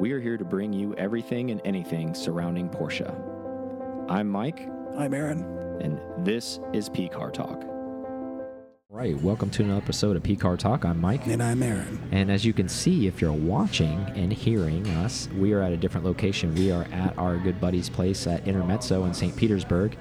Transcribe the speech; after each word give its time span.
We 0.00 0.12
are 0.12 0.20
here 0.20 0.36
to 0.38 0.44
bring 0.44 0.72
you 0.72 0.94
everything 0.94 1.50
and 1.50 1.60
anything 1.64 2.14
surrounding 2.14 2.68
Porsche. 2.70 3.08
I'm 4.08 4.28
Mike, 4.28 4.66
I'm 4.96 5.12
Aaron. 5.14 5.42
and 5.80 6.00
this 6.26 6.58
is 6.72 6.88
P 6.88 7.08
Car 7.08 7.30
Talk. 7.30 7.62
Right, 8.88 9.18
welcome 9.22 9.50
to 9.50 9.62
another 9.62 9.80
episode 9.82 10.16
of 10.16 10.22
P 10.22 10.36
Car 10.36 10.56
Talk. 10.56 10.84
I'm 10.86 11.00
Mike. 11.00 11.26
And 11.26 11.42
I'm 11.42 11.62
Aaron. 11.62 12.00
And 12.12 12.30
as 12.30 12.44
you 12.44 12.52
can 12.54 12.68
see, 12.68 13.06
if 13.06 13.20
you're 13.20 13.32
watching 13.32 13.98
and 14.16 14.32
hearing 14.32 14.86
us, 14.88 15.28
we 15.36 15.52
are 15.52 15.60
at 15.62 15.72
a 15.72 15.76
different 15.76 16.06
location. 16.06 16.54
We 16.54 16.72
are 16.72 16.84
at 16.92 17.16
our 17.18 17.36
good 17.36 17.60
buddy's 17.60 17.88
place 17.90 18.26
at 18.26 18.48
Intermezzo 18.48 19.04
in 19.04 19.12
St. 19.14 19.36
Petersburg. 19.36 19.96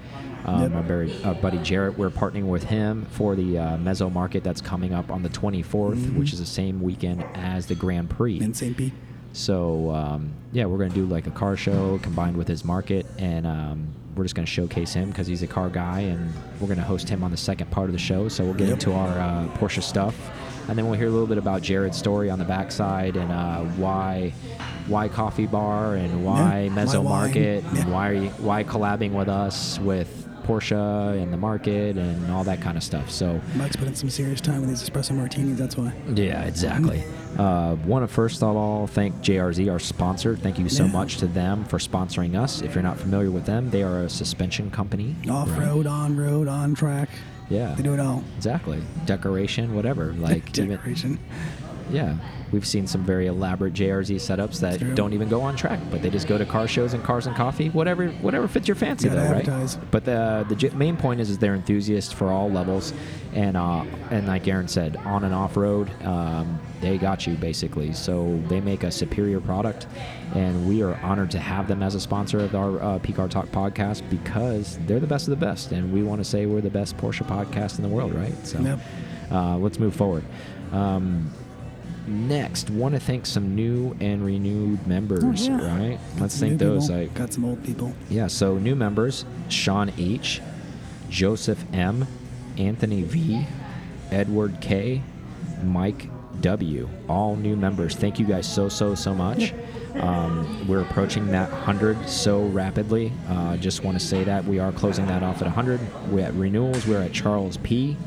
Um, 0.45 0.61
Yep. 0.63 0.71
our, 0.75 0.83
very, 0.83 1.23
our 1.25 1.35
buddy 1.35 1.57
Jarrett, 1.59 1.97
we're 1.97 2.09
partnering 2.09 2.45
with 2.47 2.63
him 2.63 3.05
for 3.11 3.35
the 3.35 3.57
uh, 3.57 3.77
Mezzo 3.77 4.09
Market 4.09 4.41
that's 4.43 4.61
coming 4.61 4.93
up 4.93 5.11
on 5.11 5.21
the 5.21 5.29
24th, 5.29 6.17
which 6.17 6.31
is 6.31 6.39
the 6.39 6.45
same 6.45 6.79
weekend 6.81 7.25
as 7.35 7.65
the 7.65 7.75
Grand 7.75 8.09
Prix. 8.09 8.39
In 8.39 8.53
St. 8.53 8.75
Pete. 8.77 8.93
So 9.33 9.91
um, 9.91 10.31
yeah, 10.51 10.65
we're 10.65 10.77
gonna 10.79 10.89
do 10.93 11.05
like 11.05 11.27
a 11.27 11.31
car 11.31 11.55
show 11.55 11.99
combined 11.99 12.35
with 12.37 12.47
his 12.47 12.65
market, 12.65 13.05
and 13.17 13.45
um, 13.45 13.87
we're 14.15 14.23
just 14.23 14.35
gonna 14.35 14.45
showcase 14.45 14.93
him 14.93 15.09
because 15.09 15.27
he's 15.27 15.43
a 15.43 15.47
car 15.47 15.69
guy, 15.69 16.01
and 16.01 16.33
we're 16.59 16.67
gonna 16.67 16.81
host 16.83 17.07
him 17.09 17.23
on 17.23 17.31
the 17.31 17.37
second 17.37 17.69
part 17.71 17.87
of 17.87 17.93
the 17.93 17.99
show. 17.99 18.27
So 18.27 18.43
we'll 18.43 18.53
get 18.53 18.67
Yep. 18.67 18.73
into 18.75 18.93
our 18.93 19.07
uh, 19.19 19.47
Porsche 19.57 19.83
stuff, 19.83 20.15
and 20.67 20.77
then 20.77 20.85
we'll 20.87 20.97
hear 20.97 21.07
a 21.07 21.11
little 21.11 21.27
bit 21.27 21.37
about 21.37 21.61
Jared's 21.61 21.97
story 21.97 22.29
on 22.29 22.39
the 22.39 22.45
backside 22.45 23.15
and 23.15 23.31
uh, 23.31 23.59
why 23.77 24.33
why 24.87 25.07
coffee 25.07 25.45
bar 25.45 25.95
and 25.95 26.25
why 26.25 26.63
Yeah, 26.63 26.69
Mezzo 26.69 27.01
why 27.01 27.09
wine. 27.11 27.21
Market 27.25 27.63
and 27.77 27.91
why 27.93 28.27
why 28.39 28.63
collabing 28.63 29.11
with 29.11 29.29
us 29.29 29.77
with 29.79 30.25
Porsche 30.47 31.21
and 31.21 31.31
the 31.31 31.37
market 31.37 31.95
and 31.95 32.31
all 32.31 32.43
that 32.45 32.59
kind 32.59 32.75
of 32.75 32.81
stuff. 32.81 33.11
So 33.11 33.39
Mike's 33.55 33.75
put 33.75 33.87
in 33.87 33.93
some 33.93 34.09
serious 34.09 34.41
time 34.41 34.61
with 34.61 34.69
these 34.71 34.89
espresso 34.89 35.11
martinis, 35.11 35.59
that's 35.59 35.77
why. 35.77 35.93
yeah, 36.15 36.41
exactly. 36.45 37.03
Uh, 37.39 37.75
Want 37.85 38.03
to 38.03 38.07
first 38.13 38.43
of 38.43 38.55
all 38.57 38.85
thank 38.85 39.15
JRZ, 39.21 39.71
our 39.71 39.79
sponsor. 39.79 40.35
Thank 40.35 40.59
you 40.59 40.67
so 40.67 40.83
Yeah. 40.85 40.91
much 40.91 41.17
to 41.19 41.27
them 41.27 41.63
for 41.63 41.77
sponsoring 41.79 42.35
us. 42.37 42.61
If 42.61 42.75
you're 42.75 42.83
not 42.83 42.97
familiar 42.99 43.31
with 43.31 43.45
them, 43.45 43.69
they 43.69 43.81
are 43.81 43.99
a 44.03 44.09
suspension 44.09 44.69
company. 44.69 45.15
Off 45.29 45.49
right? 45.51 45.67
road, 45.67 45.87
on 45.87 46.17
road, 46.17 46.49
on 46.49 46.75
track. 46.75 47.07
Yeah, 47.49 47.73
They 47.75 47.83
do 47.83 47.93
it 47.93 47.99
all. 48.01 48.23
exactly. 48.37 48.79
Decoration, 49.05 49.73
whatever. 49.73 50.13
Like 50.19 50.57
even 50.59 50.71
Decoration. 50.71 51.17
yeah, 51.89 52.15
we've 52.51 52.65
seen 52.67 52.85
some 52.87 53.03
very 53.05 53.27
elaborate 53.27 53.73
JRZ 53.73 54.17
setups 54.17 54.59
that 54.59 54.93
don't 54.95 55.13
even 55.13 55.29
go 55.29 55.39
on 55.41 55.55
track, 55.55 55.79
but 55.89 56.01
they 56.01 56.09
just 56.09 56.27
go 56.27 56.37
to 56.37 56.45
car 56.45 56.67
shows 56.67 56.93
and 56.93 57.01
cars 57.05 57.25
and 57.25 57.35
coffee, 57.37 57.69
whatever, 57.69 58.09
whatever 58.21 58.49
fits 58.49 58.67
your 58.67 58.75
fancy, 58.75 59.07
though, 59.07 59.31
right? 59.31 59.77
But 59.91 60.03
the 60.03 60.45
the 60.49 60.71
main 60.75 60.97
point 60.97 61.21
is, 61.21 61.29
is 61.29 61.37
they're 61.37 61.55
enthusiasts 61.55 62.11
for 62.11 62.27
all 62.31 62.51
levels, 62.51 62.91
and 63.33 63.55
uh, 63.55 63.85
and 64.11 64.27
like 64.27 64.45
Aaron 64.47 64.67
said, 64.67 64.97
on 64.97 65.23
and 65.23 65.33
off 65.33 65.55
road, 65.57 65.89
um, 66.03 66.59
they 66.81 66.97
got 66.97 67.27
you 67.27 67.33
basically. 67.35 67.91
So 67.93 68.41
they 68.47 68.59
make 68.61 68.83
a 68.83 68.91
superior 68.91 69.39
product, 69.39 69.87
and 70.35 70.67
we 70.67 70.81
are 70.83 70.95
honored 71.03 71.31
to 71.31 71.39
have 71.39 71.67
them 71.67 71.83
as 71.83 71.95
a 71.95 71.99
sponsor 71.99 72.39
of 72.39 72.55
our 72.55 72.81
uh, 72.81 72.99
PCAR 72.99 73.29
Talk 73.29 73.47
podcast 73.47 74.07
because 74.09 74.77
they're 74.85 74.99
the 74.99 75.07
best 75.07 75.27
of 75.27 75.31
the 75.37 75.45
best, 75.45 75.71
and 75.71 75.91
we 75.93 76.03
want 76.03 76.19
to 76.21 76.25
say 76.25 76.45
we're 76.45 76.61
the 76.61 76.69
best 76.69 76.95
Porsche 76.97 77.25
podcast 77.25 77.77
in 77.77 77.83
the 77.83 77.89
world, 77.89 78.13
right? 78.13 78.33
So 78.47 78.59
Yep. 78.59 78.79
uh, 79.31 79.57
let's 79.57 79.79
move 79.79 79.95
forward. 79.95 80.23
Um, 80.71 81.31
next, 82.07 82.69
want 82.69 82.93
to 82.95 82.99
thank 82.99 83.25
some 83.25 83.55
new 83.55 83.95
and 83.99 84.25
renewed 84.25 84.85
members, 84.87 85.47
Oh, 85.47 85.51
yeah. 85.57 85.77
right? 85.79 85.99
Got 86.13 86.21
Let's 86.21 86.39
thank 86.39 86.59
those. 86.59 86.87
people, 86.87 87.01
Like, 87.01 87.13
Got 87.13 87.33
some 87.33 87.45
old 87.45 87.63
people. 87.63 87.93
yeah, 88.09 88.27
so 88.27 88.57
new 88.57 88.75
members 88.75 89.25
Sean 89.49 89.91
H., 89.97 90.41
Joseph 91.09 91.63
M., 91.73 92.07
Anthony 92.57 93.03
V., 93.03 93.45
Edward 94.11 94.57
K., 94.61 95.01
Mike 95.63 96.07
W. 96.41 96.89
All 97.07 97.35
new 97.35 97.55
members. 97.55 97.95
Thank 97.95 98.19
you 98.19 98.25
guys 98.25 98.51
so, 98.51 98.69
so, 98.69 98.95
so 98.95 99.13
much. 99.13 99.53
Um, 99.95 100.67
we're 100.67 100.81
approaching 100.81 101.27
that 101.27 101.51
100 101.51 102.07
so 102.07 102.43
rapidly. 102.45 103.11
Uh, 103.27 103.57
just 103.57 103.83
want 103.83 103.99
to 103.99 104.05
say 104.05 104.23
that 104.23 104.45
we 104.45 104.59
are 104.59 104.71
closing 104.71 105.05
that 105.07 105.23
off 105.23 105.37
at 105.37 105.45
100. 105.45 105.79
We're 106.11 106.25
at 106.25 106.33
renewals. 106.33 106.85
We're 106.85 107.01
at 107.01 107.13
Charles 107.13 107.57
P. 107.57 107.97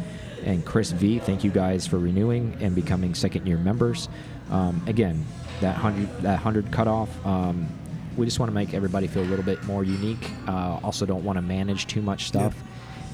and 0.45 0.65
Chris 0.65 0.93
V. 0.93 1.19
Thank 1.19 1.45
you 1.45 1.51
guys 1.51 1.87
for 1.87 1.99
renewing 1.99 2.56
and 2.61 2.75
becoming 2.75 3.15
second 3.15 3.47
year 3.47 3.59
members. 3.59 4.09
Um, 4.51 4.83
again, 4.87 5.25
that 5.61 5.75
100, 5.81 6.23
that 6.23 6.35
100 6.35 6.71
cutoff. 6.71 7.27
Um, 7.27 7.69
we 8.17 8.27
just 8.27 8.39
want 8.39 8.51
to 8.51 8.55
make 8.55 8.75
everybody 8.75 9.06
feel 9.06 9.23
a 9.23 9.25
little 9.25 9.45
bit 9.45 9.62
more 9.65 9.85
unique. 9.85 10.31
Uh, 10.47 10.79
also, 10.83 11.06
don't 11.06 11.25
want 11.25 11.37
to 11.37 11.43
manage 11.43 11.87
too 11.87 12.03
much 12.03 12.27
stuff, 12.27 12.55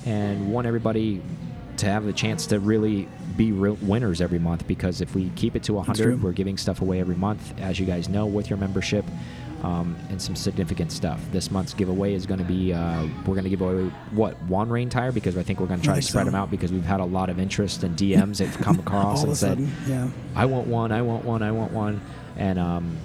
and 0.05 0.53
want 0.53 0.67
everybody 0.67 1.23
to 1.79 1.87
have 1.87 2.05
the 2.05 2.13
chance 2.13 2.47
to 2.47 2.61
really 2.61 3.09
be 3.37 3.53
real 3.53 3.79
winners 3.83 4.21
every 4.21 4.39
month. 4.39 4.67
Because 4.67 5.01
if 5.01 5.15
we 5.15 5.31
keep 5.31 5.57
it 5.57 5.63
to 5.65 5.73
true. 5.73 5.77
100, 5.77 6.23
we're 6.23 6.33
giving 6.33 6.57
stuff 6.57 6.81
away 6.81 7.01
every 7.01 7.17
month, 7.17 7.55
as 7.61 7.79
you 7.79 7.87
guys 7.87 8.09
know, 8.09 8.27
with 8.27 8.51
your 8.51 8.59
membership. 8.59 9.05
Um, 9.63 9.97
and 10.09 10.23
some 10.23 10.37
significant 10.37 10.93
stuff. 10.93 11.21
This 11.33 11.51
month's 11.51 11.75
giveaway 11.75 12.15
is 12.15 12.27
going 12.27 12.39
to 12.39 12.45
be 12.45 12.73
uh, 12.73 13.09
we're 13.27 13.35
going 13.35 13.43
to 13.43 13.51
give 13.51 13.61
away 13.61 13.91
what 14.13 14.41
one 14.43 14.69
rain 14.69 14.89
tire 14.89 15.11
because 15.11 15.37
I 15.37 15.43
think 15.43 15.59
we're 15.59 15.67
going 15.67 15.81
to 15.81 15.85
try 15.85 15.97
to 15.97 16.03
spread 16.03 16.27
so. 16.27 16.31
them 16.31 16.37
out 16.37 16.49
because 16.49 16.71
we've 16.71 16.85
had 16.85 17.01
a 17.01 17.05
lot 17.05 17.29
of 17.29 17.41
interest 17.41 17.83
and 17.83 17.99
DMs 17.99 18.37
that 18.37 18.47
have 18.47 18.59
come 18.59 18.79
across 18.87 19.25
and 19.25 19.37
said, 19.37 19.59
sudden, 19.59 19.73
yeah. 19.89 20.09
I 20.37 20.45
want 20.45 20.69
one, 20.69 20.93
I 20.93 21.03
want 21.03 21.25
one, 21.25 21.43
I 21.43 21.51
want 21.51 21.73
one. 21.73 22.01
And 22.37 22.57
um, 22.57 22.97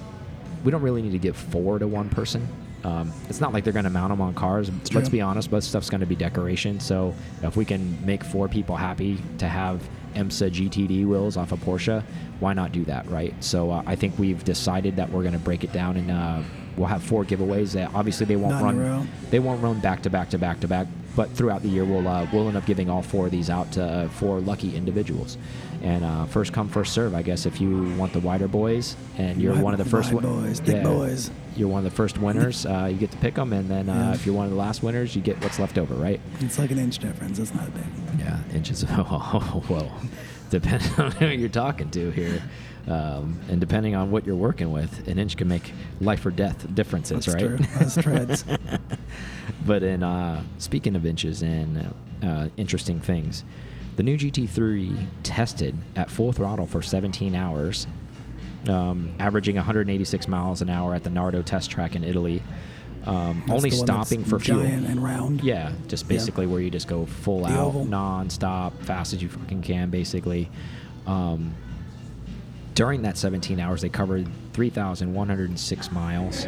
we 0.64 0.70
don't 0.70 0.84
really 0.84 1.02
need 1.02 1.14
to 1.14 1.18
give 1.18 1.36
four 1.36 1.80
to 1.80 1.88
one 1.88 2.10
person. 2.10 2.48
Um, 2.84 3.12
it's 3.30 3.40
not 3.40 3.54
like 3.54 3.64
they're 3.64 3.74
going 3.74 3.86
to 3.86 3.90
mount 3.90 4.10
them 4.10 4.22
on 4.22 4.34
cars. 4.34 4.70
Let's 4.70 4.90
true. 4.90 5.10
be 5.10 5.22
honest, 5.22 5.52
most 5.52 5.70
stuff's 5.70 5.90
going 5.90 6.02
to 6.02 6.08
be 6.08 6.16
decoration. 6.16 6.80
So 6.80 7.14
if 7.42 7.56
we 7.56 7.66
can 7.66 8.04
make 8.06 8.24
four 8.24 8.48
people 8.48 8.76
happy 8.76 9.18
to 9.38 9.48
have 9.48 9.82
IMSA 10.16 10.52
GTD 10.52 11.06
wheels 11.06 11.38
off 11.38 11.52
a 11.52 11.58
Porsche, 11.58 12.04
why 12.40 12.54
not 12.54 12.72
do 12.72 12.84
that, 12.86 13.08
right? 13.10 13.34
So 13.44 13.72
uh, 13.72 13.84
I 13.86 13.96
think 13.96 14.18
we've 14.20 14.44
decided 14.44 14.96
that 14.98 15.10
we're 15.10 15.22
going 15.22 15.34
to 15.34 15.40
break 15.40 15.64
it 15.64 15.72
down 15.72 15.98
and 15.98 16.12
uh, 16.12 16.42
we'll 16.78 16.88
have 16.88 17.04
four 17.04 17.24
giveaways. 17.24 17.74
That 17.74 17.94
obviously 17.94 18.26
they 18.26 18.36
won't 18.36 18.62
run. 18.62 19.08
They 19.30 19.40
won't 19.40 19.62
run 19.62 19.80
back 19.80 20.02
to 20.04 20.10
back 20.10 20.30
to 20.32 20.38
back 20.38 20.60
to 20.62 20.68
back. 20.68 20.88
But 21.16 21.30
throughout 21.30 21.62
the 21.62 21.70
year, 21.70 21.86
we'll 21.86 22.08
uh, 22.08 22.28
we'll 22.34 22.48
end 22.48 22.58
up 22.58 22.66
giving 22.66 22.90
all 22.90 23.04
four 23.04 23.28
of 23.28 23.32
these 23.32 23.50
out 23.50 23.72
to 23.74 23.84
uh, 23.84 24.10
four 24.10 24.40
lucky 24.40 24.76
individuals, 24.76 25.38
and 25.84 26.04
uh, 26.04 26.26
first 26.26 26.54
come 26.54 26.68
first 26.68 26.92
serve. 26.92 27.14
I 27.14 27.22
guess 27.22 27.46
if 27.46 27.62
you 27.62 27.94
want 27.96 28.14
the 28.14 28.20
wider 28.20 28.48
boys 28.48 28.96
and 29.18 29.40
you're 29.40 29.54
Wide- 29.54 29.64
one 29.64 29.74
of 29.76 29.78
the 29.78 29.86
first 29.86 30.12
boys, 30.12 30.60
thick 30.60 30.84
boys. 30.84 31.30
You're 31.58 31.68
one 31.68 31.80
of 31.80 31.84
the 31.92 31.96
first 31.96 32.18
winners. 32.18 32.66
uh, 32.66 32.88
you 32.92 32.98
get 32.98 33.12
to 33.12 33.18
pick 33.18 33.36
them, 33.36 33.54
and 33.54 33.70
then 33.70 33.90
uh, 33.90 33.94
Yeah. 34.10 34.14
if 34.14 34.26
you're 34.26 34.36
one 34.36 34.46
of 34.46 34.52
the 34.52 34.58
last 34.58 34.84
winners, 34.84 35.16
you 35.16 35.22
get 35.22 35.42
what's 35.44 35.60
left 35.60 35.78
over, 35.78 35.94
right? 35.96 36.20
It's 36.40 36.58
like 36.60 36.72
an 36.72 36.80
inch 36.80 37.00
difference. 37.00 37.40
It's 37.40 37.54
not 37.54 37.74
big. 37.74 37.84
Yeah, 38.20 38.40
inches. 38.54 38.84
Oh, 38.90 39.64
well, 39.70 39.92
depending 40.50 40.92
on 41.00 41.12
who 41.14 41.28
you're 41.28 41.50
talking 41.50 41.90
to 41.92 42.12
here, 42.12 42.42
um, 42.88 43.40
and 43.50 43.60
depending 43.60 43.96
on 43.96 44.12
what 44.12 44.26
you're 44.26 44.36
working 44.36 44.72
with, 44.72 45.08
an 45.08 45.18
inch 45.20 45.38
can 45.38 45.48
make 45.48 45.72
life 46.02 46.26
or 46.26 46.32
death 46.32 46.66
differences, 46.76 47.26
That's 47.26 47.42
right? 47.42 47.58
true. 47.58 47.66
That's 47.80 47.96
treads. 47.96 48.46
but 49.66 49.84
in 49.84 50.04
uh, 50.04 50.44
speaking 50.58 50.96
of 50.96 51.06
inches 51.06 51.42
and 51.42 51.94
uh, 52.22 52.50
interesting 52.58 53.00
things, 53.00 53.44
the 53.96 54.04
new 54.04 54.18
GT3 54.18 55.06
tested 55.24 55.76
at 55.96 56.10
full 56.10 56.32
throttle 56.34 56.66
for 56.66 56.82
17 56.82 57.36
hours, 57.36 57.88
um, 58.70 59.14
averaging 59.20 59.56
186 59.56 60.28
miles 60.28 60.62
an 60.62 60.70
hour 60.70 60.94
at 60.96 61.04
the 61.04 61.10
Nardo 61.10 61.42
test 61.42 61.70
track 61.72 61.96
in 61.96 62.04
Italy. 62.04 62.42
Um, 63.06 63.44
only 63.50 63.70
the 63.70 63.78
one 63.78 63.86
that's 63.86 64.08
stopping 64.10 64.24
for 64.24 64.40
fuel. 64.40 64.62
and 64.62 65.04
round. 65.04 65.44
Yeah, 65.44 65.74
just 65.88 66.04
Yeah. 66.06 66.10
basically 66.10 66.48
where 66.48 66.62
you 66.62 66.70
just 66.70 66.88
go 66.88 67.06
full 67.06 67.42
The 67.42 67.48
out, 67.50 67.60
oval. 67.68 67.86
non-stop, 67.86 68.82
fast 68.84 69.12
as 69.14 69.22
you 69.22 69.28
fucking 69.30 69.62
can, 69.62 69.90
basically. 69.90 70.50
Um, 71.06 71.54
during 72.76 73.02
that 73.02 73.18
17 73.18 73.60
hours, 73.60 73.82
they 73.82 73.90
covered 73.90 74.28
3,106 74.54 75.92
miles. 75.92 76.48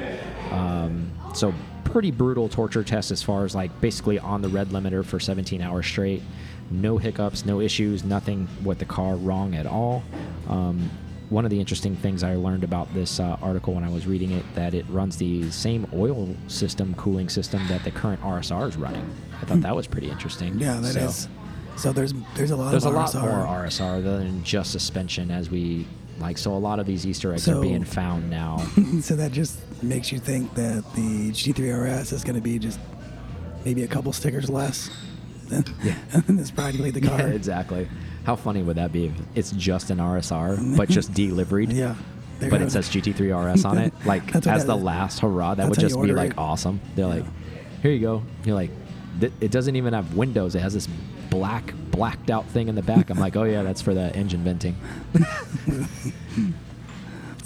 Um, 0.52 1.12
so 1.34 1.54
pretty 1.84 2.12
brutal 2.12 2.48
torture 2.50 2.84
test 2.84 3.12
as 3.12 3.22
far 3.22 3.46
as 3.46 3.54
like 3.54 3.80
basically 3.82 4.18
on 4.18 4.42
the 4.42 4.48
red 4.50 4.70
limiter 4.70 5.04
for 5.04 5.20
17 5.20 5.62
hours 5.62 5.86
straight. 5.86 6.24
No 6.72 6.98
hiccups, 6.98 7.46
no 7.46 7.60
issues, 7.60 8.04
nothing 8.04 8.48
with 8.64 8.80
the 8.80 8.86
car 8.86 9.16
wrong 9.16 9.54
at 9.56 9.68
all. 9.68 10.04
Um, 10.50 10.90
one 11.30 11.44
of 11.46 11.52
the 11.52 11.60
interesting 11.60 11.96
things 11.96 12.24
I 12.24 12.36
learned 12.36 12.64
about 12.64 12.94
this 12.94 13.20
uh, 13.20 13.38
article 13.42 13.74
when 13.74 13.84
I 13.84 13.90
was 13.90 14.06
reading 14.06 14.32
it 14.32 14.44
that 14.56 14.74
it 14.74 14.86
runs 14.90 15.18
the 15.18 15.50
same 15.52 15.88
oil 15.94 16.36
system, 16.48 16.94
cooling 16.96 17.30
system 17.30 17.66
that 17.68 17.84
the 17.84 17.92
current 17.92 18.22
RSR 18.22 18.68
is 18.70 18.78
running. 18.78 19.10
I 19.42 19.46
thought 19.46 19.62
that 19.62 19.76
was 19.76 19.88
pretty 19.88 20.10
interesting. 20.10 20.60
Yeah, 20.60 20.80
that 20.80 20.96
is. 20.96 21.16
So- 21.16 21.30
So 21.78 21.92
there's 21.92 22.14
there's 22.36 22.52
a 22.52 22.56
lot 22.56 22.72
there's 22.72 22.86
a 22.86 22.90
of 22.90 22.94
lot 22.94 23.10
RSR. 23.10 23.22
more 23.22 23.46
RSR 23.66 24.02
than 24.02 24.44
just 24.46 24.72
suspension 24.72 25.30
as 25.30 25.50
we 25.50 25.86
like. 26.20 26.38
So 26.38 26.54
a 26.56 26.58
lot 26.70 26.80
of 26.80 26.86
these 26.86 27.06
Easter 27.06 27.34
eggs 27.34 27.44
So- 27.44 27.58
are 27.60 27.62
being 27.62 27.84
found 27.84 28.30
now. 28.30 28.60
so 29.02 29.16
that 29.18 29.34
just 29.34 29.60
makes 29.84 30.10
you 30.12 30.20
think 30.20 30.54
that 30.56 30.86
the 30.96 31.32
GT3 31.32 31.74
RS 31.74 32.14
is 32.14 32.24
going 32.24 32.36
to 32.38 32.42
be 32.42 32.60
just 32.60 32.80
maybe 33.66 33.84
a 33.84 33.88
couple 33.88 34.14
stickers 34.14 34.50
less 34.50 34.90
than, 35.50 35.66
Yeah. 35.84 35.96
than 36.28 36.40
it's 36.40 36.50
practically 36.52 36.92
the 36.92 37.02
car. 37.10 37.20
yeah, 37.20 37.28
exactly. 37.28 37.90
How 38.26 38.36
funny 38.36 38.64
would 38.64 38.78
that 38.78 38.92
be 38.92 39.06
if 39.06 39.14
it's 39.36 39.52
just 39.52 39.90
an 39.92 40.00
RSR 40.00 40.76
but 40.78 40.90
just 40.90 41.14
delivered. 41.24 41.72
Yeah. 41.72 41.96
But 42.40 42.62
it 42.62 42.72
says 42.72 42.90
GT3 42.90 43.54
RS 43.54 43.64
on 43.64 43.78
it, 43.78 43.94
like 44.06 44.36
as 44.36 44.66
the 44.66 44.76
is. 44.76 44.84
last 44.84 45.20
hurrah. 45.20 45.56
That 45.56 45.68
That's 45.68 45.70
would 45.70 45.80
just 45.80 46.02
be 46.02 46.12
like 46.12 46.32
it. 46.32 46.38
awesome. 46.38 46.82
They're 46.96 47.06
like, 47.06 47.24
here 47.82 47.92
you 47.92 48.00
go. 48.00 48.24
You're 48.44 48.56
like, 48.56 48.72
it 49.22 49.52
doesn't 49.52 49.76
even 49.76 49.94
have 49.94 50.16
windows. 50.16 50.56
It 50.56 50.60
has 50.60 50.74
this 50.74 50.88
black 51.30 51.74
blacked 51.92 52.30
out 52.30 52.46
thing 52.48 52.68
in 52.68 52.76
the 52.76 52.82
back. 52.82 53.10
I'm 53.10 53.20
like, 53.20 53.36
oh 53.38 53.44
yeah, 53.44 53.64
that's 53.64 53.82
for 53.82 53.94
the 53.94 54.14
engine 54.16 54.44
venting. 54.44 54.76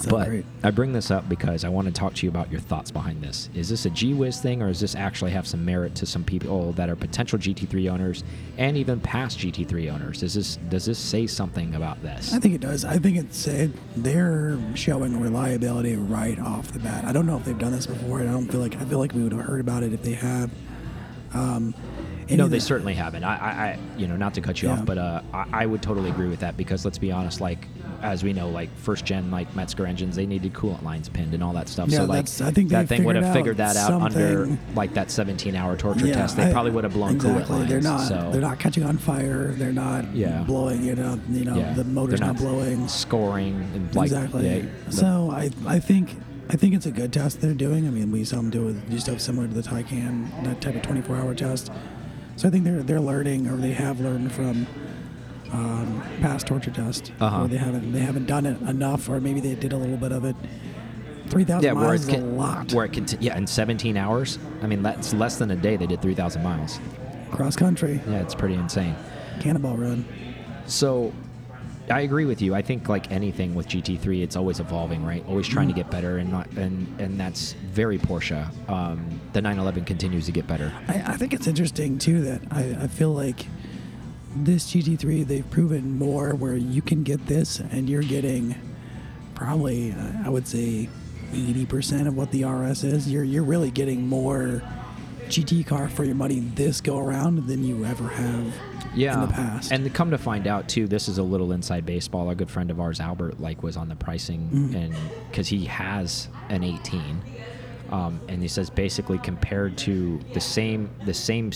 But 0.06 0.28
great. 0.28 0.44
I 0.62 0.70
bring 0.70 0.92
this 0.92 1.10
up 1.10 1.28
because 1.28 1.64
I 1.64 1.68
want 1.68 1.86
to 1.86 1.92
talk 1.92 2.14
to 2.14 2.26
you 2.26 2.30
about 2.30 2.50
your 2.50 2.60
thoughts 2.60 2.90
behind 2.90 3.22
this. 3.22 3.50
Is 3.54 3.68
this 3.68 3.86
a 3.86 3.90
G 3.90 4.14
Wiz 4.14 4.40
thing, 4.40 4.62
or 4.62 4.68
does 4.68 4.80
this 4.80 4.94
actually 4.94 5.30
have 5.32 5.46
some 5.46 5.64
merit 5.64 5.94
to 5.96 6.06
some 6.06 6.24
people 6.24 6.72
that 6.72 6.88
are 6.88 6.96
potential 6.96 7.38
GT3 7.38 7.90
owners 7.90 8.24
and 8.58 8.76
even 8.76 9.00
past 9.00 9.38
GT3 9.38 9.92
owners? 9.92 10.22
Is 10.22 10.34
this 10.34 10.56
does 10.68 10.84
this 10.84 10.98
say 10.98 11.26
something 11.26 11.74
about 11.74 12.02
this? 12.02 12.32
I 12.32 12.38
think 12.38 12.54
it 12.54 12.60
does. 12.60 12.84
I 12.84 12.98
think 12.98 13.16
it's 13.18 13.46
it, 13.46 13.70
they're 13.96 14.58
showing 14.74 15.20
reliability 15.20 15.96
right 15.96 16.38
off 16.38 16.72
the 16.72 16.78
bat. 16.78 17.04
I 17.04 17.12
don't 17.12 17.26
know 17.26 17.36
if 17.36 17.44
they've 17.44 17.58
done 17.58 17.72
this 17.72 17.86
before. 17.86 18.20
and 18.20 18.28
I 18.28 18.32
don't 18.32 18.48
feel 18.48 18.60
like 18.60 18.76
I 18.76 18.84
feel 18.84 18.98
like 18.98 19.12
we 19.12 19.22
would 19.22 19.32
have 19.32 19.44
heard 19.44 19.60
about 19.60 19.82
it 19.82 19.92
if 19.92 20.02
they 20.02 20.14
have. 20.14 20.50
Um, 21.32 21.74
no, 22.36 22.48
they 22.48 22.58
certainly 22.60 22.94
haven't. 22.94 23.24
I, 23.24 23.36
I, 23.36 23.48
I, 23.50 23.78
you 23.96 24.06
know, 24.06 24.16
not 24.16 24.34
to 24.34 24.40
cut 24.40 24.62
you 24.62 24.68
Yeah. 24.68 24.74
off, 24.74 24.84
but 24.84 24.98
uh, 24.98 25.22
I, 25.32 25.46
I 25.52 25.66
would 25.66 25.82
totally 25.82 26.10
agree 26.10 26.28
with 26.28 26.40
that 26.40 26.56
because 26.56 26.84
let's 26.84 26.98
be 26.98 27.10
honest, 27.12 27.40
like 27.40 27.66
as 28.02 28.24
we 28.24 28.32
know, 28.32 28.48
like 28.48 28.74
first 28.78 29.04
gen 29.04 29.30
like 29.30 29.52
Mezger 29.54 29.86
engines, 29.86 30.16
they 30.16 30.24
needed 30.26 30.54
coolant 30.54 30.82
lines 30.82 31.08
pinned 31.08 31.34
and 31.34 31.42
all 31.42 31.52
that 31.52 31.68
stuff. 31.68 31.88
Yeah, 31.88 31.98
so 31.98 32.04
like 32.06 32.26
I 32.40 32.50
think 32.50 32.70
that 32.70 32.88
thing 32.88 33.04
would 33.04 33.16
have 33.16 33.32
figured 33.34 33.58
that 33.58 33.76
out 33.76 33.92
under 34.00 34.56
like 34.74 34.94
that 34.94 35.10
17 35.10 35.54
hour 35.54 35.76
torture 35.76 36.06
Yeah, 36.06 36.14
test. 36.14 36.36
They 36.36 36.48
I- 36.48 36.52
probably 36.52 36.70
would 36.72 36.84
have 36.84 36.94
blown 36.94 37.16
exactly. 37.16 37.42
coolant 37.42 37.48
lines. 37.50 37.68
They're 37.68 37.80
not. 37.80 38.00
so 38.08 38.30
They're 38.32 38.40
not 38.40 38.58
catching 38.58 38.84
on 38.84 38.96
fire. 38.98 39.48
They're 39.52 39.72
not 39.72 40.14
Yeah. 40.14 40.42
blowing. 40.44 40.82
You 40.84 40.94
know. 40.96 41.20
You 41.30 41.44
know. 41.44 41.74
The 41.74 41.84
motor's 41.84 42.20
they're 42.20 42.28
not, 42.28 42.36
blowing. 42.36 42.88
scoring 42.88 43.54
and 43.74 43.94
like 43.94 44.06
exactly. 44.06 44.62
the- 44.86 44.92
so 44.92 45.30
I 45.30 45.50
I 45.66 45.78
think 45.78 46.16
I 46.48 46.56
think 46.56 46.74
it's 46.74 46.86
a 46.86 46.90
good 46.90 47.12
test 47.12 47.40
they're 47.42 47.54
doing. 47.54 47.86
I 47.86 47.90
mean, 47.90 48.10
we 48.10 48.24
saw 48.24 48.36
them 48.36 48.50
do 48.50 48.68
it 48.70 48.76
just 48.90 49.04
stuff 49.06 49.20
similar 49.20 49.46
to 49.46 49.54
the 49.54 49.62
Taycan, 49.62 50.42
that 50.44 50.60
type 50.60 50.74
of 50.74 50.82
24 50.82 51.16
hour 51.16 51.34
test. 51.34 51.70
So 52.40 52.48
I 52.48 52.50
think 52.50 52.64
they're 52.64 52.82
they're 52.82 53.00
learning 53.02 53.48
or 53.48 53.56
they 53.58 53.72
have 53.72 54.00
learned 54.00 54.32
from 54.32 54.66
um, 55.52 56.02
past 56.22 56.46
torture 56.46 56.70
test. 56.70 57.12
Uh-huh. 57.20 57.42
Or 57.42 57.48
they 57.48 57.58
haven't 57.58 57.92
they 57.92 57.98
haven't 57.98 58.24
done 58.24 58.46
it 58.46 58.58
enough, 58.62 59.10
or 59.10 59.20
maybe 59.20 59.40
they 59.40 59.54
did 59.54 59.74
a 59.74 59.76
little 59.76 59.98
bit 59.98 60.10
of 60.10 60.24
it. 60.24 60.34
3,000 61.28 61.62
yeah, 61.62 61.72
where 61.72 61.88
miles 61.88 62.08
is 62.08 62.14
a 62.14 62.16
lot. 62.16 62.72
where 62.72 62.86
it 62.86 62.94
can 62.94 63.06
yeah 63.20 63.36
in 63.36 63.46
17 63.46 63.94
hours. 63.98 64.38
I 64.62 64.66
mean 64.66 64.82
that's 64.82 65.12
less 65.12 65.36
than 65.36 65.50
a 65.50 65.56
day. 65.56 65.76
They 65.76 65.86
did 65.86 66.00
3,000 66.00 66.42
miles. 66.42 66.80
Cross 67.30 67.56
country, 67.56 68.00
Yeah, 68.08 68.22
it's 68.22 68.34
pretty 68.34 68.54
insane. 68.54 68.96
cannonball 69.40 69.76
run. 69.76 70.06
So 70.64 71.12
I 71.90 72.00
agree 72.00 72.24
with 72.24 72.40
you. 72.40 72.54
I 72.54 72.62
think 72.62 72.88
like 72.88 73.10
anything 73.10 73.54
with 73.54 73.68
GT3, 73.68 74.22
it's 74.22 74.36
always 74.36 74.60
evolving, 74.60 75.04
right? 75.04 75.24
Always 75.26 75.48
trying 75.48 75.68
to 75.68 75.74
get 75.74 75.90
better, 75.90 76.18
and 76.18 76.30
not 76.30 76.48
and 76.52 77.00
and 77.00 77.18
that's 77.18 77.52
very 77.52 77.98
Porsche. 77.98 78.46
Um, 78.68 79.20
the 79.32 79.42
911 79.42 79.84
continues 79.84 80.26
to 80.26 80.32
get 80.32 80.46
better. 80.46 80.72
I, 80.88 81.02
I 81.12 81.16
think 81.16 81.34
it's 81.34 81.46
interesting 81.46 81.98
too 81.98 82.22
that 82.22 82.42
I, 82.50 82.84
I 82.84 82.86
feel 82.86 83.12
like 83.12 83.46
this 84.34 84.72
GT3 84.72 85.26
they've 85.26 85.50
proven 85.50 85.98
more 85.98 86.34
where 86.34 86.56
you 86.56 86.82
can 86.82 87.02
get 87.02 87.26
this 87.26 87.58
and 87.58 87.90
you're 87.90 88.02
getting 88.02 88.54
probably 89.34 89.92
uh, 89.92 90.12
I 90.24 90.28
would 90.28 90.46
say 90.46 90.88
80% 91.32 92.06
of 92.06 92.16
what 92.16 92.30
the 92.30 92.44
RS 92.44 92.84
is. 92.84 93.10
You're 93.10 93.24
you're 93.24 93.42
really 93.42 93.70
getting 93.70 94.06
more 94.06 94.62
GT 95.28 95.66
car 95.66 95.88
for 95.88 96.04
your 96.04 96.14
money 96.14 96.40
this 96.40 96.80
go 96.80 96.98
around 96.98 97.46
than 97.46 97.64
you 97.64 97.84
ever 97.84 98.08
have 98.08 98.54
Yeah, 98.94 99.14
in 99.14 99.20
the 99.28 99.32
past. 99.34 99.72
and 99.72 99.94
come 99.94 100.10
to 100.10 100.18
find 100.18 100.46
out 100.46 100.68
too, 100.68 100.86
this 100.86 101.08
is 101.08 101.18
a 101.18 101.22
little 101.22 101.52
inside 101.52 101.86
baseball. 101.86 102.30
A 102.30 102.34
good 102.34 102.50
friend 102.50 102.70
of 102.70 102.80
ours, 102.80 103.00
Albert, 103.00 103.40
like 103.40 103.62
was 103.62 103.76
on 103.76 103.88
the 103.88 103.96
pricing, 103.96 104.48
Mm. 104.52 104.74
and 104.74 104.94
because 105.30 105.48
he 105.48 105.64
has 105.66 106.28
an 106.48 106.64
18, 106.64 107.20
um, 107.90 108.20
and 108.28 108.42
he 108.42 108.48
says 108.48 108.70
basically 108.70 109.18
compared 109.18 109.76
to 109.78 110.20
the 110.34 110.40
same 110.40 110.90
the 111.04 111.14
same 111.14 111.52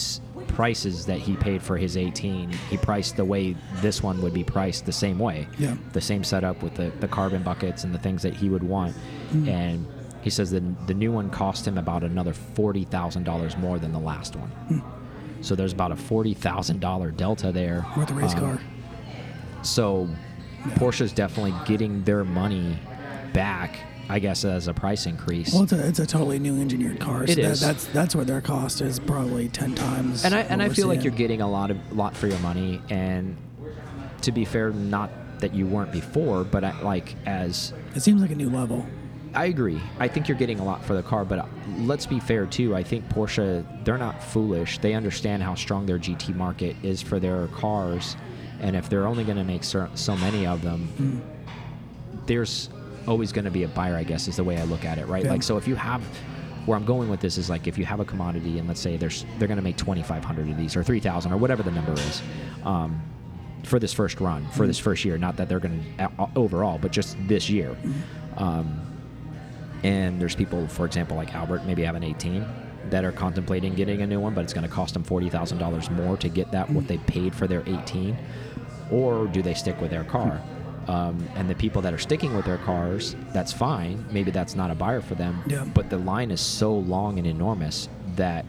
prices 0.48 1.06
that 1.06 1.19
he 1.19 1.34
paid 1.36 1.62
for 1.62 1.76
his 1.76 1.96
18, 1.96 2.50
he 2.70 2.76
priced 2.76 3.16
the 3.16 3.25
way 3.25 3.56
this 3.81 4.02
one 4.02 4.20
would 4.22 4.34
be 4.34 4.44
priced 4.44 4.86
the 4.86 4.92
same 4.92 5.19
way. 5.19 5.48
Yeah. 5.58 5.75
the 5.92 6.00
same 6.00 6.22
setup 6.22 6.62
with 6.62 6.75
the, 6.75 6.92
the 7.00 7.08
carbon 7.08 7.42
buckets 7.42 7.82
and 7.84 7.92
the 7.94 7.98
things 7.98 8.22
that 8.22 8.34
he 8.34 8.48
would 8.48 8.62
want, 8.62 8.94
Mm. 9.32 9.48
and. 9.48 9.86
He 10.22 10.31
says 10.31 10.50
that 10.52 10.86
the 10.86 10.94
new 10.94 11.12
one 11.12 11.28
cost 11.28 11.66
him 11.69 11.76
about 11.76 12.02
another 12.02 12.32
forty 12.32 12.84
thousand 12.84 13.25
dollars 13.25 13.58
more 13.58 13.78
than 13.78 13.92
the 13.92 13.98
last 13.98 14.34
one. 14.36 14.50
Mm. 14.70 14.82
So 15.44 15.55
there's 15.55 15.73
about 15.73 15.93
a 15.93 15.96
forty 15.96 16.35
thousand 16.35 16.81
dollar 16.81 17.11
delta 17.11 17.52
there. 17.52 17.85
with 17.96 18.08
the 18.08 18.14
race 18.14 18.32
Um, 18.35 18.41
car. 18.41 18.61
So 19.62 20.08
Porsche's 20.76 21.12
definitely 21.12 21.55
getting 21.67 22.02
their 22.05 22.25
money 22.25 22.79
back, 23.32 23.76
I 24.08 24.19
guess, 24.19 24.44
as 24.44 24.69
a 24.69 24.75
price 24.75 25.06
increase. 25.06 25.52
Well, 25.52 25.64
it's 25.64 25.73
a, 25.73 25.87
it's 25.87 25.99
a 25.99 26.06
totally 26.06 26.38
new 26.38 26.58
engineered 26.61 27.00
car. 27.00 27.26
So 27.26 27.32
It 27.32 27.37
that, 27.37 27.50
is. 27.50 27.61
That's 27.61 27.85
that's 27.87 28.14
what 28.14 28.26
their 28.26 28.41
cost 28.41 28.81
is 28.81 28.99
probably 28.99 29.49
10 29.49 29.75
times. 29.75 30.25
and 30.25 30.35
I 30.35 30.41
and 30.41 30.62
I 30.62 30.69
feel 30.70 30.88
like 30.88 31.05
you're 31.05 31.12
getting 31.12 31.41
a 31.43 31.50
lot 31.50 31.70
of 31.70 31.93
lot 31.96 32.17
for 32.17 32.26
your 32.26 32.38
money. 32.41 32.81
And 32.88 33.37
to 34.23 34.32
be 34.32 34.44
fair, 34.46 34.70
not 34.70 35.11
that 35.41 35.55
you 35.55 35.67
weren't 35.67 35.93
before, 35.93 36.44
but 36.44 36.64
I, 36.64 36.81
like 36.81 37.14
as 37.26 37.73
It 37.94 38.00
seems 38.00 38.23
like 38.23 38.31
a 38.31 38.35
new 38.35 38.49
level. 38.49 38.87
I 39.34 39.46
agree. 39.46 39.81
I 39.98 40.08
think 40.08 40.28
you're 40.28 40.38
getting 40.38 40.60
a 40.60 40.64
lot 40.64 40.84
for 40.84 40.94
the 40.94 41.02
car, 41.02 41.25
but 41.25 41.38
uh, 41.40 41.46
let's 41.78 42.06
be 42.06 42.20
fair 42.20 42.46
too. 42.46 42.75
I 42.75 42.82
think 42.82 43.08
Porsche, 43.08 43.64
they're 43.84 43.98
not 43.98 44.22
foolish. 44.22 44.78
They 44.78 44.94
understand 44.94 45.42
how 45.42 45.54
strong 45.54 45.86
their 45.86 45.98
GT 45.98 46.34
market 46.36 46.76
is 46.82 47.02
for 47.02 47.19
their 47.19 47.48
cars, 47.48 48.16
and 48.60 48.76
if 48.76 48.88
they're 48.88 49.06
only 49.06 49.25
going 49.25 49.36
to 49.38 49.44
make 49.44 49.64
so, 49.64 49.88
so 49.94 50.16
many 50.16 50.46
of 50.46 50.62
them, 50.62 50.88
Mm. 50.98 51.20
there's 52.26 52.70
always 53.06 53.32
going 53.32 53.44
to 53.44 53.50
be 53.50 53.64
a 53.64 53.69
buyer. 53.69 53.96
I 53.96 54.04
guess 54.04 54.28
is 54.28 54.36
the 54.36 54.44
way 54.44 54.56
I 54.58 54.64
look 54.64 54.84
at 54.84 54.98
it, 54.98 55.06
right? 55.06 55.25
Yeah. 55.25 55.32
Like, 55.32 55.42
so 55.42 55.56
if 55.56 55.66
you 55.69 55.75
have, 55.75 56.02
where 56.66 56.76
I'm 56.78 56.84
going 56.86 57.10
with 57.10 57.20
this 57.20 57.36
is 57.36 57.50
like 57.50 57.66
if 57.66 57.76
you 57.76 57.84
have 57.84 58.00
a 58.00 58.04
commodity, 58.04 58.58
and 58.58 58.69
let's 58.69 58.81
say 58.81 58.96
there's 58.96 59.26
they're 59.38 59.48
going 59.48 59.58
to 59.58 59.62
make 59.64 59.76
2,500 59.76 60.48
of 60.48 60.56
these 60.56 60.76
or 60.76 60.82
3,000 60.84 61.32
or 61.32 61.36
whatever 61.36 61.62
the 61.62 61.70
number 61.72 61.92
is. 61.92 62.22
Um, 62.64 63.02
for 63.64 63.78
this 63.78 63.94
first 63.94 64.20
run, 64.20 64.46
for 64.50 64.66
this 64.66 64.78
first 64.78 65.04
year, 65.06 65.16
not 65.16 65.36
that 65.38 65.48
they're 65.48 65.58
going 65.58 65.82
to 65.98 66.10
overall, 66.36 66.78
but 66.78 66.92
just 66.92 67.16
this 67.26 67.48
year. 67.48 67.75
Um, 68.36 68.81
and 69.84 70.20
there's 70.20 70.34
people, 70.34 70.66
for 70.66 70.86
example, 70.86 71.16
like 71.16 71.34
Albert, 71.34 71.64
maybe 71.64 71.84
have 71.84 71.94
an 71.94 72.02
18 72.02 72.44
that 72.90 73.04
are 73.04 73.12
contemplating 73.12 73.75
getting 73.75 74.02
a 74.02 74.06
new 74.06 74.19
one, 74.19 74.34
but 74.34 74.42
it's 74.42 74.52
going 74.52 74.66
to 74.66 74.72
cost 74.72 74.94
them 74.94 75.04
forty 75.04 75.31
thousand 75.31 75.58
dollars 75.58 75.90
more 75.90 76.16
to 76.19 76.28
get 76.28 76.50
that 76.50 76.69
what 76.70 76.86
they 76.88 76.98
paid 76.98 77.34
for 77.34 77.46
their 77.46 77.62
18, 77.66 78.16
or 78.90 79.26
do 79.28 79.42
they 79.42 79.54
stick 79.54 79.81
with 79.81 79.90
their 79.90 80.04
car? 80.04 80.40
Um, 80.86 81.26
and 81.34 81.48
the 81.48 81.54
people 81.54 81.81
that 81.82 81.94
are 81.94 81.98
sticking 81.98 82.34
with 82.36 82.44
their 82.44 82.58
cars, 82.58 83.16
that's 83.32 83.52
fine. 83.52 84.04
Maybe 84.10 84.31
that's 84.31 84.54
not 84.54 84.70
a 84.70 84.75
buyer 84.75 85.00
for 85.00 85.14
them. 85.14 85.42
Yeah. 85.46 85.64
But 85.64 85.88
the 85.88 85.96
line 85.96 86.31
is 86.31 86.42
so 86.42 86.75
long 86.75 87.19
and 87.19 87.26
enormous 87.26 87.88
that 88.16 88.44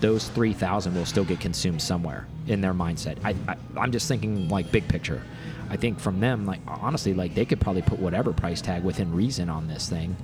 those 0.00 0.28
3,000 0.28 0.94
will 0.94 1.04
still 1.04 1.24
get 1.24 1.40
consumed 1.40 1.82
somewhere 1.82 2.26
in 2.46 2.60
their 2.60 2.74
mindset. 2.74 3.16
I, 3.24 3.34
I, 3.48 3.56
I'm 3.76 3.90
just 3.90 4.06
thinking 4.06 4.48
like 4.48 4.70
big 4.70 4.86
picture. 4.86 5.22
I 5.70 5.76
think 5.76 5.98
from 5.98 6.20
them, 6.20 6.46
like 6.46 6.60
honestly, 6.66 7.14
like 7.14 7.34
they 7.34 7.44
could 7.44 7.60
probably 7.60 7.82
put 7.82 7.98
whatever 7.98 8.32
price 8.32 8.60
tag 8.60 8.84
within 8.84 9.12
reason 9.14 9.48
on 9.48 9.68
this 9.68 9.88
thing, 9.88 10.16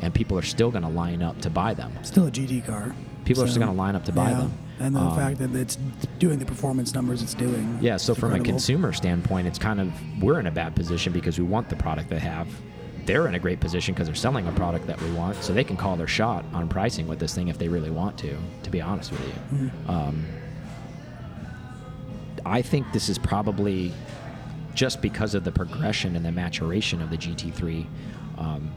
and 0.00 0.14
people 0.14 0.38
are 0.38 0.42
still 0.42 0.70
going 0.70 0.82
to 0.84 0.88
line 0.88 1.22
up 1.22 1.40
to 1.42 1.50
buy 1.50 1.74
them. 1.74 1.92
Still 2.02 2.26
a 2.26 2.30
GT 2.30 2.64
car. 2.66 2.94
People 3.24 3.44
are 3.44 3.46
still 3.46 3.60
gonna 3.60 3.72
line 3.72 3.94
up 3.94 4.04
to 4.06 4.12
buy 4.12 4.30
yeah. 4.30 4.38
them. 4.38 4.52
And 4.80 4.96
the 4.96 5.00
Um, 5.00 5.16
fact 5.16 5.38
that 5.38 5.54
it's 5.54 5.78
doing 6.18 6.38
the 6.40 6.44
performance 6.44 6.92
numbers 6.92 7.22
it's 7.22 7.34
doing. 7.34 7.78
Yeah, 7.80 7.96
so 7.96 8.14
from 8.14 8.32
a 8.32 8.40
consumer 8.40 8.92
standpoint, 8.92 9.46
it's 9.46 9.58
kind 9.58 9.80
of 9.80 9.92
we're 10.20 10.40
in 10.40 10.46
a 10.46 10.50
bad 10.50 10.74
position 10.74 11.12
because 11.12 11.38
we 11.38 11.44
want 11.44 11.68
the 11.68 11.76
product 11.76 12.10
they 12.10 12.18
have. 12.18 12.48
They're 13.06 13.28
in 13.28 13.34
a 13.34 13.38
great 13.38 13.60
position 13.60 13.94
because 13.94 14.06
they're 14.08 14.14
selling 14.16 14.46
a 14.46 14.52
product 14.52 14.86
that 14.88 15.00
we 15.00 15.10
want, 15.12 15.42
so 15.42 15.52
they 15.52 15.64
can 15.64 15.76
call 15.76 15.96
their 15.96 16.08
shot 16.08 16.44
on 16.52 16.68
pricing 16.68 17.06
with 17.06 17.18
this 17.20 17.34
thing 17.34 17.48
if 17.48 17.58
they 17.58 17.68
really 17.68 17.90
want 17.90 18.18
to. 18.18 18.36
To 18.64 18.70
be 18.70 18.80
honest 18.80 19.12
with 19.12 19.20
you, 19.26 19.70
um, 19.88 20.24
I 22.44 22.62
think 22.62 22.92
this 22.92 23.08
is 23.08 23.18
probably 23.18 23.92
just 24.74 25.00
because 25.02 25.34
of 25.34 25.44
the 25.44 25.52
progression 25.52 26.16
and 26.16 26.24
the 26.24 26.32
maturation 26.32 27.02
of 27.02 27.10
the 27.10 27.16
GT3. 27.16 27.86
Um, 28.38 28.70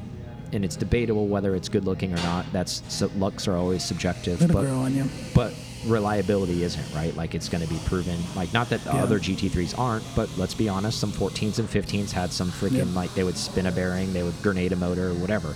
and 0.54 0.64
it's 0.64 0.76
debatable 0.76 1.28
whether 1.28 1.56
it's 1.56 1.70
good 1.70 1.86
looking 1.86 2.14
or 2.14 2.18
not. 2.18 2.46
That's 2.54 2.82
so 2.88 3.08
looks 3.18 3.48
are 3.48 3.56
always 3.56 3.84
subjective, 3.84 4.42
It'll 4.42 4.54
but 4.54 4.62
grow 4.66 4.80
on 4.80 4.96
you. 4.96 5.06
but 5.34 5.54
reliability 5.86 6.64
isn't 6.64 6.94
right. 6.96 7.16
Like 7.16 7.36
it's 7.36 7.50
going 7.50 7.64
to 7.66 7.70
be 7.72 7.80
proven. 7.86 8.18
Like 8.36 8.54
not 8.54 8.70
that 8.70 8.84
the 8.84 8.92
Yeah. 8.94 9.04
other 9.04 9.20
GT3s 9.20 9.78
aren't, 9.78 10.04
but 10.16 10.30
let's 10.38 10.54
be 10.54 10.70
honest. 10.70 11.00
Some 11.00 11.12
14s 11.12 11.60
and 11.60 11.68
15s 11.70 12.12
had 12.12 12.32
some 12.32 12.52
freaking 12.52 12.88
Yeah. 12.94 13.00
like 13.00 13.14
they 13.16 13.24
would 13.24 13.38
spin 13.38 13.66
a 13.66 13.72
bearing, 13.72 14.14
they 14.14 14.24
would 14.24 14.40
grenade 14.42 14.72
a 14.72 14.76
motor, 14.76 15.10
or 15.10 15.14
whatever. 15.16 15.54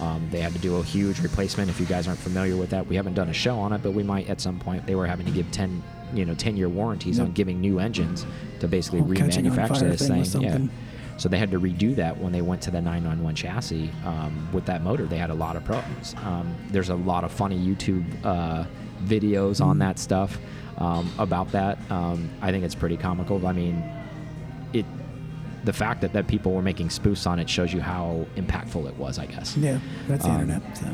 Um, 0.00 0.26
they 0.32 0.40
had 0.40 0.52
to 0.52 0.58
do 0.58 0.76
a 0.76 0.82
huge 0.82 1.20
replacement. 1.20 1.70
If 1.70 1.78
you 1.78 1.86
guys 1.86 2.08
aren't 2.08 2.18
familiar 2.20 2.56
with 2.56 2.70
that, 2.70 2.86
we 2.86 2.96
haven't 2.96 3.14
done 3.14 3.28
a 3.28 3.32
show 3.34 3.56
on 3.58 3.72
it, 3.72 3.82
but 3.82 3.92
we 3.92 4.02
might 4.02 4.28
at 4.28 4.40
some 4.40 4.58
point. 4.58 4.84
They 4.86 4.96
were 4.96 5.06
having 5.06 5.26
to 5.26 5.32
give 5.32 5.50
10, 5.52 5.82
you 6.14 6.24
know, 6.24 6.34
10 6.34 6.56
year 6.56 6.68
warranties 6.68 7.18
Yep. 7.18 7.26
on 7.28 7.32
giving 7.32 7.60
new 7.60 7.78
engines 7.78 8.26
to 8.60 8.68
basically 8.68 9.00
on 9.00 9.08
remanufacture 9.08 9.90
this 9.90 10.06
thing 10.08 10.24
thing. 10.24 10.42
Yeah. 10.42 10.58
So 11.18 11.28
they 11.28 11.38
had 11.38 11.50
to 11.52 11.60
redo 11.60 11.94
that 11.96 12.18
when 12.18 12.32
they 12.32 12.40
went 12.42 12.62
to 12.62 12.70
the 12.70 12.80
991 12.80 13.34
chassis 13.34 13.90
um, 14.04 14.48
with 14.52 14.64
that 14.66 14.82
motor. 14.82 15.04
They 15.06 15.18
had 15.18 15.30
a 15.30 15.34
lot 15.34 15.56
of 15.56 15.64
problems. 15.64 16.14
Um, 16.24 16.54
there's 16.70 16.88
a 16.88 16.94
lot 16.96 17.22
of 17.24 17.30
funny 17.30 17.58
YouTube 17.58 18.04
uh, 18.24 18.64
videos 19.04 19.56
Mm-hmm. 19.60 19.64
on 19.70 19.78
that 19.78 19.98
stuff 19.98 20.38
um, 20.78 21.10
about 21.18 21.52
that. 21.52 21.78
Um, 21.90 22.28
I 22.40 22.50
think 22.50 22.64
it's 22.64 22.74
pretty 22.74 22.96
comical. 22.96 23.46
I 23.46 23.52
mean, 23.52 23.82
it 24.72 24.86
the 25.64 25.72
fact 25.72 26.00
that, 26.00 26.12
that 26.12 26.26
people 26.26 26.52
were 26.52 26.62
making 26.62 26.88
spoofs 26.88 27.24
on 27.24 27.38
it 27.38 27.48
shows 27.48 27.72
you 27.72 27.80
how 27.80 28.26
impactful 28.36 28.88
it 28.88 28.96
was. 28.96 29.18
I 29.20 29.26
guess. 29.26 29.56
Yeah, 29.56 29.78
that's 30.08 30.24
the 30.24 30.30
Um, 30.30 30.40
internet. 30.40 30.76
So 30.76 30.86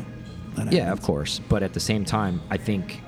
Yeah, 0.70 0.92
of 0.92 1.00
course. 1.00 1.40
But 1.48 1.62
at 1.62 1.72
the 1.72 1.80
same 1.80 2.04
time, 2.04 2.42
I 2.50 2.56
think 2.58 3.00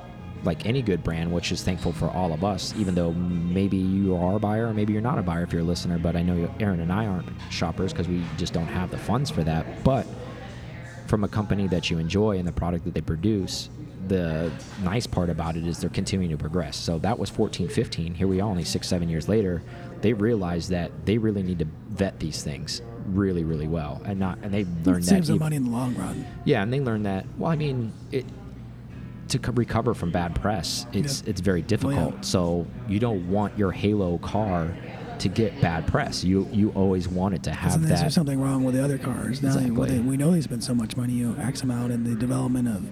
like 0.45 0.65
any 0.67 0.83
good 0.83 1.03
brand, 1.05 1.31
which 1.33 1.53
is 1.53 1.63
thankful 1.63 1.93
for 1.93 2.09
all 2.09 2.33
of 2.33 2.45
us, 2.45 2.75
even 2.77 2.95
though 2.95 3.13
maybe 3.13 3.77
you 3.77 4.17
are 4.17 4.37
a 4.37 4.39
buyer 4.41 4.69
or 4.69 4.75
maybe 4.75 4.93
you're 4.93 5.03
not 5.03 5.19
a 5.19 5.23
buyer 5.23 5.43
if 5.43 5.53
you're 5.53 5.63
a 5.63 5.65
listener. 5.65 5.99
But 5.99 6.17
I 6.17 6.23
know 6.23 6.53
Aaron 6.61 6.81
and 6.81 6.93
I 6.93 7.07
aren't 7.07 7.29
shoppers 7.51 7.93
because 7.93 8.09
we 8.09 8.23
just 8.39 8.53
don't 8.53 8.67
have 8.67 8.91
the 8.91 8.99
funds 8.99 9.31
for 9.31 9.43
that. 9.45 9.85
But 9.85 10.07
from 11.07 11.25
a 11.25 11.29
company 11.29 11.67
that 11.69 11.91
you 11.91 11.99
enjoy 11.99 12.39
and 12.39 12.47
the 12.47 12.53
product 12.53 12.85
that 12.85 12.95
they 12.95 13.01
produce, 13.01 13.69
the 14.09 14.51
nice 14.83 15.07
part 15.07 15.29
about 15.31 15.57
it 15.57 15.67
is 15.67 15.79
they're 15.79 15.91
continuing 15.91 16.31
to 16.31 16.37
progress. 16.37 16.77
So 16.77 16.99
that 17.01 17.19
was 17.19 17.29
14, 17.31 17.69
15. 17.69 18.15
Here 18.15 18.27
we 18.27 18.41
are, 18.41 18.49
only 18.49 18.65
six, 18.65 18.89
seven 18.89 19.09
years 19.09 19.29
later. 19.29 19.63
They 20.01 20.13
realize 20.15 20.69
that 20.69 20.91
they 21.05 21.19
really 21.19 21.43
need 21.43 21.59
to 21.59 21.67
vet 21.91 22.19
these 22.19 22.43
things 22.43 22.81
really, 23.07 23.45
really 23.45 23.67
well, 23.69 24.01
and 24.05 24.19
not 24.21 24.39
and 24.43 24.53
they 24.55 24.65
learned 24.85 24.87
It 24.87 24.87
that. 24.87 25.03
saves 25.05 25.29
them 25.29 25.39
money 25.39 25.57
in 25.57 25.65
the 25.65 25.71
long 25.71 25.95
run. 25.97 26.25
yeah, 26.45 26.63
and 26.63 26.73
they 26.73 26.81
learned 26.81 27.05
that. 27.07 27.27
Well, 27.39 27.51
I 27.51 27.57
mean, 27.57 27.93
it 28.13 28.25
to 29.31 29.39
co- 29.39 29.53
recover 29.53 29.95
from 29.95 30.11
bad 30.11 30.35
press, 30.35 30.87
it's 30.93 31.23
Yeah. 31.25 31.31
it's 31.31 31.41
very 31.41 31.63
difficult. 31.63 32.15
yeah. 32.15 32.21
So 32.21 32.67
you 32.89 32.99
don't 32.99 33.29
want 33.31 33.57
your 33.59 33.73
Halo 33.73 34.19
car 34.19 34.75
to 35.19 35.29
get 35.29 35.61
bad 35.61 35.87
press. 35.87 36.25
You 36.25 36.49
you 36.53 36.71
always 36.71 37.09
want 37.09 37.35
it 37.35 37.43
to 37.45 37.53
have 37.53 37.71
Isn't 37.83 37.89
there 37.89 38.11
something 38.11 38.41
wrong 38.41 38.65
with 38.65 38.75
the 38.75 38.83
other 38.85 38.99
cars? 38.99 39.43
Now 39.43 39.49
Exactly. 39.57 39.91
they, 39.91 39.99
we 40.01 40.17
know 40.17 40.31
they 40.31 40.41
spend 40.41 40.65
so 40.65 40.75
much 40.75 40.97
money, 40.97 41.15
you 41.15 41.29
know, 41.33 41.43
X 41.43 41.63
amount 41.63 41.93
in 41.93 42.05
the 42.05 42.15
development 42.15 42.69
of 42.69 42.83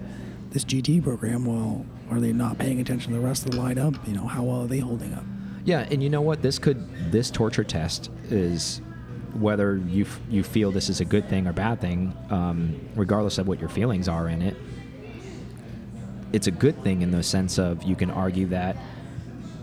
this 0.51 0.63
GT 0.65 1.01
program. 1.03 1.45
Well, 1.45 1.85
are 2.09 2.19
they 2.19 2.33
not 2.33 2.57
paying 2.57 2.79
attention 2.79 3.13
to 3.13 3.19
the 3.19 3.25
rest 3.25 3.45
of 3.45 3.51
the 3.51 3.57
lineup? 3.57 3.95
You 4.07 4.13
know, 4.15 4.25
how 4.27 4.43
well 4.43 4.61
are 4.61 4.67
they 4.67 4.79
holding 4.79 5.13
up? 5.13 5.23
Yeah, 5.65 5.87
and 5.91 6.01
you 6.01 6.09
know 6.09 6.21
what? 6.21 6.41
This 6.41 6.57
could 6.59 7.11
this 7.11 7.29
torture 7.31 7.63
test 7.63 8.09
is 8.29 8.81
whether 9.33 9.77
you 9.87 10.05
f- 10.05 10.19
you 10.29 10.41
feel 10.43 10.71
this 10.71 10.89
is 10.89 11.01
a 11.01 11.05
good 11.05 11.27
thing 11.29 11.45
or 11.47 11.53
bad 11.53 11.79
thing, 11.81 12.13
um, 12.31 12.75
regardless 12.95 13.37
of 13.37 13.47
what 13.47 13.59
your 13.59 13.69
feelings 13.69 14.07
are 14.07 14.27
in 14.27 14.41
it. 14.41 14.55
It's 16.33 16.47
a 16.47 16.51
good 16.51 16.81
thing 16.83 17.01
in 17.01 17.11
the 17.11 17.23
sense 17.23 17.57
of 17.57 17.83
you 17.83 17.95
can 17.95 18.11
argue 18.11 18.45
that 18.47 18.75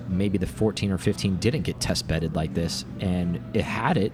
maybe 0.09 0.39
the 0.39 0.47
14 0.47 0.91
or 0.93 0.99
15 0.99 1.37
didn't 1.37 1.63
get 1.63 1.81
test 1.81 2.07
bedded 2.09 2.35
like 2.35 2.55
this, 2.55 2.85
and 3.01 3.41
it 3.55 3.63
had 3.63 3.97
it 3.97 4.13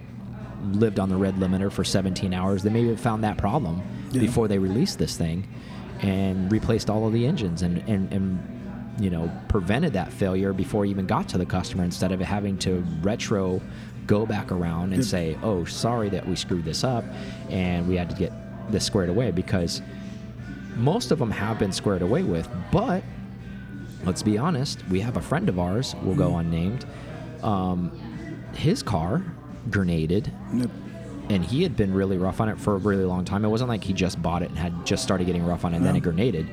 lived 0.73 0.99
on 1.01 1.09
the 1.09 1.17
red 1.17 1.35
limiter 1.37 1.71
for 1.73 1.83
17 1.85 2.33
hours, 2.33 2.63
they 2.63 2.71
maybe 2.71 2.89
have 2.89 3.01
found 3.01 3.25
that 3.25 3.37
problem 3.37 3.83
Yeah. 4.13 4.21
before 4.21 4.47
they 4.49 4.59
released 4.59 4.99
this 4.99 5.17
thing 5.17 5.47
and 6.01 6.51
replaced 6.53 6.89
all 6.89 7.07
of 7.07 7.13
the 7.13 7.27
engines 7.27 7.63
and, 7.63 7.79
and, 7.89 8.13
and 8.13 8.39
you 9.01 9.09
know 9.11 9.31
prevented 9.49 9.93
that 9.95 10.13
failure 10.13 10.53
before 10.53 10.85
it 10.85 10.89
even 10.91 11.07
got 11.07 11.29
to 11.31 11.39
the 11.39 11.47
customer 11.47 11.83
instead 11.83 12.13
of 12.13 12.21
having 12.21 12.59
to 12.59 12.85
retro 13.03 13.61
go 14.07 14.25
back 14.27 14.53
around 14.53 14.93
and 14.93 14.97
Yep. 14.99 15.05
say 15.05 15.39
oh 15.43 15.65
sorry 15.65 16.09
that 16.11 16.29
we 16.29 16.37
screwed 16.37 16.65
this 16.65 16.85
up 16.85 17.05
and 17.51 17.89
we 17.89 17.97
had 17.97 18.11
to 18.11 18.17
get 18.17 18.33
this 18.71 18.85
squared 18.85 19.09
away 19.09 19.31
because 19.31 19.81
most 20.77 21.11
of 21.11 21.19
them 21.19 21.31
have 21.31 21.59
been 21.59 21.73
squared 21.73 22.03
away 22.03 22.23
with 22.23 22.49
but 22.71 23.03
let's 24.05 24.23
be 24.23 24.39
honest 24.39 24.83
we 24.89 25.01
have 25.01 25.17
a 25.17 25.21
friend 25.23 25.49
of 25.49 25.59
ours 25.59 25.95
we'll 26.03 26.17
go 26.17 26.37
unnamed 26.39 26.85
um, 27.43 27.91
his 28.55 28.83
car 28.83 29.23
grenaded 29.71 30.33
Yep. 30.55 30.71
and 31.31 31.45
he 31.45 31.63
had 31.63 31.77
been 31.77 31.93
really 31.95 32.19
rough 32.19 32.41
on 32.41 32.49
it 32.49 32.59
for 32.59 32.75
a 32.75 32.79
really 32.79 33.05
long 33.05 33.25
time. 33.25 33.45
It 33.45 33.49
wasn't 33.49 33.69
like 33.69 33.83
he 33.85 33.93
just 33.93 34.21
bought 34.21 34.43
it 34.43 34.49
and 34.51 34.59
had 34.59 34.85
just 34.87 35.03
started 35.03 35.25
getting 35.27 35.45
rough 35.45 35.65
on 35.65 35.73
it 35.73 35.79
and 35.79 35.87
then 35.87 35.97
it 35.97 36.03
grenaded. 36.03 36.49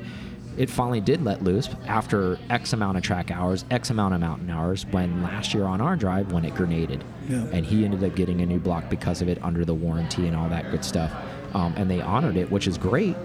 It 0.56 0.68
finally 0.70 1.00
did 1.00 1.22
let 1.24 1.42
loose 1.44 1.68
after 1.86 2.38
X 2.50 2.72
amount 2.72 2.96
of 2.96 3.02
track 3.02 3.30
hours, 3.30 3.64
X 3.70 3.90
amount 3.90 4.14
of 4.14 4.20
mountain 4.20 4.50
hours, 4.50 4.84
when 4.86 5.22
last 5.22 5.54
year 5.54 5.64
on 5.64 5.80
our 5.80 5.96
drive 5.96 6.32
when 6.32 6.44
it 6.44 6.54
grenaded. 6.54 7.02
Yeah. 7.28 7.44
And 7.52 7.64
he 7.66 7.84
ended 7.84 8.02
up 8.04 8.14
getting 8.16 8.40
a 8.42 8.46
new 8.46 8.58
block 8.58 8.88
because 8.90 9.22
of 9.22 9.28
it 9.28 9.42
under 9.44 9.64
the 9.64 9.74
warranty 9.74 10.26
and 10.26 10.36
all 10.36 10.48
that 10.48 10.70
good 10.70 10.84
stuff. 10.84 11.12
Um, 11.54 11.74
and 11.76 11.90
they 11.90 12.00
honored 12.00 12.36
it, 12.36 12.50
which 12.50 12.66
is 12.66 12.78
great. 12.78 13.16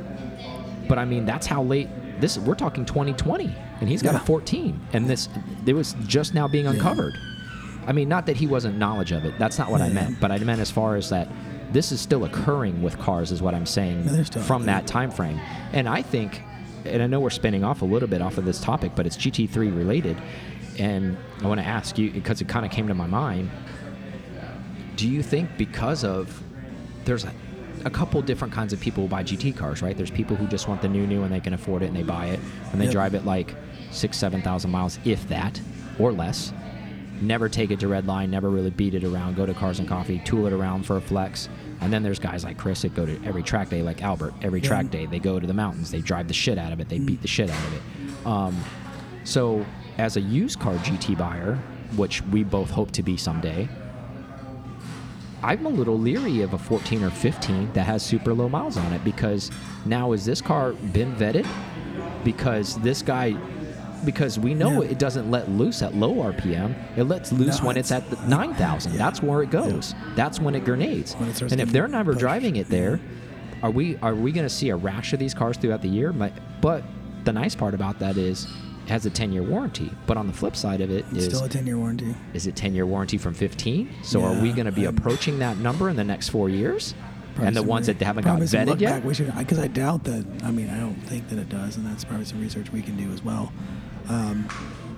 But 0.87 0.97
I 0.99 1.05
mean, 1.05 1.25
that's 1.25 1.47
how 1.47 1.63
late 1.63 1.89
this. 2.19 2.37
We're 2.37 2.55
talking 2.55 2.85
2020, 2.85 3.53
and 3.79 3.89
he's 3.89 4.01
got 4.01 4.13
Yeah. 4.13 4.21
a 4.21 4.25
14, 4.25 4.79
and 4.93 5.09
this 5.09 5.29
it 5.65 5.73
was 5.73 5.95
just 6.07 6.33
now 6.33 6.47
being 6.47 6.67
uncovered. 6.67 7.13
I 7.87 7.91
mean, 7.91 8.09
not 8.09 8.25
that 8.25 8.37
he 8.37 8.47
wasn't 8.47 8.77
knowledge 8.77 9.11
of 9.11 9.25
it. 9.25 9.35
That's 9.37 9.59
not 9.59 9.69
what 9.69 9.81
I 9.81 9.89
meant. 9.89 10.19
But 10.19 10.31
I 10.31 10.37
meant 10.39 10.59
as 10.61 10.71
far 10.71 10.95
as 10.95 11.09
that 11.09 11.27
this 11.71 11.91
is 11.91 11.99
still 12.01 12.23
occurring 12.25 12.81
with 12.81 12.97
cars, 12.97 13.31
is 13.31 13.41
what 13.41 13.53
I'm 13.53 13.65
saying 13.65 14.07
Yeah, 14.11 14.23
from 14.23 14.65
that 14.65 14.87
time 14.87 15.11
frame. 15.11 15.39
And 15.73 15.87
I 15.89 16.01
think, 16.01 16.41
and 16.85 17.03
I 17.03 17.07
know 17.07 17.19
we're 17.19 17.29
spinning 17.29 17.63
off 17.63 17.81
a 17.81 17.85
little 17.85 18.07
bit 18.07 18.21
off 18.21 18.37
of 18.37 18.45
this 18.45 18.59
topic, 18.61 18.93
but 18.95 19.05
it's 19.05 19.17
GT3 19.17 19.75
related. 19.75 20.17
And 20.79 21.17
I 21.43 21.47
want 21.47 21.59
to 21.59 21.65
ask 21.65 21.97
you 21.97 22.11
because 22.11 22.41
it 22.41 22.47
kind 22.47 22.65
of 22.65 22.71
came 22.71 22.87
to 22.87 22.93
my 22.95 23.07
mind. 23.07 23.49
Do 24.95 25.07
you 25.07 25.21
think 25.21 25.49
because 25.57 26.03
of 26.03 26.41
there's 27.05 27.25
a, 27.25 27.31
a 27.85 27.89
couple 27.89 28.21
different 28.21 28.53
kinds 28.53 28.73
of 28.73 28.79
people 28.79 29.03
who 29.03 29.07
buy 29.09 29.23
GT 29.23 29.55
cars, 29.55 29.81
right? 29.81 29.95
There's 29.95 30.09
people 30.11 30.35
who 30.35 30.47
just 30.47 30.67
want 30.67 30.81
the 30.81 30.87
new 30.87 31.05
new 31.05 31.23
and 31.23 31.31
they 31.31 31.39
can 31.39 31.53
afford 31.53 31.83
it 31.83 31.87
and 31.87 31.95
they 31.95 32.03
buy 32.03 32.25
it 32.27 32.39
and 32.71 32.81
they 32.81 32.85
Yep. 32.85 32.91
drive 32.93 33.13
it 33.15 33.25
like 33.25 33.55
six, 33.91 34.17
seven 34.17 34.41
thousand 34.41 34.71
miles, 34.71 34.99
if 35.05 35.27
that, 35.29 35.61
or 35.99 36.11
less. 36.11 36.51
Never 37.21 37.47
take 37.47 37.71
it 37.71 37.79
to 37.79 37.87
red 37.87 38.07
line, 38.07 38.29
never 38.31 38.49
really 38.49 38.71
beat 38.71 38.93
it 38.95 39.03
around, 39.03 39.35
go 39.37 39.45
to 39.45 39.53
cars 39.53 39.79
and 39.79 39.87
coffee, 39.87 40.19
tool 40.25 40.47
it 40.47 40.51
around 40.53 40.85
for 40.85 40.97
a 40.97 41.01
flex. 41.01 41.47
And 41.79 41.93
then 41.93 42.03
there's 42.03 42.19
guys 42.19 42.43
like 42.43 42.57
Chris 42.57 42.81
that 42.81 42.93
go 42.95 43.05
to 43.05 43.19
every 43.23 43.43
track 43.43 43.69
day, 43.69 43.81
like 43.83 44.01
Albert. 44.03 44.33
Every 44.41 44.59
Yeah. 44.61 44.67
track 44.67 44.89
day, 44.91 45.05
they 45.05 45.19
go 45.19 45.39
to 45.39 45.45
the 45.47 45.53
mountains, 45.53 45.91
they 45.91 46.01
drive 46.01 46.27
the 46.27 46.33
shit 46.33 46.57
out 46.57 46.73
of 46.73 46.79
it, 46.79 46.89
they 46.89 46.99
beat 46.99 47.21
the 47.21 47.27
shit 47.27 47.49
out 47.49 47.63
of 47.67 47.73
it. 47.73 47.81
Um, 48.27 48.55
so, 49.23 49.65
as 49.97 50.17
a 50.17 50.21
used 50.21 50.59
car 50.59 50.75
GT 50.79 51.15
buyer, 51.15 51.57
which 51.95 52.21
we 52.27 52.43
both 52.43 52.69
hope 52.71 52.91
to 52.91 53.03
be 53.03 53.15
someday, 53.15 53.69
I'm 55.45 55.65
a 55.67 55.69
little 55.69 55.97
leery 55.99 56.41
of 56.41 56.53
a 56.53 56.57
14 56.57 57.03
or 57.03 57.11
15 57.11 57.73
that 57.73 57.83
has 57.85 58.01
super 58.03 58.33
low 58.33 58.49
miles 58.49 58.77
on 58.77 58.91
it 58.93 59.03
because 59.03 59.51
now 59.85 60.11
is 60.13 60.25
this 60.25 60.41
car 60.41 60.73
been 60.73 61.15
vetted? 61.15 61.45
Because 62.23 62.79
this 62.79 63.03
guy, 63.03 63.35
because 64.05 64.39
we 64.39 64.55
know 64.55 64.81
Yeah. 64.81 64.89
it 64.89 64.97
doesn't 64.97 65.29
let 65.29 65.51
loose 65.51 65.83
at 65.83 65.93
low 65.95 66.15
RPM. 66.15 66.73
It 66.97 67.03
lets 67.03 67.31
loose 67.31 67.59
No, 67.61 67.67
when 67.67 67.77
it's, 67.77 67.91
it's- 67.91 68.11
at 68.11 68.19
the 68.23 68.27
9,000. 68.27 68.93
yeah. 68.93 68.97
That's 68.97 69.21
where 69.21 69.43
it 69.43 69.51
goes. 69.51 69.93
That's 70.15 70.39
when 70.39 70.55
it 70.55 70.65
grenades. 70.65 71.13
When 71.13 71.29
it 71.29 71.39
and 71.39 71.61
if 71.61 71.71
they're 71.71 71.87
never 71.87 72.13
pushed. 72.13 72.21
driving 72.21 72.55
it 72.55 72.67
there, 72.69 72.99
are 73.61 73.69
we 73.71 73.97
are 74.01 74.15
we 74.15 74.31
going 74.31 74.45
to 74.47 74.53
see 74.53 74.69
a 74.69 74.75
rash 74.75 75.13
of 75.13 75.19
these 75.19 75.35
cars 75.35 75.57
throughout 75.57 75.83
the 75.83 75.89
year? 75.89 76.11
But 76.61 76.83
the 77.23 77.33
nice 77.33 77.53
part 77.53 77.75
about 77.75 77.99
that 77.99 78.17
is 78.17 78.47
has 78.87 79.05
a 79.05 79.09
10 79.09 79.31
year 79.31 79.43
warranty. 79.43 79.91
But 80.07 80.17
on 80.17 80.27
the 80.27 80.33
flip 80.33 80.55
side 80.55 80.81
of 80.81 80.89
it 80.91 81.05
It's 81.11 81.19
is 81.19 81.25
still 81.25 81.43
a 81.45 81.49
10 81.49 81.65
year 81.65 81.77
warranty. 81.77 82.15
is 82.33 82.47
it 82.47 82.55
10 82.55 82.73
year 82.75 82.85
warranty 82.85 83.17
from 83.17 83.33
15? 83.33 83.89
So 84.03 84.23
are 84.23 84.33
we 84.41 84.51
going 84.51 84.65
to 84.65 84.71
be 84.71 84.85
I'm- 84.85 84.95
approaching 84.97 85.39
that 85.39 85.57
number 85.57 85.89
in 85.89 85.95
the 85.95 86.03
next 86.03 86.29
four 86.29 86.49
years? 86.49 86.93
Probably 87.35 87.47
and 87.47 87.55
the 87.57 87.63
ones 87.63 87.87
that 87.87 88.01
haven't 88.01 88.23
got 88.23 88.29
probably 88.31 88.47
some 88.47 88.61
vetted 88.65 88.79
yet? 88.79 88.89
Back 88.91 89.03
we 89.03 89.13
should, 89.13 89.35
because 89.37 89.59
I 89.59 89.67
doubt 89.67 90.05
that. 90.05 90.25
I 90.43 90.51
mean, 90.51 90.69
I 90.69 90.79
don't 90.79 90.95
think 91.03 91.27
that 91.27 91.37
it 91.37 91.49
does, 91.49 91.75
and 91.75 91.85
that's 91.85 92.05
probably 92.05 92.23
some 92.25 92.39
research 92.39 92.71
we 92.71 92.81
can 92.81 92.95
do 92.95 93.11
as 93.11 93.21
well. 93.25 93.51
Um, 94.07 94.47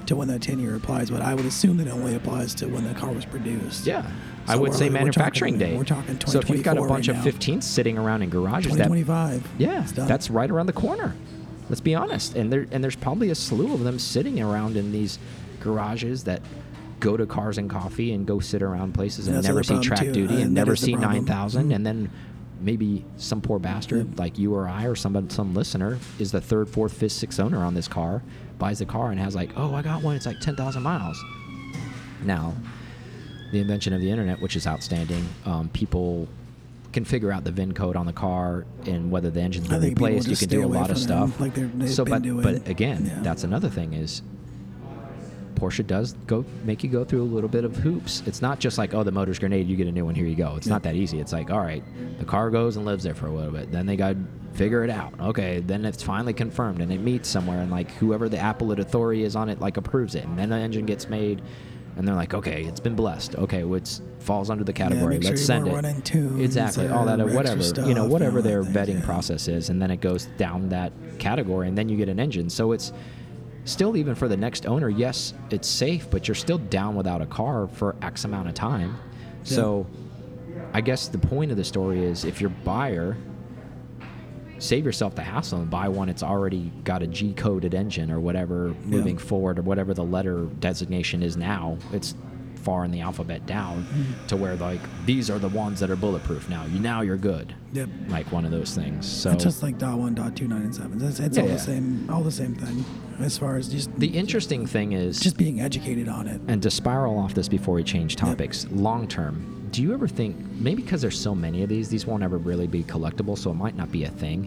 to 0.06 0.16
when 0.16 0.28
that 0.28 0.42
10 0.44 0.60
year 0.60 0.76
applies, 0.76 1.10
but 1.10 1.22
I 1.24 1.34
would 1.34 1.46
assume 1.46 1.78
that 1.78 1.88
it 1.88 1.92
only 1.94 2.14
applies 2.16 2.54
to 2.56 2.68
when 2.68 2.84
the 2.88 2.94
car 2.94 3.12
was 3.12 3.26
produced. 3.26 3.88
Yeah. 3.88 4.06
I 4.48 4.56
would 4.56 4.70
we're- 4.70 4.78
say 4.78 4.86
we're 4.88 4.94
manufacturing 4.94 5.56
talking- 5.56 5.68
day. 5.72 5.78
we're 5.78 5.84
talking 5.84 6.18
So 6.28 6.40
if 6.40 6.50
you've 6.50 6.64
got 6.64 6.78
a 6.78 6.82
bunch 6.86 7.10
right 7.10 7.18
of 7.18 7.24
15s 7.24 7.64
sitting 7.66 7.98
around 7.98 8.22
in 8.22 8.30
garages 8.30 8.72
that 8.78 8.84
2025. 8.88 9.46
Yeah, 9.58 9.84
that's 9.96 10.30
right 10.30 10.50
around 10.50 10.68
the 10.68 10.74
corner. 10.74 11.16
Let's 11.70 11.82
be 11.82 11.96
honest. 11.96 12.36
And 12.36 12.52
there 12.52 12.66
and 12.72 12.84
there's 12.84 12.96
probably 12.96 13.30
a 13.30 13.36
slew 13.36 13.74
of 13.74 13.82
them 13.84 14.00
sitting 14.00 14.42
around 14.42 14.78
in 14.78 14.92
these 14.92 15.20
garages 15.60 16.24
that 16.26 16.42
go 17.00 17.16
to 17.18 17.26
cars 17.26 17.58
and 17.58 17.70
coffee 17.70 18.14
and 18.14 18.26
go 18.26 18.40
sit 18.40 18.62
around 18.62 18.94
places 18.94 19.28
and 19.28 19.36
That's 19.38 19.48
never 19.48 19.64
see 19.64 19.80
track 19.82 20.00
too. 20.02 20.14
duty 20.14 20.36
Uh, 20.38 20.40
and 20.46 20.54
never 20.54 20.76
see 20.76 20.96
9000 20.96 21.70
Mhm. 21.70 21.76
and 21.76 21.86
then 21.86 22.10
maybe 22.60 23.06
some 23.18 23.40
poor 23.42 23.60
bastard 23.60 24.08
Yep. 24.10 24.20
like 24.20 24.40
you 24.40 24.56
or 24.56 24.68
I 24.68 24.86
or 24.86 24.96
somebody 24.96 25.28
some 25.30 25.54
listener 25.54 26.00
is 26.18 26.32
the 26.32 26.42
third, 26.42 26.68
fourth, 26.70 26.94
fifth, 26.94 27.12
sixth 27.12 27.40
owner 27.40 27.64
on 27.64 27.76
this 27.76 27.88
car, 27.88 28.24
buys 28.58 28.80
the 28.80 28.86
car 28.86 29.12
and 29.12 29.20
has 29.20 29.36
like, 29.36 29.52
"Oh, 29.56 29.76
I 29.76 29.84
got 29.84 30.02
one. 30.02 30.16
It's 30.16 30.26
like 30.26 30.40
10,000 30.40 30.82
miles." 30.82 31.24
Now, 32.26 32.54
the 33.52 33.60
invention 33.60 33.94
of 33.94 34.02
the 34.02 34.10
internet, 34.10 34.42
which 34.42 34.56
is 34.56 34.66
outstanding. 34.66 35.24
Um, 35.46 35.70
people 35.70 36.28
can 36.98 37.06
figure 37.06 37.32
out 37.32 37.44
the 37.44 37.52
VIN 37.52 37.76
code 37.76 37.96
on 37.96 38.08
the 38.08 38.14
car 38.14 38.66
and 38.88 39.12
whether 39.12 39.30
the 39.30 39.40
engine's 39.40 39.68
been 39.68 39.82
replaced. 39.82 40.28
You 40.28 40.36
can 40.36 40.50
do 40.50 40.66
a 40.66 40.68
lot 40.68 40.90
of 40.90 40.98
stuff. 40.98 41.40
like 41.40 41.54
so, 41.86 42.04
but 42.04 42.24
doing. 42.24 42.42
but 42.42 42.68
again, 42.68 43.06
Yeah. 43.06 43.20
that's 43.22 43.44
another 43.44 43.70
thing 43.70 43.94
is 43.94 44.24
Porsche 45.54 45.86
does 45.86 46.14
go 46.26 46.44
make 46.66 46.84
you 46.84 46.90
go 46.90 47.04
through 47.04 47.22
a 47.22 47.30
little 47.36 47.50
bit 47.50 47.64
of 47.66 47.76
hoops. 47.76 48.24
It's 48.26 48.42
not 48.42 48.60
just 48.60 48.80
like 48.80 48.96
oh 48.96 49.04
the 49.04 49.12
motor's 49.12 49.38
grenade, 49.38 49.68
you 49.68 49.76
get 49.76 49.86
a 49.88 49.92
new 49.92 50.06
one, 50.06 50.16
here 50.16 50.26
you 50.26 50.36
go. 50.36 50.56
It's 50.56 50.66
not 50.66 50.82
that 50.84 50.96
easy. 50.96 51.20
It's 51.20 51.34
like 51.34 51.52
all 51.52 51.60
right, 51.60 51.84
the 52.18 52.26
car 52.26 52.50
goes 52.50 52.78
and 52.78 52.86
lives 52.86 53.04
there 53.04 53.14
for 53.14 53.28
a 53.28 53.32
little 53.32 53.52
bit. 53.52 53.72
Then 53.72 53.86
they 53.86 53.96
got 53.96 54.14
to 54.14 54.18
figure 54.54 54.84
it 54.84 54.90
out. 54.90 55.14
Okay, 55.20 55.60
then 55.60 55.86
it's 55.86 56.02
finally 56.02 56.34
confirmed 56.34 56.82
and 56.82 56.92
it 56.92 57.00
meets 57.00 57.30
somewhere 57.30 57.60
and 57.62 57.70
like 57.70 57.92
whoever 57.92 58.28
the 58.28 58.38
appellate 58.50 58.80
authority 58.80 59.22
is 59.24 59.36
on 59.36 59.50
it 59.50 59.60
like 59.60 59.78
approves 59.78 60.16
it, 60.16 60.26
and 60.26 60.38
then 60.38 60.50
the 60.50 60.56
engine 60.58 60.88
gets 60.88 61.08
made. 61.08 61.44
And 61.98 62.08
they're 62.08 62.16
like, 62.16 62.36
okay, 62.36 62.64
it's 62.64 62.80
been 62.80 62.96
blessed. 62.96 63.36
Okay, 63.36 63.64
well, 63.64 63.78
it 63.78 64.02
falls 64.20 64.52
under 64.52 64.64
the 64.64 64.74
category. 64.74 65.20
sure 65.20 65.32
Let's 65.32 65.46
send 65.46 65.68
it. 65.68 66.06
tunes 66.06 66.42
exactly, 66.42 66.88
all 66.88 67.06
that, 67.06 67.20
whatever. 67.20 67.64
stuff, 67.64 67.88
you 67.88 67.96
know, 67.96 68.06
whatever 68.06 68.42
their 68.42 68.64
vetting 68.64 69.00
yeah. 69.00 69.06
process 69.06 69.48
is, 69.48 69.70
and 69.70 69.82
then 69.82 69.90
it 69.90 70.00
goes 70.00 70.26
down 70.38 70.70
that 70.70 70.94
category, 71.18 71.68
and 71.68 71.78
then 71.78 71.90
you 71.90 71.98
get 71.98 72.08
an 72.08 72.20
engine. 72.20 72.52
So 72.52 72.72
it's 72.72 72.94
still 73.66 73.98
even 73.98 74.14
for 74.14 74.28
the 74.28 74.38
next 74.38 74.68
owner. 74.68 74.90
Yes, 74.90 75.34
it's 75.50 75.68
safe, 75.68 76.10
but 76.10 76.28
you're 76.28 76.36
still 76.36 76.60
down 76.60 76.96
without 76.96 77.22
a 77.22 77.26
car 77.26 77.68
for 77.68 77.96
X 78.02 78.26
amount 78.26 78.48
of 78.48 78.54
time. 78.54 78.98
So, 79.44 79.88
I 80.74 80.82
guess 80.82 81.08
the 81.08 81.18
point 81.18 81.52
of 81.52 81.58
the 81.58 81.64
story 81.64 82.04
is 82.04 82.26
if 82.26 82.42
your 82.42 82.50
buyer 82.50 83.16
save 84.60 84.86
yourself 84.86 85.16
the 85.16 85.22
hassle 85.22 85.60
and 85.60 85.70
buy 85.70 85.88
one. 85.88 86.10
It's 86.10 86.24
already 86.24 86.72
got 86.84 87.02
a 87.02 87.08
G 87.08 87.34
coded 87.34 87.74
engine 87.74 88.12
or 88.12 88.20
whatever 88.20 88.76
moving 88.86 89.18
forward 89.18 89.60
or 89.60 89.62
whatever 89.62 89.94
the 89.94 90.04
letter 90.04 90.46
designation 90.60 91.24
is 91.24 91.38
now. 91.38 91.78
It's 91.94 92.16
far 92.64 92.84
in 92.84 92.92
the 92.92 93.00
alphabet 93.00 93.46
down 93.46 93.86
to 94.28 94.36
where 94.36 94.56
like 94.58 94.82
these 95.06 95.30
are 95.30 95.40
the 95.40 95.48
ones 95.48 95.80
that 95.80 95.90
are 95.90 95.96
bulletproof 95.96 96.50
now. 96.50 96.66
You 96.66 96.80
now 96.80 97.00
you're 97.02 97.16
good. 97.16 97.54
Yep. 97.74 97.88
Like 98.10 98.30
one 98.32 98.44
of 98.44 98.52
those 98.52 98.76
things. 98.76 99.06
So 99.06 99.32
It's 99.32 99.44
just 99.44 99.64
like 99.64 99.78
dot 99.78 99.98
one, 99.98 100.16
dot 100.16 100.36
two, 100.36 100.48
nine, 100.50 100.64
and 100.64 100.76
seven. 100.76 101.02
It's, 101.02 101.20
it's 101.20 101.38
Yeah, 101.38 101.44
all 101.44 101.50
yeah. 101.50 101.56
the 101.56 101.60
same, 101.62 102.10
all 102.12 102.24
the 102.24 102.32
same 102.32 102.56
thing. 102.56 102.84
As 103.20 103.38
far 103.38 103.56
as 103.56 103.70
just 103.70 103.98
the 103.98 104.08
interesting 104.08 104.66
thing 104.68 104.92
is 104.92 105.20
just 105.20 105.38
being 105.38 105.62
educated 105.62 106.10
on 106.10 106.28
it. 106.28 106.42
And 106.48 106.62
to 106.64 106.70
spiral 106.70 107.18
off 107.18 107.34
this 107.34 107.48
before 107.48 107.76
we 107.76 107.84
change 107.84 108.16
topics, 108.18 108.68
long 108.70 109.08
term, 109.08 109.57
do 109.72 109.82
you 109.82 109.94
ever 109.94 110.08
think 110.08 110.36
maybe 110.54 110.82
because 110.82 111.02
there's 111.02 111.20
so 111.20 111.34
many 111.36 111.64
of 111.64 111.70
these, 111.70 111.90
these 111.90 112.06
won't 112.06 112.24
ever 112.24 112.38
really 112.38 112.68
be 112.68 112.84
collectible, 112.84 113.38
so 113.38 113.52
it 113.52 113.56
might 113.56 113.76
not 113.76 113.92
be 113.92 114.04
a 114.06 114.10
thing? 114.10 114.44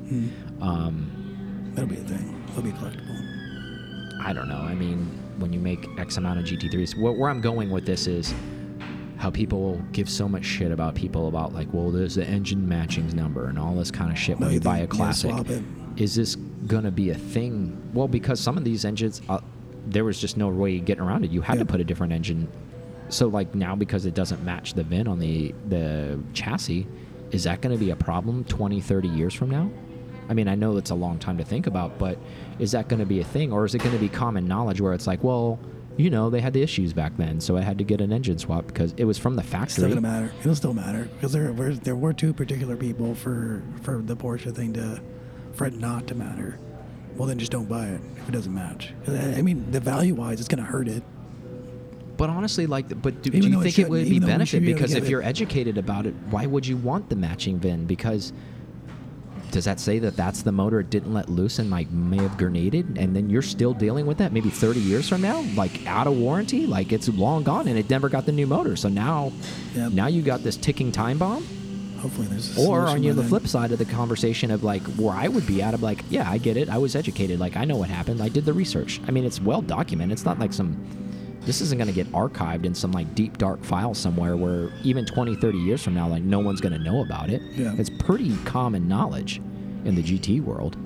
Hmm. 0.58 0.62
Um, 0.62 1.72
That'll 1.74 1.88
be 1.90 1.96
a 1.96 2.04
thing. 2.04 2.44
It'll 2.50 2.62
be 2.62 2.72
collectible. 2.72 4.20
I 4.24 4.32
don't 4.32 4.48
know. 4.48 4.58
I 4.60 4.74
mean, 4.74 5.06
when 5.38 5.52
you 5.52 5.60
make 5.60 5.88
X 5.98 6.16
amount 6.16 6.38
of 6.40 6.44
GT3s, 6.44 6.94
wh- 6.94 7.18
where 7.18 7.30
I'm 7.30 7.40
going 7.40 7.70
with 7.70 7.86
this 7.86 8.06
is 8.06 8.34
how 9.16 9.30
people 9.30 9.60
will 9.60 9.78
give 9.92 10.08
so 10.08 10.28
much 10.28 10.44
shit 10.44 10.72
about 10.72 10.94
people 10.94 11.28
about 11.28 11.52
like, 11.54 11.68
well, 11.72 11.90
there's 11.90 12.14
the 12.16 12.24
engine 12.26 12.66
matchings 12.66 13.14
number 13.14 13.46
and 13.48 13.58
all 13.58 13.74
this 13.74 13.90
kind 13.90 14.10
of 14.10 14.18
shit 14.18 14.38
when 14.38 14.48
No, 14.48 14.48
you 14.48 14.54
you 14.54 14.60
buy 14.60 14.78
a 14.78 14.86
classic. 14.86 15.34
Is 15.96 16.14
this 16.14 16.36
gonna 16.66 16.90
be 16.90 17.10
a 17.10 17.14
thing? 17.14 17.76
Well, 17.92 18.08
because 18.08 18.40
some 18.40 18.56
of 18.56 18.64
these 18.64 18.84
engines, 18.84 19.20
uh, 19.28 19.40
there 19.86 20.04
was 20.04 20.18
just 20.18 20.36
no 20.36 20.48
way 20.48 20.78
getting 20.78 21.02
around 21.04 21.24
it. 21.24 21.30
You 21.30 21.40
had 21.42 21.54
Yeah. 21.54 21.60
to 21.60 21.66
put 21.66 21.80
a 21.80 21.84
different 21.84 22.12
engine. 22.12 22.48
So 23.10 23.28
like 23.28 23.54
now, 23.54 23.74
because 23.76 24.06
it 24.06 24.14
doesn't 24.14 24.42
match 24.44 24.74
the 24.74 24.82
VIN 24.82 25.08
on 25.08 25.18
the 25.18 25.54
the 25.68 26.18
chassis, 26.32 26.86
is 27.30 27.44
that 27.44 27.60
going 27.60 27.76
to 27.76 27.82
be 27.82 27.90
a 27.90 27.96
problem 27.96 28.44
20, 28.44 28.80
30 28.80 29.08
years 29.08 29.34
from 29.34 29.50
now? 29.50 29.70
I 30.28 30.34
mean, 30.34 30.46
I 30.46 30.54
know 30.54 30.76
it's 30.76 30.90
a 30.90 30.94
long 30.94 31.18
time 31.18 31.38
to 31.38 31.44
think 31.44 31.66
about, 31.66 31.98
but 31.98 32.16
is 32.60 32.70
that 32.72 32.88
going 32.88 33.00
to 33.00 33.06
be 33.06 33.20
a 33.20 33.24
thing, 33.24 33.52
or 33.52 33.64
is 33.64 33.74
it 33.74 33.78
going 33.78 33.94
to 33.94 34.00
be 34.00 34.08
common 34.08 34.46
knowledge 34.46 34.80
where 34.80 34.92
it's 34.92 35.08
like, 35.08 35.24
well, 35.24 35.58
you 35.96 36.08
know, 36.08 36.30
they 36.30 36.40
had 36.40 36.52
the 36.52 36.62
issues 36.62 36.92
back 36.92 37.16
then, 37.16 37.40
so 37.40 37.56
I 37.56 37.62
had 37.62 37.78
to 37.78 37.84
get 37.84 38.00
an 38.00 38.12
engine 38.12 38.38
swap 38.38 38.66
because 38.66 38.94
it 38.96 39.04
was 39.04 39.18
from 39.18 39.36
the 39.36 39.42
factory. 39.42 39.64
It's 39.64 39.74
still 39.74 39.88
gonna 39.88 40.00
matter. 40.00 40.32
It'll 40.40 40.54
still 40.54 40.72
matter 40.72 41.08
because 41.16 41.32
there 41.32 41.52
were 41.52 41.74
there 41.74 41.96
were 41.96 42.12
two 42.12 42.32
particular 42.32 42.76
people 42.76 43.14
for 43.14 43.62
for 43.82 44.00
the 44.00 44.16
Porsche 44.16 44.54
thing 44.54 44.72
to 44.74 45.00
for 45.52 45.66
it 45.66 45.74
not 45.74 46.06
to 46.06 46.14
matter. 46.14 46.58
Well, 47.16 47.26
then 47.26 47.38
just 47.38 47.52
don't 47.52 47.68
buy 47.68 47.88
it 47.88 48.00
if 48.16 48.28
it 48.28 48.32
doesn't 48.32 48.54
match. 48.54 48.94
I 49.08 49.42
mean, 49.42 49.70
the 49.72 49.80
value 49.80 50.14
wise, 50.14 50.38
it's 50.38 50.48
gonna 50.48 50.62
hurt 50.62 50.88
it. 50.88 51.02
But 52.20 52.28
honestly, 52.28 52.66
like, 52.66 52.86
but 53.00 53.22
do, 53.22 53.30
do 53.30 53.38
you 53.38 53.48
though 53.50 53.60
it 53.60 53.62
think 53.62 53.78
it 53.78 53.88
would 53.88 54.04
be 54.04 54.16
even 54.16 54.28
though 54.28 54.36
we 54.36 54.44
should 54.44 54.60
benefit? 54.60 54.60
be 54.60 54.70
able 54.72 54.78
to 54.80 54.82
Because 54.84 54.94
if 54.94 55.04
it. 55.04 55.10
you're 55.10 55.22
educated 55.22 55.78
about 55.78 56.04
it, 56.04 56.12
why 56.28 56.44
would 56.44 56.66
you 56.66 56.76
want 56.76 57.08
the 57.08 57.16
matching 57.16 57.58
VIN? 57.58 57.86
Because 57.86 58.34
does 59.50 59.64
that 59.64 59.80
say 59.80 59.98
that 60.00 60.16
that's 60.16 60.42
the 60.42 60.52
motor 60.52 60.80
it 60.80 60.90
didn't 60.90 61.14
let 61.14 61.30
loose 61.30 61.58
and 61.58 61.70
like 61.70 61.90
may 61.90 62.18
have 62.18 62.36
grenaded, 62.36 62.98
and 62.98 63.16
then 63.16 63.30
you're 63.30 63.40
still 63.40 63.72
dealing 63.72 64.04
with 64.04 64.18
that 64.18 64.32
maybe 64.34 64.50
30 64.50 64.80
years 64.80 65.08
from 65.08 65.22
now, 65.22 65.40
like 65.56 65.86
out 65.86 66.06
of 66.06 66.14
warranty, 66.18 66.66
like 66.66 66.92
it's 66.92 67.08
long 67.08 67.42
gone 67.42 67.66
and 67.68 67.78
it 67.78 67.88
never 67.88 68.10
got 68.10 68.26
the 68.26 68.32
new 68.32 68.46
motor. 68.46 68.76
So 68.76 68.90
now, 68.90 69.32
Yep. 69.74 69.92
now 69.92 70.06
you 70.06 70.20
got 70.20 70.42
this 70.42 70.58
ticking 70.58 70.92
time 70.92 71.16
bomb. 71.16 71.42
Hopefully, 72.00 72.26
there's 72.26 72.54
a 72.54 72.60
Or 72.68 72.82
on 72.86 73.02
you 73.02 73.14
by 73.14 73.22
the 73.22 73.28
flip 73.28 73.46
side 73.46 73.72
of 73.72 73.78
the 73.78 73.86
conversation 73.86 74.50
of 74.50 74.62
like 74.62 74.82
where 74.98 75.14
I 75.14 75.26
would 75.28 75.46
be 75.46 75.62
at, 75.62 75.72
of 75.72 75.82
like, 75.82 76.04
yeah, 76.10 76.30
I 76.30 76.36
get 76.36 76.58
it. 76.58 76.68
I 76.68 76.76
was 76.76 76.94
educated. 76.94 77.40
Like 77.40 77.56
I 77.56 77.64
know 77.64 77.76
what 77.76 77.88
happened. 77.88 78.20
I 78.22 78.28
did 78.28 78.44
the 78.44 78.52
research. 78.52 79.00
I 79.08 79.10
mean, 79.10 79.24
it's 79.24 79.40
well 79.40 79.62
documented. 79.62 80.12
It's 80.12 80.24
not 80.26 80.38
like 80.38 80.52
some. 80.52 80.76
This 81.42 81.60
isn't 81.62 81.78
going 81.78 81.88
to 81.88 81.94
get 81.94 82.06
archived 82.12 82.64
in 82.64 82.74
some 82.74 82.92
like 82.92 83.14
deep 83.14 83.38
dark 83.38 83.64
file 83.64 83.94
somewhere 83.94 84.36
where 84.36 84.70
even 84.82 85.06
20, 85.06 85.36
30 85.36 85.58
years 85.58 85.82
from 85.82 85.94
now, 85.94 86.06
like 86.06 86.22
no 86.22 86.38
one's 86.38 86.60
going 86.60 86.74
to 86.74 86.78
know 86.78 87.02
about 87.02 87.30
it. 87.30 87.42
Yeah. 87.52 87.74
It's 87.78 87.90
pretty 87.90 88.36
common 88.44 88.88
knowledge 88.88 89.40
in 89.84 89.94
the 89.94 90.02
GT 90.02 90.42
world. 90.42 90.76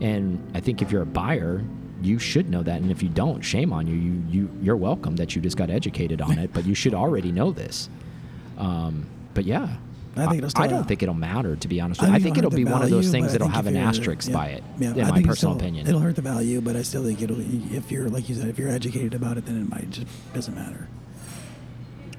And 0.00 0.38
I 0.54 0.60
think 0.60 0.82
if 0.82 0.92
you're 0.92 1.02
a 1.02 1.06
buyer, 1.06 1.64
you 2.02 2.18
should 2.18 2.48
know 2.48 2.62
that. 2.62 2.80
And 2.80 2.90
if 2.90 3.02
you 3.02 3.08
don't, 3.08 3.40
shame 3.42 3.72
on 3.72 3.86
you. 3.86 3.94
You 3.94 4.22
you 4.28 4.50
you're 4.62 4.76
welcome 4.76 5.16
that 5.16 5.34
you 5.34 5.42
just 5.42 5.56
got 5.56 5.70
educated 5.70 6.20
on 6.20 6.38
it, 6.38 6.52
but 6.52 6.64
you 6.64 6.74
should 6.74 6.94
already 6.94 7.32
know 7.32 7.50
this. 7.50 7.88
Um, 8.56 9.06
but 9.34 9.44
yeah, 9.44 9.76
I 10.20 10.26
think 10.26 10.38
it'll 10.38 10.50
still 10.50 10.64
I 10.64 10.66
don't 10.66 10.86
think 10.86 11.02
it'll 11.02 11.14
matter 11.14 11.56
to 11.56 11.68
be 11.68 11.80
honest. 11.80 12.00
With 12.00 12.10
you. 12.10 12.16
I 12.16 12.18
think 12.18 12.38
it'll 12.38 12.50
be 12.50 12.64
the 12.64 12.70
one 12.70 12.82
of 12.82 12.90
those 12.90 13.10
things 13.10 13.32
that'll 13.32 13.48
have 13.48 13.66
an 13.66 13.76
asterisk 13.76 14.28
yeah, 14.28 14.34
by 14.34 14.46
it. 14.48 14.64
Yeah, 14.78 14.92
in 14.92 15.00
I 15.04 15.10
my 15.10 15.22
personal 15.22 15.54
it'll, 15.54 15.66
opinion. 15.66 15.86
It'll 15.86 16.00
hurt 16.00 16.16
the 16.16 16.22
value, 16.22 16.60
but 16.60 16.76
I 16.76 16.82
still 16.82 17.04
think 17.04 17.22
it'll. 17.22 17.40
If 17.74 17.90
you're 17.90 18.08
like 18.08 18.28
you 18.28 18.34
said, 18.34 18.48
if 18.48 18.58
you're 18.58 18.70
educated 18.70 19.14
about 19.14 19.38
it, 19.38 19.46
then 19.46 19.60
it 19.60 19.68
might 19.68 19.90
just 19.90 20.06
doesn't 20.34 20.54
matter. 20.54 20.88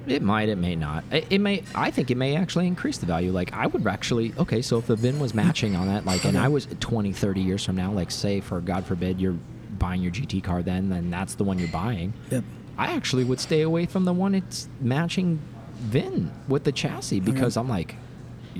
It 0.08 0.22
might, 0.22 0.50
it 0.50 0.58
may 0.58 0.76
not. 0.76 1.04
It, 1.12 1.28
it 1.30 1.40
may. 1.40 1.64
I 1.76 1.92
think 1.92 2.10
it 2.10 2.16
may 2.16 2.36
actually 2.36 2.68
increase 2.68 2.98
the 2.98 3.06
value. 3.06 3.32
Like 3.32 3.54
I 3.54 3.68
would 3.68 3.86
actually. 3.86 4.34
Okay, 4.38 4.62
so 4.62 4.78
if 4.78 4.88
the 4.88 4.96
VIN 4.96 5.20
was 5.20 5.34
matching 5.34 5.76
on 5.76 5.88
that, 5.88 6.06
like, 6.06 6.26
and 6.26 6.38
I 6.38 6.48
was 6.48 6.68
20, 6.80 7.14
30 7.14 7.42
years 7.42 7.66
from 7.66 7.76
now, 7.76 7.92
like, 7.92 8.12
say 8.12 8.40
for 8.40 8.60
God 8.62 8.86
forbid 8.86 9.20
you're 9.20 9.38
buying 9.78 10.02
your 10.02 10.12
GT 10.12 10.44
car, 10.44 10.64
then 10.64 10.90
then 10.90 11.10
that's 11.10 11.36
the 11.36 11.44
one 11.44 11.60
you're 11.60 11.68
buying. 11.70 12.14
Yep. 12.32 12.44
I 12.78 12.94
actually 12.94 13.26
would 13.26 13.40
stay 13.40 13.62
away 13.62 13.86
from 13.86 14.06
the 14.06 14.14
one 14.14 14.34
it's 14.34 14.70
matching 14.80 15.40
VIN 15.80 16.32
with 16.48 16.64
the 16.64 16.72
chassis 16.72 17.20
because 17.20 17.58
I'm 17.58 17.70
like, 17.70 17.96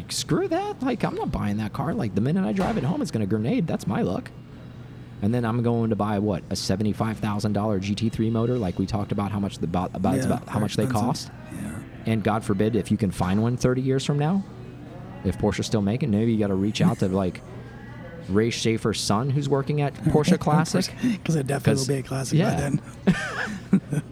screw 0.10 0.48
that. 0.48 0.82
Like 0.82 1.04
I'm 1.04 1.16
not 1.16 1.32
buying 1.32 1.58
that 1.58 1.74
car. 1.74 1.94
Like 1.94 2.16
the 2.16 2.22
minute 2.22 2.46
I 2.46 2.54
drive 2.54 2.78
it 2.78 2.84
home, 2.84 3.02
it's 3.02 3.12
gonna 3.12 3.26
grenade. 3.26 3.68
That's 3.68 3.88
my 3.88 4.02
luck. 4.02 4.32
And 5.22 5.34
then 5.34 5.44
I'm 5.44 5.62
going 5.64 5.90
to 5.90 5.96
buy 5.96 6.20
what 6.20 6.44
a 6.50 6.56
seventy-five 6.56 7.20
thousand 7.20 7.54
dollar 7.54 7.80
GT3 7.80 8.32
motor, 8.32 8.58
like 8.58 8.80
we 8.80 8.86
talked 8.86 9.12
about 9.12 9.32
how 9.32 9.40
much 9.40 9.58
the 9.58 9.66
about 9.66 9.92
about, 9.94 10.16
Yeah, 10.16 10.26
about 10.26 10.48
how 10.48 10.60
much 10.60 10.76
they 10.76 10.86
cost. 10.86 11.30
Yeah. 11.52 11.80
And 12.06 12.24
God 12.24 12.44
forbid 12.44 12.76
if 12.76 12.90
you 12.90 12.98
can 12.98 13.12
find 13.12 13.42
one 13.42 13.58
30 13.58 13.82
years 13.82 14.06
from 14.06 14.18
now, 14.18 14.44
if 15.26 15.38
Porsche's 15.38 15.66
still 15.66 15.82
making, 15.82 16.12
maybe 16.12 16.32
you 16.32 16.40
got 16.40 16.48
to 16.48 16.56
reach 16.56 16.82
out 16.82 17.00
to 17.00 17.10
like 17.10 17.42
Ray 18.30 18.50
Schaefer's 18.50 19.02
son 19.02 19.30
who's 19.30 19.50
working 19.50 19.82
at 19.82 19.94
Porsche 19.96 20.40
Classic. 20.40 20.90
Because 21.02 21.36
it 21.36 21.48
definitely 21.48 21.82
will 21.82 21.88
be 21.88 22.00
a 22.00 22.04
classic 22.04 22.40
yeah. 22.40 22.56
by 22.56 22.60
then. 22.62 24.04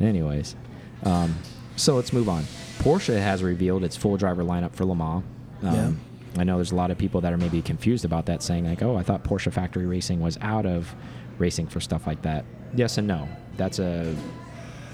Anyways, 0.00 0.56
um, 1.04 1.34
so 1.80 1.96
let's 1.96 2.12
move 2.12 2.28
on. 2.28 2.44
Porsche 2.78 3.18
has 3.20 3.42
revealed 3.42 3.84
its 3.84 3.96
full 3.96 4.16
driver 4.16 4.42
lineup 4.44 4.72
for 4.74 4.84
Le 4.84 4.94
Mans. 4.96 5.22
Um, 5.62 5.74
Yeah. 5.74 5.90
I 6.38 6.44
know 6.44 6.56
there's 6.56 6.70
a 6.70 6.76
lot 6.76 6.90
of 6.92 6.98
people 6.98 7.20
that 7.22 7.32
are 7.32 7.36
maybe 7.36 7.60
confused 7.60 8.04
about 8.04 8.26
that, 8.26 8.40
saying 8.42 8.64
like, 8.64 8.82
"Oh, 8.82 8.96
I 8.96 9.02
thought 9.02 9.24
Porsche 9.24 9.52
factory 9.52 9.84
racing 9.86 10.20
was 10.20 10.38
out 10.40 10.64
of 10.64 10.94
racing 11.38 11.66
for 11.66 11.80
stuff 11.80 12.06
like 12.06 12.22
that." 12.22 12.44
Yes 12.74 12.98
and 12.98 13.08
no. 13.08 13.28
That's 13.56 13.80
a 13.80 14.14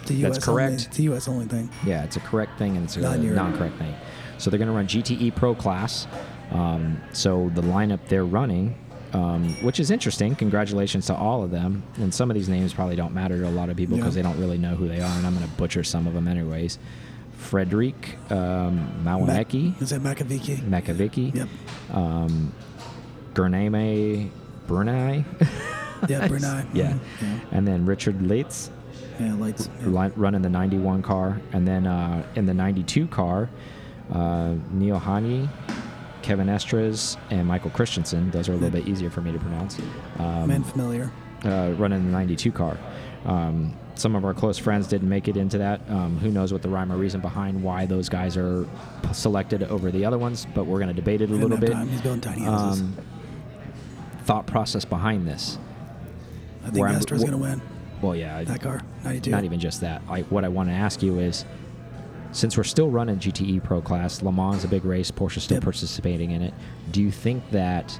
It's 0.02 0.10
a 0.10 0.14
That's 0.14 0.38
US 0.38 0.44
correct. 0.44 0.70
Only, 0.72 0.84
it's 0.86 0.98
a 0.98 1.02
U.S. 1.02 1.28
only 1.28 1.44
thing. 1.46 1.68
yeah, 1.84 2.04
it's 2.04 2.16
a 2.16 2.20
correct 2.20 2.58
thing 2.58 2.76
and 2.76 2.84
it's 2.86 2.96
a 2.96 3.00
non-correct 3.00 3.76
thing. 3.78 3.94
So 4.38 4.48
they're 4.50 4.58
going 4.58 4.68
to 4.70 4.74
run 4.74 4.86
GTE 4.86 5.34
Pro 5.34 5.54
class. 5.54 6.06
Um, 6.52 7.00
so 7.12 7.50
the 7.54 7.62
lineup 7.62 8.00
they're 8.08 8.24
running, 8.24 8.74
um, 9.16 9.48
which 9.62 9.80
is 9.80 9.90
interesting. 9.90 10.34
Congratulations 10.36 11.06
to 11.06 11.14
all 11.14 11.42
of 11.42 11.50
them. 11.50 11.82
And 11.96 12.12
some 12.12 12.30
of 12.30 12.34
these 12.34 12.48
names 12.48 12.74
probably 12.74 12.96
don't 12.96 13.14
matter 13.14 13.38
to 13.38 13.48
a 13.48 13.50
lot 13.50 13.70
of 13.70 13.76
people 13.76 13.96
because 13.96 14.14
Yeah. 14.16 14.22
they 14.22 14.28
don't 14.28 14.38
really 14.40 14.58
know 14.58 14.74
who 14.74 14.88
they 14.88 15.00
are. 15.00 15.16
And 15.16 15.26
I'm 15.26 15.34
going 15.34 15.48
to 15.48 15.54
butcher 15.56 15.82
some 15.84 16.06
of 16.06 16.14
them 16.14 16.28
anyways. 16.28 16.78
Frederic 17.36 18.16
um, 18.30 18.78
Is 19.06 19.90
that 19.90 20.00
Makaviki? 20.02 20.56
Mekavicki, 20.68 21.34
Yep. 21.34 21.48
um, 21.92 22.52
Gername 23.34 24.30
Brunei. 24.66 25.24
Yeah, 26.08 26.26
Brunei. 26.28 26.64
yeah. 26.72 26.92
Mhm. 26.92 26.98
Yeah. 27.20 27.38
And 27.52 27.66
then 27.68 27.86
Richard 27.86 28.18
Leitz 28.20 28.70
Yeah, 29.20 29.34
lights. 29.34 29.68
Yeah. 29.80 30.10
running 30.16 30.42
the 30.42 30.48
91 30.50 31.02
car, 31.02 31.40
and 31.52 31.66
then 31.66 31.86
uh, 31.86 32.22
in 32.34 32.46
the 32.46 32.54
92 32.54 33.06
car, 33.08 33.48
uh, 34.12 34.54
Neil 34.72 34.98
Hani, 35.00 35.48
Kevin 36.26 36.48
Estres, 36.48 37.16
and 37.30 37.46
Michael 37.46 37.70
Christensen. 37.70 38.32
Those 38.32 38.48
are 38.48 38.52
a 38.52 38.56
little 38.56 38.70
bit 38.70 38.88
easier 38.88 39.10
for 39.10 39.20
me 39.20 39.30
to 39.30 39.38
pronounce. 39.38 39.78
Um, 40.18 40.48
Man 40.48 40.64
familiar. 40.64 41.12
uh, 41.44 41.72
running 41.78 42.04
the 42.04 42.10
92 42.10 42.50
car. 42.50 42.76
Um, 43.24 43.76
some 43.94 44.16
of 44.16 44.24
our 44.24 44.34
close 44.34 44.58
friends 44.58 44.88
didn't 44.88 45.08
make 45.08 45.28
it 45.28 45.36
into 45.36 45.56
that. 45.58 45.80
Um, 45.88 46.18
who 46.18 46.32
knows 46.32 46.52
what 46.52 46.62
the 46.62 46.68
rhyme 46.68 46.90
or 46.92 46.96
reason 46.96 47.20
behind 47.20 47.62
why 47.62 47.86
those 47.86 48.08
guys 48.08 48.36
are 48.36 48.66
selected 49.12 49.62
over 49.62 49.92
the 49.92 50.04
other 50.04 50.18
ones? 50.18 50.48
But 50.52 50.64
we're 50.66 50.78
going 50.80 50.88
to 50.88 50.94
debate 50.94 51.20
it 51.20 51.30
a 51.30 51.32
little 51.32 51.56
bit. 51.56 51.70
time. 51.70 51.88
He's 51.88 52.00
building 52.02 52.20
tiny 52.22 52.42
houses. 52.42 52.80
Um, 52.82 52.96
thought 54.24 54.46
process 54.48 54.84
behind 54.84 55.28
this. 55.28 55.58
I 56.64 56.70
think 56.70 56.84
Astro's 56.88 57.20
going 57.20 57.30
to 57.30 57.38
win 57.38 57.62
Well, 58.02 58.16
yeah, 58.16 58.42
that 58.42 58.60
car. 58.60 58.82
92. 59.04 59.30
not 59.30 59.44
even 59.44 59.60
just 59.60 59.80
that. 59.82 60.04
Like 60.08 60.26
what 60.32 60.44
I 60.44 60.48
want 60.48 60.68
to 60.70 60.74
ask 60.74 61.00
you 61.04 61.20
is, 61.20 61.44
since 62.36 62.56
we're 62.56 62.64
still 62.64 62.90
running 62.90 63.18
GTE 63.18 63.62
Pro 63.64 63.80
class, 63.80 64.22
Le 64.22 64.30
Mans 64.30 64.58
is 64.58 64.64
a 64.64 64.68
big 64.68 64.84
race. 64.84 65.10
Porsche's 65.10 65.42
still 65.44 65.56
Yep. 65.56 65.64
participating 65.64 66.32
in 66.32 66.42
it. 66.42 66.52
Do 66.92 67.00
you 67.00 67.10
think 67.10 67.42
that 67.50 67.98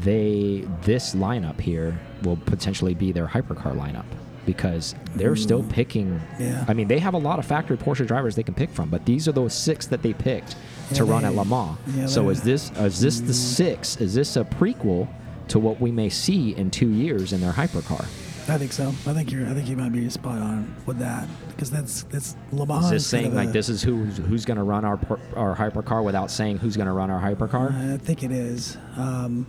they 0.00 0.64
this 0.82 1.14
lineup 1.14 1.60
here 1.60 1.98
will 2.22 2.38
potentially 2.38 2.94
be 2.94 3.12
their 3.12 3.26
hypercar 3.26 3.76
lineup? 3.76 4.06
Because 4.46 4.94
they're 5.16 5.36
still 5.36 5.62
mm. 5.62 5.68
picking. 5.70 6.20
Yeah. 6.38 6.64
I 6.66 6.72
mean, 6.72 6.88
they 6.88 6.98
have 7.00 7.14
a 7.14 7.18
lot 7.18 7.38
of 7.38 7.44
factory 7.44 7.76
Porsche 7.76 8.06
drivers 8.06 8.36
they 8.36 8.42
can 8.44 8.54
pick 8.54 8.70
from, 8.70 8.88
but 8.88 9.04
these 9.04 9.28
are 9.28 9.32
those 9.32 9.52
six 9.52 9.86
that 9.88 10.02
they 10.02 10.14
picked 10.14 10.56
to 10.94 11.04
Yeah, 11.04 11.10
run 11.10 11.24
at 11.24 11.34
Le 11.34 11.44
Mans. 11.44 11.76
yeah, 11.94 12.06
so 12.06 12.30
is 12.30 12.42
this 12.42 12.70
is 12.78 13.00
this 13.00 13.20
the 13.20 13.32
mm. 13.32 13.34
six? 13.34 13.96
Is 14.00 14.14
this 14.14 14.36
a 14.36 14.44
prequel 14.44 15.08
to 15.48 15.58
what 15.58 15.80
we 15.80 15.90
may 15.90 16.08
see 16.08 16.54
in 16.56 16.70
two 16.70 16.88
years 16.88 17.32
in 17.32 17.40
their 17.40 17.52
hypercar? 17.52 18.06
I 18.48 18.58
think 18.58 18.72
so. 18.72 18.88
I 18.88 19.12
think 19.12 19.32
you're. 19.32 19.46
I 19.48 19.54
think 19.54 19.68
you 19.68 19.76
might 19.76 19.92
be 19.92 20.08
spot 20.08 20.38
on 20.38 20.72
with 20.86 20.98
that 21.00 21.28
because 21.48 21.70
that's 21.70 22.04
that's 22.04 22.36
Le 22.52 22.64
Mans. 22.64 22.84
Is 22.86 22.90
this 22.90 23.04
is 23.06 23.10
kind 23.10 23.22
saying 23.22 23.26
of 23.32 23.34
like 23.34 23.48
a- 23.48 23.52
this 23.52 23.68
is 23.68 23.82
who 23.82 24.04
who's 24.04 24.44
going 24.44 24.56
to 24.56 24.62
run 24.62 24.84
our 24.84 25.00
our 25.34 25.56
hypercar 25.56 26.04
without 26.04 26.30
saying 26.30 26.58
who's 26.58 26.76
going 26.76 26.86
to 26.86 26.92
run 26.92 27.10
our 27.10 27.20
hypercar? 27.20 27.94
I 27.94 27.96
think 27.98 28.22
it 28.22 28.30
is. 28.30 28.76
Um, 28.96 29.46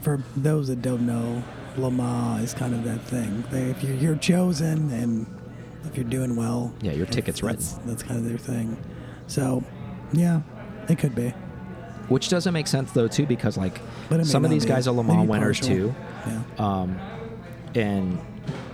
for 0.00 0.20
those 0.36 0.66
that 0.66 0.82
don't 0.82 1.06
know, 1.06 1.44
Le 1.76 1.90
Mans 1.92 2.42
is 2.42 2.54
kind 2.54 2.74
of 2.74 2.82
that 2.84 3.00
thing. 3.02 3.44
They, 3.52 3.70
if 3.70 3.84
you're, 3.84 3.94
you're 3.94 4.16
chosen 4.16 4.90
and 4.90 5.26
if 5.84 5.96
you're 5.96 6.04
doing 6.04 6.34
well, 6.34 6.74
Yeah, 6.82 6.90
your 6.92 7.06
that's- 7.06 7.14
ticket's 7.14 7.42
written. 7.42 7.58
That's, 7.60 7.72
that's 7.86 8.02
kind 8.02 8.18
of 8.18 8.28
their 8.28 8.36
thing. 8.38 8.76
So, 9.28 9.62
yeah, 10.12 10.40
it 10.88 10.98
could 10.98 11.14
be. 11.14 11.28
Which 12.08 12.28
doesn't 12.30 12.52
make 12.52 12.66
sense 12.66 12.90
though 12.90 13.06
too 13.06 13.26
because 13.26 13.56
like 13.56 13.80
some 14.24 14.44
of 14.44 14.50
these 14.50 14.64
be. 14.64 14.70
guys 14.70 14.88
are 14.88 14.92
Le 14.92 15.04
Mans 15.04 15.28
winners 15.28 15.60
partial. 15.60 15.76
too, 15.76 15.94
Yeah. 16.26 16.42
um, 16.58 16.98
and 17.76 18.18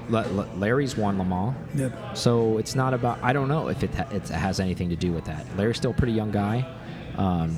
La- 0.09 0.21
La- 0.33 0.47
Larry's 0.57 0.97
won 0.97 1.19
Le 1.19 1.25
Mans. 1.25 1.55
Yep. 1.75 2.17
So 2.17 2.59
it's 2.59 2.75
not 2.75 2.95
about. 2.95 3.19
I 3.23 3.33
don't 3.33 3.49
know 3.49 3.69
if 3.69 3.83
it, 3.83 3.95
ha- 3.95 4.09
it 4.13 4.29
has 4.29 4.61
anything 4.61 4.89
to 4.91 4.97
do 4.97 5.13
with 5.13 5.25
that. 5.27 5.45
Larry's 5.57 5.77
still 5.77 5.91
a 5.91 5.95
pretty 5.95 6.13
young 6.15 6.31
guy. 6.31 6.67
Um, 7.17 7.57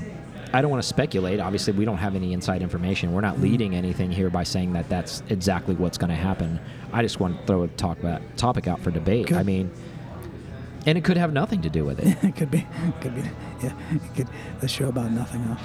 I 0.53 0.61
don't 0.63 0.71
want 0.71 0.83
to 0.83 0.89
speculate. 0.89 1.39
Obviously, 1.39 1.73
we 1.75 1.85
don't 1.85 1.99
have 1.99 2.17
any 2.17 2.33
inside 2.33 2.61
information. 2.61 3.13
We're 3.13 3.21
not 3.21 3.35
Mm-hmm. 3.35 3.43
leading 3.45 3.75
anything 3.77 4.11
here 4.11 4.31
by 4.31 4.43
saying 4.43 4.73
that 4.73 4.89
that's 4.89 5.23
exactly 5.29 5.77
what's 5.77 5.97
going 5.97 6.11
to 6.11 6.17
happen. 6.17 6.59
I 6.93 7.03
just 7.03 7.21
want 7.21 7.39
to 7.41 7.47
throw 7.47 7.63
a 7.63 7.69
talk 7.69 8.01
about 8.01 8.21
topic 8.37 8.67
out 8.67 8.81
for 8.81 8.91
debate. 8.91 9.29
Good. 9.29 9.37
I 9.37 9.45
mean, 9.45 9.71
and 10.87 10.99
it 10.99 11.05
could 11.05 11.19
have 11.19 11.33
nothing 11.33 11.63
to 11.63 11.71
do 11.71 11.85
with 11.85 12.01
it. 12.01 12.17
it 12.25 12.35
could 12.37 12.51
be. 12.51 12.67
Could 13.01 13.15
be. 13.15 13.23
Yeah. 13.63 13.73
It 13.93 14.15
could. 14.17 14.29
The 14.61 14.67
show 14.67 14.89
about 14.89 15.13
nothing. 15.13 15.43
Huh? 15.45 15.57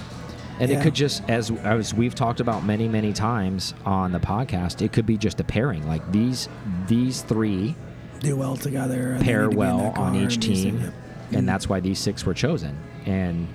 And 0.58 0.70
Yeah. 0.70 0.78
it 0.78 0.82
could 0.82 0.94
just, 0.94 1.22
as 1.28 1.50
as 1.50 1.92
we've 1.92 2.14
talked 2.14 2.40
about 2.40 2.64
many 2.64 2.88
many 2.88 3.12
times 3.12 3.74
on 3.84 4.12
the 4.12 4.20
podcast, 4.20 4.82
it 4.82 4.92
could 4.92 5.06
be 5.06 5.16
just 5.16 5.40
a 5.40 5.44
pairing. 5.44 5.86
Like 5.86 6.10
these 6.12 6.48
these 6.86 7.22
three 7.22 7.74
Do 8.20 8.36
well 8.36 8.56
together. 8.56 9.18
pair 9.20 9.48
to 9.48 9.56
well 9.56 9.92
on 9.96 10.14
each 10.14 10.34
and 10.34 10.42
team, 10.42 10.92
and 11.32 11.42
mm. 11.42 11.46
that's 11.46 11.68
why 11.68 11.80
these 11.80 11.98
six 11.98 12.24
were 12.24 12.34
chosen. 12.34 12.78
And 13.04 13.46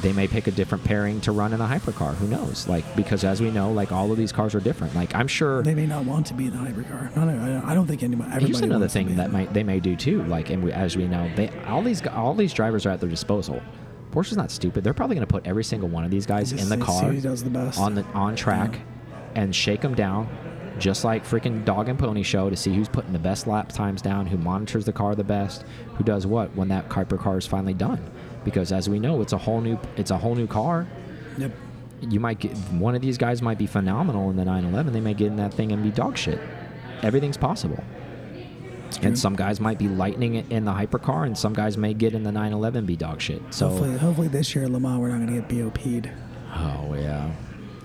they 0.00 0.12
may 0.12 0.26
pick 0.26 0.46
a 0.46 0.50
different 0.50 0.82
pairing 0.84 1.20
to 1.22 1.32
run 1.32 1.52
in 1.52 1.60
a 1.60 1.66
hypercar. 1.66 2.14
Who 2.14 2.26
knows? 2.26 2.66
Like 2.66 2.84
because 2.96 3.22
as 3.22 3.40
we 3.42 3.50
know, 3.50 3.70
like 3.72 3.92
all 3.92 4.10
of 4.10 4.16
these 4.16 4.32
cars 4.32 4.54
are 4.54 4.60
different. 4.60 4.94
Like 4.94 5.14
I'm 5.14 5.28
sure. 5.28 5.62
They 5.62 5.74
may 5.74 5.86
not 5.86 6.04
want 6.04 6.26
to 6.28 6.34
be 6.34 6.46
in 6.46 6.52
the 6.52 6.58
hypercar. 6.58 7.14
No, 7.14 7.24
no, 7.24 7.62
I 7.66 7.74
don't 7.74 7.86
think 7.86 8.02
anybody. 8.02 8.46
Here's 8.46 8.60
another 8.60 8.88
thing 8.88 9.16
that 9.16 9.30
might 9.30 9.52
they 9.52 9.62
may 9.62 9.80
do 9.80 9.96
too. 9.96 10.22
Like 10.24 10.48
and 10.48 10.64
we, 10.64 10.72
as 10.72 10.96
we 10.96 11.06
know, 11.06 11.30
they 11.36 11.50
all 11.66 11.82
these 11.82 12.06
all 12.06 12.34
these 12.34 12.54
drivers 12.54 12.86
are 12.86 12.90
at 12.90 13.00
their 13.00 13.10
disposal. 13.10 13.62
Porsche's 14.10 14.36
not 14.36 14.50
stupid. 14.50 14.84
They're 14.84 14.94
probably 14.94 15.16
going 15.16 15.26
to 15.26 15.32
put 15.32 15.46
every 15.46 15.64
single 15.64 15.88
one 15.88 16.04
of 16.04 16.10
these 16.10 16.26
guys 16.26 16.52
in 16.52 16.68
the 16.68 16.76
see 16.76 16.82
car 16.82 17.02
who 17.04 17.20
does 17.20 17.44
the 17.44 17.50
best. 17.50 17.78
on 17.78 17.94
the 17.94 18.04
on 18.14 18.36
track 18.36 18.80
and 19.34 19.54
shake 19.54 19.80
them 19.80 19.94
down, 19.94 20.28
just 20.78 21.04
like 21.04 21.24
freaking 21.24 21.64
dog 21.64 21.88
and 21.88 21.98
pony 21.98 22.22
show 22.22 22.50
to 22.50 22.56
see 22.56 22.74
who's 22.74 22.88
putting 22.88 23.12
the 23.12 23.18
best 23.18 23.46
lap 23.46 23.70
times 23.70 24.02
down, 24.02 24.26
who 24.26 24.36
monitors 24.36 24.84
the 24.84 24.92
car 24.92 25.14
the 25.14 25.24
best, 25.24 25.64
who 25.94 26.04
does 26.04 26.26
what 26.26 26.54
when 26.56 26.68
that 26.68 26.88
hypercar 26.88 27.38
is 27.38 27.46
finally 27.46 27.74
done. 27.74 28.00
Because 28.44 28.72
as 28.72 28.88
we 28.88 28.98
know, 28.98 29.20
it's 29.20 29.32
a 29.32 29.38
whole 29.38 29.60
new 29.60 29.78
it's 29.96 30.10
a 30.10 30.18
whole 30.18 30.34
new 30.34 30.46
car. 30.46 30.86
Yep. 31.38 31.52
You 32.00 32.18
might 32.18 32.38
get 32.38 32.56
one 32.72 32.94
of 32.94 33.02
these 33.02 33.18
guys 33.18 33.42
might 33.42 33.58
be 33.58 33.66
phenomenal 33.66 34.30
in 34.30 34.36
the 34.36 34.44
911. 34.44 34.92
They 34.92 35.00
may 35.00 35.12
get 35.14 35.26
in 35.26 35.36
that 35.36 35.52
thing 35.52 35.70
and 35.70 35.82
be 35.82 35.90
dog 35.90 36.16
shit. 36.16 36.40
Everything's 37.02 37.36
possible. 37.36 37.82
And 39.02 39.18
some 39.18 39.36
guys 39.36 39.60
might 39.60 39.78
be 39.78 39.88
lightning 39.88 40.34
it 40.34 40.50
in 40.50 40.64
the 40.64 40.72
hypercar, 40.72 41.26
and 41.26 41.36
some 41.36 41.52
guys 41.52 41.76
may 41.76 41.94
get 41.94 42.14
in 42.14 42.22
the 42.22 42.32
911 42.32 42.78
and 42.78 42.86
be 42.86 42.96
dog 42.96 43.20
shit. 43.20 43.42
So, 43.50 43.68
hopefully, 43.68 43.96
hopefully 43.98 44.28
this 44.28 44.54
year 44.54 44.64
at 44.64 44.70
Le 44.70 44.80
Mans 44.80 45.00
we're 45.00 45.08
not 45.16 45.26
going 45.26 45.42
to 45.48 45.54
get 45.56 45.74
BOP'd. 45.74 46.10
oh 46.56 46.94
yeah, 46.94 47.30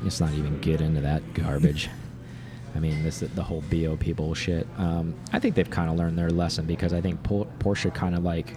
let's 0.03 0.19
not 0.19 0.33
even 0.33 0.59
get 0.61 0.81
into 0.81 1.01
that 1.01 1.33
garbage. 1.33 1.89
I 2.75 2.79
mean, 2.79 3.03
this 3.03 3.19
the 3.19 3.43
whole 3.43 3.61
BOP 3.71 4.15
bullshit. 4.15 4.67
Um, 4.77 5.15
I 5.31 5.39
think 5.39 5.55
they've 5.55 5.69
kind 5.69 5.89
of 5.89 5.95
learned 5.95 6.17
their 6.17 6.29
lesson 6.29 6.65
because 6.65 6.91
I 6.91 6.99
think 6.99 7.23
Por- 7.23 7.47
Porsche 7.59 7.93
kind 7.93 8.15
of 8.15 8.23
like, 8.25 8.53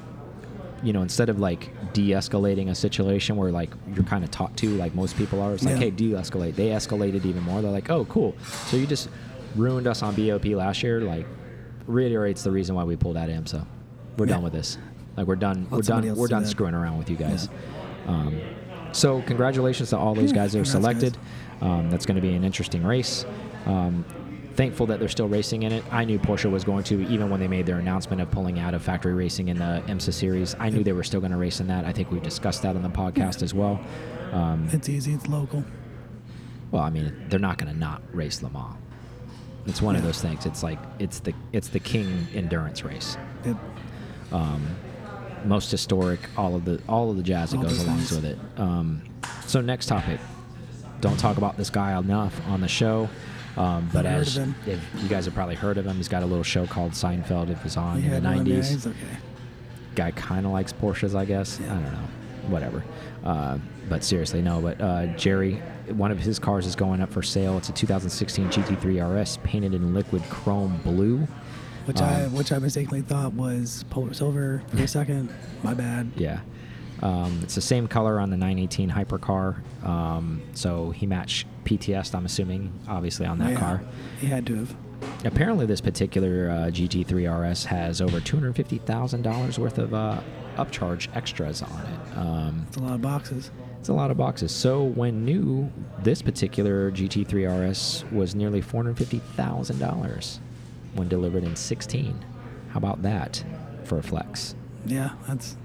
you 0.83 0.93
know, 0.93 1.03
instead 1.03 1.29
of 1.29 1.39
like 1.39 1.71
de-escalating 1.93 2.69
a 2.71 2.75
situation 2.75 3.37
where 3.37 3.53
like 3.53 3.71
you're 3.95 4.03
kind 4.05 4.25
of 4.25 4.33
taught 4.33 4.57
to, 4.57 4.71
like 4.71 4.93
most 4.97 5.17
people 5.17 5.41
are, 5.41 5.55
it's 5.55 5.63
like, 5.63 5.75
Yeah. 5.75 5.79
hey, 5.83 5.91
de-escalate. 5.91 6.57
They 6.57 6.69
escalated 6.71 7.25
even 7.27 7.45
more. 7.45 7.63
They're 7.63 7.71
like, 7.71 7.91
oh, 7.91 8.07
cool. 8.07 8.35
So 8.67 8.77
you 8.77 8.87
just 8.89 9.09
ruined 9.55 9.87
us 9.87 10.03
on 10.03 10.17
BOP 10.17 10.47
last 10.47 10.83
year. 10.83 11.01
Like, 11.01 11.27
reiterates 11.89 12.43
the 12.45 12.51
reason 12.53 12.75
why 12.77 12.85
we 12.85 12.95
pulled 12.97 13.17
out 13.17 13.29
of 13.29 13.35
IMSA. 13.37 13.67
We're 14.17 14.27
Yeah. 14.27 14.35
done 14.35 14.43
with 14.45 14.53
this. 14.53 14.79
Like 15.17 15.27
we're 15.27 15.37
done. 15.37 15.63
Let 15.65 15.73
we're 15.73 15.81
done. 15.83 16.17
We're 16.17 16.29
done 16.29 16.43
that. 16.45 16.49
screwing 16.49 16.75
around 16.75 16.99
with 16.99 17.11
you 17.11 17.17
guys. 17.17 17.49
Um, 18.07 18.37
so 18.93 19.21
congratulations 19.23 19.91
to 19.91 19.99
all 19.99 20.15
those 20.15 20.33
guys 20.33 20.53
that 20.53 20.61
are 20.61 20.65
selected. 20.65 21.17
Um, 21.61 21.91
that's 21.91 22.07
going 22.07 22.15
to 22.17 22.23
be 22.23 22.35
an 22.35 22.45
interesting 22.45 22.85
race. 22.85 23.25
Um, 23.67 24.05
thankful 24.55 24.87
that 24.87 24.99
they're 24.99 25.09
still 25.09 25.29
racing 25.29 25.63
in 25.65 25.73
it. 25.73 25.85
I 25.91 26.05
knew 26.05 26.19
Porsche 26.19 26.51
was 26.51 26.65
going 26.65 26.85
to, 26.85 27.01
even 27.09 27.31
when 27.31 27.39
they 27.41 27.49
made 27.49 27.67
their 27.67 27.79
announcement 27.79 28.21
of 28.23 28.31
pulling 28.31 28.59
out 28.59 28.75
of 28.75 28.83
factory 28.83 29.15
racing 29.15 29.49
in 29.49 29.59
the 29.59 29.83
IMSA 29.87 30.13
series. 30.13 30.57
I 30.59 30.69
knew 30.71 30.83
they 30.85 30.93
were 30.93 31.03
still 31.05 31.21
going 31.21 31.33
to 31.33 31.37
race 31.39 31.61
in 31.61 31.67
that. 31.69 31.85
I 31.85 31.93
think 31.93 32.11
we've 32.11 32.23
discussed 32.23 32.63
that 32.63 32.75
on 32.77 32.83
the 32.83 32.89
podcast 32.89 33.43
as 33.43 33.55
well. 33.55 33.81
Um, 34.33 34.69
It's 34.73 34.89
easy. 34.89 35.13
It's 35.15 35.27
local. 35.29 35.65
well, 36.71 36.83
I 36.83 36.91
mean, 36.91 37.13
they're 37.29 37.39
not 37.41 37.59
going 37.59 37.73
to 37.73 37.79
not 37.79 38.03
race 38.13 38.43
Le 38.43 38.51
Mans. 38.51 38.75
It's 39.67 39.83
one 39.83 39.97
of 39.97 40.03
those 40.03 40.21
things. 40.21 40.47
It's 40.47 40.63
like 40.63 40.79
it's 40.99 41.21
the 41.21 41.35
it's 41.53 41.69
the 41.69 41.81
king 41.81 42.27
endurance 42.35 42.85
race. 42.85 43.17
Yep. 43.45 43.57
Um, 44.33 44.67
most 45.45 45.71
historic, 45.71 46.21
all 46.37 46.55
of 46.55 46.65
the 46.65 46.81
all 46.89 47.11
of 47.11 47.17
the 47.17 47.23
jazz 47.23 47.51
that 47.53 47.61
goes 47.61 47.83
along 47.83 47.99
things. 47.99 48.11
with 48.13 48.25
it. 48.25 48.39
Um, 48.57 49.03
so 49.47 49.61
next 49.61 49.87
topic. 49.87 50.21
Don't 51.01 51.19
talk 51.19 51.37
about 51.37 51.57
this 51.57 51.71
guy 51.71 51.97
enough 51.99 52.41
on 52.49 52.61
the 52.61 52.69
show. 52.69 53.09
Um, 53.57 53.89
but 53.93 54.07
as 54.07 54.37
if 54.37 54.81
you 55.03 55.09
guys 55.09 55.25
have 55.27 55.35
probably 55.35 55.55
heard 55.57 55.79
of 55.79 55.87
him, 55.87 55.97
he's 55.97 56.09
got 56.09 56.23
a 56.23 56.27
little 56.27 56.45
show 56.45 56.67
called 56.67 56.93
Seinfeld. 56.93 57.51
It 57.51 57.63
was 57.63 57.77
on 57.77 58.03
Yeah, 58.03 58.17
in 58.17 58.23
the 58.25 58.29
'90s 58.29 58.87
okay. 58.87 58.97
guy 59.95 60.11
kind 60.13 60.47
of 60.47 60.53
likes 60.53 60.73
Porsches, 60.73 61.15
I 61.15 61.25
guess. 61.25 61.61
I 61.61 61.67
don't 61.67 61.83
know. 61.85 62.09
Whatever. 62.49 62.85
Uh, 63.25 63.59
but 63.89 64.03
seriously, 64.05 64.43
no. 64.43 64.61
But 64.61 64.81
uh, 64.81 65.07
Jerry, 65.17 65.61
one 65.93 66.11
of 66.11 66.19
his 66.19 66.39
cars 66.39 66.67
is 66.67 66.77
going 66.77 67.01
up 67.01 67.11
for 67.13 67.23
sale. 67.23 67.57
It's 67.59 67.69
a 67.69 67.73
2016 67.73 68.49
GT3 68.51 69.21
RS 69.23 69.39
painted 69.39 69.75
in 69.75 69.95
liquid 69.95 70.23
chrome 70.31 70.79
blue. 70.85 71.27
Which 71.87 72.01
I 72.03 72.25
Um, 72.25 72.35
which 72.35 72.53
I 72.53 72.59
mistakenly 72.59 73.01
thought 73.03 73.33
was 73.33 73.85
polar 73.91 74.13
silver 74.13 74.63
for 74.69 74.83
a 74.83 74.89
second. 74.89 75.31
My 75.63 75.73
bad. 75.75 76.11
Yeah. 76.17 76.41
Um, 77.01 77.41
it's 77.43 77.55
the 77.55 77.61
same 77.61 77.87
color 77.87 78.19
on 78.21 78.31
the 78.31 78.37
918 78.37 78.91
hypercar. 78.91 79.57
Um, 79.87 80.43
so 80.53 80.91
he 80.91 81.07
matched 81.07 81.47
PTS, 81.65 82.15
I'm 82.15 82.27
assuming, 82.27 82.73
obviously, 82.89 83.25
on 83.25 83.39
that 83.39 83.53
Yeah, 83.53 83.59
car. 83.59 83.83
He 84.21 84.27
had 84.27 84.45
to 84.47 84.57
have. 84.57 84.77
Apparently, 85.25 85.65
this 85.65 85.81
particular 85.81 86.51
uh, 86.51 86.55
GT3 86.71 87.27
RS 87.53 87.65
has 87.67 88.01
over 88.01 88.21
$250,000 88.21 89.59
worth 89.59 89.79
of 89.79 89.95
uh, 89.95 90.21
upcharge 90.57 91.09
extras 91.17 91.63
on 91.63 91.71
it. 91.87 92.19
Um, 92.19 92.65
It's 92.69 92.77
a 92.77 92.81
lot 92.81 92.95
of 92.95 93.03
boxes. 93.03 93.51
A 93.89 93.93
lot 93.93 94.11
of 94.11 94.19
boxes. 94.19 94.53
So 94.53 94.83
when 94.83 95.25
new, 95.25 95.73
this 96.03 96.21
particular 96.21 96.91
GT3 96.91 97.71
RS 97.71 98.05
was 98.13 98.35
nearly 98.35 98.61
four 98.61 98.83
hundred 98.83 98.99
fifty 98.99 99.19
thousand 99.19 99.79
dollars 99.79 100.41
when 100.95 101.09
delivered 101.09 101.43
in 101.43 101.57
sixteen. 101.57 102.23
How 102.69 102.77
about 102.79 103.01
that 103.03 103.43
for 103.85 103.99
a 103.99 104.03
flex? 104.03 104.55
Yeah, 104.85 105.13
that's 105.27 105.57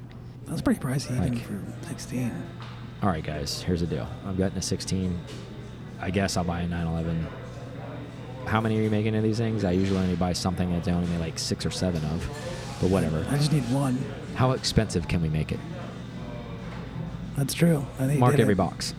that's 0.46 0.62
pretty 0.62 0.80
pricey 0.80 1.18
even 1.18 1.38
for 1.38 1.62
16. 1.90 2.32
All 3.02 3.10
right, 3.10 3.24
guys. 3.24 3.62
Here's 3.62 3.82
the 3.82 3.88
deal. 3.88 4.08
I'm 4.26 4.38
getting 4.38 4.58
a 4.58 4.62
sixteen. 4.62 5.20
I 6.00 6.10
guess 6.10 6.38
I'll 6.38 6.46
buy 6.46 6.62
a 6.62 6.68
911. 6.68 7.28
How 8.46 8.62
many 8.62 8.80
are 8.80 8.82
you 8.84 8.90
making 8.90 9.16
of 9.16 9.24
these 9.24 9.38
things? 9.38 9.66
I 9.66 9.72
usually 9.72 10.00
only 10.00 10.16
buy 10.16 10.32
something 10.32 10.72
that's 10.72 10.88
only 10.88 11.18
like 11.18 11.38
six 11.38 11.66
or 11.66 11.72
seven 11.72 12.04
of, 12.06 12.78
but 12.80 12.90
whatever. 12.90 13.26
I 13.30 13.38
just 13.38 13.52
need 13.52 13.64
one. 13.72 13.98
How 14.36 14.52
expensive 14.52 15.10
can 15.10 15.22
we 15.22 15.30
make 15.30 15.52
it? 15.52 15.60
That's 17.38 17.54
true. 17.54 17.86
Mark 18.00 18.40
every 18.40 18.54
it. 18.54 18.58
box. 18.58 18.94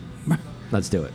Let's 0.71 0.89
do 0.89 1.03
it. 1.03 1.13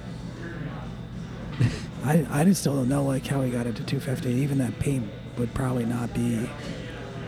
I 2.04 2.26
I 2.30 2.44
just 2.44 2.60
still 2.60 2.74
don't 2.74 2.88
know 2.88 3.04
like 3.04 3.26
how 3.26 3.42
he 3.42 3.50
got 3.50 3.66
it 3.66 3.76
to 3.76 3.82
250. 3.84 4.30
Even 4.30 4.58
that 4.58 4.78
paint 4.78 5.08
would 5.38 5.52
probably 5.54 5.84
not 5.84 6.14
be, 6.14 6.48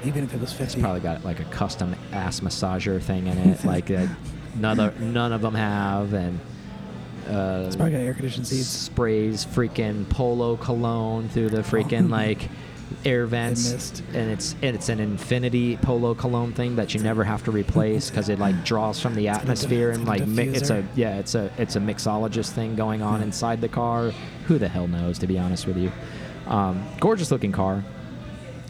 even 0.05 0.25
if 0.25 0.33
it 0.35 0.41
was 0.41 0.53
50. 0.53 0.65
It's 0.65 0.75
probably 0.77 1.01
got 1.01 1.25
like 1.25 1.41
a 1.41 1.45
custom 1.45 1.95
ass 2.13 2.41
massager 2.41 3.01
thing 3.03 3.27
in 3.27 3.37
it, 3.39 3.65
like 3.65 3.87
that 3.87 4.09
none 4.57 4.81
of, 4.81 5.01
none 5.01 5.33
of 5.33 5.43
them 5.43 5.55
have, 5.55 6.15
and 6.15 6.39
uh, 7.29 7.65
It's 7.67 7.77
probably 7.77 7.93
got 7.93 8.01
air 8.01 8.15
conditioned 8.15 8.47
seats. 8.47 8.67
sprays 8.69 9.45
freaking 9.45 10.09
polo 10.09 10.57
cologne 10.57 11.29
through 11.29 11.51
the 11.51 11.61
freaking 11.63 12.09
like 12.09 12.49
air 13.05 13.27
vents, 13.27 14.01
and 14.15 14.31
it's 14.31 14.55
and 14.63 14.77
it's 14.77 14.89
an 14.89 15.01
infinity 15.01 15.77
polo 15.79 16.15
cologne 16.15 16.53
thing 16.53 16.77
that 16.77 16.95
you 16.95 17.01
never 17.03 17.25
have 17.25 17.43
to 17.45 17.51
replace 17.51 18.11
because 18.11 18.29
it 18.29 18.39
like 18.39 18.65
draws 18.65 19.01
from 19.01 19.15
the 19.15 19.29
atmosphere 19.29 19.91
it's 19.91 19.99
and 19.99 20.07
like 20.07 20.27
mi- 20.27 20.45
it's 20.49 20.71
a 20.71 20.85
yeah 20.95 21.19
it's 21.19 21.35
a 21.35 21.51
it's 21.59 21.75
a 21.77 21.81
mixologist 21.81 22.51
thing 22.51 22.77
going 22.77 23.03
on 23.03 23.21
Yeah. 23.21 23.27
inside 23.27 23.61
the 23.61 23.69
car. 23.69 24.13
Who 24.47 24.59
the 24.59 24.69
hell 24.69 24.87
knows? 24.89 25.19
To 25.21 25.27
be 25.27 25.39
honest 25.39 25.67
with 25.67 25.77
you, 25.77 25.91
um, 26.47 26.85
gorgeous 27.01 27.31
looking 27.31 27.53
car. 27.53 27.83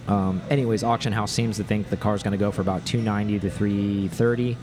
Um, 0.08 0.40
anyways, 0.50 0.82
auction 0.82 1.12
house 1.12 1.30
seems 1.30 1.56
to 1.58 1.64
think 1.64 1.88
the 1.88 1.96
car's 1.96 2.22
going 2.22 2.32
to 2.32 2.38
go 2.38 2.50
for 2.50 2.60
about 2.60 2.84
290 2.84 3.38
to 3.40 3.50
330. 3.50 4.56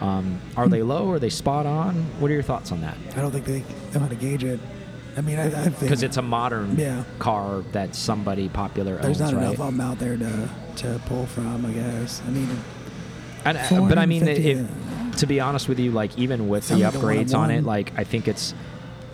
Um, 0.00 0.40
are 0.56 0.66
they 0.68 0.82
low? 0.82 1.10
Are 1.10 1.18
they 1.18 1.28
spot 1.28 1.66
on? 1.66 1.94
What 2.20 2.30
are 2.30 2.34
your 2.34 2.42
thoughts 2.42 2.72
on 2.72 2.80
that? 2.80 2.96
I 3.16 3.20
don't 3.20 3.30
think 3.32 3.44
they 3.44 3.58
know 3.92 4.00
how 4.00 4.08
to 4.08 4.14
gauge 4.14 4.44
it. 4.44 4.58
I 5.18 5.20
mean, 5.20 5.38
I, 5.38 5.46
I 5.46 5.50
think 5.64 5.80
because 5.80 6.02
it's 6.02 6.16
a 6.16 6.22
modern 6.22 6.76
Yeah. 6.78 7.04
car 7.18 7.62
that 7.72 7.94
somebody 7.94 8.48
popular 8.48 8.94
there's 8.96 9.20
owns, 9.20 9.32
not 9.32 9.32
right? 9.34 9.48
enough 9.48 9.60
of 9.60 9.66
them 9.76 9.80
out 9.80 9.98
there 9.98 10.16
to 10.16 10.48
to 10.76 11.00
pull 11.06 11.26
from. 11.26 11.66
I 11.66 11.72
guess. 11.72 12.22
I 12.26 12.30
mean, 12.30 12.48
And, 13.44 13.58
uh, 13.58 13.88
but 13.88 13.98
I 13.98 14.06
mean, 14.06 14.24
450, 14.24 14.50
if, 15.10 15.16
to 15.18 15.26
be 15.26 15.40
honest 15.40 15.68
with 15.68 15.78
you, 15.80 15.90
like 15.90 16.16
even 16.18 16.48
with 16.48 16.68
the 16.68 16.78
Sounds 16.80 16.82
like 16.82 16.94
a 16.94 16.98
upgrades 16.98 17.34
on 17.36 17.50
it, 17.50 17.64
like 17.64 17.92
I 17.96 18.04
think 18.04 18.28
it's, 18.28 18.54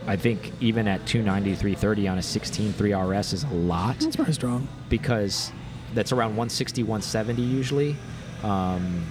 I 0.07 0.17
think 0.17 0.53
even 0.61 0.87
at 0.89 1.07
290, 1.07 1.55
330 1.55 2.09
on 2.09 2.19
a 2.19 2.21
16.3 2.21 3.19
RS 3.21 3.33
is 3.33 3.45
a 3.45 3.49
lot 3.49 4.03
it's 4.05 4.17
pretty 4.17 4.33
strong. 4.33 4.69
because 4.91 5.51
that's 5.95 6.13
around 6.13 6.31
160, 6.31 6.83
170 6.83 7.41
usually, 7.43 7.97
um, 8.43 9.07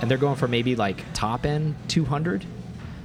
and 0.00 0.10
they're 0.10 0.16
going 0.18 0.36
for 0.36 0.48
maybe 0.48 0.76
like 0.76 1.04
top 1.12 1.44
end 1.44 1.74
200, 1.88 2.46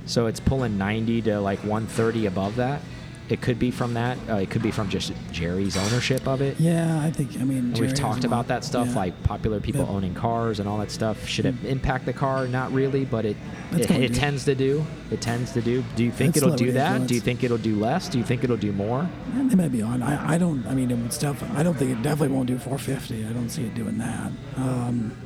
so 0.06 0.28
it's 0.28 0.40
pulling 0.40 0.78
90 0.78 1.24
to 1.24 1.40
like 1.42 1.60
130 1.60 2.28
above 2.28 2.56
that. 2.58 2.80
It 3.28 3.42
could 3.42 3.58
be 3.58 3.72
from 3.72 3.96
that. 3.96 4.18
Uh, 4.30 4.36
it 4.36 4.52
could 4.52 4.62
be 4.62 4.70
from 4.70 4.88
just 4.88 5.12
Jerry's 5.32 5.76
ownership 5.76 6.28
of 6.28 6.42
it. 6.42 6.60
Yeah, 6.60 7.02
I 7.02 7.10
think. 7.10 7.40
I 7.42 7.44
mean, 7.44 7.74
we've 7.74 7.94
talked 7.94 8.24
about 8.24 8.48
that 8.50 8.64
stuff, 8.64 8.90
yeah. 8.90 8.96
like 8.96 9.24
popular 9.24 9.60
people 9.60 9.82
owning 9.90 10.14
cars 10.14 10.60
and 10.60 10.70
all 10.70 10.78
that 10.78 10.92
stuff. 10.92 11.28
Should 11.28 11.48
it 11.48 11.56
impact 11.66 12.06
the 12.06 12.14
car? 12.14 12.48
Not 12.48 12.72
really, 12.72 13.04
but 13.04 13.26
it 13.26 13.36
it, 13.72 13.90
it 13.90 14.14
tends 14.14 14.46
to 14.46 14.54
do. 14.54 14.86
It 15.10 15.22
tends 15.22 15.52
to 15.54 15.62
do. 15.62 15.84
Do 15.96 16.04
you 16.04 16.12
think 16.12 16.36
It's 16.36 16.46
it'll 16.46 16.56
do 16.56 16.72
that? 16.74 17.08
Do 17.08 17.16
you 17.16 17.20
think 17.20 17.44
it'll 17.44 17.58
do 17.58 17.76
less? 17.76 18.10
Do 18.10 18.20
you 18.20 18.24
think 18.24 18.44
it'll 18.44 18.58
do 18.58 18.72
more? 18.72 19.10
They 19.34 19.56
might 19.56 19.72
be 19.72 19.82
on. 19.82 20.04
I, 20.04 20.36
I 20.36 20.38
don't. 20.38 20.66
I 20.68 20.76
mean, 20.76 20.92
it's 20.92 21.18
tough. 21.18 21.44
I 21.56 21.64
don't 21.64 21.76
think 21.76 21.92
it 21.92 22.04
definitely 22.04 22.36
won't 22.36 22.48
do 22.48 22.60
450. 22.60 23.26
I 23.26 23.34
don't 23.34 23.50
see 23.50 23.64
it 23.64 23.74
doing 23.74 23.98
that. 23.98 24.32
Um, 24.56 25.18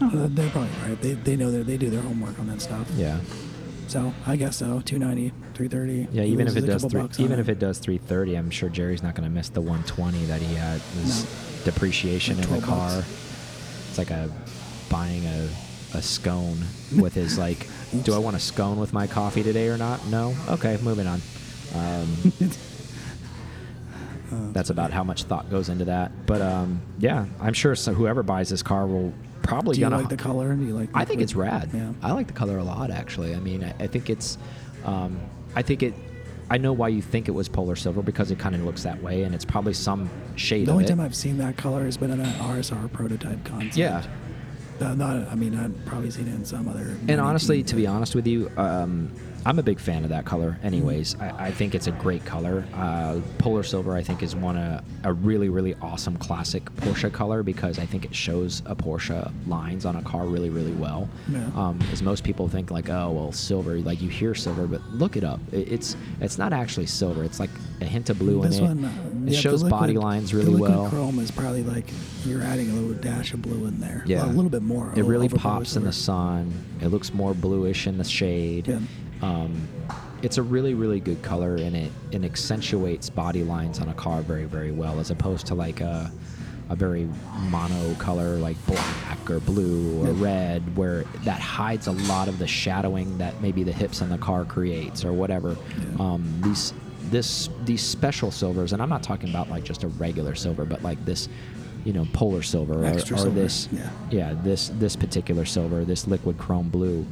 no, 0.00 0.26
they're 0.26 0.50
probably 0.50 0.70
right. 0.86 1.00
They, 1.00 1.12
they 1.12 1.36
know 1.36 1.50
that 1.50 1.66
they 1.66 1.76
do 1.76 1.90
their 1.90 2.00
homework 2.00 2.38
on 2.38 2.48
that 2.48 2.60
stuff. 2.60 2.88
Yeah. 2.96 3.20
So 3.88 4.12
I 4.26 4.36
guess 4.36 4.56
so. 4.56 4.80
290, 4.84 5.30
330. 5.54 6.08
Yeah. 6.16 6.22
Even 6.24 6.46
if 6.48 6.56
it 6.56 6.62
does 6.62 6.84
three, 6.84 7.06
even 7.18 7.38
if 7.38 7.48
it 7.48 7.58
does 7.58 7.78
330, 7.78 8.34
I'm 8.36 8.50
sure 8.50 8.68
Jerry's 8.68 9.02
not 9.02 9.14
going 9.14 9.28
to 9.28 9.34
miss 9.34 9.48
the 9.50 9.60
120 9.60 10.24
that 10.26 10.40
he 10.40 10.54
had. 10.54 10.80
His 11.02 11.24
depreciation 11.64 12.38
Like 12.38 12.48
in 12.48 12.54
the 12.60 12.66
car. 12.66 12.88
bucks. 12.96 13.06
It's 13.88 13.98
like 13.98 14.10
a 14.10 14.30
buying 14.88 15.26
a 15.26 15.48
a 15.94 16.00
scone 16.02 16.58
with 16.98 17.14
his 17.14 17.38
like. 17.38 17.68
do 18.04 18.14
I 18.14 18.18
want 18.18 18.36
a 18.36 18.40
scone 18.40 18.78
with 18.78 18.92
my 18.92 19.06
coffee 19.06 19.42
today 19.42 19.68
or 19.68 19.76
not? 19.76 20.06
No. 20.06 20.34
Okay. 20.48 20.78
Moving 20.82 21.06
on. 21.06 21.20
Um, 21.74 22.32
that's 24.52 24.70
about 24.70 24.90
how 24.90 25.04
much 25.04 25.24
thought 25.24 25.50
goes 25.50 25.68
into 25.68 25.84
that. 25.86 26.10
But 26.26 26.40
um, 26.40 26.80
yeah, 26.98 27.26
I'm 27.40 27.52
sure 27.52 27.74
so 27.74 27.92
whoever 27.92 28.22
buys 28.22 28.48
this 28.48 28.62
car 28.62 28.86
will 28.86 29.12
probably 29.42 29.74
Do 29.74 29.80
you 29.80 29.86
gonna. 29.86 29.98
like 29.98 30.08
the 30.08 30.16
color? 30.16 30.54
Do 30.54 30.64
you 30.64 30.74
like? 30.74 30.90
I 30.94 31.04
think 31.04 31.20
it's 31.20 31.34
rad. 31.34 31.70
Yeah. 31.72 31.92
I 32.02 32.12
like 32.12 32.26
the 32.26 32.32
color 32.32 32.58
a 32.58 32.64
lot, 32.64 32.90
actually. 32.90 33.34
I 33.34 33.40
mean, 33.40 33.64
I, 33.64 33.74
I 33.84 33.86
think 33.86 34.10
it's. 34.10 34.38
Um, 34.84 35.20
I 35.54 35.62
think 35.62 35.82
it. 35.82 35.94
I 36.50 36.58
know 36.58 36.72
why 36.72 36.88
you 36.88 37.00
think 37.00 37.28
it 37.28 37.32
was 37.32 37.48
polar 37.48 37.76
silver 37.76 38.02
because 38.02 38.30
it 38.30 38.38
kind 38.38 38.54
of 38.54 38.62
looks 38.62 38.82
that 38.82 39.02
way, 39.02 39.22
and 39.22 39.34
it's 39.34 39.44
probably 39.44 39.72
some 39.72 40.10
shade 40.36 40.62
of 40.62 40.66
The 40.66 40.72
only 40.72 40.84
time 40.84 41.00
I've 41.00 41.14
seen 41.16 41.38
that 41.38 41.56
color 41.56 41.84
has 41.84 41.96
been 41.96 42.10
in 42.10 42.20
an 42.20 42.32
RSR 42.40 42.92
prototype 42.92 43.44
concept. 43.44 43.76
Yeah. 43.76 44.04
Uh, 44.80 44.94
not. 44.94 45.28
I 45.28 45.34
mean, 45.34 45.56
I've 45.56 45.84
probably 45.86 46.10
seen 46.10 46.26
it 46.28 46.34
in 46.34 46.44
some 46.44 46.68
other. 46.68 46.96
And 47.08 47.20
honestly, 47.20 47.62
to 47.62 47.76
be 47.76 47.86
honest 47.86 48.14
with 48.14 48.26
you, 48.26 48.50
um, 48.56 49.10
I'm 49.44 49.58
a 49.58 49.62
big 49.62 49.80
fan 49.80 50.04
of 50.04 50.10
that 50.10 50.24
color. 50.24 50.56
Anyways, 50.62 51.16
I, 51.20 51.46
I 51.46 51.50
think 51.50 51.74
it's 51.74 51.88
a 51.88 51.92
great 51.92 52.24
color. 52.24 52.64
Uh, 52.74 53.20
Polar 53.38 53.62
silver, 53.64 53.96
I 53.96 54.02
think, 54.02 54.22
is 54.22 54.36
one 54.36 54.56
a, 54.56 54.84
a 55.02 55.12
really, 55.12 55.48
really 55.48 55.74
awesome 55.82 56.16
classic 56.16 56.64
Porsche 56.76 57.12
color 57.12 57.42
because 57.42 57.78
I 57.80 57.86
think 57.86 58.04
it 58.04 58.14
shows 58.14 58.62
a 58.66 58.76
Porsche 58.76 59.32
lines 59.48 59.84
on 59.84 59.96
a 59.96 60.02
car 60.02 60.26
really, 60.26 60.48
really 60.50 60.72
well. 60.72 61.08
Yeah. 61.28 61.44
Um, 61.56 61.80
as 61.90 62.02
most 62.02 62.22
people 62.22 62.48
think, 62.48 62.70
like, 62.70 62.88
oh, 62.88 63.10
well, 63.10 63.32
silver. 63.32 63.78
Like 63.78 64.00
you 64.00 64.08
hear 64.08 64.34
silver, 64.34 64.66
but 64.68 64.80
look 64.92 65.16
it 65.16 65.24
up. 65.24 65.40
It, 65.50 65.72
it's 65.72 65.96
it's 66.20 66.38
not 66.38 66.52
actually 66.52 66.86
silver. 66.86 67.24
It's 67.24 67.40
like 67.40 67.50
a 67.80 67.84
hint 67.84 68.10
of 68.10 68.18
blue 68.20 68.40
This 68.42 68.58
in 68.58 68.64
it. 68.64 68.68
one, 68.68 68.84
uh, 68.84 68.88
it 68.88 69.14
yeah, 69.24 69.30
the 69.30 69.36
shows 69.36 69.64
body 69.64 69.94
liquid- 69.94 70.04
lines 70.04 70.30
the 70.30 70.36
really 70.38 70.52
liquid 70.52 70.70
well. 70.70 70.88
Chrome 70.88 71.18
is 71.18 71.32
probably 71.32 71.64
like 71.64 71.86
you're 72.24 72.42
adding 72.42 72.70
a 72.70 72.74
little 72.74 72.94
dash 73.02 73.32
of 73.34 73.42
blue 73.42 73.66
in 73.66 73.80
there. 73.80 74.04
Yeah, 74.06 74.18
Well, 74.18 74.30
a 74.30 74.34
little 74.34 74.50
bit 74.50 74.62
more. 74.62 74.92
It 74.94 75.02
really 75.04 75.28
pops 75.28 75.74
in 75.74 75.82
the 75.82 75.92
sun. 75.92 76.52
It 76.80 76.88
looks 76.88 77.12
more 77.12 77.34
bluish 77.34 77.88
in 77.88 77.98
the 77.98 78.04
shade. 78.04 78.68
Yeah. 78.68 78.78
Um, 79.22 79.68
it's 80.22 80.38
a 80.38 80.42
really, 80.42 80.74
really 80.74 81.00
good 81.00 81.22
color, 81.22 81.56
and 81.56 81.74
it 81.76 81.92
it 82.10 82.24
accentuates 82.24 83.10
body 83.10 83.42
lines 83.44 83.80
on 83.80 83.88
a 83.88 83.94
car 83.94 84.20
very, 84.22 84.44
very 84.44 84.70
well, 84.70 85.00
as 85.00 85.10
opposed 85.10 85.46
to 85.46 85.54
like 85.54 85.80
a 85.80 86.10
a 86.70 86.76
very 86.76 87.08
mono 87.50 87.94
color 87.94 88.36
like 88.36 88.56
black 88.66 89.30
or 89.30 89.40
blue 89.40 90.04
or 90.04 90.12
red, 90.12 90.76
where 90.76 91.02
that 91.24 91.40
hides 91.40 91.86
a 91.86 91.92
lot 91.92 92.28
of 92.28 92.38
the 92.38 92.46
shadowing 92.46 93.18
that 93.18 93.40
maybe 93.42 93.62
the 93.62 93.72
hips 93.72 94.00
on 94.00 94.08
the 94.08 94.18
car 94.18 94.44
creates 94.44 95.04
or 95.04 95.12
whatever. 95.12 95.56
Yeah. 95.96 96.04
Um, 96.04 96.40
these 96.42 96.72
this 97.10 97.48
these 97.64 97.82
special 97.82 98.30
silvers, 98.30 98.72
and 98.72 98.80
I'm 98.80 98.88
not 98.88 99.02
talking 99.02 99.28
about 99.28 99.50
like 99.50 99.64
just 99.64 99.82
a 99.82 99.88
regular 99.88 100.34
silver, 100.34 100.64
but 100.64 100.82
like 100.82 101.04
this, 101.04 101.28
you 101.84 101.92
know, 101.92 102.06
polar 102.12 102.42
silver 102.42 102.86
or, 102.86 102.94
or 102.94 102.98
silver, 103.00 103.30
this 103.30 103.68
yeah. 103.70 103.90
yeah, 104.10 104.34
this 104.42 104.70
this 104.74 104.96
particular 104.96 105.44
silver, 105.44 105.84
this 105.84 106.06
liquid 106.06 106.38
chrome 106.38 106.68
blue, 106.70 107.06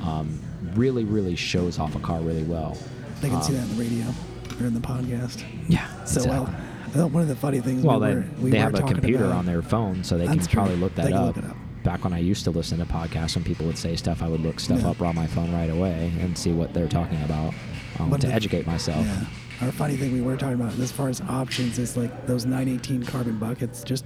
um, 0.00 0.38
really 0.74 1.04
really 1.04 1.36
shows 1.36 1.78
off 1.78 1.94
a 1.96 2.00
car 2.00 2.20
really 2.20 2.42
well. 2.44 2.76
They 3.20 3.28
can 3.28 3.42
see 3.42 3.54
Um, 3.56 3.60
that 3.60 3.70
in 3.70 3.76
the 3.76 3.82
radio 3.82 4.14
or 4.60 4.66
in 4.66 4.74
the 4.74 4.80
podcast. 4.80 5.42
Yeah. 5.68 5.86
So 6.04 6.20
it's, 6.20 6.26
well, 6.28 6.46
I 6.94 7.04
one 7.04 7.22
of 7.22 7.28
the 7.28 7.36
funny 7.36 7.60
things. 7.60 7.82
well, 7.82 8.00
we 8.00 8.06
they, 8.06 8.14
were, 8.14 8.24
we 8.40 8.50
they 8.50 8.58
have 8.58 8.74
a 8.74 8.82
computer 8.82 9.24
about- 9.26 9.36
on 9.38 9.46
their 9.46 9.62
phone, 9.62 10.02
so 10.04 10.16
they 10.18 10.26
can 10.26 10.38
true. 10.38 10.46
probably 10.52 10.76
look 10.76 10.94
They 10.94 11.02
that 11.04 11.08
can 11.12 11.18
up. 11.18 11.36
look 11.36 11.44
it 11.44 11.50
up. 11.50 11.56
Back 11.82 12.02
when 12.04 12.12
I 12.12 12.18
used 12.18 12.42
to 12.44 12.50
listen 12.50 12.78
to 12.78 12.84
podcasts, 12.84 13.36
when 13.36 13.44
people 13.44 13.64
would 13.66 13.78
say 13.78 13.94
stuff, 13.96 14.20
I 14.22 14.28
would 14.28 14.40
look 14.40 14.58
stuff 14.60 14.80
Yeah. 14.82 14.90
up 14.90 15.00
on 15.02 15.14
my 15.14 15.26
phone 15.28 15.52
right 15.52 15.70
away 15.70 16.12
and 16.20 16.36
see 16.36 16.52
what 16.52 16.74
they're 16.74 16.88
talking 16.88 17.22
about 17.22 17.54
um, 18.00 18.10
to 18.18 18.26
the- 18.26 18.32
educate 18.32 18.66
myself. 18.66 19.04
Yeah. 19.06 19.24
Our 19.66 19.72
funny 19.72 19.96
thing 19.96 20.12
we 20.12 20.20
were 20.20 20.36
talking 20.36 20.60
about 20.60 20.78
as 20.78 20.90
far 20.92 21.08
as 21.08 21.20
options 21.22 21.78
is 21.78 21.96
like 21.96 22.26
those 22.26 22.44
918 22.44 23.04
carbon 23.04 23.38
buckets. 23.38 23.82
Just 23.84 24.04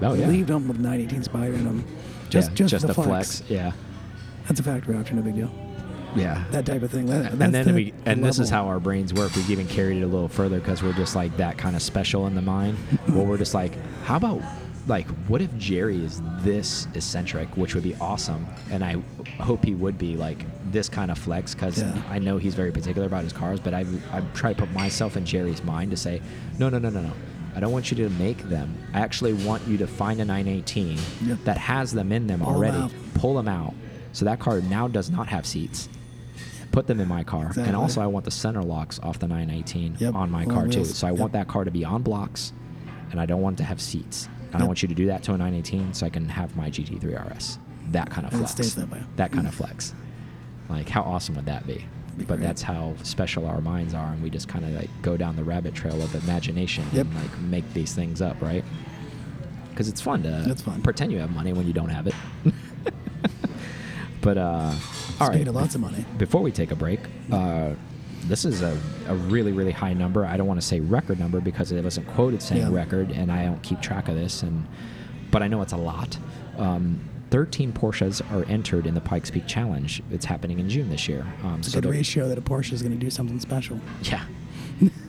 Oh, 0.00 0.14
yeah. 0.14 0.26
leave 0.28 0.46
them 0.46 0.66
with 0.68 0.78
918 0.78 1.22
Spyder 1.22 1.54
in 1.54 1.64
them. 1.64 1.84
Just 2.30 2.50
Yeah, 2.50 2.54
just, 2.56 2.70
just 2.70 2.86
the, 2.86 2.92
the 2.94 3.02
flex. 3.02 3.42
Yeah. 3.48 3.72
That's 4.48 4.60
a 4.60 4.62
factory 4.62 4.96
option, 4.96 5.16
no 5.16 5.22
big 5.22 5.34
deal. 5.36 5.50
Yeah. 6.16 6.42
That 6.50 6.64
type 6.64 6.82
of 6.82 6.90
thing. 6.90 7.06
That, 7.06 7.32
and 7.32 7.54
then 7.54 7.66
the 7.66 7.72
we 7.74 7.94
and 8.06 8.24
this 8.24 8.38
is 8.38 8.48
how 8.48 8.66
our 8.66 8.80
brains 8.80 9.12
work 9.12 9.34
we've 9.36 9.50
even 9.50 9.68
carried 9.68 9.98
it 9.98 10.02
a 10.02 10.06
little 10.06 10.28
further 10.28 10.58
because 10.58 10.82
we're 10.82 10.94
just 10.94 11.14
like 11.14 11.36
that 11.36 11.58
kind 11.58 11.76
of 11.76 11.82
special 11.82 12.26
in 12.26 12.34
the 12.34 12.40
mind 12.42 12.78
well 13.10 13.26
we're 13.26 13.36
just 13.36 13.52
like 13.52 13.72
how 14.04 14.16
about 14.16 14.40
like 14.86 15.06
what 15.28 15.42
if 15.42 15.54
jerry 15.58 16.02
is 16.02 16.22
this 16.40 16.88
eccentric 16.94 17.46
which 17.58 17.74
would 17.74 17.84
be 17.84 17.94
awesome 17.96 18.46
and 18.70 18.82
i 18.82 18.94
hope 19.38 19.62
he 19.62 19.74
would 19.74 19.98
be 19.98 20.16
like 20.16 20.46
this 20.72 20.88
kind 20.88 21.10
of 21.10 21.18
flex 21.18 21.54
because 21.54 21.78
Yeah. 21.82 22.02
i 22.08 22.18
know 22.18 22.38
he's 22.38 22.54
very 22.54 22.72
particular 22.72 23.06
about 23.06 23.22
his 23.22 23.34
cars 23.34 23.60
but 23.60 23.74
i've, 23.74 24.14
I've 24.14 24.32
tried 24.32 24.56
to 24.56 24.64
put 24.64 24.72
myself 24.72 25.18
in 25.18 25.26
jerry's 25.26 25.62
mind 25.62 25.90
to 25.90 25.96
say 25.98 26.22
no 26.58 26.70
no 26.70 26.78
no 26.78 26.88
no 26.88 27.02
no 27.02 27.12
I 27.56 27.60
don't 27.60 27.72
want 27.72 27.90
you 27.90 27.96
to 27.96 28.10
make 28.10 28.38
them. 28.44 28.72
I 28.94 29.00
actually 29.00 29.32
want 29.32 29.66
you 29.66 29.78
to 29.78 29.86
find 29.88 30.20
a 30.20 30.24
918 30.24 30.96
Yep. 31.24 31.38
that 31.44 31.58
has 31.58 31.90
them 31.92 32.12
in 32.12 32.28
them 32.28 32.38
Pull 32.40 32.50
'em 32.50 32.54
already. 32.56 32.76
out. 32.76 32.92
Pull 33.14 33.34
them 33.34 33.48
out. 33.48 33.74
So 34.18 34.24
that 34.24 34.40
car 34.40 34.60
now 34.60 34.88
does 34.88 35.10
not 35.10 35.28
have 35.28 35.46
seats 35.46 35.88
put 36.72 36.88
them 36.88 36.98
in 36.98 37.06
my 37.06 37.22
car. 37.22 37.46
Exactly. 37.46 37.68
And 37.68 37.76
also, 37.76 38.00
I 38.00 38.08
want 38.08 38.24
the 38.24 38.32
center 38.32 38.62
locks 38.64 38.98
off 38.98 39.20
the 39.20 39.28
918 39.28 39.96
Yep, 40.00 40.12
on 40.16 40.28
my 40.28 40.44
car 40.44 40.66
too. 40.66 40.84
So 40.84 41.06
I 41.06 41.12
want 41.12 41.32
that 41.34 41.46
car 41.46 41.62
to 41.62 41.70
be 41.70 41.84
on 41.84 42.02
blocks, 42.02 42.52
and 43.12 43.20
I 43.20 43.26
don't 43.26 43.40
want 43.40 43.54
it 43.54 43.58
to 43.58 43.64
have 43.64 43.80
seats. 43.80 44.28
And 44.46 44.56
I 44.56 44.58
Yep. 44.58 44.66
want 44.66 44.82
you 44.82 44.88
to 44.88 44.94
do 44.96 45.06
that 45.06 45.22
to 45.22 45.34
a 45.34 45.38
918 45.38 45.94
so 45.94 46.04
I 46.04 46.10
can 46.10 46.28
have 46.28 46.56
my 46.56 46.68
GT3 46.68 47.14
RS. 47.14 47.60
That 47.92 48.10
kind 48.10 48.26
of 48.26 48.32
flex. 48.32 48.74
that. 48.74 48.88
That 49.14 49.30
kind 49.30 49.46
of 49.46 49.54
mm. 49.54 49.58
flex. 49.58 49.94
Like, 50.68 50.88
how 50.88 51.02
awesome 51.02 51.36
would 51.36 51.46
that 51.46 51.64
be? 51.64 51.84
Be 52.16 52.24
But 52.24 52.38
great. 52.38 52.40
that's 52.40 52.62
how 52.62 52.94
special 53.04 53.46
our 53.46 53.60
minds 53.60 53.94
are, 53.94 54.12
and 54.12 54.20
we 54.20 54.30
just 54.30 54.48
kind 54.48 54.64
of 54.64 54.72
like 54.72 54.90
go 55.00 55.16
down 55.16 55.36
the 55.36 55.44
rabbit 55.44 55.74
trail 55.74 56.02
of 56.02 56.12
imagination 56.24 56.84
Yep. 56.92 57.06
and 57.06 57.14
like 57.14 57.38
make 57.42 57.72
these 57.72 57.94
things 57.94 58.20
up, 58.20 58.42
right? 58.42 58.64
Because 59.70 59.88
it's 59.88 60.00
fun 60.00 60.24
to 60.24 60.54
fun. 60.56 60.82
pretend 60.82 61.12
you 61.12 61.20
have 61.20 61.30
money 61.30 61.52
when 61.52 61.68
you 61.68 61.72
don't 61.72 61.90
have 61.90 62.08
it. 62.08 62.14
but 64.20 64.38
uh, 64.38 64.72
all 65.20 65.28
right 65.28 65.46
lots 65.46 65.74
of 65.74 65.80
money. 65.80 66.04
before 66.16 66.42
we 66.42 66.50
take 66.52 66.70
a 66.70 66.76
break, 66.76 67.00
uh, 67.32 67.70
this 68.26 68.44
is 68.44 68.62
a, 68.62 68.76
a 69.08 69.14
really, 69.14 69.52
really 69.52 69.70
high 69.72 69.92
number. 69.94 70.24
I 70.26 70.36
don't 70.36 70.46
want 70.46 70.60
to 70.60 70.66
say 70.66 70.80
record 70.80 71.18
number 71.20 71.40
because 71.40 71.72
it 71.72 71.82
wasn't 71.82 72.08
quoted 72.08 72.42
saying 72.42 72.62
Yeah. 72.62 72.72
record, 72.72 73.10
and 73.10 73.30
I 73.32 73.44
don't 73.44 73.62
keep 73.62 73.80
track 73.80 74.08
of 74.08 74.14
this. 74.16 74.42
And 74.42 74.66
but 75.30 75.42
I 75.42 75.48
know 75.48 75.62
it's 75.62 75.72
a 75.72 75.76
lot. 75.76 76.18
Um, 76.58 77.00
Thirteen 77.30 77.72
Porsches 77.74 78.22
are 78.32 78.44
entered 78.50 78.86
in 78.86 78.94
the 78.94 79.02
Pikes 79.02 79.30
Peak 79.30 79.46
Challenge. 79.46 80.02
It's 80.10 80.24
happening 80.24 80.58
in 80.60 80.68
June 80.70 80.88
this 80.88 81.08
year. 81.08 81.26
Um, 81.44 81.56
It's 81.58 81.68
a 81.68 81.72
so 81.72 81.80
good 81.82 81.90
ratio 81.90 82.26
that 82.28 82.38
a 82.38 82.40
Porsche 82.40 82.72
is 82.72 82.80
going 82.82 82.92
to 82.92 82.98
do 82.98 83.10
something 83.10 83.38
special. 83.38 83.78
yeah. 84.02 84.24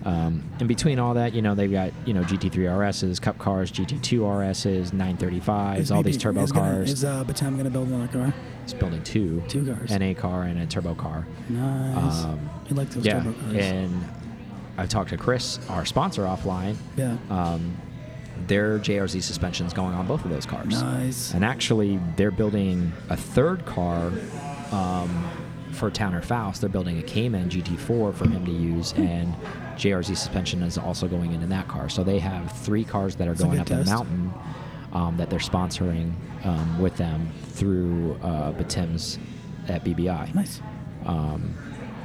um, 0.03 0.43
and 0.59 0.67
between 0.67 0.99
all 0.99 1.13
that, 1.13 1.33
you 1.33 1.41
know, 1.41 1.55
they've 1.55 1.71
got 1.71 1.93
you 2.05 2.13
know 2.13 2.21
GT3 2.23 2.55
RSs, 2.67 3.21
Cup 3.21 3.37
cars, 3.37 3.71
GT2 3.71 4.19
RSs, 4.19 4.91
935s, 4.91 5.77
Is 5.79 5.91
all 5.91 6.03
these 6.03 6.17
turbo 6.17 6.41
is 6.41 6.51
gonna- 6.51 6.71
cars. 6.77 6.91
is 6.91 7.05
uh, 7.05 7.23
Betim 7.23 7.51
going 7.51 7.63
to 7.65 7.69
build 7.69 7.87
another 7.87 8.07
car? 8.11 8.33
It's 8.71 8.79
building 8.79 9.03
two, 9.03 9.41
Two 9.47 9.65
cars. 9.65 9.91
a 9.91 10.13
car 10.13 10.43
and 10.43 10.59
a 10.59 10.65
turbo 10.65 10.93
car. 10.95 11.25
Nice. 11.49 12.23
Um, 12.23 12.49
you 12.69 12.75
like 12.75 12.89
those 12.91 13.05
yeah, 13.05 13.23
turbo 13.23 13.33
cars? 13.39 13.55
and 13.55 14.05
I've 14.77 14.89
talked 14.89 15.09
to 15.09 15.17
Chris, 15.17 15.59
our 15.69 15.85
sponsor, 15.85 16.23
offline. 16.23 16.75
yeah. 16.95 17.17
Um, 17.29 17.75
their 18.47 18.79
JRZ 18.79 19.21
suspensions 19.21 19.73
going 19.73 19.93
on 19.93 20.07
both 20.07 20.23
of 20.23 20.29
those 20.31 20.45
cars. 20.45 20.81
nice. 20.81 21.33
And 21.33 21.43
actually, 21.43 21.99
they're 22.15 22.31
building 22.31 22.93
a 23.09 23.17
third 23.17 23.65
car 23.65 24.13
um, 24.71 25.27
for 25.71 25.89
Tanner 25.91 26.21
Faust, 26.21 26.61
they're 26.61 26.69
building 26.69 26.99
a 26.99 27.03
Cayman 27.03 27.49
GT4 27.49 28.13
for 28.13 28.27
him 28.29 28.45
to 28.45 28.51
use, 28.51 28.93
and 28.93 29.33
JRZ 29.75 30.15
suspension 30.15 30.61
is 30.63 30.77
also 30.77 31.07
going 31.07 31.33
in 31.33 31.41
in 31.41 31.49
that 31.49 31.67
car. 31.67 31.89
So 31.89 32.03
they 32.03 32.19
have 32.19 32.51
three 32.51 32.83
cars 32.83 33.15
that 33.17 33.27
are 33.27 33.31
That's 33.31 33.43
going 33.43 33.59
up 33.59 33.67
the 33.67 33.83
mountain 33.85 34.33
um, 34.93 35.17
that 35.17 35.29
they're 35.29 35.39
sponsoring 35.39 36.13
um, 36.45 36.79
with 36.79 36.95
them 36.97 37.29
through 37.49 38.17
uh, 38.23 38.51
Betim's 38.53 39.19
at 39.67 39.83
BBI. 39.83 40.33
Nice. 40.35 40.61
Um, 41.05 41.53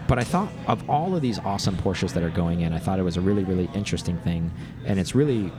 but 0.07 0.19
I 0.19 0.25
thought 0.25 0.51
of 0.67 0.89
all 0.91 1.17
of 1.17 1.23
these 1.23 1.39
awesome 1.39 1.77
Porsches 1.77 2.13
that 2.13 2.23
are 2.23 2.31
going 2.31 2.61
in, 2.61 2.73
I 2.73 2.79
thought 2.79 2.99
it 2.99 3.03
was 3.03 3.17
a 3.17 3.21
really, 3.23 3.45
really 3.45 3.71
interesting 3.75 4.19
thing. 4.19 4.51
And 4.85 4.99
it's 5.01 5.15
really, 5.15 5.51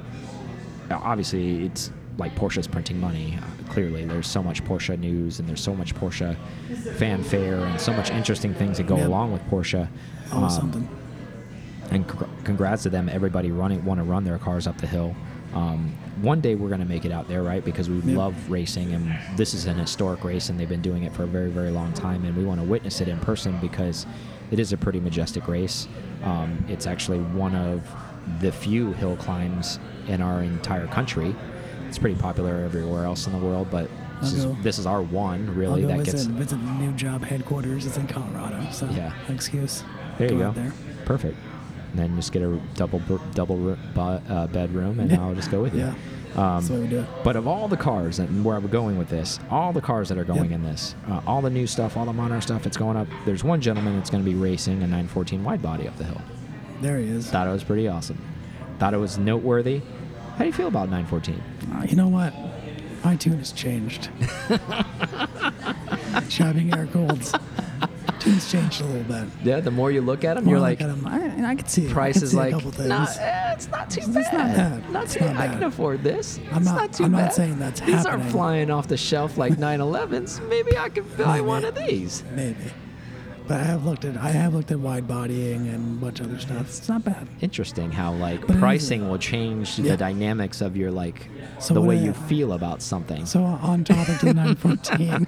obviously, 0.92 1.66
it's 1.66 1.92
like 2.18 2.36
Porsche's 2.36 2.68
printing 2.68 3.00
money. 3.00 3.38
Uh, 3.42 3.72
clearly, 3.74 4.06
there's 4.06 4.28
so 4.28 4.44
much 4.44 4.64
Porsche 4.64 4.98
news 5.00 5.40
and 5.40 5.50
there's 5.50 5.62
so 5.62 5.74
much 5.76 5.96
Porsche 5.96 6.38
fanfare 6.98 7.60
and 7.66 7.82
so 7.82 7.92
much 7.94 8.12
interesting 8.12 8.54
things 8.54 8.78
that 8.78 8.86
go 8.88 8.98
Yep. 8.98 9.08
along 9.08 9.34
with 9.34 9.42
Porsche. 9.50 9.88
Um, 10.32 10.50
something. 10.50 10.88
and 11.92 12.08
congr- 12.08 12.30
congrats 12.46 12.84
to 12.84 12.90
them. 12.90 13.10
Everybody 13.10 13.52
running 13.52 13.84
want 13.86 14.00
to 14.00 14.04
run 14.04 14.24
their 14.24 14.38
cars 14.38 14.66
up 14.68 14.78
the 14.80 14.88
hill. 14.88 15.16
Um, 15.56 15.94
one 16.22 16.42
day 16.42 16.56
we're 16.56 16.68
going 16.68 16.82
to 16.82 16.86
make 16.88 17.06
it 17.06 17.12
out 17.12 17.28
there, 17.28 17.42
right? 17.42 17.64
Because 17.64 17.90
we 17.90 17.98
Yeah. 18.02 18.18
love 18.18 18.50
racing, 18.50 18.94
and 18.94 19.18
this 19.38 19.54
is 19.54 19.66
an 19.66 19.78
historic 19.78 20.24
race, 20.24 20.50
and 20.50 20.60
they've 20.60 20.70
been 20.70 20.82
doing 20.82 21.04
it 21.04 21.14
for 21.14 21.24
a 21.24 21.28
very, 21.28 21.50
very 21.50 21.72
long 21.72 21.94
time, 21.94 22.26
and 22.26 22.36
we 22.36 22.44
want 22.44 22.60
to 22.60 22.66
witness 22.68 23.00
it 23.02 23.08
in 23.08 23.18
person 23.20 23.58
because 23.62 24.06
it 24.52 24.60
is 24.60 24.74
a 24.74 24.78
pretty 24.78 25.00
majestic 25.00 25.48
race. 25.48 25.88
Um, 26.24 26.64
it's 26.68 26.86
actually 26.88 27.20
one 27.20 27.56
of 27.56 27.82
the 28.42 28.52
few 28.52 28.92
hill 28.94 29.16
climbs 29.16 29.80
in 30.08 30.22
our 30.22 30.42
entire 30.44 30.88
country. 30.88 31.34
It's 31.88 31.98
pretty 31.98 32.20
popular 32.20 32.56
everywhere 32.64 33.06
else 33.06 33.26
in 33.28 33.34
the 33.34 33.40
world, 33.40 33.68
but 33.72 33.90
this, 34.22 34.34
is, 34.34 34.48
this 34.64 34.80
is 34.80 34.86
our 34.86 35.02
one 35.02 35.54
really 35.56 35.84
I'll 35.84 35.90
go 35.90 35.98
that 35.98 36.06
visit, 36.06 36.14
gets. 36.14 36.26
visit 36.26 36.56
the 36.66 36.72
new 36.74 36.92
job 36.94 37.24
headquarters. 37.24 37.86
It's 37.86 37.98
in 37.98 38.08
Colorado, 38.08 38.66
so 38.72 38.88
Yeah. 38.90 39.12
excuse. 39.30 39.84
There 40.18 40.32
you 40.32 40.38
go. 40.40 40.52
there. 40.52 40.74
Perfect. 41.06 41.38
And 41.96 42.04
then 42.12 42.16
just 42.18 42.34
get 42.34 42.42
a 42.42 42.60
double 42.76 43.00
double 43.34 43.78
uh, 43.98 44.48
bedroom, 44.48 45.00
and. 45.00 45.14
I'll 45.22 45.34
just 45.34 45.50
go 45.50 45.62
with 45.62 45.74
you. 45.74 45.80
Yeah. 45.80 45.94
Um, 46.36 46.56
That's 46.56 46.68
the 46.68 46.74
way 46.74 46.80
we 46.82 46.88
do 46.88 47.00
it. 47.00 47.06
But 47.24 47.38
of 47.38 47.48
all 47.48 47.70
the 47.70 47.78
cars 47.78 48.20
and 48.20 48.44
where 48.44 48.58
I'm 48.58 48.68
going 48.68 48.98
with 48.98 49.08
this, 49.08 49.40
all 49.50 49.72
the 49.72 49.80
cars 49.80 50.10
that 50.10 50.18
are 50.18 50.26
going 50.26 50.52
Yep. 50.52 50.60
in 50.60 50.64
this, 50.64 50.94
uh, 51.08 51.22
all 51.26 51.42
the 51.42 51.50
new 51.50 51.66
stuff, 51.66 51.96
all 51.96 52.04
the 52.04 52.12
modern 52.12 52.42
stuff 52.42 52.64
that's 52.64 52.76
going 52.76 52.98
up, 52.98 53.08
there's 53.26 53.46
one 53.46 53.62
gentleman 53.62 53.96
that's 53.96 54.10
going 54.10 54.22
to 54.22 54.30
be 54.30 54.36
racing 54.36 54.80
a 54.84 54.88
914 54.88 55.42
wide 55.46 55.62
body 55.62 55.88
up 55.88 55.96
the 55.98 56.04
hill. 56.04 56.20
There 56.82 56.98
he 57.00 57.08
is. 57.08 57.30
Thought 57.32 57.48
it 57.48 57.52
was 57.52 57.64
pretty 57.64 57.88
awesome. 57.88 58.22
Thought 58.80 58.94
it 58.94 58.98
was 58.98 59.18
noteworthy. 59.18 59.82
How 60.34 60.40
do 60.40 60.46
you 60.48 60.52
feel 60.52 60.68
about 60.68 60.90
914? 60.90 61.42
Uh, 61.74 61.86
you 61.88 61.96
know 61.96 62.10
what? 62.10 62.34
My 63.06 63.16
tune 63.16 63.38
has 63.38 63.54
changed. 63.54 64.10
Shopping 66.30 66.74
air 66.74 66.88
colds. 66.88 67.34
Tune's 68.26 68.52
changed 68.52 68.82
a 68.82 68.86
little 68.86 69.04
bit. 69.04 69.28
Yeah, 69.44 69.60
the 69.60 69.70
more 69.72 69.92
you 69.92 70.02
look 70.02 70.24
at 70.24 70.34
them, 70.36 70.48
you're 70.50 70.60
look 70.60 70.80
like, 70.80 70.82
at 70.82 70.90
'em, 70.90 71.06
I, 71.08 71.52
I 71.52 71.56
could 71.56 71.70
see. 71.70 71.88
I 71.88 71.92
price 71.94 72.16
could 72.16 72.24
is 72.24 72.32
see 72.32 72.38
like, 72.38 72.54
a 72.54 72.88
nah, 72.88 73.06
eh, 73.20 73.54
it's 73.54 73.70
not 73.70 73.90
too 73.90 74.00
It's 74.02 74.08
bad. 74.10 74.34
not 74.34 74.56
bad. 74.56 74.90
Not 74.92 75.04
It's 75.04 75.14
too, 75.14 75.20
not 75.26 75.36
I 75.36 75.48
bad. 75.48 75.54
can 75.54 75.64
afford 75.64 76.04
this. 76.04 76.40
I'm 76.52 76.58
it's 76.58 76.66
not- 76.66 76.76
not 76.76 76.94
too 76.94 77.04
I'm 77.06 77.12
not 77.12 77.34
saying 77.34 77.60
that's 77.60 77.80
These 77.82 77.94
aren't 77.94 78.06
happening. 78.08 78.32
flying 78.32 78.72
off 78.72 78.88
the 78.88 78.98
shelf 78.98 79.38
like 79.38 79.54
911s. 79.58 80.46
Maybe 80.50 80.76
I 80.78 80.90
could 80.90 81.18
buy 81.18 81.36
Maybe. 81.38 81.42
one 81.48 81.66
of 81.66 81.76
these. 81.76 82.24
Maybe. 82.36 82.58
But 83.48 83.60
I 83.62 83.64
have 83.66 83.86
looked 83.86 84.06
at 84.06 84.18
I 84.18 84.30
have 84.32 84.56
looked 84.56 84.72
at 84.72 84.80
wide 84.80 85.08
bodying 85.08 85.68
and 85.68 86.00
a 86.00 86.02
bunch 86.04 86.20
of 86.20 86.26
other 86.30 86.40
stuff. 86.40 86.62
It's 86.68 86.90
not 86.90 87.04
bad. 87.06 87.28
Interesting 87.42 87.92
how 87.92 88.12
like 88.14 88.42
But 88.42 88.50
it 88.50 88.54
is- 88.56 88.60
pricing 88.60 89.08
will 89.08 89.20
change 89.20 89.78
Yeah. 89.78 89.92
the 89.92 89.98
dynamics 89.98 90.62
of 90.62 90.76
your 90.76 90.90
like 90.90 91.30
So 91.60 91.76
the 91.76 91.82
way 91.82 91.96
I- 92.00 92.02
you 92.02 92.14
feel 92.14 92.54
about 92.54 92.82
something. 92.82 93.28
So 93.28 93.44
on 93.44 93.84
topic 93.84 94.18
to 94.22 94.26
the 94.26 94.34
914. 94.44 95.28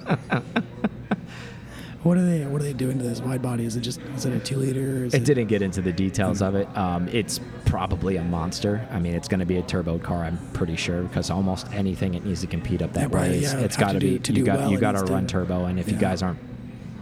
what 2.08 2.16
are 2.16 2.24
they 2.24 2.46
what 2.46 2.62
are 2.62 2.64
they 2.64 2.72
doing 2.72 2.96
to 2.98 3.04
this 3.04 3.20
wide 3.20 3.42
body? 3.42 3.66
Is 3.66 3.76
it 3.76 3.82
just 3.82 4.00
is 4.16 4.24
it 4.24 4.32
a 4.32 4.38
two 4.40 4.56
liter? 4.56 5.04
Is 5.04 5.12
It 5.12 5.24
didn't 5.24 5.46
get 5.48 5.60
into 5.60 5.82
the 5.82 5.92
details 5.92 6.40
of 6.40 6.54
it. 6.54 6.66
Um, 6.76 7.06
it's 7.08 7.38
probably 7.66 8.16
a 8.16 8.24
monster. 8.24 8.88
I 8.90 8.98
mean, 8.98 9.14
it's 9.14 9.28
going 9.28 9.40
to 9.40 9.46
be 9.46 9.58
a 9.58 9.62
turbo 9.62 9.98
car. 9.98 10.24
I'm 10.24 10.38
pretty 10.54 10.74
sure 10.74 11.02
because 11.02 11.28
almost 11.28 11.70
anything 11.72 12.14
it 12.14 12.24
needs 12.24 12.40
to 12.40 12.46
compete 12.46 12.80
up 12.80 12.94
that 12.94 13.10
Yeah, 13.10 13.16
right, 13.18 13.30
way, 13.30 13.38
it's, 13.40 13.52
yeah, 13.52 13.60
it's 13.60 13.76
got 13.76 13.92
to 13.92 13.98
be 13.98 14.18
do- 14.18 14.32
you 14.32 14.42
got 14.42 14.58
well, 14.58 14.70
you 14.70 14.78
got 14.78 14.92
to 14.92 15.04
run 15.04 15.26
turbo. 15.26 15.66
And 15.66 15.78
if 15.78 15.90
you 15.90 15.98
guys 15.98 16.22
aren't 16.22 16.38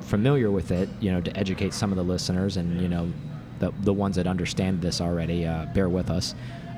familiar 0.00 0.50
with 0.50 0.72
it, 0.72 0.88
you 0.98 1.12
know, 1.12 1.20
to 1.20 1.36
educate 1.36 1.72
some 1.72 1.92
of 1.92 1.96
the 1.96 2.04
listeners 2.04 2.56
and 2.56 2.80
you 2.82 2.88
know 2.88 3.12
the 3.60 3.72
the 3.82 3.92
ones 3.92 4.16
that 4.16 4.26
understand 4.26 4.82
this 4.82 5.00
already, 5.00 5.46
uh, 5.46 5.66
bear 5.66 5.88
with 5.88 6.10
us. 6.10 6.34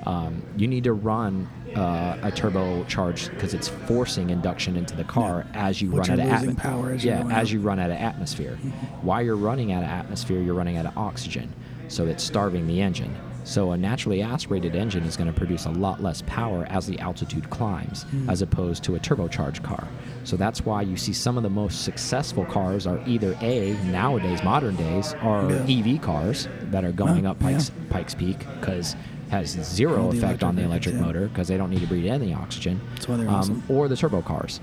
Um, 0.07 0.43
you 0.57 0.67
need 0.69 0.85
to 0.85 0.93
run 0.93 1.49
uh, 1.77 2.17
a 2.23 2.31
turbocharged 2.31 3.31
because 3.31 3.53
it's 3.55 3.69
forcing 3.69 4.31
induction 4.31 4.77
into 4.77 4.97
the 4.97 5.05
car 5.05 5.47
as 5.55 5.83
you 5.83 5.91
Which 5.91 6.09
run 6.09 6.21
out 6.21 6.27
of 6.27 6.33
losing 6.33 6.57
atmo- 6.57 6.59
power 6.59 6.93
as 6.93 7.05
yeah, 7.05 7.27
as 7.31 7.53
you 7.53 7.61
run 7.61 7.79
out 7.79 7.91
of 7.91 7.97
atmosphere. 7.97 8.57
While 9.03 9.23
you're 9.23 9.37
running 9.37 9.73
out 9.73 9.83
of 9.83 9.89
atmosphere, 9.91 10.41
you're 10.41 10.55
running 10.55 10.77
out 10.77 10.87
of 10.87 10.97
oxygen, 10.97 11.53
so 11.89 12.07
it's 12.07 12.23
starving 12.25 12.67
the 12.67 12.81
engine. 12.81 13.15
So 13.45 13.73
a 13.73 13.79
naturally 13.79 14.21
aspirated 14.21 14.75
engine 14.77 15.05
is 15.05 15.17
going 15.17 15.33
to 15.33 15.39
produce 15.39 15.65
a 15.65 15.71
lot 15.71 16.03
less 16.03 16.23
power 16.27 16.67
as 16.69 16.87
the 16.87 16.99
altitude 16.99 17.49
climbs, 17.49 18.03
Hmm. 18.05 18.29
as 18.29 18.43
opposed 18.43 18.85
to 18.85 18.97
a 18.97 18.99
turbocharged 18.99 19.63
car. 19.63 19.89
So 20.25 20.37
that's 20.37 20.67
why 20.67 20.83
you 20.83 20.99
see 20.99 21.15
some 21.15 21.39
of 21.39 21.43
the 21.43 21.49
most 21.51 21.83
successful 21.83 22.45
cars 22.45 22.87
are 22.87 23.01
either 23.07 23.37
a 23.41 23.73
nowadays, 23.85 24.43
modern 24.45 24.77
days, 24.77 25.15
are 25.23 25.51
Yeah. 25.51 25.65
EV 25.67 25.99
cars 25.99 26.47
that 26.65 26.85
are 26.85 26.93
going 26.93 27.25
up 27.27 27.39
Pikes, 27.39 27.71
yeah. 27.71 27.91
Pikes 27.93 28.15
Peak 28.15 28.39
because 28.61 28.97
has 29.31 29.51
zero 29.51 30.11
effect 30.11 30.43
on 30.43 30.57
the 30.57 30.63
electric 30.63 30.95
yeah. 30.95 31.01
motor 31.03 31.29
because 31.29 31.49
they 31.49 31.57
don't 31.57 31.71
need 31.71 31.81
to 31.81 31.87
breathe 31.87 32.07
any 32.07 32.35
oxygen. 32.35 32.81
That's 32.95 33.09
why 33.09 33.17
they're 33.17 33.29
um, 33.29 33.35
awesome. 33.35 33.63
Or 33.69 33.89
the 33.89 33.97
turbo 33.97 34.23
cars. 34.23 34.61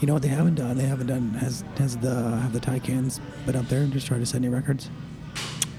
You 0.00 0.06
know 0.06 0.14
what 0.14 0.22
they 0.22 0.28
haven't 0.28 0.56
done? 0.56 0.76
They 0.76 0.84
haven't 0.84 1.06
done 1.06 1.30
has 1.34 1.64
has 1.78 1.96
the 1.96 2.12
have 2.12 2.52
the 2.52 2.60
Taycans 2.60 3.20
been 3.46 3.54
up 3.54 3.68
there 3.68 3.82
and 3.82 3.92
just 3.92 4.06
tried 4.06 4.18
to 4.18 4.26
set 4.26 4.36
any 4.36 4.48
records? 4.48 4.90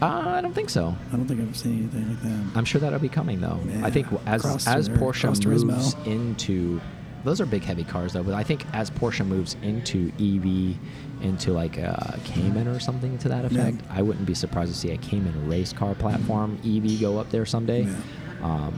Uh, 0.02 0.06
I 0.06 0.41
don't 0.41 0.54
think 0.54 0.69
so. 0.69 0.95
I 1.12 1.15
don't 1.15 1.28
think 1.28 1.41
I've 1.41 1.56
seen 1.56 1.80
anything 1.80 2.10
like 2.10 2.21
that. 2.21 2.58
I'm 2.58 2.65
sure 2.65 2.82
that'll 2.82 2.99
be 2.99 3.10
coming 3.10 3.41
though. 3.41 3.60
I 3.84 3.89
think 3.89 4.08
as 4.26 4.41
Cross 4.41 4.67
as 4.67 4.89
or 4.89 4.93
Porsche 4.93 5.65
moves 5.65 5.95
into 6.06 6.82
those 7.24 7.40
are 7.42 7.46
big 7.46 7.64
heavy 7.64 7.84
cars 7.84 8.14
though, 8.14 8.24
but 8.24 8.34
I 8.34 8.44
think 8.44 8.66
as 8.74 8.92
Porsche 8.92 9.26
moves 9.26 9.56
into 9.62 10.12
EV 10.20 10.78
into 11.24 11.54
like 11.54 11.78
a 11.78 12.20
Cayman 12.26 12.68
or 12.68 12.80
something 12.80 13.18
to 13.20 13.30
that 13.30 13.50
Yeah. 13.52 13.62
effect, 13.68 13.82
I 13.90 14.02
wouldn't 14.02 14.26
be 14.26 14.34
surprised 14.34 14.74
to 14.74 14.78
see 14.78 14.92
a 14.92 14.98
Cayman 14.98 15.48
race 15.48 15.72
car 15.74 15.96
platform 15.96 16.60
EV 16.66 17.00
go 17.00 17.18
up 17.20 17.30
there 17.30 17.46
someday. 17.46 17.84
Yeah. 17.84 17.96
Um, 18.44 18.74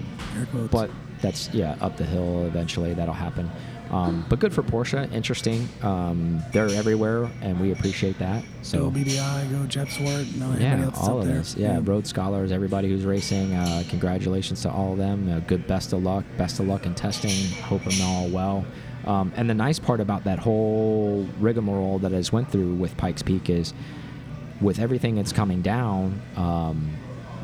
but 0.71 0.91
that's 1.21 1.49
yeah 1.53 1.75
up 1.81 1.97
the 1.97 2.03
hill 2.05 2.45
eventually 2.45 2.93
that'll 2.93 3.13
happen. 3.13 3.49
Um, 3.91 4.25
but 4.29 4.39
good 4.39 4.53
for 4.53 4.63
Porsche, 4.63 5.11
interesting. 5.13 5.67
Um, 5.81 6.41
they're 6.51 6.69
everywhere, 6.69 7.29
and 7.41 7.59
we 7.59 7.71
appreciate 7.71 8.17
that. 8.19 8.43
So 8.61 8.89
go 8.89 8.99
BBI, 8.99 9.51
go 9.51 9.65
Jeff 9.67 9.89
Zwart, 9.89 10.41
and 10.41 10.61
yeah, 10.61 10.85
else 10.85 10.97
all 10.97 11.19
of 11.21 11.27
there. 11.27 11.37
this. 11.37 11.55
Yeah, 11.55 11.79
road 11.83 12.07
scholars, 12.07 12.51
everybody 12.51 12.89
who's 12.89 13.05
racing. 13.05 13.53
Uh, 13.53 13.83
congratulations 13.89 14.61
to 14.63 14.71
all 14.71 14.93
of 14.93 14.97
them. 14.97 15.29
Uh, 15.31 15.39
good, 15.41 15.67
best 15.67 15.93
of 15.93 16.03
luck. 16.03 16.25
Best 16.37 16.59
of 16.59 16.67
luck 16.67 16.85
in 16.85 16.95
testing. 16.95 17.51
Hope 17.61 17.83
them 17.83 18.01
all 18.01 18.27
well. 18.29 18.65
Um, 19.05 19.31
and 19.35 19.47
the 19.49 19.53
nice 19.53 19.77
part 19.77 19.99
about 19.99 20.23
that 20.23 20.39
whole 20.39 21.27
rigmarole 21.39 21.99
that 21.99 22.11
I 22.11 22.17
just 22.17 22.33
went 22.33 22.51
through 22.51 22.73
with 22.75 22.97
Pikes 22.97 23.21
Peak 23.21 23.49
is, 23.49 23.73
with 24.61 24.79
everything 24.79 25.15
that's 25.15 25.31
coming 25.31 25.61
down, 25.61 26.21
um, 26.37 26.89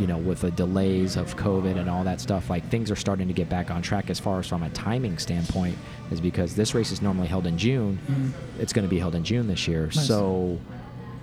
you 0.02 0.08
know, 0.08 0.18
with 0.18 0.42
the 0.42 0.50
delays 0.50 1.16
of 1.16 1.38
COVID 1.38 1.78
and 1.78 1.88
all 1.88 2.04
that 2.04 2.20
stuff, 2.20 2.50
like 2.50 2.68
things 2.70 2.90
are 2.90 2.96
starting 2.96 3.28
to 3.28 3.34
get 3.36 3.48
back 3.50 3.70
on 3.70 3.84
track 3.84 4.10
as 4.10 4.20
far 4.20 4.40
as 4.40 4.48
from 4.48 4.64
a 4.64 4.70
timing 4.72 5.20
standpoint, 5.20 5.78
is 6.10 6.20
because 6.20 6.56
this 6.56 6.74
race 6.74 6.92
is 6.92 7.04
normally 7.04 7.28
held 7.28 7.46
in 7.46 7.56
June. 7.56 8.00
Mhm. 8.10 8.32
It's 8.60 8.74
going 8.74 8.84
to 8.86 8.90
be 8.90 8.98
held 8.98 9.14
in 9.14 9.24
June 9.24 9.46
this 9.48 9.68
year. 9.68 9.86
Nice. 9.86 10.08
So 10.08 10.58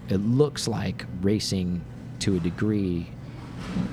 it 0.09 0.19
looks 0.19 0.69
like 0.69 1.07
racing 1.23 1.81
to 2.21 2.37
a 2.37 2.38
degree 2.38 3.09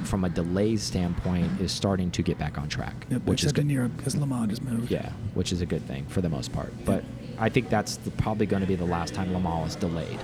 from 0.04 0.24
a 0.24 0.30
delays 0.30 0.84
standpoint 0.84 1.60
is 1.60 1.72
starting 1.72 2.12
to 2.12 2.22
get 2.22 2.38
back 2.38 2.60
on 2.60 2.70
track 2.70 3.08
Yep, 3.10 3.24
which 3.26 3.40
is 3.42 3.46
except 3.52 3.58
in 3.60 3.68
good 3.68 3.74
Europe 3.74 3.98
because 3.98 4.16
Le 4.16 4.28
Mans 4.28 4.50
just 4.50 4.62
moved. 4.62 4.92
yeah 4.92 5.10
which 5.34 5.52
is 5.52 5.62
a 5.62 5.66
good 5.66 5.82
thing 5.88 6.06
for 6.08 6.22
the 6.22 6.30
most 6.30 6.54
part 6.54 6.72
but 6.86 7.04
i 7.40 7.50
think 7.50 7.68
that's 7.70 7.98
the, 7.98 8.12
probably 8.12 8.46
going 8.46 8.62
to 8.62 8.68
be 8.68 8.76
the 8.76 8.86
last 8.86 9.14
time 9.16 9.34
le 9.34 9.40
mans 9.40 9.72
is 9.72 9.76
delayed 9.76 10.20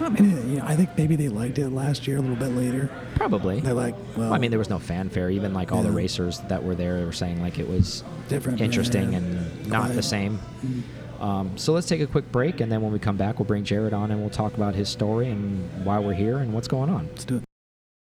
I 0.00 0.08
mean, 0.08 0.50
you 0.50 0.58
know, 0.58 0.64
I 0.66 0.76
think 0.76 0.90
maybe 0.96 1.16
they 1.16 1.28
liked 1.28 1.58
it 1.58 1.70
last 1.70 2.06
year 2.06 2.16
a 2.16 2.20
little 2.20 2.36
bit 2.36 2.48
later. 2.56 2.90
probably 3.14 3.60
They're 3.60 3.74
like, 3.74 3.94
well, 4.16 4.32
i 4.32 4.38
mean 4.38 4.50
there 4.50 4.58
was 4.58 4.68
no 4.70 4.78
fanfare 4.78 5.30
even 5.30 5.54
like 5.54 5.70
all 5.72 5.82
the 5.82 5.90
racers 5.92 6.40
that 6.48 6.62
were 6.62 6.74
there 6.74 7.04
were 7.06 7.12
saying 7.12 7.40
like 7.40 7.58
it 7.58 7.68
was 7.68 8.02
Different, 8.28 8.60
interesting 8.60 9.12
yeah. 9.12 9.18
and 9.18 9.66
not 9.68 9.88
the 9.88 9.94
Quiet. 9.94 10.04
same 10.04 10.38
Mhm. 10.64 11.20
um, 11.22 11.56
so 11.58 11.72
let's 11.72 11.86
take 11.86 12.00
a 12.00 12.06
quick 12.06 12.30
break 12.32 12.60
and 12.60 12.70
then 12.72 12.80
when 12.82 12.92
we 12.92 12.98
come 12.98 13.16
back 13.16 13.38
we'll 13.38 13.46
bring 13.46 13.62
jared 13.64 13.92
on 13.94 14.10
and 14.10 14.20
we'll 14.20 14.30
talk 14.30 14.54
about 14.54 14.74
his 14.74 14.88
story 14.88 15.28
and 15.28 15.84
why 15.84 15.98
we're 15.98 16.12
here 16.14 16.38
and 16.38 16.52
what's 16.52 16.68
going 16.68 16.90
on 16.90 17.06
Let's 17.08 17.24
do 17.24 17.36
it. 17.36 17.44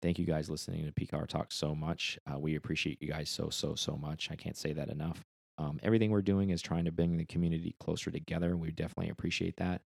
thank 0.02 0.18
you 0.18 0.24
guys 0.24 0.48
listening 0.48 0.86
to 0.86 0.92
PCAR 0.92 1.26
Talk 1.26 1.50
so 1.52 1.74
much. 1.74 2.18
Uh, 2.32 2.38
we 2.38 2.54
appreciate 2.56 3.02
you 3.02 3.08
guys 3.08 3.28
so, 3.30 3.50
so, 3.50 3.74
so 3.74 3.96
much. 3.96 4.28
I 4.30 4.36
can't 4.36 4.56
say 4.56 4.72
that 4.74 4.88
enough. 4.88 5.24
Um, 5.58 5.78
everything 5.82 6.10
we're 6.10 6.22
doing 6.22 6.50
is 6.50 6.62
trying 6.62 6.84
to 6.86 6.92
bring 6.92 7.16
the 7.18 7.24
community 7.26 7.74
closer 7.80 8.10
together. 8.10 8.46
And 8.52 8.60
we 8.60 8.70
definitely 8.70 9.10
appreciate 9.10 9.56
that. 9.58 9.82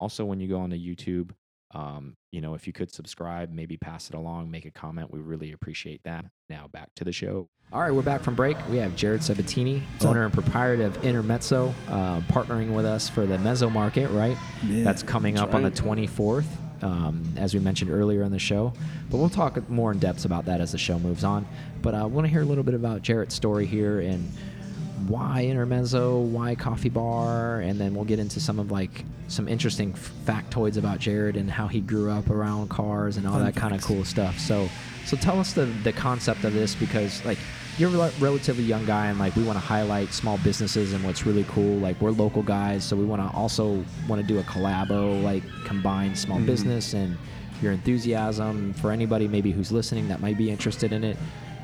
Also, 0.00 0.24
when 0.24 0.40
you 0.40 0.48
go 0.48 0.60
onto 0.60 0.76
YouTube, 0.76 1.32
Um, 1.74 2.16
you 2.32 2.40
know, 2.40 2.54
if 2.54 2.66
you 2.66 2.72
could 2.72 2.92
subscribe, 2.92 3.52
maybe 3.52 3.76
pass 3.76 4.08
it 4.08 4.14
along, 4.14 4.50
make 4.50 4.64
a 4.64 4.70
comment, 4.70 5.12
we 5.12 5.20
really 5.20 5.52
appreciate 5.52 6.02
that. 6.04 6.24
Now 6.48 6.66
back 6.68 6.88
to 6.96 7.04
the 7.04 7.12
show. 7.12 7.48
All 7.70 7.82
right, 7.82 7.92
we're 7.92 8.00
back 8.00 8.22
from 8.22 8.34
break. 8.34 8.56
We 8.70 8.78
have 8.78 8.96
Jared 8.96 9.22
Sabatini, 9.22 9.82
owner 10.02 10.24
and 10.24 10.32
proprietor 10.32 10.84
of 10.84 11.04
Intermezzo, 11.04 11.74
uh, 11.88 12.20
partnering 12.22 12.74
with 12.74 12.86
us 12.86 13.10
for 13.10 13.26
the 13.26 13.36
Mezzo 13.38 13.68
Market, 13.68 14.08
right? 14.08 14.38
Yeah, 14.64 14.84
that's 14.84 15.02
coming 15.02 15.34
that's 15.34 15.48
up 15.48 15.54
on 15.54 15.62
the 15.62 15.70
24th, 15.70 16.46
um, 16.80 17.34
as 17.36 17.52
we 17.52 17.60
mentioned 17.60 17.90
earlier 17.90 18.22
in 18.22 18.32
the 18.32 18.38
show. 18.38 18.72
But 19.10 19.18
we'll 19.18 19.28
talk 19.28 19.68
more 19.68 19.92
in 19.92 19.98
depth 19.98 20.24
about 20.24 20.46
that 20.46 20.62
as 20.62 20.72
the 20.72 20.78
show 20.78 20.98
moves 20.98 21.24
on. 21.24 21.46
But 21.82 21.94
I 21.94 22.04
want 22.04 22.26
to 22.26 22.30
hear 22.30 22.40
a 22.40 22.46
little 22.46 22.64
bit 22.64 22.74
about 22.74 23.02
Jared's 23.02 23.34
story 23.34 23.66
here 23.66 24.00
and 24.00 24.32
why 25.08 25.44
Intermezzo, 25.44 26.18
why 26.18 26.54
Coffee 26.54 26.88
Bar, 26.88 27.60
and 27.60 27.80
then 27.80 27.94
we'll 27.94 28.04
get 28.04 28.18
into 28.18 28.40
some 28.40 28.58
of 28.58 28.70
like 28.70 29.04
some 29.28 29.48
interesting 29.48 29.92
factoids 29.92 30.76
about 30.76 30.98
Jared 30.98 31.36
and 31.36 31.50
how 31.50 31.66
he 31.66 31.80
grew 31.80 32.10
up 32.10 32.30
around 32.30 32.68
cars 32.68 33.16
and 33.16 33.26
all 33.26 33.34
Fun 33.34 33.44
that 33.44 33.56
kind 33.56 33.74
of 33.74 33.82
cool 33.82 34.04
stuff. 34.04 34.38
So, 34.38 34.68
so 35.06 35.16
tell 35.16 35.40
us 35.40 35.52
the 35.52 35.66
the 35.84 35.92
concept 35.92 36.44
of 36.44 36.52
this 36.52 36.74
because 36.74 37.24
like 37.24 37.38
you're 37.78 37.94
a 37.94 38.10
relatively 38.18 38.64
young 38.64 38.84
guy 38.84 39.06
and 39.06 39.18
like 39.18 39.36
we 39.36 39.44
want 39.44 39.56
to 39.56 39.64
highlight 39.64 40.12
small 40.12 40.36
businesses 40.38 40.92
and 40.92 41.04
what's 41.04 41.24
really 41.24 41.44
cool. 41.44 41.76
Like 41.78 42.00
we're 42.00 42.10
local 42.10 42.42
guys, 42.42 42.84
so 42.84 42.96
we 42.96 43.04
want 43.04 43.22
to 43.22 43.36
also 43.36 43.84
want 44.08 44.20
to 44.20 44.26
do 44.26 44.38
a 44.38 44.42
collabo 44.42 45.22
like 45.22 45.44
combine 45.64 46.16
small 46.16 46.38
mm-hmm. 46.38 46.46
business 46.46 46.94
and 46.94 47.16
your 47.62 47.72
enthusiasm 47.72 48.72
for 48.74 48.90
anybody 48.90 49.26
maybe 49.26 49.50
who's 49.50 49.72
listening 49.72 50.08
that 50.08 50.20
might 50.20 50.36
be 50.36 50.50
interested 50.50 50.92
in 50.92 51.04
it. 51.04 51.16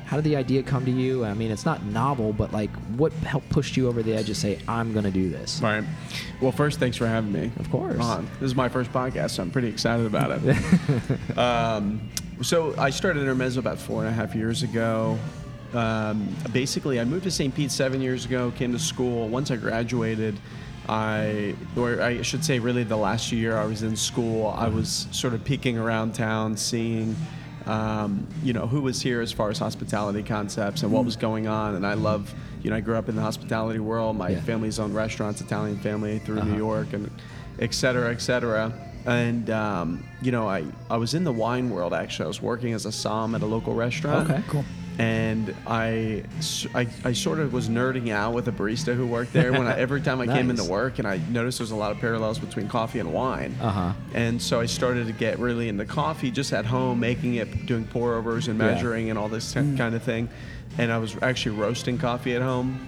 How 0.05 0.17
did 0.17 0.25
the 0.25 0.35
idea 0.35 0.61
come 0.61 0.85
to 0.85 0.91
you? 0.91 1.25
I 1.25 1.33
mean, 1.33 1.49
it's 1.51 1.65
not 1.65 1.83
novel, 1.83 2.31
but 2.31 2.53
like, 2.53 2.69
what 2.95 3.11
helped 3.13 3.49
push 3.49 3.75
you 3.75 3.87
over 3.87 4.03
the 4.03 4.13
edge 4.13 4.27
to 4.27 4.35
say, 4.35 4.59
"I'm 4.67 4.93
going 4.93 5.05
to 5.05 5.11
do 5.11 5.29
this"? 5.29 5.59
Right. 5.61 5.83
Well, 6.41 6.51
first, 6.51 6.79
thanks 6.79 6.95
for 6.95 7.07
having 7.07 7.31
me. 7.31 7.51
Of 7.57 7.71
course. 7.71 7.99
On. 7.99 8.25
This 8.39 8.47
is 8.47 8.55
my 8.55 8.69
first 8.69 8.91
podcast, 8.91 9.31
so 9.31 9.41
I'm 9.43 9.49
pretty 9.49 9.67
excited 9.67 10.05
about 10.05 10.39
it. 10.43 11.37
um, 11.37 12.09
so 12.41 12.75
I 12.77 12.91
started 12.91 13.21
Intermezzo 13.21 13.59
about 13.59 13.79
four 13.79 14.01
and 14.05 14.09
a 14.09 14.13
half 14.13 14.35
years 14.35 14.61
ago. 14.61 15.17
Um, 15.73 16.33
basically, 16.53 16.99
I 16.99 17.03
moved 17.03 17.23
to 17.23 17.31
St. 17.31 17.53
Pete 17.53 17.71
seven 17.71 17.99
years 17.99 18.25
ago. 18.25 18.51
Came 18.55 18.71
to 18.73 18.79
school. 18.79 19.27
Once 19.27 19.49
I 19.49 19.55
graduated, 19.55 20.39
I, 20.87 21.55
or 21.75 22.01
I 22.01 22.21
should 22.21 22.45
say, 22.45 22.59
really 22.59 22.83
the 22.83 22.97
last 22.97 23.31
year 23.31 23.57
I 23.57 23.65
was 23.65 23.83
in 23.83 23.95
school, 23.95 24.53
I 24.55 24.67
was 24.67 25.07
sort 25.11 25.33
of 25.33 25.43
peeking 25.43 25.77
around 25.77 26.13
town, 26.13 26.55
seeing 26.55 27.15
um, 27.67 28.27
you 28.43 28.53
know, 28.53 28.67
who 28.67 28.81
was 28.81 29.01
here 29.01 29.21
as 29.21 29.31
far 29.31 29.49
as 29.49 29.57
hospitality 29.59 30.23
concepts 30.23 30.83
and 30.83 30.91
what 30.91 31.03
was 31.05 31.15
going 31.15 31.47
on. 31.47 31.75
And 31.75 31.85
I 31.85 31.93
love, 31.95 32.33
you 32.61 32.69
know, 32.69 32.75
I 32.75 32.81
grew 32.81 32.95
up 32.95 33.09
in 33.09 33.15
the 33.15 33.21
hospitality 33.21 33.79
world. 33.79 34.15
My 34.17 34.29
Yeah. 34.29 34.41
family's 34.41 34.79
owned 34.79 34.95
restaurants, 34.95 35.41
Italian 35.41 35.77
family 35.79 36.19
through 36.19 36.39
Uh-huh. 36.39 36.49
New 36.51 36.57
York, 36.57 36.93
and 36.93 37.09
et 37.59 37.73
cetera, 37.73 38.11
et 38.11 38.21
cetera. 38.21 38.71
And 39.05 39.49
um, 39.49 40.03
you 40.21 40.31
know, 40.31 40.47
I, 40.49 40.63
I 40.89 40.97
was 40.97 41.13
in 41.13 41.23
the 41.23 41.31
wine 41.31 41.69
world 41.69 41.93
actually. 41.93 42.25
I 42.25 42.27
was 42.27 42.41
working 42.41 42.73
as 42.73 42.85
a 42.85 42.91
som 42.91 43.35
at 43.35 43.41
a 43.41 43.45
local 43.45 43.73
restaurant. 43.73 44.29
Okay. 44.29 44.41
Cool. 44.47 44.65
And 44.97 45.53
I, 45.67 46.23
I 46.73 47.11
sort 47.13 47.39
of 47.39 47.51
was 47.51 47.67
nerding 47.67 48.11
out 48.11 48.33
with 48.33 48.47
a 48.47 48.51
barista 48.51 48.95
who 48.95 49.05
worked 49.05 49.33
there 49.33 49.51
when 49.51 49.67
I, 49.67 49.77
every 49.77 49.99
time 49.99 50.21
I 50.21 50.25
came 50.25 50.49
into 50.49 50.63
work, 50.63 50.99
and 50.99 51.07
I 51.07 51.17
noticed 51.29 51.57
there's 51.57 51.71
a 51.71 51.75
lot 51.75 51.91
of 51.91 51.99
parallels 51.99 52.39
between 52.39 52.69
coffee 52.69 52.99
and 52.99 53.11
wine. 53.11 53.55
Uh-huh. 53.61 53.91
And 54.13 54.41
so 54.41 54.61
I 54.61 54.67
started 54.67 55.07
to 55.07 55.13
get 55.13 55.37
really 55.39 55.67
into 55.67 55.83
coffee 55.85 56.31
just 56.31 56.53
at 56.53 56.65
home, 56.65 56.99
making 57.01 57.35
it, 57.35 57.65
doing 57.65 57.85
pour 57.85 58.15
overs 58.15 58.47
and 58.47 58.57
Yeah. 58.57 58.67
measuring 58.67 59.09
and 59.09 59.19
all 59.19 59.27
this 59.27 59.53
kind 59.53 59.93
of 59.95 60.01
thing. 60.01 60.29
And 60.77 60.91
I 60.91 60.97
was 60.97 61.17
actually 61.21 61.57
roasting 61.57 61.97
coffee 61.97 62.33
at 62.35 62.41
home. 62.41 62.79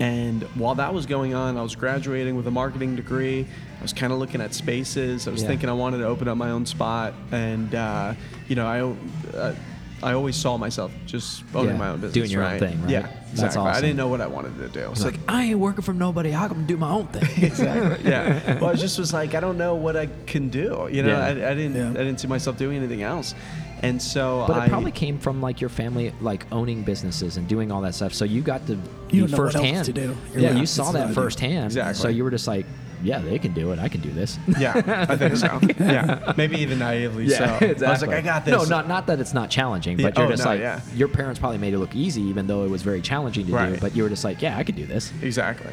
And 0.00 0.42
while 0.54 0.74
that 0.76 0.92
was 0.92 1.06
going 1.06 1.34
on, 1.34 1.56
I 1.56 1.62
was 1.62 1.76
graduating 1.76 2.34
with 2.36 2.46
a 2.46 2.50
marketing 2.50 2.96
degree. 2.96 3.46
I 3.78 3.82
was 3.82 3.92
kind 3.92 4.12
of 4.12 4.18
looking 4.18 4.40
at 4.40 4.52
spaces. 4.54 5.28
I 5.28 5.30
was 5.30 5.42
Yeah. 5.42 5.48
thinking 5.48 5.68
I 5.68 5.74
wanted 5.74 5.98
to 5.98 6.06
open 6.06 6.28
up 6.28 6.36
my 6.36 6.50
own 6.50 6.66
spot. 6.66 7.14
And, 7.30 7.74
uh, 7.74 8.14
you 8.48 8.56
know, 8.56 8.66
I, 8.66 9.36
uh, 9.36 9.54
I 10.02 10.14
always 10.14 10.36
saw 10.36 10.56
myself 10.56 10.90
just 11.06 11.44
owning 11.54 11.70
Yeah, 11.72 11.76
my 11.78 11.88
own 11.90 11.96
business. 12.00 12.12
doing 12.14 12.30
your 12.30 12.42
own 12.44 12.58
thing, 12.58 12.80
right? 12.82 12.90
Yeah, 12.90 13.02
That's 13.34 13.42
exactly. 13.56 13.62
I 13.70 13.80
didn't 13.80 13.96
know 13.96 14.08
what 14.08 14.20
I 14.20 14.26
wanted 14.26 14.58
to 14.58 14.68
do. 14.68 14.90
It's 14.90 15.04
like 15.04 15.18
I 15.28 15.44
ain't 15.44 15.58
working 15.58 15.82
for 15.82 15.92
nobody. 15.94 16.34
I 16.34 16.48
can 16.48 16.66
do 16.66 16.76
my 16.76 16.90
own 16.90 17.06
thing. 17.08 17.22
exactly. 17.44 18.04
Yeah. 18.10 18.58
Well, 18.58 18.70
I 18.70 18.74
just 18.74 18.98
was 18.98 19.12
like, 19.12 19.34
I 19.34 19.40
don't 19.40 19.56
know 19.58 19.74
what 19.76 19.96
I 19.96 20.08
can 20.26 20.48
do. 20.48 20.88
You 20.90 21.02
know, 21.02 21.10
Yeah. 21.10 21.24
I, 21.26 21.30
I 21.50 21.54
didn't. 21.54 21.74
Yeah. 21.76 21.90
I 21.90 22.04
didn't 22.04 22.18
see 22.20 22.28
myself 22.28 22.58
doing 22.58 22.76
anything 22.78 23.02
else. 23.02 23.34
And 23.82 24.00
so 24.00 24.44
But 24.46 24.58
I 24.58 24.66
it 24.66 24.68
probably 24.68 24.92
came 24.92 25.18
from 25.18 25.40
like 25.40 25.60
your 25.60 25.70
family, 25.70 26.12
like 26.20 26.46
owning 26.52 26.82
businesses 26.84 27.36
and 27.36 27.48
doing 27.48 27.72
all 27.72 27.80
that 27.82 27.94
stuff. 27.96 28.14
So 28.14 28.24
you 28.24 28.40
got 28.40 28.64
to 28.68 28.76
be 29.08 29.20
don't 29.20 29.30
know 29.30 29.36
what 29.38 29.54
else 29.54 29.54
firsthand. 29.54 29.84
to 29.86 29.92
do. 29.92 30.16
You're 30.32 30.42
Yeah, 30.42 30.48
right. 30.50 30.58
you 30.58 30.66
saw 30.66 30.92
that 30.92 31.14
firsthand. 31.14 31.66
Exactly. 31.66 31.94
So 32.00 32.08
you 32.08 32.22
were 32.24 32.30
just 32.30 32.46
like, 32.46 32.64
yeah, 33.02 33.18
they 33.18 33.38
can 33.38 33.52
do 33.52 33.72
it. 33.72 33.78
I 33.78 33.88
can 33.88 34.00
do 34.00 34.10
this. 34.10 34.38
Yeah, 34.58 35.06
I 35.08 35.16
think 35.16 35.36
so. 35.36 35.60
Yeah, 35.80 36.34
maybe 36.36 36.58
even 36.58 36.78
naively 36.78 37.28
so. 37.28 37.44
I 37.60 37.72
was 37.72 38.02
like, 38.02 38.10
I 38.10 38.20
got 38.20 38.44
this. 38.44 38.52
No, 38.52 38.64
not 38.64 38.86
not 38.86 39.06
that 39.08 39.18
it's 39.18 39.34
not 39.34 39.50
challenging, 39.50 39.96
but 39.96 40.14
Yeah, 40.14 40.22
you're 40.22 40.28
oh, 40.28 40.30
just 40.30 40.44
no, 40.44 40.50
like 40.50 40.60
yeah. 40.60 40.80
your 40.94 41.08
parents 41.08 41.40
probably 41.40 41.58
made 41.58 41.74
it 41.74 41.78
look 41.78 41.96
easy, 41.96 42.22
even 42.22 42.46
though 42.46 42.64
it 42.64 42.70
was 42.70 42.82
very 42.82 43.00
challenging 43.00 43.46
to 43.46 43.52
do. 43.52 43.76
But 43.80 43.96
you 43.96 44.02
were 44.02 44.08
just 44.08 44.24
like, 44.24 44.42
yeah, 44.42 44.56
I 44.56 44.62
could 44.62 44.76
do 44.76 44.86
this. 44.86 45.12
Exactly. 45.22 45.72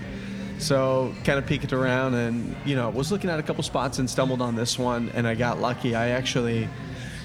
So 0.57 1.13
kind 1.23 1.38
of 1.38 1.45
peeked 1.45 1.71
around 1.71 2.15
and 2.15 2.55
you 2.65 2.75
know 2.75 2.89
was 2.89 3.11
looking 3.11 3.30
at 3.30 3.39
a 3.39 3.43
couple 3.43 3.63
spots 3.63 3.99
and 3.99 4.09
stumbled 4.09 4.41
on 4.41 4.55
this 4.55 4.80
one 4.80 5.09
and 5.13 5.27
I 5.27 5.36
got 5.36 5.59
lucky. 5.59 5.95
I 5.95 6.09
actually 6.09 6.67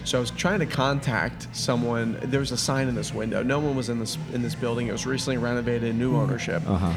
so 0.05 0.19
I 0.19 0.21
was 0.21 0.31
trying 0.31 0.61
to 0.61 0.67
contact 0.67 1.49
someone. 1.53 2.19
There 2.23 2.41
was 2.41 2.53
a 2.53 2.59
sign 2.59 2.89
in 2.89 2.95
this 2.95 3.15
window. 3.15 3.43
No 3.43 3.59
one 3.59 3.75
was 3.75 3.89
in 3.89 3.99
this 3.99 4.19
in 4.33 4.43
this 4.43 4.55
building. 4.55 4.87
It 4.89 4.93
was 4.93 5.07
recently 5.07 5.39
renovated, 5.39 5.95
new 5.97 6.17
ownership. 6.17 6.63
Uh-huh. 6.69 6.93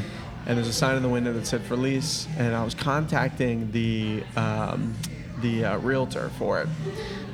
And 0.48 0.56
there's 0.56 0.68
a 0.68 0.72
sign 0.72 0.96
in 0.96 1.02
the 1.02 1.08
window 1.10 1.32
that 1.34 1.46
said 1.46 1.62
for 1.62 1.76
lease. 1.76 2.26
And 2.38 2.54
I 2.56 2.64
was 2.64 2.74
contacting 2.74 3.70
the 3.70 4.22
um, 4.36 4.94
the 5.42 5.64
uh, 5.66 5.78
realtor 5.78 6.30
for 6.38 6.60
it. 6.60 6.68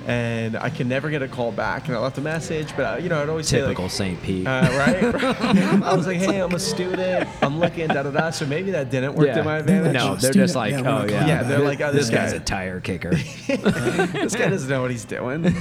And 0.06 0.56
I 0.56 0.68
can 0.68 0.86
never 0.88 1.08
get 1.08 1.22
a 1.22 1.28
call 1.28 1.50
back. 1.50 1.86
And 1.88 1.96
I 1.96 2.00
left 2.00 2.18
a 2.18 2.20
message, 2.20 2.76
but 2.76 2.82
uh, 2.82 2.96
you 3.02 3.08
know 3.08 3.22
I'd 3.22 3.28
always 3.30 3.48
say 3.48 3.60
Typical 3.60 3.84
like, 3.84 3.92
St. 3.92 4.22
Pete. 4.22 4.46
uh, 4.46 4.68
right? 4.72 5.14
I 5.82 5.94
was 5.94 6.06
like, 6.06 6.18
hey, 6.18 6.40
I'm 6.42 6.52
a 6.52 6.58
student. 6.58 7.26
I'm 7.40 7.58
looking, 7.58 7.86
da 7.88 8.02
da 8.02 8.10
da. 8.10 8.30
So 8.30 8.44
maybe 8.46 8.72
that 8.72 8.90
didn't 8.90 9.14
work 9.14 9.28
Yeah. 9.28 9.36
to 9.36 9.44
my 9.44 9.58
advantage. 9.58 9.94
no, 9.94 10.16
they're 10.16 10.32
just 10.32 10.54
like, 10.56 10.72
yeah, 10.72 10.82
oh 10.84 11.06
yeah, 11.06 11.26
Yeah, 11.26 11.42
they're 11.44 11.60
like, 11.60 11.80
oh, 11.80 11.90
this 11.92 12.08
this 12.08 12.10
guy's 12.14 12.32
guy- 12.32 12.38
a 12.38 12.40
tire 12.40 12.80
kicker. 12.80 13.10
this 13.46 14.34
guy 14.34 14.48
doesn't 14.50 14.68
know 14.68 14.82
what 14.82 14.90
he's 14.90 15.06
doing. 15.06 15.54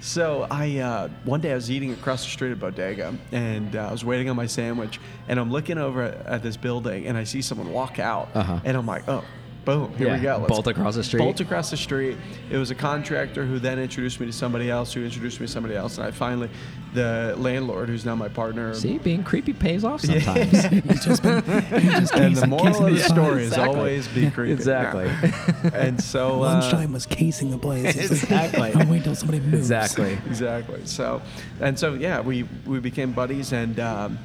So 0.00 0.46
I 0.50 0.78
uh, 0.78 1.08
one 1.24 1.40
day 1.40 1.52
I 1.52 1.54
was 1.54 1.70
eating 1.70 1.92
across 1.92 2.24
the 2.24 2.30
street 2.30 2.52
at 2.52 2.58
Bodega, 2.60 3.14
and 3.32 3.76
uh, 3.76 3.88
I 3.88 3.92
was 3.92 4.04
waiting 4.04 4.30
on 4.30 4.36
my 4.36 4.46
sandwich, 4.46 4.98
and 5.28 5.38
I'm 5.38 5.50
looking 5.52 5.76
over 5.78 6.02
at, 6.02 6.26
at 6.26 6.42
this 6.42 6.56
building, 6.56 7.06
and 7.06 7.18
I 7.18 7.24
see 7.24 7.42
someone 7.42 7.70
walk 7.72 7.98
out, 7.98 8.28
Uh-huh. 8.34 8.60
and 8.64 8.76
I'm 8.76 8.86
like, 8.86 9.08
oh. 9.08 9.24
Boom! 9.64 9.92
Here 9.98 10.06
Yeah, 10.08 10.16
we 10.16 10.22
go. 10.22 10.36
Let's 10.38 10.48
bolt 10.48 10.66
across 10.66 10.94
the 10.94 11.04
street. 11.04 11.20
Bolt 11.20 11.40
across 11.40 11.70
the 11.70 11.76
street. 11.76 12.16
It 12.50 12.56
was 12.56 12.70
a 12.70 12.74
contractor 12.74 13.44
who 13.44 13.58
then 13.58 13.78
introduced 13.78 14.18
me 14.18 14.26
to 14.26 14.32
somebody 14.32 14.70
else, 14.70 14.92
who 14.94 15.04
introduced 15.04 15.38
me 15.38 15.46
to 15.46 15.52
somebody 15.52 15.74
else, 15.76 15.98
and 15.98 16.06
I 16.06 16.10
finally, 16.12 16.48
the 16.94 17.34
landlord, 17.38 17.88
who's 17.90 18.04
now 18.06 18.14
my 18.14 18.28
partner. 18.28 18.72
See, 18.74 18.96
being 18.98 19.22
creepy 19.22 19.52
pays 19.52 19.84
off 19.84 20.00
sometimes. 20.00 20.50
He's 20.64 21.04
just 21.04 21.22
been. 21.22 21.42
He's 21.42 21.92
just 21.92 22.14
And 22.14 22.34
the 22.36 22.46
moral 22.46 22.68
of 22.68 22.84
the 22.86 22.90
the 22.92 23.00
story 23.00 23.32
place. 23.48 23.52
is 23.52 23.58
always 23.58 24.08
be 24.08 24.30
creepy. 24.30 24.52
Exactly. 24.52 25.04
Yeah. 25.04 25.70
and 25.74 26.02
so 26.02 26.34
uh, 26.36 26.38
Lunchtime 26.38 26.92
was 26.92 27.04
casing 27.06 27.50
the 27.50 27.58
place. 27.58 27.96
Exactly. 28.10 28.72
I'm 28.74 28.88
waiting 28.88 29.04
till 29.04 29.14
somebody 29.14 29.40
moves. 29.40 29.70
exactly. 29.70 30.12
exactly. 30.26 30.80
So, 30.86 31.20
and 31.60 31.78
so 31.78 31.94
yeah, 31.94 32.20
we 32.20 32.44
we 32.64 32.80
became 32.80 33.12
buddies, 33.12 33.52
and 33.52 33.78
um, 33.78 34.18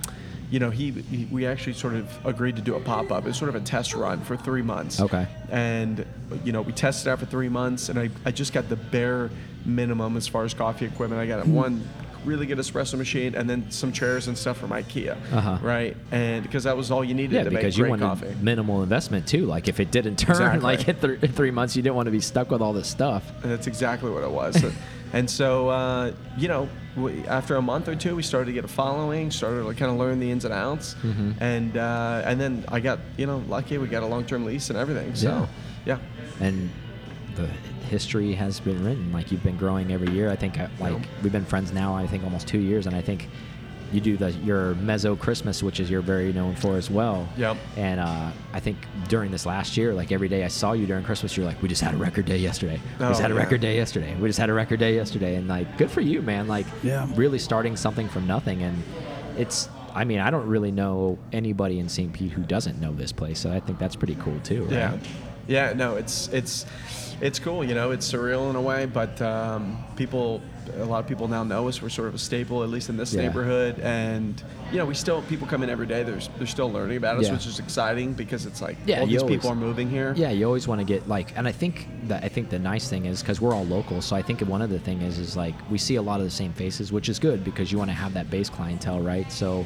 you 0.55 0.59
know, 0.59 0.69
he, 0.69 0.91
he 0.91 1.25
we 1.25 1.45
actually 1.45 1.73
sort 1.73 1.95
of 1.95 2.25
agreed 2.25 2.55
to 2.55 2.61
do 2.61 2.75
a 2.75 2.79
pop 2.79 3.11
up. 3.11 3.25
It 3.25 3.27
was 3.27 3.35
sort 3.37 3.49
of 3.49 3.55
a 3.55 3.59
test 3.59 3.93
run 3.93 4.21
for 4.21 4.37
three 4.37 4.61
months. 4.61 5.01
Okay. 5.01 5.27
And 5.49 6.05
you 6.45 6.53
know, 6.53 6.61
we 6.61 6.71
tested 6.71 7.09
out 7.09 7.19
for 7.19 7.25
three 7.25 7.49
months, 7.49 7.89
and 7.89 7.99
I 7.99 8.09
I 8.23 8.31
just 8.31 8.53
got 8.53 8.69
the 8.69 8.77
bare 8.77 9.29
minimum 9.65 10.15
as 10.15 10.29
far 10.29 10.45
as 10.45 10.53
coffee 10.53 10.85
equipment. 10.85 11.19
I 11.21 11.25
got 11.27 11.45
one 11.45 11.83
really 12.23 12.45
good 12.45 12.57
espresso 12.57 12.97
machine, 12.97 13.35
and 13.35 13.49
then 13.49 13.69
some 13.69 13.91
chairs 13.91 14.29
and 14.29 14.37
stuff 14.37 14.57
from 14.57 14.69
IKEA. 14.69 15.17
Uh-huh. 15.33 15.57
Right, 15.61 15.97
and 16.11 16.41
because 16.41 16.63
that 16.63 16.77
was 16.77 16.89
all 16.89 17.03
you 17.03 17.13
needed 17.15 17.33
Yeah, 17.33 17.43
to 17.43 17.49
because 17.49 17.63
make 17.65 17.77
you 17.77 17.83
great 17.83 17.89
wanted 18.01 18.05
coffee. 18.05 18.35
minimal 18.41 18.81
investment 18.81 19.27
too. 19.27 19.45
Like 19.45 19.67
if 19.67 19.81
it 19.81 19.91
didn't 19.91 20.15
turn, 20.17 20.31
Exactly. 20.37 20.61
like 20.61 20.87
in, 20.87 20.95
th- 21.01 21.21
in 21.21 21.31
three 21.33 21.51
months, 21.51 21.75
you 21.75 21.81
didn't 21.83 21.95
want 21.97 22.05
to 22.07 22.11
be 22.11 22.21
stuck 22.21 22.49
with 22.49 22.61
all 22.61 22.71
this 22.71 22.87
stuff. 22.87 23.29
And 23.43 23.51
that's 23.51 23.67
exactly 23.67 24.09
what 24.09 24.23
it 24.23 24.31
was. 24.31 24.57
So- 24.61 24.71
and 25.15 25.27
so, 25.29 25.69
uh, 25.69 26.11
you 26.37 26.47
know, 26.47 26.69
we, 26.95 27.25
after 27.27 27.55
a 27.55 27.61
month 27.61 27.87
or 27.87 27.95
two, 27.95 28.15
we 28.15 28.21
started 28.23 28.45
to 28.45 28.53
get 28.53 28.63
a 28.65 28.67
following, 28.67 29.31
started 29.31 29.63
to 29.63 29.73
kind 29.73 29.91
of 29.91 29.97
learn 29.97 30.19
the 30.19 30.29
ins 30.29 30.45
and 30.45 30.53
outs, 30.53 30.95
Mm-hmm. 31.03 31.31
and 31.41 31.75
uh, 31.77 32.21
and 32.25 32.39
then 32.39 32.63
I 32.67 32.79
got 32.79 32.99
you 33.17 33.25
know 33.25 33.39
lucky. 33.47 33.77
We 33.79 33.87
got 33.87 34.03
a 34.03 34.07
long 34.07 34.25
term 34.25 34.45
lease 34.45 34.69
and 34.69 34.77
everything. 34.77 35.15
So, 35.15 35.47
yeah, 35.85 35.97
and 36.39 36.69
the 37.35 37.47
history 37.89 38.33
has 38.33 38.59
been 38.59 38.83
written. 38.83 39.11
Like 39.11 39.31
you've 39.31 39.43
been 39.43 39.57
growing 39.57 39.91
every 39.91 40.11
year. 40.11 40.29
I 40.31 40.35
think 40.35 40.59
uh, 40.59 40.67
like 40.79 40.93
Yep. 40.93 41.01
we've 41.23 41.31
been 41.33 41.45
friends 41.45 41.71
now. 41.73 41.95
I 41.95 42.07
think 42.07 42.23
almost 42.23 42.47
two 42.47 42.59
years, 42.59 42.85
and 42.87 42.95
I 42.95 43.01
think 43.01 43.27
you 43.93 44.01
do 44.01 44.17
the 44.17 44.31
your 44.31 44.75
mezzo 44.75 45.15
Christmas, 45.15 45.61
which 45.63 45.79
is 45.79 45.89
you're 45.89 46.01
very 46.01 46.33
known 46.33 46.55
for 46.55 46.75
as 46.77 46.89
well. 46.89 47.27
Yep. 47.37 47.57
And 47.77 47.99
uh, 47.99 48.31
I 48.53 48.59
think 48.59 48.77
during 49.07 49.31
this 49.31 49.45
last 49.45 49.77
year, 49.77 49.93
like 49.93 50.11
every 50.11 50.27
day 50.27 50.43
I 50.43 50.47
saw 50.47 50.73
you 50.73 50.85
during 50.85 51.03
Christmas, 51.03 51.37
you're 51.37 51.45
like, 51.45 51.61
we 51.61 51.69
just 51.69 51.81
had 51.81 51.93
a 51.93 51.97
record 51.97 52.25
day 52.25 52.37
yesterday. 52.37 52.79
we 52.99 53.05
just 53.07 53.19
Oh, 53.19 53.21
had 53.23 53.31
a 53.31 53.35
record 53.35 53.61
day 53.61 53.75
yesterday. 53.75 54.15
We 54.19 54.27
just 54.29 54.39
had 54.39 54.49
a 54.49 54.53
record 54.53 54.79
day 54.79 54.95
yesterday, 54.95 55.35
and 55.35 55.47
like 55.47 55.77
good 55.77 55.91
for 55.91 56.01
you, 56.01 56.21
man. 56.21 56.47
Like 56.47 56.65
Yeah. 56.83 57.07
really 57.15 57.39
starting 57.39 57.75
something 57.75 58.09
from 58.09 58.27
nothing, 58.27 58.61
and 58.63 58.83
it's. 59.37 59.69
I 59.93 60.03
mean, 60.03 60.19
I 60.19 60.29
don't 60.29 60.47
really 60.47 60.71
know 60.73 61.17
anybody 61.31 61.79
in 61.79 61.87
St. 61.87 62.11
Pete 62.11 62.33
who 62.33 62.41
doesn't 62.41 62.81
know 62.81 62.91
this 62.91 63.13
place, 63.13 63.39
so 63.39 63.49
I 63.49 63.61
think 63.61 63.79
that's 63.79 63.95
pretty 63.95 64.15
cool 64.15 64.37
too. 64.43 64.63
Right? 64.63 64.71
yeah, 64.73 64.97
yeah. 65.47 65.73
No, 65.73 65.95
it's 65.95 66.27
it's 66.33 66.65
it's 67.21 67.39
cool. 67.39 67.63
You 67.63 67.75
know, 67.75 67.91
it's 67.91 68.11
surreal 68.11 68.49
in 68.49 68.55
a 68.55 68.61
way, 68.61 68.85
but 68.85 69.21
um, 69.21 69.83
people, 69.95 70.41
a 70.77 70.83
lot 70.85 70.99
of 70.99 71.07
people 71.07 71.27
now 71.27 71.43
know 71.43 71.67
us. 71.67 71.81
We're 71.81 71.89
sort 71.89 72.07
of 72.09 72.15
a 72.15 72.17
staple, 72.17 72.63
at 72.63 72.69
least 72.69 72.89
in 72.89 72.97
this 72.97 73.13
Yeah. 73.13 73.21
neighborhood, 73.23 73.79
and 73.79 74.41
you 74.71 74.77
know, 74.79 74.85
we 74.85 74.95
still 74.95 75.21
people 75.23 75.47
come 75.47 75.63
in 75.63 75.69
every 75.69 75.85
day. 75.87 76.03
They're 76.03 76.19
they're 76.37 76.47
still 76.47 76.71
learning 76.71 76.97
about 76.97 77.17
us, 77.17 77.25
Yeah. 77.25 77.33
which 77.33 77.45
is 77.47 77.59
exciting 77.59 78.13
because 78.13 78.45
it's 78.45 78.61
like 78.61 78.77
Yeah, 78.85 78.99
all 79.01 79.07
these 79.07 79.23
people 79.23 79.49
are 79.49 79.55
moving 79.55 79.89
here. 79.89 80.13
Yeah, 80.17 80.31
you 80.31 80.45
always 80.45 80.67
want 80.67 80.81
to 80.81 80.85
get 80.85 81.07
like, 81.07 81.37
and 81.37 81.47
I 81.47 81.51
think 81.51 81.87
that 82.07 82.23
I 82.23 82.27
think 82.27 82.49
the 82.49 82.59
nice 82.59 82.89
thing 82.89 83.05
is 83.05 83.21
because 83.21 83.39
we're 83.39 83.53
all 83.53 83.65
local, 83.65 84.01
so 84.01 84.15
I 84.15 84.21
think 84.21 84.41
one 84.41 84.61
of 84.61 84.69
the 84.69 84.79
thing 84.79 85.01
is 85.01 85.17
is 85.19 85.37
like 85.37 85.55
we 85.69 85.77
see 85.77 85.95
a 85.95 86.01
lot 86.01 86.19
of 86.19 86.25
the 86.25 86.31
same 86.31 86.53
faces, 86.53 86.91
which 86.91 87.09
is 87.09 87.19
good 87.19 87.43
because 87.43 87.71
you 87.71 87.77
want 87.77 87.89
to 87.89 87.95
have 87.95 88.13
that 88.15 88.29
base 88.29 88.49
clientele, 88.49 88.99
right? 89.01 89.31
So 89.31 89.65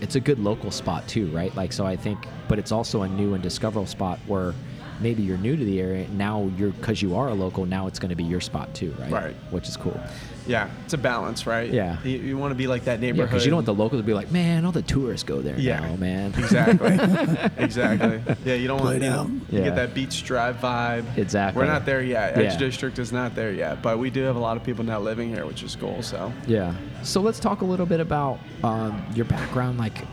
it's 0.00 0.16
a 0.16 0.20
good 0.20 0.38
local 0.40 0.70
spot 0.70 1.06
too, 1.08 1.28
right? 1.28 1.54
Like, 1.56 1.72
so 1.72 1.86
I 1.86 1.96
think, 1.96 2.18
but 2.48 2.58
it's 2.58 2.72
also 2.72 3.02
a 3.02 3.08
new 3.08 3.32
and 3.34 3.42
discoverable 3.42 3.86
spot 3.86 4.18
where 4.26 4.52
maybe 5.00 5.22
you're 5.22 5.38
new 5.38 5.56
to 5.56 5.64
the 5.64 5.80
area 5.80 6.06
now 6.08 6.50
you're 6.56 6.70
because 6.70 7.00
you 7.02 7.16
are 7.16 7.28
a 7.28 7.34
local 7.34 7.66
now 7.66 7.86
it's 7.86 7.98
going 7.98 8.10
to 8.10 8.16
be 8.16 8.24
your 8.24 8.40
spot 8.40 8.72
too 8.74 8.94
right 8.98 9.10
Right. 9.10 9.34
which 9.50 9.68
is 9.68 9.76
cool 9.76 9.98
Yeah, 10.46 10.68
it's 10.84 10.92
a 10.92 10.98
balance, 10.98 11.46
right? 11.46 11.70
Yeah. 11.72 11.96
you, 12.04 12.18
you 12.18 12.36
want 12.36 12.50
to 12.50 12.54
be 12.54 12.66
like 12.66 12.84
that 12.84 13.00
neighborhood. 13.00 13.30
because 13.30 13.46
you 13.46 13.50
don't 13.50 13.56
want 13.58 13.66
the 13.66 13.72
locals 13.74 14.00
to 14.02 14.06
be 14.06 14.12
like 14.12 14.30
man 14.30 14.64
all 14.66 14.72
the 14.72 14.82
tourists 14.82 15.24
go 15.24 15.40
there 15.40 15.58
Yeah. 15.58 15.80
now 15.80 15.96
man 15.96 16.34
Exactly. 16.38 16.92
exactly. 17.64 18.20
Yeah, 18.44 18.54
you 18.54 18.68
don't 18.68 18.80
want 18.80 18.98
Play 18.98 19.06
you, 19.06 19.12
know, 19.12 19.30
Yeah. 19.50 19.64
get 19.64 19.76
that 19.76 19.94
beach 19.94 20.22
drive 20.24 20.56
vibe. 20.60 21.16
Exactly. 21.16 21.60
We're 21.60 21.66
not 21.72 21.86
there 21.86 22.02
yet. 22.02 22.36
Edge 22.36 22.52
Yeah. 22.52 22.58
District 22.58 22.98
is 22.98 23.10
not 23.12 23.34
there 23.34 23.52
yet, 23.52 23.80
but 23.82 23.98
we 23.98 24.10
do 24.10 24.22
have 24.22 24.36
a 24.36 24.38
lot 24.38 24.56
of 24.56 24.64
people 24.64 24.84
now 24.84 25.00
living 25.00 25.28
here, 25.30 25.46
which 25.46 25.62
is 25.62 25.74
cool. 25.76 26.02
So 26.02 26.32
Yeah. 26.46 26.74
So 27.02 27.20
let's 27.20 27.40
talk 27.40 27.62
a 27.62 27.64
little 27.64 27.86
bit 27.86 28.00
about 28.00 28.38
um, 28.62 29.02
your 29.14 29.24
background. 29.26 29.78
Like, 29.78 30.04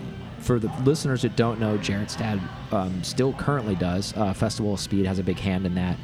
for 0.41 0.59
the 0.59 0.71
listeners 0.83 1.21
that 1.21 1.35
don't 1.35 1.59
know, 1.59 1.77
Jared's 1.77 2.15
dad 2.15 2.41
um, 2.71 3.03
still 3.03 3.33
currently 3.33 3.75
does. 3.75 4.15
Uh, 4.17 4.33
Festival 4.33 4.73
of 4.73 4.79
Speed 4.79 5.05
has 5.05 5.19
a 5.19 5.23
big 5.23 5.39
hand 5.39 5.65
in 5.65 5.75
that. 5.75 5.97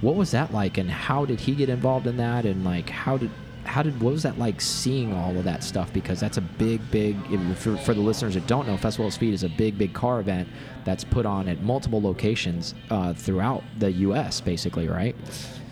What 0.00 0.16
was 0.16 0.32
that 0.32 0.52
like, 0.52 0.78
and 0.78 0.90
how 0.90 1.24
did 1.24 1.40
he 1.40 1.54
get 1.54 1.68
involved 1.68 2.06
in 2.06 2.16
that? 2.18 2.44
And 2.44 2.64
like, 2.64 2.90
how 2.90 3.16
did 3.16 3.30
how 3.64 3.82
did 3.82 3.98
what 4.00 4.12
was 4.12 4.22
that 4.24 4.38
like 4.38 4.60
seeing 4.60 5.14
all 5.14 5.36
of 5.36 5.44
that 5.44 5.64
stuff? 5.64 5.92
Because 5.92 6.20
that's 6.20 6.36
a 6.36 6.42
big, 6.42 6.80
big. 6.90 7.16
For, 7.56 7.76
for 7.78 7.94
the 7.94 8.00
listeners 8.00 8.34
that 8.34 8.46
don't 8.46 8.66
know, 8.66 8.76
Festival 8.76 9.06
of 9.06 9.14
Speed 9.14 9.32
is 9.32 9.42
a 9.42 9.48
big, 9.48 9.78
big 9.78 9.94
car 9.94 10.20
event 10.20 10.48
that's 10.84 11.04
put 11.04 11.26
on 11.26 11.48
at 11.48 11.62
multiple 11.62 12.00
locations 12.00 12.74
uh, 12.90 13.12
throughout 13.14 13.62
the 13.78 13.90
U.S. 13.92 14.40
Basically, 14.40 14.88
right? 14.88 15.16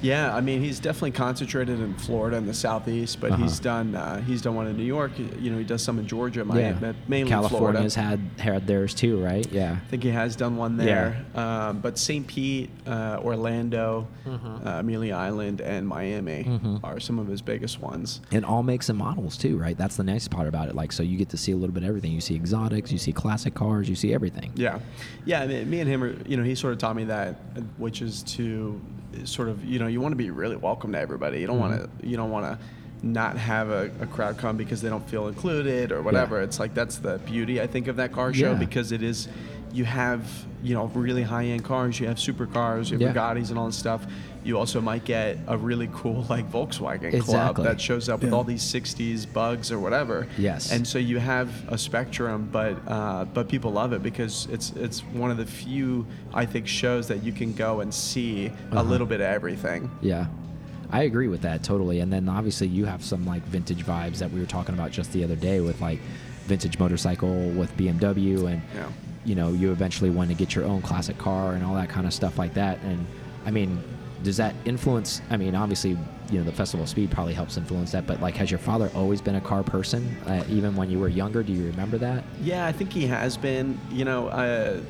yeah, 0.03 0.35
I 0.35 0.41
mean, 0.41 0.61
he's 0.61 0.81
definitely 0.81 1.13
concentrated 1.13 1.79
in 1.79 1.95
Florida 1.95 2.37
and 2.37 2.49
the 2.49 2.55
southeast, 2.55 3.21
but 3.21 3.31
Uh-huh. 3.31 3.43
he's 3.45 3.61
done 3.61 3.95
uh, 3.95 4.21
he's 4.23 4.43
done 4.43 4.57
one 4.57 4.67
in 4.67 4.77
New 4.77 4.83
York. 4.83 5.13
You 5.41 5.51
know, 5.53 5.59
he 5.59 5.63
does 5.65 5.81
some 5.81 6.01
in 6.01 6.09
Georgia, 6.09 6.45
Miami, 6.45 6.77
but 6.81 6.97
mainly 7.07 7.31
California's 7.31 7.95
Florida. 7.95 8.21
had 8.37 8.41
had 8.41 8.67
theirs 8.67 8.95
too, 8.95 9.23
right? 9.23 9.47
Yeah. 9.53 9.77
I 9.81 9.89
think 9.91 10.03
he 10.03 10.09
has 10.11 10.35
done 10.35 10.57
one 10.57 10.77
there. 10.77 11.25
Um, 11.37 11.79
but 11.79 11.99
St. 11.99 12.27
Pete, 12.27 12.71
uh, 12.87 13.21
Orlando, 13.23 14.09
Mm-hmm. 14.27 14.67
uh, 14.69 14.79
Amelia 14.81 15.15
Island, 15.17 15.61
and 15.61 15.87
Miami 15.87 16.61
are 16.85 17.01
some 17.01 17.19
of 17.19 17.27
his 17.27 17.43
biggest 17.43 17.81
ones. 17.81 18.21
and 18.31 18.45
all 18.45 18.63
makes 18.63 18.89
and 18.89 18.97
models 18.99 19.37
too, 19.37 19.57
right? 19.59 19.77
That's 19.77 19.97
the 19.97 20.05
nice 20.05 20.27
part 20.29 20.47
about 20.49 20.69
it. 20.69 20.75
Like, 20.77 20.93
so 20.93 21.03
you 21.03 21.17
get 21.17 21.29
to 21.31 21.37
see 21.37 21.51
a 21.53 21.57
little 21.57 21.75
bit 21.75 21.83
of 21.83 21.89
everything. 21.89 22.13
You 22.13 22.21
see 22.21 22.35
exotics, 22.37 22.91
you 22.93 22.99
see 22.99 23.13
classic 23.13 23.55
cars, 23.55 23.89
you 23.89 23.95
see 23.97 24.15
everything. 24.15 24.53
Yeah, 24.55 24.79
yeah. 25.25 25.43
I 25.43 25.47
mean, 25.47 25.69
me 25.71 25.81
and 25.81 25.89
him 25.89 26.03
are, 26.05 26.17
you 26.27 26.37
know, 26.37 26.43
he 26.43 26.55
sort 26.55 26.73
of 26.73 26.79
taught 26.79 26.97
me 26.97 27.05
that, 27.05 27.37
which 27.79 28.03
is 28.03 28.23
to 28.25 28.81
sort 29.25 29.49
of, 29.49 29.65
you 29.65 29.79
know, 29.79 29.87
you 29.87 30.01
want 30.01 30.13
to 30.13 30.17
be 30.17 30.31
really 30.31 30.57
welcome 30.57 30.93
to 30.93 30.99
everybody. 30.99 31.41
You 31.41 31.47
don't 31.47 31.59
want 31.59 31.75
Mm-hmm. 31.75 32.01
to, 32.01 32.07
you 32.09 32.17
don't 32.17 32.31
want 32.31 32.47
to 32.47 32.59
not 33.07 33.37
have 33.37 33.69
a, 33.71 33.91
a 34.01 34.07
crowd 34.07 34.39
come 34.39 34.57
because 34.57 34.81
they 34.81 34.89
don't 34.89 35.07
feel 35.09 35.29
included 35.29 35.91
or 35.93 36.03
whatever. 36.03 36.41
It's 36.41 36.61
like 36.61 36.73
that's 36.75 36.97
the 36.99 37.19
beauty, 37.19 37.61
I 37.61 37.67
think, 37.67 37.89
of 37.89 37.97
that 37.97 38.13
car 38.13 38.33
show 38.33 38.53
Yeah. 38.53 38.59
because 38.59 38.93
it 38.93 39.03
is, 39.03 39.29
you 39.73 39.85
have, 39.85 40.25
you 40.63 40.75
know, 40.75 40.87
really 40.87 41.23
high 41.23 41.47
end 41.47 41.65
cars. 41.65 41.99
You 41.99 42.07
have 42.07 42.19
supercars, 42.19 42.91
you 42.91 42.99
have 42.99 43.01
Yeah. 43.01 43.13
Bugattis, 43.13 43.51
and 43.51 43.59
all 43.59 43.67
this 43.67 43.77
stuff. 43.77 44.07
You 44.45 44.59
also 44.59 44.81
might 44.81 45.05
get 45.05 45.39
a 45.47 45.57
really 45.57 45.89
cool 45.93 46.27
like 46.29 46.51
Volkswagen 46.51 47.21
club 47.23 47.57
that 47.59 47.81
shows 47.81 48.09
up 48.09 48.23
with 48.23 48.33
all 48.33 48.45
these 48.45 48.63
'60s 48.63 49.33
bugs 49.33 49.71
or 49.71 49.79
whatever. 49.79 50.27
Yes. 50.37 50.73
And 50.73 50.87
so 50.87 50.99
you 50.99 51.19
have 51.19 51.49
a 51.73 51.79
spectrum, 51.79 52.49
but 52.51 52.77
uh, 52.89 53.25
but 53.27 53.49
people 53.49 53.71
love 53.73 53.93
it 53.93 54.03
because 54.03 54.49
it's 54.51 54.71
it's 54.73 55.01
one 55.05 55.31
of 55.31 55.37
the 55.37 55.47
few 55.47 56.07
I 56.35 56.45
think 56.47 56.67
shows 56.67 57.07
that 57.09 57.23
you 57.23 57.33
can 57.33 57.53
go 57.53 57.81
and 57.81 57.93
see 57.95 58.49
Uh-huh. 58.49 58.81
a 58.81 58.83
little 58.83 59.07
bit 59.07 59.21
of 59.21 59.27
everything. 59.27 59.91
Yeah. 60.01 60.27
I 60.91 61.05
agree 61.05 61.29
with 61.29 61.43
that 61.43 61.63
totally. 61.63 62.01
And 62.01 62.13
then 62.13 62.29
obviously 62.29 62.67
you 62.67 62.85
have 62.85 63.03
some 63.05 63.25
like 63.25 63.43
vintage 63.45 63.85
vibes 63.87 64.19
that 64.19 64.31
we 64.31 64.41
were 64.41 64.47
talking 64.47 64.75
about 64.75 64.91
just 64.91 65.13
the 65.13 65.25
other 65.25 65.37
day 65.37 65.61
with 65.61 65.81
like 65.81 66.01
vintage 66.47 66.79
motorcycle 66.79 67.49
with 67.51 67.75
BMW 67.79 68.47
and 68.53 68.61
Yeah. 68.75 68.89
you 69.25 69.35
know, 69.35 69.53
you 69.53 69.71
eventually 69.73 70.11
want 70.11 70.29
to 70.31 70.35
get 70.37 70.55
your 70.55 70.65
own 70.65 70.83
classic 70.83 71.17
car 71.17 71.55
and 71.55 71.65
all 71.65 71.75
that 71.77 71.89
kind 71.89 72.07
of 72.07 72.13
stuff 72.13 72.37
like 72.39 72.55
that. 72.55 72.79
And 72.83 73.07
I 73.47 73.51
mean, 73.51 73.83
does 74.23 74.37
that 74.39 74.55
influence 74.65 75.21
I 75.31 75.37
mean, 75.37 75.55
obviously, 75.55 75.91
you 76.31 76.39
know, 76.39 76.45
the 76.45 76.53
Festival 76.53 76.85
of 76.85 76.89
Speed 76.91 77.11
probably 77.11 77.35
helps 77.35 77.57
influence 77.57 77.93
that, 77.93 78.07
but 78.07 78.21
like 78.21 78.35
has 78.37 78.51
your 78.51 78.59
father 78.59 78.91
always 78.95 79.21
been 79.21 79.35
a 79.37 79.41
car 79.41 79.63
person 79.63 80.17
uh, 80.27 80.45
even 80.49 80.75
when 80.77 80.91
you 80.91 80.99
were 80.99 81.09
younger? 81.09 81.43
Do 81.43 81.53
you 81.53 81.67
remember 81.67 81.99
that? 81.99 82.25
Yeah, 82.41 82.67
I 82.67 82.73
think 82.73 82.93
he 82.93 83.07
has 83.07 83.37
been. 83.37 83.79
You 83.91 84.05
know, 84.05 84.29
uh, 84.29 84.81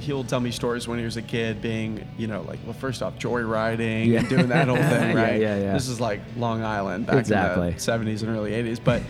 he'll 0.00 0.24
tell 0.24 0.40
me 0.40 0.50
stories 0.50 0.88
when 0.88 0.98
he 0.98 1.04
was 1.04 1.16
a 1.16 1.22
kid, 1.22 1.60
being 1.62 2.06
you 2.18 2.26
know 2.26 2.42
like 2.42 2.58
well, 2.64 2.72
first 2.74 3.02
off, 3.02 3.18
joyriding 3.18 4.06
Yeah. 4.06 4.20
and 4.20 4.28
doing 4.28 4.48
that 4.48 4.68
whole 4.68 4.76
thing, 4.76 4.86
Yeah, 5.16 5.22
right? 5.22 5.40
yeah, 5.40 5.58
yeah. 5.58 5.72
This 5.72 5.88
is 5.88 6.00
like 6.00 6.20
Long 6.36 6.62
Island 6.62 7.06
back 7.06 7.16
Exactly. 7.16 7.68
in 7.68 7.74
the 7.74 7.80
'70s 7.80 8.22
and 8.22 8.30
early 8.36 8.52
'80s, 8.52 8.80
but. 8.82 9.02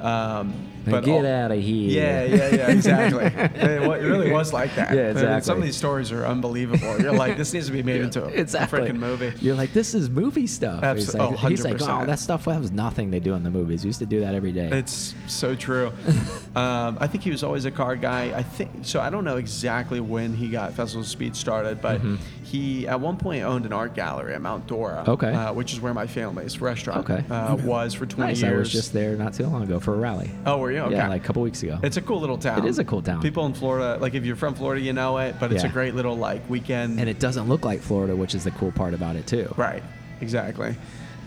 Um, 0.00 0.54
but 0.90 1.04
Get 1.04 1.12
all- 1.12 1.26
out 1.26 1.50
of 1.52 1.60
here. 1.60 1.90
Yeah, 1.90 2.24
yeah, 2.24 2.54
yeah, 2.54 2.70
exactly. 2.70 3.24
it, 3.60 4.02
really 4.02 4.30
was 4.30 4.52
like 4.52 4.74
that. 4.76 4.94
Yeah, 4.94 5.12
I 5.16 5.32
mean, 5.34 5.42
Some 5.42 5.58
of 5.58 5.64
these 5.64 5.76
stories 5.76 6.12
are 6.12 6.24
unbelievable. 6.26 7.00
You're 7.00 7.12
like, 7.12 7.36
this 7.36 7.52
needs 7.52 7.66
to 7.66 7.72
be 7.72 7.82
made 7.82 8.00
into 8.00 8.24
a, 8.24 8.28
exactly. 8.28 8.80
freaking 8.80 8.96
movie. 8.96 9.32
You're 9.40 9.54
like, 9.56 9.72
this 9.72 9.94
is 9.94 10.08
movie 10.10 10.46
stuff. 10.46 10.82
Abs- 10.82 11.04
he's 11.06 11.14
like, 11.14 11.32
oh, 11.32 11.48
he's 11.48 11.64
like, 11.64 11.80
oh, 11.82 12.04
that 12.06 12.18
stuff 12.18 12.44
that 12.46 12.60
was 12.60 12.72
nothing 12.72 13.10
they 13.10 13.20
do 13.20 13.34
in 13.34 13.42
the 13.42 13.50
movies. 13.50 13.82
We 13.84 13.88
used 13.88 13.98
to 14.00 14.06
do 14.06 14.20
that 14.20 14.34
every 14.34 14.52
day. 14.52 14.68
It's 14.72 15.14
so 15.26 15.54
true. 15.54 15.88
um, 16.56 16.98
I 17.00 17.06
think 17.06 17.22
he 17.24 17.30
was 17.30 17.42
always 17.42 17.64
a 17.64 17.70
car 17.70 17.96
guy. 17.96 18.32
I 18.36 18.42
think 18.42 18.70
so. 18.82 19.00
I 19.00 19.10
don't 19.10 19.24
know 19.24 19.36
exactly 19.36 20.00
when 20.00 20.34
he 20.34 20.48
got 20.48 20.72
Festival 20.74 21.02
of 21.02 21.08
Speed 21.08 21.36
started, 21.36 21.80
but 21.80 22.00
he 22.44 22.88
at 22.88 23.00
one 23.00 23.16
point 23.16 23.44
owned 23.44 23.66
an 23.66 23.72
art 23.72 23.94
gallery 23.94 24.34
at 24.34 24.40
Mount 24.40 24.66
Dora, 24.66 24.88
Mm-hmm. 24.98 25.10
Okay. 25.10 25.32
uh, 25.32 25.52
which 25.52 25.72
is 25.72 25.80
where 25.80 25.92
my 25.94 26.06
family's 26.06 26.60
restaurant 26.60 27.08
Okay. 27.10 27.24
uh, 27.32 27.56
was 27.56 27.94
for 27.94 28.06
20 28.06 28.30
nice. 28.32 28.40
years. 28.42 28.52
I 28.54 28.58
was 28.58 28.72
just 28.72 28.92
there 28.92 29.16
not 29.16 29.34
too 29.34 29.46
long 29.46 29.62
ago 29.62 29.78
for 29.80 29.94
a 29.94 29.98
rally. 29.98 30.30
oh, 30.46 30.58
were 30.58 30.72
you? 30.72 30.77
Okay. 30.86 30.94
Yeah, 30.96 31.08
like 31.08 31.22
a 31.22 31.24
couple 31.26 31.42
weeks 31.42 31.62
ago. 31.62 31.78
It's 31.82 31.96
a 31.96 32.02
cool 32.02 32.20
little 32.20 32.38
town. 32.38 32.58
It 32.58 32.68
is 32.68 32.78
a 32.78 32.84
cool 32.84 33.02
town. 33.02 33.20
People 33.22 33.46
in 33.46 33.54
Florida, 33.54 33.98
like 34.00 34.14
if 34.14 34.24
you're 34.24 34.36
from 34.36 34.54
Florida, 34.54 34.80
you 34.80 34.92
know 34.92 35.18
it, 35.18 35.36
but 35.40 35.52
it's 35.52 35.64
a 35.64 35.68
great 35.68 35.94
little 35.94 36.16
like 36.16 36.48
weekend. 36.48 36.98
and 37.00 37.08
it 37.08 37.18
doesn't 37.18 37.48
look 37.48 37.64
like 37.64 37.80
Florida, 37.80 38.14
which 38.16 38.34
is 38.34 38.44
the 38.44 38.50
cool 38.52 38.72
part 38.72 38.94
about 38.94 39.16
it 39.16 39.26
too. 39.26 39.52
Right, 39.56 39.82
exactly. 40.20 40.76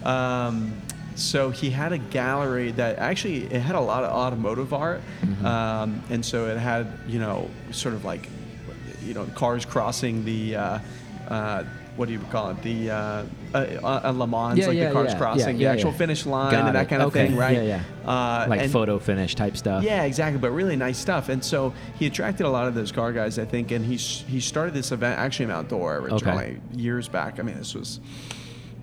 Um, 0.04 0.74
so 1.16 1.50
he 1.50 1.70
had 1.70 1.92
a 1.92 1.98
gallery 1.98 2.72
that 2.72 2.98
actually 2.98 3.44
it 3.46 3.60
had 3.62 3.76
a 3.76 3.82
lot 3.82 4.04
of 4.04 4.12
automotive 4.12 4.74
art, 4.74 5.02
Mm-hmm. 5.22 5.46
um, 5.46 6.04
and 6.10 6.26
so 6.26 6.48
it 6.48 6.58
had 6.58 6.88
you 7.08 7.20
know 7.20 7.50
sort 7.72 7.94
of 7.96 8.06
like 8.06 8.28
you 9.06 9.14
know 9.14 9.26
cars 9.36 9.66
crossing 9.66 10.26
the. 10.26 10.56
Uh, 10.56 10.80
uh, 11.28 11.64
what 11.98 12.08
do 12.08 12.14
you 12.14 12.20
call 12.32 12.52
it? 12.52 12.62
The 12.64 12.90
uh, 12.90 13.24
uh, 13.54 13.58
uh, 14.06 14.12
Le 14.16 14.26
Mans, 14.26 14.58
Yeah, 14.58 14.68
like 14.68 14.78
yeah, 14.78 14.88
the 14.88 14.94
cars 14.94 15.12
yeah, 15.12 15.18
crossing 15.18 15.58
the 15.58 15.66
actual 15.68 15.92
finish 15.92 16.26
line 16.26 16.52
Got 16.52 16.68
and 16.68 16.76
that 16.76 16.86
it. 16.86 16.90
kind 16.90 17.02
of 17.02 17.10
Okay, 17.10 17.28
thing, 17.28 17.36
right? 17.38 17.58
yeah, 17.64 17.82
yeah. 18.06 18.10
Uh, 18.10 18.46
like 18.50 18.62
and- 18.62 18.72
photo 18.72 18.98
finish 18.98 19.36
type 19.36 19.58
stuff. 19.58 19.84
yeah, 19.84 20.04
exactly. 20.04 20.40
But 20.40 20.52
really 20.52 20.76
nice 20.76 20.98
stuff. 20.98 21.30
And 21.30 21.44
so 21.44 21.74
he 22.00 22.08
attracted 22.08 22.46
a 22.46 22.50
lot 22.50 22.68
of 22.68 22.76
those 22.76 22.92
car 22.92 23.12
guys, 23.12 23.38
I 23.38 23.46
think. 23.46 23.72
And 23.72 23.86
he 23.86 23.98
he 23.98 24.40
started 24.40 24.74
this 24.74 24.92
event 24.92 25.20
actually 25.20 25.44
in 25.46 25.50
Mount 25.52 25.70
Dora 25.70 26.02
originally 26.02 26.60
years 26.76 27.08
back. 27.08 27.40
I 27.40 27.44
mean, 27.44 27.58
this 27.58 27.76
was 27.76 28.00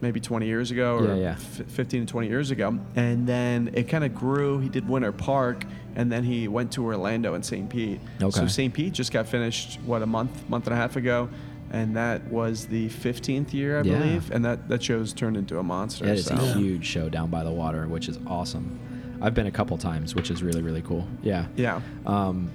maybe 0.01 0.21
20 0.21 0.47
years 0.47 0.71
ago 0.71 0.97
or 0.99 1.07
Yeah, 1.09 1.15
yeah. 1.15 1.31
f- 1.33 1.67
15 1.67 2.07
to 2.07 2.07
20 2.13 2.29
years 2.29 2.51
ago. 2.53 2.79
And 2.95 3.27
then 3.27 3.71
it 3.73 3.89
kind 3.89 4.05
of 4.05 4.15
grew. 4.15 4.61
He 4.61 4.69
did 4.69 4.89
Winter 4.89 5.11
Park, 5.11 5.65
and 5.97 6.13
then 6.13 6.23
he 6.23 6.47
went 6.47 6.71
to 6.73 6.85
Orlando 6.85 7.35
and 7.35 7.45
St. 7.45 7.69
Pete. 7.69 7.99
Okay. 8.23 8.31
So 8.39 8.47
St. 8.47 8.73
Pete 8.73 8.93
just 8.93 9.11
got 9.13 9.27
finished 9.27 9.81
what 9.85 10.03
a 10.03 10.07
month, 10.07 10.49
month 10.49 10.67
and 10.69 10.75
a 10.75 10.77
half 10.77 10.95
ago. 10.95 11.29
And 11.71 11.97
that 11.97 12.31
was 12.31 12.67
the 12.67 12.89
15th 12.89 13.53
year, 13.53 13.79
I 13.79 13.83
Yeah. 13.83 13.99
believe, 13.99 14.31
and 14.31 14.45
that, 14.45 14.69
that 14.69 14.83
show's 14.83 15.13
turned 15.13 15.37
into 15.37 15.59
a 15.59 15.63
monster. 15.63 16.07
It 16.07 16.19
is 16.19 16.25
so. 16.27 16.35
a 16.35 16.39
huge 16.55 16.87
show 16.87 17.09
down 17.09 17.29
by 17.31 17.45
the 17.45 17.51
water, 17.53 17.87
which 17.89 18.09
is 18.09 18.19
awesome. 18.27 18.79
I've 19.21 19.35
been 19.35 19.47
a 19.47 19.51
couple 19.51 19.77
times, 19.79 20.15
which 20.15 20.31
is 20.31 20.43
really 20.43 20.63
really 20.63 20.83
cool. 20.83 21.07
Yeah. 21.23 21.47
Yeah. 21.57 21.81
Um, 22.07 22.51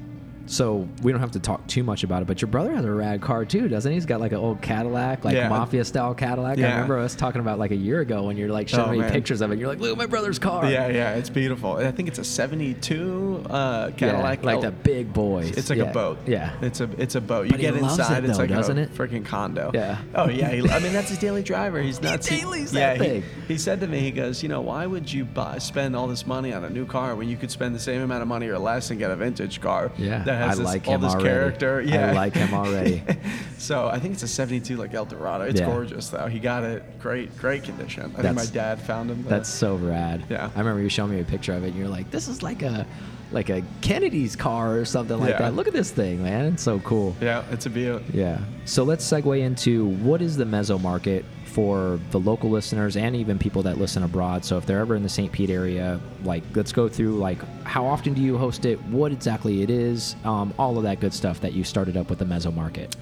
so 0.46 0.88
we 1.02 1.12
don't 1.12 1.22
have 1.22 1.32
to 1.32 1.40
talk 1.40 1.66
too 1.68 1.84
much 1.84 2.04
about 2.04 2.22
it, 2.22 2.26
but 2.26 2.42
your 2.42 2.50
brother 2.50 2.74
has 2.74 2.84
a 2.86 2.92
rad 2.92 3.22
car 3.22 3.46
too, 3.46 3.68
doesn't 3.70 3.90
he? 3.92 3.96
He's 3.96 4.06
got 4.06 4.20
like 4.20 4.32
an 4.34 4.40
old 4.40 4.62
Cadillac, 4.62 5.24
like 5.24 5.36
Yeah. 5.36 5.48
mafia 5.50 5.86
style 5.86 6.14
Cadillac. 6.14 6.58
I 6.60 6.62
remember 6.72 7.00
us 7.00 7.16
talking 7.16 7.42
about 7.42 7.60
like 7.60 7.72
a 7.72 7.76
year 7.76 8.02
ago 8.02 8.24
when 8.24 8.38
you're 8.38 8.50
like 8.50 8.68
showing 8.68 8.90
Oh, 8.90 8.92
me 8.94 9.00
man. 9.00 9.12
pictures 9.12 9.42
of 9.42 9.52
it. 9.52 9.60
You're 9.60 9.70
like, 9.70 9.80
look 9.80 9.92
at 9.92 9.98
my 9.98 10.06
brother's 10.06 10.40
car. 10.40 10.70
Yeah, 10.70 10.88
yeah, 10.90 11.14
it's 11.16 11.30
beautiful. 11.30 11.78
I 11.78 11.92
think 11.92 12.08
it's 12.10 12.20
a 12.20 12.24
'72 12.24 13.44
uh, 13.50 13.88
Yeah, 13.90 13.96
Cadillac. 13.98 14.44
like 14.44 14.56
L- 14.56 14.62
the 14.62 14.72
big 14.72 15.14
boys. 15.14 15.52
It's 15.58 15.70
like 15.70 15.80
Yeah. 15.80 15.86
a 15.90 15.94
boat. 15.94 16.20
Yeah. 16.26 16.52
it's 16.62 16.82
a 16.82 16.90
it's 16.98 17.16
a 17.16 17.22
boat. 17.22 17.46
You 17.46 17.52
But 17.52 17.60
get 17.62 17.76
inside, 17.76 18.24
it, 18.24 18.30
it's 18.30 18.38
like 18.40 18.50
doesn't 18.50 18.78
a 18.78 18.82
it? 18.84 18.94
freaking 18.96 19.26
condo. 19.26 19.72
Yeah. 19.74 19.98
Oh 20.16 20.30
yeah. 20.30 20.50
He, 20.52 20.70
I 20.70 20.80
mean, 20.80 20.94
that's 20.94 21.10
his 21.10 21.18
daily 21.20 21.44
driver. 21.44 21.82
He's 21.82 22.02
nuts. 22.02 22.28
He- 22.28 22.38
dailies 22.38 22.74
yeah. 22.74 22.96
he- 22.96 23.24
He, 23.48 23.58
said 23.58 23.80
to 23.82 23.88
me, 23.88 24.00
he 24.00 24.12
goes, 24.12 24.44
you 24.44 24.50
know, 24.50 24.62
why 24.62 24.86
would 24.86 25.12
you 25.12 25.26
buy 25.26 25.58
spend 25.60 25.96
all 25.96 26.08
this 26.08 26.26
money 26.26 26.54
on 26.54 26.64
a 26.64 26.70
new 26.70 26.86
car 26.86 27.16
when 27.16 27.30
you 27.30 27.38
could 27.38 27.52
spend 27.52 27.76
the 27.76 27.80
same 27.80 28.02
amount 28.02 28.22
of 28.22 28.28
money 28.28 28.48
or 28.48 28.58
less 28.60 28.90
and 28.90 29.00
get 29.00 29.12
a 29.12 29.16
vintage 29.16 29.62
car 29.62 29.92
Yeah. 29.98 30.24
that 30.24 30.33
has 30.38 30.60
I 30.60 30.64
this, 30.64 30.66
like 30.66 30.88
all 30.88 30.96
him 30.96 31.02
this 31.02 31.12
already. 31.14 31.30
character. 31.30 31.82
Yeah, 31.82 32.10
I 32.10 32.14
like 32.14 32.34
him 32.36 32.54
already. 32.54 33.04
so 33.58 33.88
I 33.88 34.00
think 34.00 34.14
it's 34.14 34.24
a 34.24 34.28
'72 34.28 34.76
like 34.78 34.94
Eldorado. 34.94 35.46
It's 35.46 35.60
Yeah. 35.60 35.68
gorgeous 35.68 36.10
though. 36.10 36.28
He 36.28 36.40
got 36.40 36.64
it 36.64 37.00
great, 37.00 37.38
great 37.38 37.64
condition. 37.64 38.04
I 38.04 38.08
think 38.08 38.18
That's- 38.18 38.48
my 38.50 38.54
dad 38.54 38.82
found 38.82 39.10
him. 39.12 39.24
the- 39.24 39.30
That's 39.30 39.50
so 39.50 39.76
rad. 39.76 40.24
Yeah. 40.30 40.50
I 40.56 40.60
remember 40.60 40.82
you 40.82 40.90
showing 40.90 41.12
me 41.12 41.20
a 41.20 41.24
picture 41.24 41.54
of 41.54 41.64
it, 41.64 41.68
and 41.68 41.76
you're 41.76 41.88
like, 41.88 42.10
"This 42.12 42.28
is 42.28 42.42
like 42.44 42.62
a, 42.62 42.86
like 43.32 43.50
a 43.50 43.64
Kennedy's 43.82 44.36
car 44.36 44.78
or 44.78 44.86
something 44.86 45.20
like 45.20 45.30
Yeah. 45.32 45.38
that. 45.40 45.56
Look 45.56 45.68
at 45.68 45.74
this 45.74 45.92
thing, 45.92 46.22
man! 46.24 46.54
It's 46.54 46.64
so 46.64 46.80
cool." 46.80 47.16
yeah, 47.22 47.44
it's 47.52 47.66
a 47.66 47.70
beaut. 47.70 48.04
Yeah. 48.14 48.40
So 48.66 48.84
let's 48.84 49.06
segue 49.10 49.40
into 49.40 49.86
what 49.88 50.22
is 50.22 50.38
the 50.38 50.46
mezzo 50.46 50.78
market 50.78 51.26
for 51.54 52.00
the 52.10 52.20
local 52.20 52.50
listeners 52.50 52.98
and 52.98 53.16
even 53.16 53.38
people 53.38 53.62
that 53.62 53.78
listen 53.78 54.02
abroad. 54.02 54.44
So 54.44 54.58
if 54.58 54.66
they're 54.66 54.80
ever 54.80 54.96
in 54.96 55.04
the 55.04 55.10
St. 55.10 55.32
Pete 55.32 55.52
area, 55.52 56.00
like 56.24 56.44
let's 56.56 56.72
go 56.72 56.90
through 56.90 57.18
like 57.18 57.38
how 57.64 57.86
often 57.86 58.16
do 58.16 58.22
you 58.22 58.40
host 58.40 58.66
it, 58.66 58.82
what 58.86 59.12
exactly 59.12 59.62
it 59.62 59.70
is, 59.70 60.16
um, 60.26 60.52
all 60.58 60.78
of 60.78 60.84
that 60.84 61.00
good 61.00 61.14
stuff 61.14 61.40
that 61.42 61.54
you 61.54 61.64
started 61.64 61.96
up 61.96 62.10
with 62.10 62.18
the 62.18 62.26
Mezzo 62.26 62.52
market. 62.52 62.96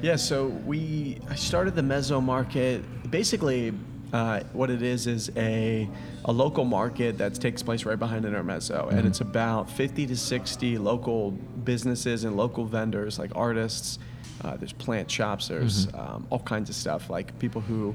Yeah, 0.00 0.16
so 0.16 0.46
we 0.46 1.18
I 1.28 1.34
started 1.34 1.74
the 1.76 1.82
Mezzo 1.82 2.20
Market. 2.20 2.82
Basically, 3.10 3.72
uh, 4.12 4.40
what 4.52 4.70
it 4.70 4.82
is 4.82 5.06
is 5.06 5.30
a 5.36 5.88
a 6.24 6.32
local 6.32 6.64
market 6.64 7.18
that 7.18 7.34
takes 7.34 7.62
place 7.62 7.84
right 7.84 7.98
behind 7.98 8.24
Intermezzo, 8.24 8.88
and 8.90 9.06
it's 9.06 9.20
about 9.20 9.70
50 9.70 10.06
to 10.06 10.16
60 10.16 10.78
local 10.78 11.30
businesses 11.30 12.24
and 12.24 12.36
local 12.36 12.64
vendors 12.64 13.18
like 13.18 13.30
artists. 13.36 13.98
Uh, 14.42 14.56
there's 14.56 14.72
plant 14.72 15.10
shops. 15.10 15.48
There's 15.48 15.86
um, 15.94 16.26
all 16.30 16.40
kinds 16.40 16.70
of 16.70 16.76
stuff 16.76 17.10
like 17.10 17.38
people 17.38 17.60
who. 17.60 17.94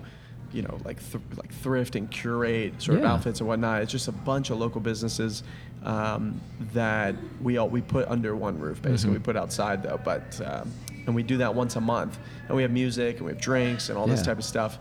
You 0.54 0.62
know, 0.62 0.78
like 0.86 0.98
th- 1.12 1.22
like 1.36 1.54
thrift 1.56 1.98
and 1.98 2.10
curate 2.10 2.82
sort 2.82 3.00
of 3.00 3.04
outfits 3.04 3.42
and 3.42 3.50
whatnot. 3.50 3.82
It's 3.82 3.92
just 3.92 4.08
a 4.08 4.14
bunch 4.14 4.50
of 4.50 4.58
local 4.58 4.80
businesses 4.80 5.44
um, 5.84 6.40
that 6.74 7.16
we 7.42 7.58
all 7.58 7.68
we 7.68 7.82
put 7.82 8.08
under 8.08 8.34
one 8.34 8.58
roof. 8.58 8.82
Basically, 8.82 9.18
we 9.18 9.20
put 9.22 9.36
outside 9.36 9.84
though, 9.84 10.00
but 10.06 10.40
um, 10.46 10.72
and 11.06 11.14
we 11.14 11.22
do 11.22 11.36
that 11.40 11.54
once 11.54 11.76
a 11.76 11.82
month. 11.82 12.18
And 12.48 12.56
we 12.56 12.62
have 12.62 12.72
music 12.72 13.18
and 13.18 13.26
we 13.26 13.34
have 13.34 13.42
drinks 13.42 13.90
and 13.90 13.98
all 13.98 14.08
this 14.08 14.22
type 14.22 14.38
of 14.38 14.46
stuff. 14.46 14.80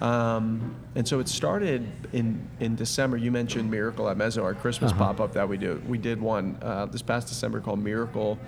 Um, 0.00 0.76
and 0.94 1.06
so 1.06 1.18
it 1.18 1.28
started 1.28 1.84
in 2.12 2.48
in 2.60 2.76
December. 2.76 3.16
You 3.16 3.32
mentioned 3.32 3.68
Miracle 3.68 4.08
at 4.08 4.16
Mezzo, 4.16 4.44
our 4.44 4.54
Christmas 4.54 4.92
Uh-huh. 4.92 5.06
pop 5.06 5.20
up 5.20 5.32
that 5.32 5.48
we 5.48 5.56
do. 5.56 5.82
We 5.88 5.98
did 5.98 6.20
one 6.20 6.56
uh, 6.62 6.86
this 6.86 7.02
past 7.02 7.26
December 7.26 7.60
called 7.60 7.80
Miracle. 7.82 8.38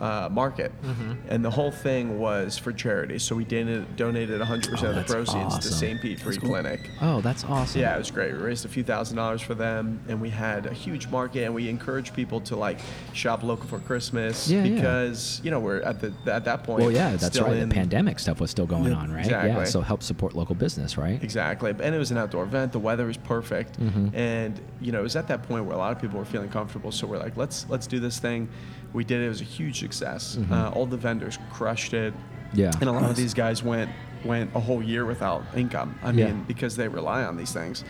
Uh, 0.00 0.30
market, 0.32 0.72
Mm-hmm. 0.82 1.12
and 1.28 1.44
the 1.44 1.50
whole 1.50 1.70
thing 1.70 2.18
was 2.18 2.56
for 2.56 2.72
charity. 2.72 3.18
So 3.18 3.36
we 3.36 3.44
donated, 3.44 3.96
donated 3.96 4.40
100% 4.40 4.46
Oh, 4.48 4.72
of 4.72 4.80
the 4.80 4.92
that's 5.02 5.12
proceeds 5.12 5.34
to 5.34 5.38
awesome. 5.58 5.72
St. 5.72 6.00
Pete 6.00 6.18
Free 6.18 6.38
Clinic. 6.38 6.88
Oh, 7.02 7.20
that's 7.20 7.44
awesome. 7.44 7.82
Yeah, 7.82 7.96
it 7.96 7.98
was 7.98 8.10
great. 8.10 8.32
We 8.32 8.38
raised 8.38 8.64
a 8.64 8.68
few 8.68 8.82
thousand 8.82 9.18
dollars 9.18 9.42
for 9.42 9.54
them, 9.54 10.00
and 10.08 10.18
we 10.18 10.30
had 10.30 10.64
a 10.64 10.72
huge 10.72 11.08
market, 11.08 11.44
and 11.44 11.54
we 11.54 11.68
encouraged 11.68 12.14
people 12.14 12.40
to 12.42 12.56
like 12.56 12.78
shop 13.12 13.42
local 13.42 13.66
for 13.68 13.78
Christmas 13.80 14.48
Yeah, 14.48 14.64
yeah. 14.64 14.74
because 14.74 15.38
you 15.44 15.50
know 15.50 15.60
we're 15.60 15.82
at 15.82 16.00
the 16.00 16.14
at 16.32 16.46
that 16.46 16.64
point. 16.64 16.80
Well, 16.80 16.90
yeah, 16.90 17.16
that's 17.16 17.38
right. 17.38 17.56
in- 17.58 17.68
The 17.68 17.74
pandemic 17.74 18.18
stuff 18.20 18.40
was 18.40 18.50
still 18.50 18.64
going 18.66 18.84
Yep. 18.84 18.96
on, 18.96 19.12
right? 19.12 19.24
Exactly. 19.26 19.50
Yeah. 19.50 19.64
So 19.64 19.82
help 19.82 20.02
support 20.02 20.34
local 20.34 20.54
business, 20.54 20.96
right? 20.96 21.22
Exactly, 21.22 21.72
and 21.78 21.94
it 21.94 21.98
was 21.98 22.10
an 22.10 22.16
outdoor 22.16 22.44
event. 22.44 22.72
The 22.72 22.78
weather 22.78 23.04
was 23.04 23.18
perfect, 23.18 23.78
Mm-hmm. 23.78 24.16
and 24.16 24.58
you 24.80 24.92
know 24.92 25.00
it 25.00 25.02
was 25.10 25.16
at 25.16 25.28
that 25.28 25.42
point 25.42 25.66
where 25.66 25.74
a 25.74 25.78
lot 25.78 25.92
of 25.92 26.00
people 26.00 26.18
were 26.18 26.24
feeling 26.24 26.48
comfortable. 26.48 26.90
So 26.90 27.06
we're 27.06 27.18
like, 27.18 27.36
let's 27.36 27.66
let's 27.68 27.86
do 27.86 28.00
this 28.00 28.18
thing. 28.18 28.48
We 28.92 29.04
did 29.04 29.20
it. 29.20 29.26
It 29.26 29.28
was 29.28 29.40
a 29.40 29.44
huge 29.44 29.78
success. 29.80 30.38
Uh, 30.50 30.70
all 30.74 30.86
the 30.86 30.96
vendors 30.96 31.38
crushed 31.52 31.94
it. 31.94 32.12
Mm-hmm. 32.14 32.58
Yeah. 32.58 32.72
and 32.80 32.88
a 32.88 32.92
lot 32.92 33.08
of 33.08 33.14
these 33.16 33.32
guys 33.34 33.62
went 33.62 33.90
went 34.24 34.50
a 34.56 34.60
whole 34.60 34.82
year 34.82 35.06
without 35.06 35.42
income. 35.56 35.96
I 36.02 36.10
Yeah. 36.10 36.26
mean, 36.26 36.44
because 36.48 36.76
they 36.76 36.88
rely 36.88 37.22
on 37.24 37.36
these 37.36 37.52
things. 37.52 37.84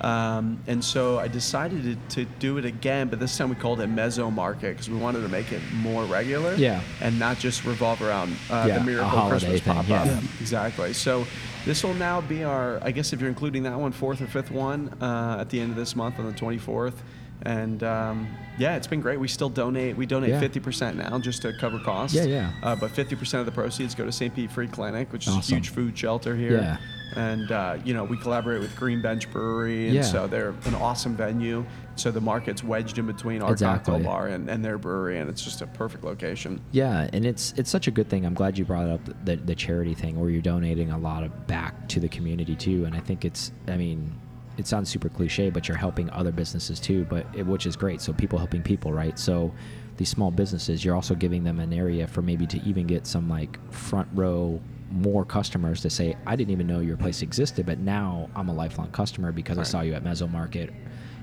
Um, 0.00 0.60
and 0.68 0.82
so 0.82 1.18
I 1.18 1.26
decided 1.28 1.82
to, 2.10 2.24
to 2.24 2.30
do 2.38 2.56
it 2.58 2.64
again, 2.64 3.08
but 3.08 3.18
this 3.18 3.36
time 3.36 3.48
we 3.48 3.56
called 3.56 3.80
it 3.80 3.88
Mezzo 3.88 4.30
Market 4.30 4.70
because 4.74 4.88
we 4.88 4.96
wanted 4.96 5.22
to 5.22 5.28
make 5.28 5.52
it 5.52 5.60
more 5.74 6.04
regular. 6.04 6.54
Yeah. 6.54 6.80
And 7.00 7.18
not 7.18 7.38
just 7.38 7.64
revolve 7.64 8.00
around 8.00 8.32
uh, 8.50 8.64
Yeah, 8.68 8.78
the 8.78 8.84
Miracle 8.84 9.08
holiday 9.08 9.30
Christmas 9.46 9.60
thing, 9.60 9.74
pop 9.74 9.88
yeah. 9.88 10.00
up. 10.02 10.06
Yeah. 10.06 10.20
Exactly. 10.40 10.92
So 10.92 11.26
this 11.64 11.82
will 11.84 11.94
now 11.94 12.20
be 12.20 12.44
our, 12.44 12.78
I 12.82 12.92
guess 12.92 13.12
if 13.12 13.20
you're 13.20 13.28
including 13.28 13.64
that 13.64 13.78
one, 13.78 13.90
fourth 13.92 14.20
or 14.22 14.26
fifth 14.28 14.50
one 14.52 14.88
uh, 15.02 15.38
at 15.40 15.50
the 15.50 15.60
end 15.60 15.70
of 15.70 15.76
this 15.76 15.94
month 15.96 16.18
on 16.20 16.26
the 16.26 16.32
24th. 16.32 16.94
And 17.42 17.82
um, 17.84 18.28
yeah, 18.58 18.76
it's 18.76 18.86
been 18.88 19.00
great. 19.00 19.18
We 19.20 19.28
still 19.28 19.48
donate. 19.48 19.96
We 19.96 20.06
donate 20.06 20.30
Yeah. 20.30 20.40
50% 20.40 20.96
now 20.96 21.18
just 21.18 21.42
to 21.42 21.52
cover 21.52 21.78
costs. 21.78 22.16
Yeah, 22.16 22.24
yeah. 22.24 22.52
Uh, 22.62 22.74
but 22.74 22.90
50% 22.90 23.38
of 23.40 23.46
the 23.46 23.52
proceeds 23.52 23.94
go 23.94 24.04
to 24.04 24.12
St. 24.12 24.34
Pete 24.34 24.50
Free 24.50 24.66
Clinic, 24.66 25.12
which 25.12 25.26
is 25.28 25.36
a 25.36 25.40
huge 25.40 25.68
food 25.70 25.96
shelter 25.96 26.34
here. 26.34 26.58
Yeah. 26.60 26.76
And 27.16 27.50
uh, 27.50 27.78
you 27.84 27.94
know 27.94 28.04
we 28.04 28.18
collaborate 28.18 28.60
with 28.60 28.76
Green 28.76 29.00
Bench 29.00 29.30
Brewery, 29.30 29.86
and 29.86 29.94
Yeah. 29.94 30.02
so 30.02 30.26
they're 30.26 30.50
an 30.66 30.74
awesome 30.74 31.16
venue. 31.16 31.64
So 31.96 32.10
the 32.10 32.20
market's 32.20 32.62
wedged 32.62 32.98
in 32.98 33.06
between 33.06 33.40
our 33.40 33.50
Exactly. 33.52 33.92
cocktail 33.94 34.08
bar 34.10 34.28
and, 34.28 34.48
and 34.50 34.62
their 34.62 34.76
brewery, 34.76 35.18
and 35.18 35.28
it's 35.30 35.42
just 35.42 35.62
a 35.62 35.66
perfect 35.66 36.04
location. 36.04 36.60
Yeah, 36.70 37.08
and 37.14 37.24
it's 37.24 37.54
it's 37.56 37.70
such 37.70 37.88
a 37.88 37.90
good 37.90 38.10
thing. 38.10 38.26
I'm 38.26 38.34
glad 38.34 38.58
you 38.58 38.64
brought 38.66 38.88
up 38.90 39.00
the, 39.24 39.36
the 39.36 39.54
charity 39.54 39.94
thing 39.94 40.20
where 40.20 40.28
you're 40.28 40.42
donating 40.42 40.90
a 40.92 40.98
lot 40.98 41.22
of 41.24 41.46
back 41.46 41.88
to 41.88 41.98
the 41.98 42.08
community 42.08 42.54
too. 42.54 42.84
And 42.84 42.94
I 42.94 43.00
think 43.00 43.24
it's, 43.24 43.52
I 43.68 43.76
mean, 43.78 44.12
it 44.58 44.66
sounds 44.66 44.90
super 44.90 45.08
cliche, 45.08 45.50
but 45.50 45.68
you're 45.68 45.76
helping 45.76 46.10
other 46.10 46.32
businesses 46.32 46.80
too, 46.80 47.06
but 47.08 47.24
it, 47.32 47.46
which 47.46 47.64
is 47.64 47.76
great. 47.76 48.00
So 48.00 48.12
people 48.12 48.38
helping 48.38 48.62
people, 48.62 48.92
right? 48.92 49.16
So 49.18 49.54
these 49.96 50.08
small 50.08 50.32
businesses, 50.32 50.84
you're 50.84 50.96
also 50.96 51.14
giving 51.14 51.44
them 51.44 51.60
an 51.60 51.72
area 51.72 52.06
for 52.08 52.22
maybe 52.22 52.46
to 52.48 52.60
even 52.62 52.86
get 52.86 53.06
some 53.06 53.28
like 53.28 53.58
front 53.72 54.08
row 54.12 54.60
more 54.90 55.24
customers 55.24 55.80
to 55.82 55.90
say, 55.90 56.16
I 56.26 56.34
didn't 56.34 56.50
even 56.50 56.66
know 56.66 56.80
your 56.80 56.96
place 56.96 57.22
existed, 57.22 57.66
but 57.66 57.78
now 57.78 58.28
I'm 58.34 58.48
a 58.48 58.54
lifelong 58.54 58.90
customer 58.90 59.32
because 59.32 59.58
I 59.58 59.62
saw 59.62 59.80
you 59.82 59.94
at 59.94 60.02
Mezzo 60.02 60.26
Market. 60.26 60.72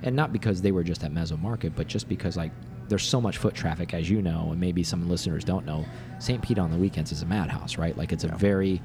And 0.04 0.16
not 0.16 0.32
because 0.32 0.62
they 0.62 0.72
were 0.72 0.84
just 0.84 1.04
at 1.04 1.12
Mezzo 1.12 1.36
Market, 1.36 1.76
but 1.76 1.88
just 1.88 2.08
because 2.08 2.38
like 2.38 2.52
there's 2.88 3.04
so 3.04 3.20
much 3.20 3.38
foot 3.38 3.54
traffic, 3.54 3.94
as 3.94 4.10
you 4.10 4.22
know, 4.22 4.50
and 4.52 4.62
maybe 4.62 4.84
some 4.84 5.10
listeners 5.10 5.44
don't 5.44 5.66
know. 5.66 5.84
St. 6.20 6.42
Pete 6.42 6.60
on 6.60 6.72
the 6.72 6.78
weekends 6.78 7.12
is 7.12 7.22
a 7.22 7.26
madhouse, 7.26 7.78
right? 7.78 7.98
Like 7.98 8.14
it's 8.14 8.24
a 8.24 8.30
very 8.30 8.82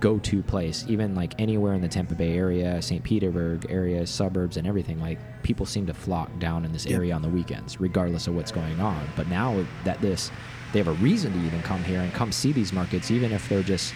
go-to 0.00 0.42
place 0.42 0.84
even 0.88 1.14
like 1.14 1.34
anywhere 1.40 1.74
in 1.74 1.80
the 1.80 1.88
tampa 1.88 2.14
bay 2.14 2.36
area 2.36 2.80
st 2.80 3.02
petersburg 3.02 3.66
area 3.68 4.06
suburbs 4.06 4.56
and 4.56 4.66
everything 4.66 5.00
like 5.00 5.18
people 5.42 5.66
seem 5.66 5.86
to 5.86 5.94
flock 5.94 6.30
down 6.38 6.64
in 6.64 6.72
this 6.72 6.86
Yep. 6.86 6.94
area 6.94 7.14
on 7.14 7.22
the 7.22 7.28
weekends 7.28 7.80
regardless 7.80 8.26
of 8.28 8.34
what's 8.36 8.52
going 8.52 8.80
on 8.80 9.04
but 9.16 9.26
now 9.28 9.64
that 9.84 10.00
this 10.00 10.30
they 10.72 10.78
have 10.78 10.88
a 10.88 10.92
reason 11.02 11.32
to 11.32 11.38
even 11.46 11.62
come 11.62 11.82
here 11.84 12.00
and 12.00 12.12
come 12.12 12.30
see 12.30 12.52
these 12.52 12.72
markets 12.72 13.10
even 13.10 13.32
if 13.32 13.48
they're 13.48 13.62
just 13.62 13.92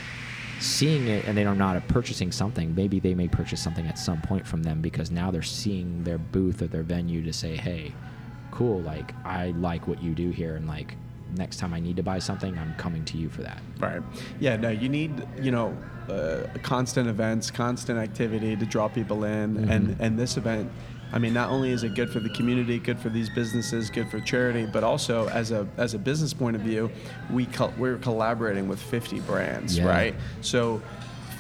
seeing 0.58 1.08
it 1.08 1.24
and 1.26 1.36
they 1.36 1.44
are 1.44 1.54
not 1.54 1.86
purchasing 1.88 2.30
something 2.32 2.74
maybe 2.74 2.98
they 3.00 3.14
may 3.14 3.28
purchase 3.28 3.60
something 3.62 3.86
at 3.86 3.98
some 3.98 4.20
point 4.22 4.46
from 4.46 4.62
them 4.62 4.80
because 4.80 5.10
now 5.10 5.30
they're 5.30 5.42
seeing 5.42 6.02
their 6.04 6.18
booth 6.18 6.62
or 6.62 6.66
their 6.68 6.82
venue 6.84 7.22
to 7.22 7.32
say 7.32 7.56
hey 7.56 7.92
cool 8.50 8.80
like 8.82 9.14
i 9.24 9.50
like 9.52 9.86
what 9.88 10.02
you 10.02 10.14
do 10.14 10.30
here 10.30 10.56
and 10.56 10.66
like 10.68 10.96
next 11.34 11.56
time 11.58 11.72
i 11.74 11.80
need 11.80 11.96
to 11.96 12.02
buy 12.02 12.18
something 12.18 12.56
i'm 12.58 12.74
coming 12.74 13.04
to 13.04 13.16
you 13.16 13.28
for 13.28 13.42
that 13.42 13.60
Right. 13.80 14.00
Yeah. 14.38 14.54
No, 14.56 14.68
you 14.70 14.88
need 14.88 15.26
you 15.40 15.50
know 15.50 15.76
uh, 16.08 16.46
constant 16.62 17.08
events, 17.08 17.50
constant 17.50 17.98
activity 17.98 18.54
to 18.54 18.64
draw 18.66 18.86
people 18.88 19.24
in, 19.24 19.56
Mm-hmm. 19.56 19.70
and 19.70 19.96
and 19.98 20.18
this 20.18 20.36
event. 20.36 20.70
I 21.12 21.18
mean, 21.18 21.34
not 21.34 21.50
only 21.50 21.70
is 21.72 21.82
it 21.82 21.94
good 21.96 22.10
for 22.10 22.20
the 22.20 22.30
community, 22.30 22.78
good 22.78 22.98
for 23.00 23.08
these 23.08 23.28
businesses, 23.28 23.90
good 23.90 24.08
for 24.08 24.20
charity, 24.20 24.66
but 24.66 24.84
also 24.84 25.28
as 25.30 25.50
a 25.50 25.66
as 25.76 25.94
a 25.94 25.98
business 25.98 26.32
point 26.32 26.54
of 26.54 26.62
view, 26.62 26.90
we 27.28 27.46
col- 27.46 27.74
we're 27.76 27.98
collaborating 27.98 28.68
with 28.68 28.80
50 28.80 29.18
brands, 29.20 29.76
Yeah. 29.76 29.86
right? 29.88 30.14
So. 30.42 30.80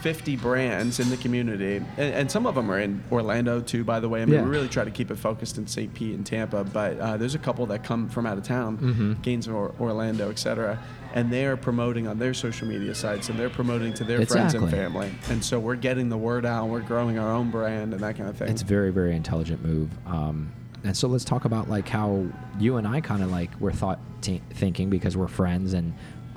50 0.02 0.36
brands 0.36 0.98
in 0.98 1.10
the 1.10 1.16
community, 1.16 1.76
and, 1.76 1.88
and 2.14 2.30
some 2.30 2.44
of 2.44 2.56
them 2.56 2.68
are 2.70 2.80
in 2.80 3.02
Orlando 3.12 3.60
too, 3.60 3.84
by 3.84 4.00
the 4.00 4.08
way. 4.08 4.20
I 4.20 4.24
mean, 4.24 4.34
Yeah. 4.34 4.42
we 4.42 4.50
really 4.50 4.68
try 4.68 4.82
to 4.84 4.90
keep 4.90 5.12
it 5.12 5.16
focused 5.16 5.58
in 5.58 5.66
St. 5.68 5.94
Pete 5.94 6.16
and 6.16 6.26
Tampa, 6.26 6.64
but 6.64 6.98
uh, 6.98 7.16
there's 7.16 7.36
a 7.36 7.38
couple 7.38 7.64
that 7.66 7.84
come 7.84 8.08
from 8.08 8.26
out 8.26 8.36
of 8.36 8.42
town, 8.42 8.78
Mhm. 8.78 9.22
Gainesville, 9.22 9.74
Orlando, 9.80 10.28
et 10.28 10.40
cetera, 10.40 10.80
and 11.14 11.30
they 11.30 11.46
are 11.46 11.56
promoting 11.56 12.08
on 12.08 12.18
their 12.18 12.34
social 12.34 12.66
media 12.66 12.94
sites 12.96 13.28
and 13.28 13.38
they're 13.38 13.48
promoting 13.50 13.94
to 13.94 14.02
their 14.04 14.26
friends 14.26 14.54
and 14.54 14.68
family. 14.70 15.10
And 15.30 15.44
so 15.44 15.60
we're 15.60 15.76
getting 15.76 16.08
the 16.08 16.18
word 16.18 16.44
out, 16.44 16.68
we're 16.68 16.80
growing 16.80 17.18
our 17.18 17.30
own 17.30 17.50
brand 17.52 17.92
and 17.92 18.02
that 18.02 18.16
kind 18.16 18.28
of 18.28 18.36
thing. 18.36 18.48
It's 18.48 18.62
a 18.62 18.66
very, 18.66 18.90
very 18.90 19.14
intelligent 19.14 19.64
move. 19.64 19.88
Um, 20.06 20.50
and 20.82 20.96
so 20.96 21.06
let's 21.06 21.24
talk 21.24 21.44
about 21.44 21.70
like 21.70 21.88
how 21.88 22.26
you 22.58 22.76
and 22.76 22.88
I 22.88 23.00
kind 23.00 23.22
of 23.22 23.30
like 23.30 23.50
were 23.60 23.70
thought 23.72 24.00
t- 24.20 24.42
thinking 24.54 24.90
because 24.90 25.16
we're 25.16 25.28
friends 25.28 25.74
and 25.74 25.92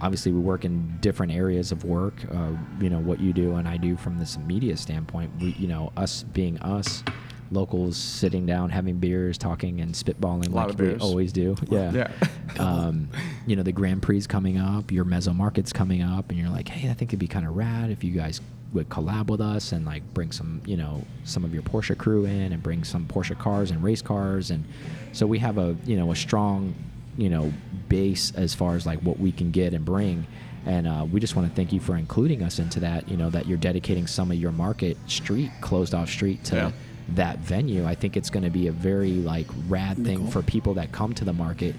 obviously 0.06 0.32
we 0.32 0.39
work 0.39 0.66
in 0.66 0.97
different 1.01 1.32
areas 1.32 1.72
of 1.72 1.84
work. 1.84 2.14
Uh, 2.32 2.51
you 2.80 2.91
know 2.91 2.99
what 2.99 3.20
you 3.20 3.34
do 3.34 3.56
and 3.56 3.68
I 3.68 3.78
do 3.78 3.97
from 3.97 4.20
this 4.20 4.38
media 4.38 4.78
standpoint. 4.78 5.32
We, 5.39 5.53
you 5.53 5.68
know, 5.68 5.91
us 5.97 6.24
being 6.24 6.60
us, 6.60 7.03
locals 7.51 7.97
sitting 7.97 8.45
down 8.45 8.70
having 8.70 8.97
beers, 8.97 9.38
talking 9.38 9.82
and 9.82 9.93
spitballing 9.93 10.51
lot 10.53 10.68
like 10.68 10.80
of 10.80 10.80
we 10.80 10.95
always 10.97 11.34
do. 11.34 11.56
Yeah. 11.70 11.91
yeah. 11.91 12.12
um, 12.60 13.10
you 13.47 13.56
know, 13.56 13.64
the 13.64 13.72
Grand 13.72 14.03
Prix 14.03 14.18
is 14.18 14.28
coming 14.28 14.60
up, 14.60 14.91
your 14.91 15.06
Mezzo 15.06 15.34
Market's 15.34 15.74
coming 15.74 16.03
up, 16.03 16.30
and 16.30 16.38
you're 16.38 16.49
like, 16.49 16.68
hey, 16.68 16.89
I 16.89 16.93
think 16.93 17.10
it'd 17.10 17.20
be 17.20 17.28
kind 17.28 17.47
of 17.47 17.56
rad 17.56 17.89
if 17.89 18.03
you 18.03 18.12
guys 18.12 18.41
would 18.74 18.89
collab 18.89 19.28
with 19.28 19.41
us 19.41 19.72
and 19.72 19.86
like 19.86 20.03
bring 20.14 20.32
some, 20.32 20.62
you 20.66 20.78
know, 20.78 21.03
some 21.24 21.43
of 21.43 21.53
your 21.53 21.64
Porsche 21.64 21.97
crew 21.97 22.26
in 22.26 22.51
and 22.51 22.62
bring 22.62 22.84
some 22.84 23.08
Porsche 23.08 23.38
cars 23.38 23.72
and 23.72 23.82
race 23.82 24.03
cars, 24.03 24.51
and 24.51 24.64
so 25.14 25.26
we 25.26 25.39
have 25.39 25.58
a, 25.58 25.76
you 25.86 25.97
know, 25.97 26.12
a 26.12 26.16
strong, 26.16 26.76
you 27.18 27.30
know, 27.30 27.51
base 27.89 28.32
as 28.36 28.53
far 28.53 28.76
as 28.76 28.86
like 28.86 28.99
what 28.99 29.20
we 29.20 29.32
can 29.32 29.51
get 29.51 29.74
and 29.74 29.86
bring. 29.86 30.26
And 30.66 30.88
uh, 30.88 31.05
we 31.11 31.20
just 31.20 31.36
want 31.36 31.47
to 31.47 31.55
thank 31.55 31.72
you 31.72 31.80
for 31.80 31.95
including 31.95 32.41
us 32.41 32.57
into 32.59 32.80
that. 32.82 33.07
You 33.07 33.18
know 33.18 33.30
that 33.30 33.45
you're 33.47 33.57
dedicating 33.57 34.07
some 34.07 34.32
of 34.32 34.38
your 34.38 34.51
market 34.51 34.97
street, 35.07 35.51
closed 35.61 35.93
off 35.93 36.09
street, 36.09 36.43
to 36.45 36.55
Yeah. 36.55 36.72
that 37.09 37.38
venue. 37.39 37.86
I 37.86 37.93
think 37.95 38.18
it's 38.18 38.30
going 38.32 38.43
to 38.43 38.49
be 38.49 38.68
a 38.68 38.72
very 38.72 39.11
like 39.13 39.47
rad 39.68 40.03
thing 40.03 40.18
Cool. 40.20 40.32
for 40.32 40.41
people 40.41 40.74
that 40.76 40.91
come 40.91 41.13
to 41.13 41.24
the 41.26 41.34
market 41.34 41.76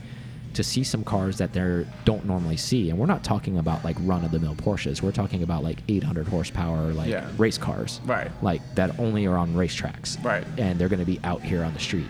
to 0.55 0.63
see 0.65 0.85
some 0.85 1.05
cars 1.05 1.37
that 1.39 1.53
they 1.53 1.85
don't 2.07 2.25
normally 2.25 2.57
see. 2.57 2.89
And 2.89 2.99
we're 2.99 3.05
not 3.07 3.23
talking 3.25 3.59
about 3.59 3.85
like 3.85 3.97
run 4.01 4.25
of 4.25 4.31
the 4.31 4.39
mill 4.39 4.55
Porsches. 4.55 5.03
We're 5.03 5.13
talking 5.13 5.43
about 5.43 5.63
like 5.65 5.79
800 5.89 6.29
horsepower 6.29 6.93
like 6.95 7.09
Yeah. 7.09 7.29
race 7.37 7.59
cars, 7.59 8.01
Right. 8.07 8.31
Like 8.43 8.63
that 8.77 8.99
only 9.01 9.27
are 9.27 9.37
on 9.37 9.53
racetracks, 9.55 10.23
Right. 10.25 10.47
And 10.57 10.79
they're 10.79 10.89
going 10.89 11.01
to 11.01 11.05
be 11.05 11.21
out 11.25 11.43
here 11.43 11.63
on 11.65 11.75
the 11.75 11.81
street 11.81 12.07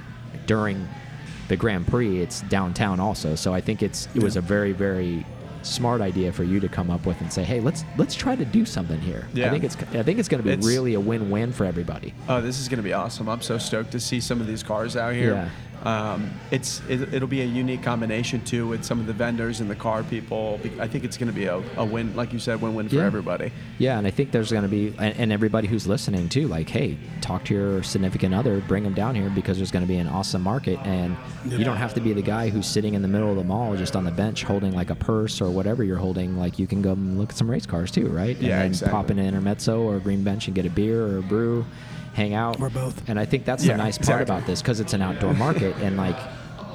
during 0.47 0.87
the 1.49 1.57
Grand 1.57 1.87
Prix. 1.87 2.21
It's 2.21 2.41
downtown 2.43 3.01
also, 3.01 3.35
so 3.35 3.53
I 3.55 3.61
think 3.61 3.83
it's 3.83 4.09
it 4.15 4.23
was 4.23 4.37
a 4.37 4.41
very 4.41 4.73
very 4.73 5.25
smart 5.63 6.01
idea 6.01 6.33
for 6.33 6.45
you 6.45 6.61
to 6.61 6.69
come 6.69 6.91
up 6.91 7.05
with 7.07 7.21
and 7.21 7.33
say, 7.33 7.43
hey, 7.43 7.61
let's 7.61 7.85
let's 7.97 8.15
try 8.15 8.37
to 8.37 8.45
do 8.45 8.65
something 8.65 9.01
here. 9.01 9.27
I 9.35 9.51
think 9.51 9.65
it's 9.65 9.77
I 9.95 10.03
think 10.03 10.19
it's 10.19 10.29
going 10.29 10.43
to 10.43 10.47
be 10.47 10.53
It's- 10.53 10.67
really 10.67 10.95
a 10.95 11.01
win-win 11.01 11.53
for 11.53 11.65
everybody. 11.65 12.15
Oh, 12.29 12.41
this 12.41 12.61
is 12.61 12.69
going 12.69 12.79
to 12.79 12.85
be 12.85 12.93
awesome! 12.93 13.29
I'm 13.29 13.43
so 13.43 13.59
stoked 13.59 13.91
to 13.93 14.01
see 14.01 14.21
some 14.21 14.41
of 14.41 14.47
these 14.47 14.63
cars 14.63 14.97
out 14.97 15.15
here. 15.15 15.51
Um, 15.85 16.31
it's 16.51 16.81
it, 16.89 17.15
it'll 17.15 17.29
be 17.29 17.43
a 17.43 17.45
unique 17.45 17.83
combination 17.83 18.43
too 18.45 18.67
with 18.67 18.85
some 18.85 18.99
of 18.99 19.07
the 19.07 19.13
vendors 19.13 19.61
and 19.61 19.71
the 19.71 19.77
car 19.77 20.03
people. 20.03 20.59
I 20.81 20.89
think 20.89 21.05
it's 21.05 21.17
going 21.17 21.29
to 21.29 21.35
be 21.35 21.45
a, 21.47 21.63
a 21.77 21.85
win, 21.85 22.17
like 22.17 22.33
you 22.33 22.39
said, 22.39 22.61
win-win 22.61 22.89
for 22.89 22.97
Yeah. 22.97 23.05
everybody. 23.07 23.53
Yeah, 23.79 23.99
and 23.99 24.07
I 24.07 24.11
think 24.11 24.33
there's 24.33 24.51
going 24.51 24.65
to 24.65 24.69
be, 24.69 24.89
and, 24.99 25.17
and 25.17 25.33
everybody 25.33 25.69
who's 25.69 25.87
listening 25.87 26.29
too, 26.29 26.49
like, 26.49 26.69
hey, 26.69 26.97
talk 27.21 27.45
to 27.45 27.55
your 27.55 27.83
significant 27.83 28.35
other, 28.35 28.61
bring 28.63 28.83
them 28.83 28.95
down 28.95 29.15
here 29.15 29.31
because 29.31 29.59
there's 29.59 29.71
going 29.71 29.85
to 29.85 29.89
be 29.89 29.99
an 29.99 30.09
awesome 30.09 30.43
market, 30.43 30.79
and 30.85 31.17
you 31.45 31.65
don't 31.65 31.77
have 31.77 31.95
to 31.95 32.01
be 32.01 32.13
the 32.13 32.23
guy 32.23 32.49
who's 32.49 32.67
sitting 32.67 32.95
in 32.95 33.03
the 33.03 33.09
middle 33.09 33.31
of 33.31 33.37
the 33.37 33.45
mall 33.45 33.77
just 33.77 33.95
on 33.95 34.05
the 34.05 34.11
bench 34.11 34.43
holding 34.43 34.73
like 34.75 34.91
a 34.91 34.95
purse 34.97 35.41
or 35.41 35.51
whatever 35.51 35.85
you're 35.85 35.99
holding. 35.99 36.37
Like, 36.37 36.59
you 36.59 36.67
can 36.67 36.83
go 36.83 36.93
and 36.93 37.19
look 37.19 37.31
at 37.31 37.37
some 37.37 37.51
race 37.51 37.67
cars 37.67 37.91
too, 37.91 38.09
right? 38.09 38.37
Yeah, 38.39 38.59
then 38.59 38.67
exactly. 38.67 38.93
pop 38.93 39.11
in 39.11 39.19
an 39.19 39.27
intermezzo 39.27 39.81
or 39.83 39.97
a 39.97 40.01
green 40.01 40.25
bench 40.25 40.47
and 40.49 40.55
get 40.55 40.67
a 40.67 40.71
beer 40.71 41.07
or 41.07 41.19
a 41.19 41.23
brew, 41.23 41.65
hang 42.17 42.35
out, 42.35 42.59
Or 42.61 42.71
both. 42.71 43.09
And 43.09 43.21
I 43.21 43.25
think 43.27 43.45
that's 43.45 43.65
Yeah, 43.65 43.73
the 43.77 43.83
nice 43.85 43.99
part 43.99 44.23
exactly. 44.23 44.35
about 44.37 44.47
this 44.47 44.63
because 44.63 44.81
it's 44.81 44.95
an 44.95 45.03
outdoor 45.03 45.35
market, 45.35 45.77
and 45.83 45.97
like 45.97 46.17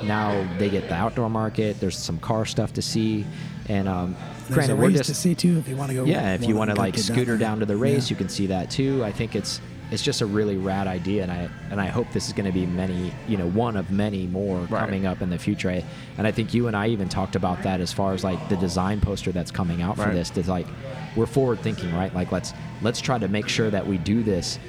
now 0.04 0.48
they 0.58 0.70
get 0.70 0.88
the 0.88 0.94
outdoor 0.96 1.30
market. 1.30 1.80
There's 1.80 1.98
some 1.98 2.20
car 2.20 2.46
stuff 2.46 2.74
to 2.74 2.82
see, 2.82 3.26
and 3.68 3.88
um, 3.88 4.16
There's 4.48 4.54
granted, 4.56 4.74
a 4.74 4.76
we're 4.78 4.88
race 4.90 4.98
just 4.98 5.10
to 5.10 5.16
see 5.16 5.36
too 5.36 5.58
if 5.58 5.68
you 5.68 5.76
want 5.76 5.90
to 5.90 5.96
go. 5.96 6.06
yeah, 6.06 6.36
if 6.36 6.48
you 6.48 6.56
want 6.56 6.70
to 6.70 6.76
like 6.76 6.98
scooter 6.98 7.26
there. 7.26 7.38
down 7.38 7.60
to 7.60 7.66
the 7.66 7.76
race, 7.76 8.10
Yeah. 8.10 8.14
you 8.14 8.16
can 8.18 8.30
see 8.30 8.48
that 8.48 8.70
too. 8.70 9.04
I 9.04 9.12
think 9.12 9.36
it's 9.36 9.60
it's 9.92 10.02
just 10.04 10.22
a 10.22 10.26
really 10.26 10.56
rad 10.58 10.88
idea, 10.88 11.24
and 11.24 11.32
I 11.32 11.50
and 11.72 11.82
I 11.82 11.88
hope 11.88 12.08
this 12.14 12.28
is 12.28 12.34
going 12.34 12.46
to 12.46 12.52
be 12.54 12.66
many, 12.66 13.12
you 13.28 13.36
know, 13.38 13.50
one 13.50 13.76
of 13.76 13.90
many 13.92 14.28
more 14.28 14.60
Right. 14.62 14.86
coming 14.86 15.06
up 15.08 15.22
in 15.24 15.30
the 15.32 15.38
future. 15.40 15.70
I, 15.72 15.84
and 16.18 16.26
I 16.28 16.32
think 16.32 16.54
you 16.54 16.68
and 16.68 16.76
I 16.78 16.88
even 16.90 17.10
talked 17.10 17.36
about 17.36 17.64
that 17.64 17.82
as 17.82 17.92
far 17.92 18.14
as 18.14 18.24
like 18.24 18.48
the 18.48 18.56
design 18.58 19.02
poster 19.02 19.32
that's 19.32 19.52
coming 19.52 19.82
out 19.82 19.96
for 19.98 20.04
Right. 20.04 20.14
this. 20.14 20.32
It's 20.38 20.48
like 20.48 20.68
we're 21.16 21.26
forward 21.26 21.60
thinking, 21.62 21.94
right? 21.96 22.14
Like 22.14 22.32
let's 22.32 22.54
let's 22.82 23.02
try 23.02 23.18
to 23.18 23.28
make 23.28 23.48
sure 23.50 23.70
that 23.72 23.86
we 23.86 23.98
do 23.98 24.24
this. 24.24 24.60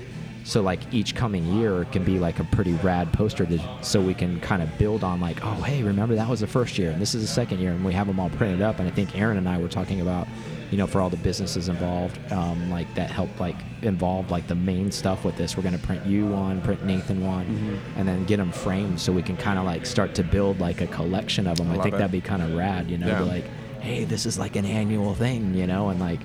So 0.45 0.61
like 0.63 0.81
each 0.93 1.15
coming 1.15 1.45
year 1.59 1.85
can 1.93 2.05
be 2.05 2.19
like 2.19 2.39
a 2.41 2.45
pretty 2.45 2.73
rad 2.75 3.13
poster 3.13 3.47
to, 3.47 3.61
so 3.81 4.01
we 4.01 4.15
can 4.15 4.41
kind 4.41 4.61
of 4.63 4.77
build 4.79 5.05
on 5.05 5.21
like 5.21 5.45
oh 5.45 5.55
hey 5.63 5.83
remember 5.83 6.15
that 6.17 6.29
was 6.29 6.41
the 6.41 6.47
first 6.47 6.79
year 6.79 6.91
and 6.91 7.01
this 7.01 7.15
is 7.15 7.23
the 7.23 7.29
second 7.29 7.61
year 7.61 7.71
and 7.71 7.85
we 7.85 7.93
have 7.93 8.07
them 8.09 8.19
all 8.19 8.31
printed 8.31 8.61
up 8.61 8.79
and 8.81 8.89
I 8.89 8.91
think 8.91 9.17
Aaron 9.17 9.37
and 9.39 9.49
I 9.49 9.59
were 9.59 9.69
talking 9.69 10.01
about 10.01 10.27
you 10.71 10.79
know, 10.79 10.87
for 10.87 11.03
all 11.03 11.11
the 11.11 11.19
businesses 11.19 11.69
involved, 11.69 12.19
um, 12.33 12.71
like 12.71 12.93
that 12.95 13.11
help 13.11 13.39
like 13.39 13.57
involve 13.83 14.31
like 14.31 14.47
the 14.47 14.55
main 14.55 14.91
stuff 14.91 15.23
with 15.23 15.37
this. 15.37 15.55
We're 15.55 15.63
gonna 15.63 15.77
print 15.77 16.07
you 16.07 16.27
one, 16.27 16.63
print 16.63 16.83
Nathan 16.83 17.23
one, 17.23 17.45
Mm-hmm. 17.45 17.99
and 17.99 18.09
then 18.09 18.25
get 18.25 18.39
them 18.39 18.51
framed 18.53 18.99
so 18.99 19.13
we 19.13 19.21
can 19.23 19.37
kind 19.37 19.59
of 19.59 19.67
like 19.67 19.85
start 19.85 20.15
to 20.15 20.25
build 20.25 20.61
like 20.61 20.81
a 20.81 20.87
collection 20.87 21.47
of 21.47 21.59
them. 21.59 21.71
I, 21.71 21.75
love 21.75 21.83
think 21.83 21.97
it. 21.97 21.99
that'd 21.99 22.11
be 22.11 22.23
kind 22.23 22.41
of 22.43 22.55
rad, 22.55 22.91
you 22.91 22.97
know, 22.97 23.07
Yeah. 23.07 23.21
like, 23.21 23.45
hey, 23.81 24.05
this 24.05 24.25
is 24.25 24.39
like 24.39 24.57
an 24.57 24.65
annual 24.65 25.15
thing, 25.15 25.55
you 25.55 25.67
know, 25.67 25.91
and 25.91 26.01
like. 26.01 26.21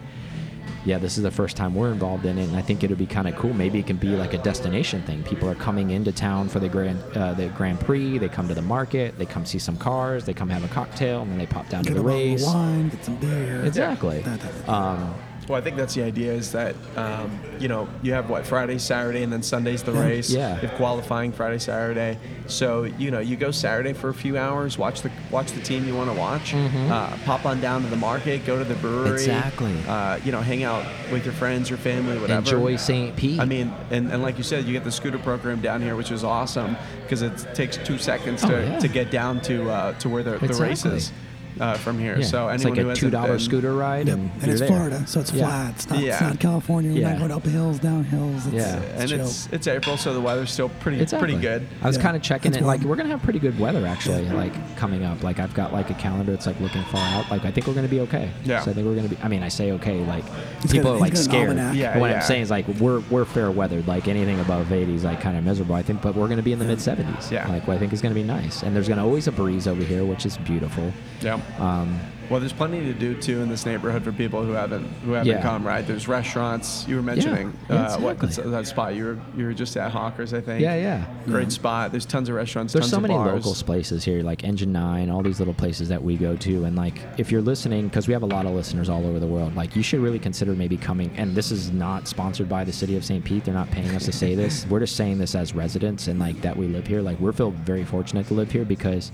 Yeah, 0.88 1.00
this 1.00 1.18
is 1.18 1.24
the 1.24 1.32
first 1.32 1.58
time 1.58 1.76
we're 1.76 1.92
involved 1.92 2.26
in 2.26 2.38
it, 2.38 2.48
and 2.48 2.56
I 2.56 2.62
think 2.62 2.82
it'll 2.82 2.96
be 2.96 3.06
kind 3.06 3.28
of 3.28 3.36
cool. 3.36 3.54
Maybe 3.54 3.78
it 3.78 3.86
can 3.88 3.98
be 3.98 4.16
like 4.16 4.34
a 4.34 4.38
destination 4.38 5.02
thing. 5.02 5.22
People 5.24 5.50
are 5.50 5.56
coming 5.56 5.90
into 5.90 6.14
town 6.14 6.48
for 6.48 6.62
the 6.62 6.70
grand 6.70 7.04
uh, 7.14 7.34
the 7.34 7.50
Grand 7.50 7.82
Prix. 7.82 8.18
They 8.20 8.30
come 8.30 8.48
to 8.48 8.54
the 8.54 8.62
market. 8.62 9.18
They 9.18 9.26
come 9.26 9.46
see 9.46 9.60
some 9.60 9.76
cars. 9.76 10.24
They 10.24 10.34
come 10.34 10.48
have 10.48 10.64
a 10.64 10.70
cocktail, 10.70 11.24
and 11.24 11.32
then 11.32 11.40
they 11.40 11.46
pop 11.46 11.68
down 11.68 11.84
Get 11.84 11.90
to 11.90 11.96
the 11.96 12.02
race. 12.06 12.46
wine, 12.46 12.88
get 12.88 13.04
some 13.04 13.18
beer. 13.18 13.66
Exactly. 13.66 14.22
That 14.22 14.40
type 14.40 14.50
of 14.50 14.56
thing. 14.62 14.70
Um, 14.74 15.14
Well, 15.48 15.58
I 15.58 15.62
think 15.64 15.78
that's 15.78 15.94
the 15.94 16.04
idea 16.04 16.34
is 16.34 16.52
that, 16.52 16.76
um, 16.98 17.40
you 17.58 17.70
know, 17.70 17.88
you 18.02 18.12
have 18.12 18.30
what, 18.30 18.46
Friday, 18.46 18.78
Saturday, 18.80 19.24
and 19.24 19.32
then 19.32 19.42
Sunday's 19.42 19.82
the 19.82 19.94
race. 19.94 20.30
Yeah. 20.30 20.56
You 20.62 20.68
have 20.68 20.76
qualifying 20.78 21.32
Friday, 21.32 21.58
Saturday. 21.60 22.18
So, 22.48 22.84
you 22.84 23.12
know, 23.12 23.20
you 23.20 23.38
go 23.38 23.52
Saturday 23.52 23.94
for 23.94 24.10
a 24.10 24.14
few 24.14 24.38
hours, 24.38 24.78
watch 24.78 25.02
the 25.04 25.12
watch 25.32 25.54
the 25.54 25.62
team 25.62 25.88
you 25.88 25.96
want 25.96 26.10
to 26.12 26.18
watch, 26.18 26.54
uh, 26.54 27.16
pop 27.24 27.46
on 27.46 27.62
down 27.62 27.82
to 27.84 27.88
the 27.88 27.96
market, 27.96 28.46
go 28.46 28.58
to 28.58 28.66
the 28.66 28.76
brewery. 28.76 29.08
Mm-hmm. 29.08 29.14
Exactly. 29.14 29.76
Uh, 29.88 30.18
you 30.26 30.32
know, 30.34 30.42
hang 30.42 30.64
out 30.64 30.86
with 31.12 31.24
your 31.24 31.34
friends, 31.34 31.70
your 31.70 31.80
family, 31.80 32.18
whatever. 32.20 32.40
enjoy 32.40 32.76
St. 32.76 33.16
Pete. 33.16 33.40
I 33.40 33.46
mean, 33.46 33.74
and, 33.90 34.12
and 34.12 34.22
like 34.22 34.38
you 34.38 34.44
said, 34.44 34.66
you 34.66 34.74
get 34.74 34.84
the 34.84 34.92
scooter 34.92 35.18
program 35.20 35.62
down 35.62 35.82
here, 35.82 35.96
which 35.96 36.12
is 36.12 36.24
awesome 36.26 36.76
because 37.04 37.22
it 37.22 37.56
takes 37.56 37.78
two 37.78 37.98
seconds 37.98 38.42
to, 38.42 38.54
Oh, 38.58 38.60
yeah. 38.60 38.80
to 38.80 38.88
get 38.90 39.12
down 39.12 39.40
to 39.44 39.70
uh, 39.70 39.94
to 40.00 40.10
where 40.10 40.24
the, 40.24 40.32
the 40.32 40.48
race 40.56 40.84
Exactly. 40.86 40.98
is 40.98 41.12
uh, 41.60 41.74
from 41.76 42.00
here. 42.00 42.18
Yeah, 42.20 42.26
So 42.26 42.48
it's 42.50 42.64
like 42.64 42.78
a 42.78 42.94
two 42.96 43.10
dollar 43.10 43.40
scooter 43.40 43.74
ride, 43.74 44.08
Yep. 44.08 44.18
and, 44.18 44.32
And, 44.42 44.52
it's 44.52 44.60
there. 44.60 44.68
Florida, 44.70 45.04
so 45.08 45.20
it's 45.20 45.32
Yeah. 45.34 45.46
flat. 45.48 45.74
It's 45.76 45.90
not, 45.90 46.00
Yeah. 46.00 46.12
it's 46.14 46.22
not 46.22 46.40
California. 46.40 46.92
We're 46.92 47.00
Yeah. 47.02 47.10
not 47.12 47.20
going 47.20 47.32
up 47.32 47.46
hills, 47.46 47.80
down 47.80 48.04
hills. 48.06 48.46
It's, 48.48 48.56
Yeah. 48.56 48.78
it's 48.78 49.00
and 49.02 49.10
chill. 49.10 49.20
it's 49.22 49.50
it's 49.52 49.68
April, 49.68 49.98
so 49.98 50.14
the 50.14 50.22
weather's 50.22 50.52
still 50.52 50.70
pretty 50.70 51.02
Exactly. 51.02 51.28
pretty 51.34 51.42
good. 51.42 51.68
I 51.82 51.88
was 51.88 51.98
Yeah, 51.98 52.04
kind 52.04 52.16
of 52.16 52.22
checking 52.22 52.52
that's 52.52 52.64
it. 52.64 52.68
Like 52.68 52.82
we're 52.84 52.96
gonna 52.96 53.10
have 53.10 53.22
pretty 53.24 53.40
good 53.40 53.60
weather 53.60 53.86
actually. 53.88 54.26
Like 54.30 54.54
coming 54.76 55.04
up. 55.04 55.24
Like 55.24 55.40
I've 55.40 55.54
got 55.54 55.74
like 55.74 55.90
a 55.90 55.94
calendar. 55.96 56.34
It's 56.34 56.46
like 56.48 56.60
looking 56.60 56.84
far 56.86 57.06
out. 57.10 57.30
Like 57.32 57.46
I 57.46 57.52
think 57.52 57.68
we're 57.68 57.74
gonna 57.74 57.88
be 57.88 58.02
okay. 58.02 58.30
Yeah. 58.44 58.62
So 58.62 58.72
I 58.72 58.74
think 58.74 58.86
we're 58.88 58.96
gonna 58.96 59.10
be. 59.10 59.18
I 59.24 59.28
mean, 59.28 59.44
I 59.44 59.48
say 59.50 59.72
okay. 59.74 60.00
Like 60.06 60.24
He's 60.62 60.72
people 60.72 60.92
got- 60.92 60.98
are 60.98 61.02
like 61.02 61.12
he's 61.18 61.28
got 61.28 61.36
an 61.38 61.58
scared. 61.58 61.76
Yeah, 61.76 61.94
But 61.94 62.00
what. 62.02 62.12
I'm 62.12 62.22
saying 62.22 62.42
is 62.44 62.50
like 62.52 62.68
we're 62.80 63.02
we're 63.10 63.26
fair 63.26 63.52
weathered. 63.52 63.88
Like 63.88 64.08
anything 64.08 64.40
above 64.40 64.72
80 64.72 64.96
is 64.96 65.04
like 65.04 65.22
kind 65.22 65.38
of 65.38 65.44
miserable. 65.44 65.76
I 65.76 65.82
think, 65.82 66.02
but 66.02 66.16
we're 66.16 66.28
gonna 66.28 66.42
be 66.42 66.54
in 66.54 66.60
the 66.60 66.66
mid 66.66 66.80
70s. 66.80 67.32
Yeah. 67.32 67.48
Like 67.48 67.68
what 67.68 67.76
I 67.76 67.80
think 67.80 67.94
is 67.94 68.02
gonna 68.02 68.16
be 68.16 68.24
nice. 68.24 68.64
And 68.64 68.76
there's 68.76 68.88
gonna 68.88 69.04
always 69.06 69.28
a 69.28 69.32
breeze 69.32 69.68
over 69.68 69.84
here, 69.84 70.04
which 70.06 70.26
is 70.26 70.38
beautiful. 70.38 70.92
Yeah. 71.22 71.40
Um, 71.60 72.00
Well, 72.30 72.42
there's 72.42 72.52
plenty 72.52 72.82
to 72.82 72.94
do 72.94 73.16
too 73.16 73.42
in 73.42 73.48
this 73.48 73.66
neighborhood 73.66 74.04
for 74.04 74.12
people 74.12 74.44
who 74.44 74.52
haven't 74.52 74.84
who 75.06 75.14
haven't 75.14 75.32
Yeah. 75.32 75.42
come. 75.42 75.66
Right? 75.66 75.88
There's 75.88 76.10
restaurants. 76.10 76.86
You 76.86 76.98
were 76.98 77.02
mentioning 77.02 77.54
Yeah, 77.70 77.76
uh, 77.86 78.00
what 78.00 78.22
exactly. 78.22 78.52
that 78.52 78.68
spot. 78.68 78.96
You 78.96 79.06
were 79.06 79.18
you 79.38 79.46
were 79.46 79.54
just 79.54 79.78
at 79.78 79.92
Hawkers, 79.92 80.34
I 80.34 80.42
think. 80.42 80.60
Yeah, 80.62 80.76
yeah. 80.76 81.06
Great 81.26 81.54
spot. 81.54 81.92
There's 81.92 82.06
tons 82.06 82.28
of 82.28 82.36
restaurants. 82.36 82.74
There's 82.74 82.84
tons 82.84 82.92
so 82.92 82.98
of 82.98 83.04
many 83.04 83.14
bars. 83.14 83.46
local 83.46 83.54
places 83.66 84.04
here, 84.04 84.24
like 84.24 84.44
Engine 84.44 84.74
Nine, 84.74 85.10
all 85.10 85.22
these 85.24 85.40
little 85.40 85.54
places 85.54 85.88
that 85.88 86.04
we 86.04 86.18
go 86.18 86.36
to, 86.36 86.66
and 86.66 86.76
like 86.76 87.00
if 87.18 87.32
you're 87.32 87.42
listening, 87.42 87.88
because 87.88 88.10
we 88.10 88.14
have 88.14 88.24
a 88.24 88.28
lot 88.28 88.46
of 88.46 88.52
listeners 88.52 88.90
all 88.90 89.06
over 89.08 89.22
the 89.22 89.28
world, 89.28 89.56
like 89.56 89.74
you 89.78 89.82
should 89.82 90.02
really 90.02 90.20
consider 90.20 90.52
maybe 90.54 90.76
coming. 90.76 91.10
And 91.16 91.34
this 91.34 91.50
is 91.50 91.72
not 91.72 92.10
sponsored 92.10 92.50
by 92.50 92.66
the 92.66 92.74
city 92.74 92.98
of 92.98 93.06
St. 93.06 93.24
Pete; 93.24 93.46
they're 93.46 93.54
not 93.54 93.72
paying 93.72 93.96
us 93.96 94.04
to 94.04 94.12
say 94.12 94.36
this. 94.36 94.66
We're 94.70 94.82
just 94.82 94.98
saying 94.98 95.18
this 95.18 95.34
as 95.34 95.56
residents 95.56 96.10
and 96.10 96.20
like 96.20 96.42
that 96.42 96.58
we 96.58 96.68
live 96.68 96.88
here. 96.88 97.02
Like 97.02 97.22
we 97.22 97.32
feel 97.32 97.52
very 97.52 97.86
fortunate 97.86 98.28
to 98.28 98.34
live 98.34 98.52
here 98.52 98.66
because. 98.66 99.14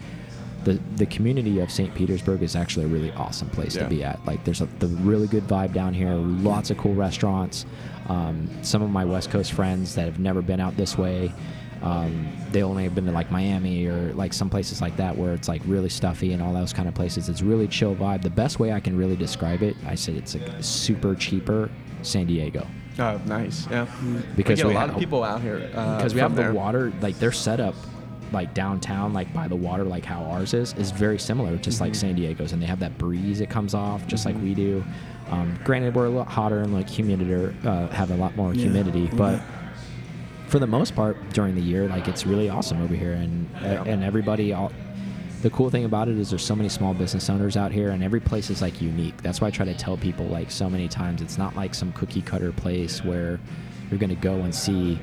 The, 0.64 0.80
the 0.96 1.06
community 1.08 1.60
of 1.60 1.70
St. 1.72 1.94
Petersburg 1.94 2.42
is 2.42 2.56
actually 2.56 2.86
a 2.86 2.88
really 2.90 3.12
awesome 3.12 3.50
place 3.50 3.76
Yeah. 3.76 3.84
to 3.84 3.90
be 3.90 4.04
at. 4.04 4.24
Like, 4.26 4.44
there's 4.46 4.62
a 4.62 4.66
the 4.80 4.88
really 4.88 5.28
good 5.28 5.48
vibe 5.48 5.74
down 5.74 5.94
here. 5.94 6.14
Lots 6.14 6.70
of 6.72 6.78
cool 6.78 6.94
restaurants. 6.94 7.66
Um, 8.08 8.50
some 8.62 8.82
of 8.82 8.90
my 8.90 9.06
West 9.06 9.30
Coast 9.30 9.52
friends 9.54 9.96
that 9.96 10.06
have 10.06 10.20
never 10.20 10.42
been 10.42 10.60
out 10.60 10.76
this 10.78 10.98
way, 10.98 11.32
um, 11.82 12.28
they 12.52 12.64
only 12.64 12.84
have 12.84 12.96
been 12.96 13.06
to 13.06 13.12
like 13.12 13.30
Miami 13.32 13.88
or 13.88 14.14
like 14.14 14.32
some 14.34 14.50
places 14.50 14.82
like 14.82 14.96
that 14.98 15.18
where 15.18 15.34
it's 15.34 15.48
like 15.50 15.62
really 15.66 15.90
stuffy 15.90 16.32
and 16.34 16.42
all 16.42 16.54
those 16.54 16.72
kind 16.72 16.88
of 16.88 16.96
places. 16.96 17.28
It's 17.30 17.42
really 17.42 17.68
chill 17.68 17.96
vibe. 17.96 18.22
The 18.22 18.30
best 18.30 18.60
way 18.60 18.72
I 18.72 18.80
can 18.80 18.98
really 18.98 19.16
describe 19.18 19.64
it, 19.64 19.76
I 19.86 19.96
said 19.96 20.16
it's 20.16 20.34
like 20.36 20.48
super 20.62 21.14
cheaper 21.16 21.70
San 22.04 22.26
Diego 22.26 22.68
Oh, 23.00 23.20
nice. 23.26 23.68
Yeah. 23.72 23.88
Because 24.36 24.64
we 24.64 24.70
get 24.70 24.76
a 24.76 24.80
lot 24.80 24.90
of 24.90 24.98
people 25.00 25.24
out 25.24 25.42
here 25.42 25.70
uh, 25.74 25.98
because 25.98 26.14
we 26.14 26.20
have 26.20 26.36
there. 26.36 26.50
the 26.50 26.54
water. 26.54 26.94
Like 27.02 27.18
their 27.18 27.32
setup, 27.32 27.74
like 28.34 28.54
downtown, 28.54 29.14
like 29.14 29.32
by 29.34 29.48
the 29.48 29.56
water, 29.56 29.84
like 29.84 30.04
how 30.04 30.24
ours 30.24 30.54
is, 30.54 30.74
is 30.74 30.92
very 30.92 31.18
similar, 31.20 31.56
just 31.58 31.76
Mm-hmm. 31.78 31.86
like 31.86 31.96
San 31.96 32.16
Diego's, 32.16 32.52
and 32.52 32.62
they 32.62 32.66
have 32.66 32.80
that 32.80 32.98
breeze 32.98 33.40
that 33.40 33.50
comes 33.50 33.74
off, 33.74 34.06
just 34.08 34.26
like 34.26 34.36
we 34.42 34.54
do. 34.54 34.84
Um, 35.30 35.58
granted, 35.64 35.96
we're 35.96 36.08
a 36.08 36.10
lot 36.10 36.28
hotter 36.28 36.60
and 36.62 36.74
like 36.74 36.90
humidity, 36.90 37.56
uh, 37.66 37.88
have 37.90 38.12
a 38.12 38.16
lot 38.16 38.36
more 38.36 38.54
Yeah, 38.54 38.64
humidity, 38.64 39.08
but 39.16 39.38
bit. 39.38 39.42
for 40.48 40.60
the 40.60 40.68
most 40.68 40.96
part 40.96 41.18
during 41.34 41.56
the 41.56 41.62
year 41.62 41.88
like 41.88 42.08
it's 42.08 42.26
really 42.28 42.50
awesome 42.50 42.82
over 42.84 42.94
here 42.94 43.14
and 43.14 43.50
Yeah. 43.62 43.84
and 43.86 44.04
everybody 44.04 44.54
all 44.54 44.72
the 45.42 45.50
cool 45.50 45.70
thing 45.72 45.84
about 45.86 46.08
it 46.10 46.18
is 46.20 46.30
there's 46.30 46.46
so 46.46 46.56
many 46.56 46.70
small 46.70 46.94
business 46.94 47.28
owners 47.30 47.58
out 47.58 47.72
here 47.72 47.90
and 47.90 48.04
every 48.04 48.20
place 48.20 48.50
is 48.52 48.62
like 48.62 48.80
unique 48.80 49.20
that's 49.24 49.42
why 49.42 49.48
i 49.48 49.52
try 49.52 49.66
to 49.66 49.74
tell 49.74 49.98
people 49.98 50.26
like 50.28 50.52
so 50.52 50.70
many 50.70 50.88
times 50.88 51.22
it's 51.24 51.38
not 51.40 51.56
like 51.56 51.74
some 51.74 51.92
cookie 51.94 52.22
cutter 52.22 52.52
place 52.52 53.04
where 53.04 53.40
you're 53.90 54.00
going 54.00 54.10
to 54.12 54.16
go 54.22 54.36
and 54.42 54.54
see 54.54 55.00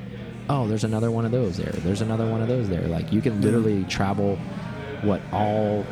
oh 0.51 0.67
there's 0.67 0.83
another 0.83 1.09
one 1.09 1.25
of 1.25 1.31
those 1.31 1.57
there 1.57 1.71
there's 1.77 2.01
another 2.01 2.29
one 2.29 2.41
of 2.41 2.47
those 2.47 2.67
there 2.69 2.87
like 2.87 3.11
you 3.11 3.21
can 3.21 3.41
literally 3.41 3.83
travel 3.85 4.35
what 5.01 5.21
all 5.31 5.85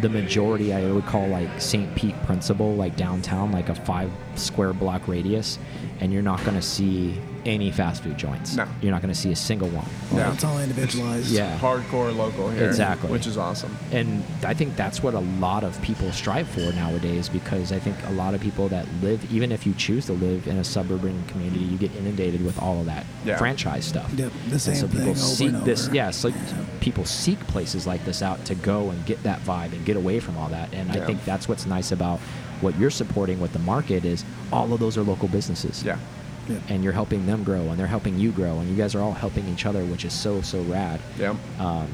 the 0.00 0.08
majority 0.08 0.74
I 0.74 0.90
would 0.90 1.06
call 1.06 1.26
like 1.28 1.60
St. 1.60 1.94
Pete 1.94 2.14
principal, 2.24 2.74
like 2.74 2.96
downtown, 2.96 3.50
like 3.52 3.68
a 3.68 3.74
five 3.74 4.10
square 4.34 4.72
block 4.72 5.08
radius, 5.08 5.58
and 6.00 6.12
you're 6.12 6.22
not 6.22 6.42
going 6.44 6.56
to 6.56 6.62
see 6.62 7.18
any 7.46 7.70
fast 7.70 8.02
food 8.02 8.18
joints. 8.18 8.56
No. 8.56 8.66
You're 8.82 8.90
not 8.90 9.00
going 9.00 9.14
to 9.14 9.18
see 9.18 9.30
a 9.32 9.36
single 9.36 9.68
one. 9.68 9.86
Well, 10.10 10.20
Yeah. 10.28 10.32
it's 10.34 10.44
all 10.44 10.58
individualized. 10.58 11.30
Yeah. 11.30 11.56
hardcore 11.58 12.14
local 12.14 12.50
here. 12.50 12.66
Exactly. 12.66 13.10
Which 13.10 13.26
is 13.26 13.38
awesome. 13.38 13.76
And 13.92 14.22
I 14.44 14.52
think 14.52 14.76
that's 14.76 15.02
what 15.02 15.14
a 15.14 15.20
lot 15.20 15.62
of 15.64 15.80
people 15.80 16.10
strive 16.12 16.48
for 16.48 16.60
nowadays 16.72 17.28
because 17.28 17.72
I 17.72 17.78
think 17.78 17.96
a 18.08 18.12
lot 18.12 18.34
of 18.34 18.40
people 18.40 18.68
that 18.68 18.86
live, 19.00 19.30
even 19.32 19.52
if 19.52 19.64
you 19.66 19.72
choose 19.74 20.06
to 20.06 20.12
live 20.12 20.46
in 20.48 20.58
a 20.58 20.64
suburban 20.64 21.22
community, 21.28 21.64
you 21.64 21.78
get 21.78 21.94
inundated 21.96 22.44
with 22.44 22.60
all 22.60 22.80
of 22.80 22.86
that 22.86 23.06
Yeah. 23.24 23.38
franchise 23.38 23.84
stuff. 23.84 24.12
Yep, 24.16 24.32
the 24.46 24.52
And 24.52 24.60
same 24.60 24.74
so 24.74 24.80
thing 24.88 24.90
people 24.98 25.10
over 25.10 25.18
seek 25.20 25.48
and 25.52 25.64
this, 25.64 25.86
over. 25.86 25.94
yeah, 25.94 26.10
so 26.10 26.32
people 26.80 27.04
seek 27.04 27.38
places 27.46 27.86
like 27.86 28.04
this 28.04 28.22
out 28.22 28.44
to 28.46 28.54
go 28.56 28.90
and 28.90 29.04
get 29.06 29.22
that 29.22 29.44
vibe 29.44 29.72
and 29.72 29.84
get 29.84 29.96
away 29.96 30.18
from 30.20 30.36
all 30.36 30.48
that. 30.48 30.68
And 30.74 30.90
I 30.92 31.04
think 31.06 31.24
that's 31.24 31.48
what's 31.48 31.64
nice 31.66 31.92
about 31.92 32.18
what 32.60 32.76
you're 32.78 32.90
supporting 32.90 33.38
with 33.40 33.52
the 33.52 33.58
market 33.60 34.04
is 34.04 34.24
all 34.52 34.72
of 34.72 34.80
those 34.80 34.96
are 34.98 35.02
local 35.02 35.28
businesses. 35.28 35.82
Yeah. 35.84 35.96
Yeah. 36.48 36.58
And 36.68 36.84
you're 36.84 36.92
helping 36.92 37.26
them 37.26 37.42
grow 37.44 37.62
and 37.70 37.78
they're 37.78 37.86
helping 37.86 38.18
you 38.18 38.30
grow 38.30 38.58
and 38.60 38.68
you 38.68 38.76
guys 38.76 38.94
are 38.94 39.00
all 39.00 39.12
helping 39.12 39.46
each 39.48 39.66
other, 39.66 39.84
which 39.84 40.04
is 40.04 40.12
so 40.12 40.40
so 40.42 40.62
rad. 40.62 41.00
Yeah. 41.18 41.34
Um, 41.58 41.88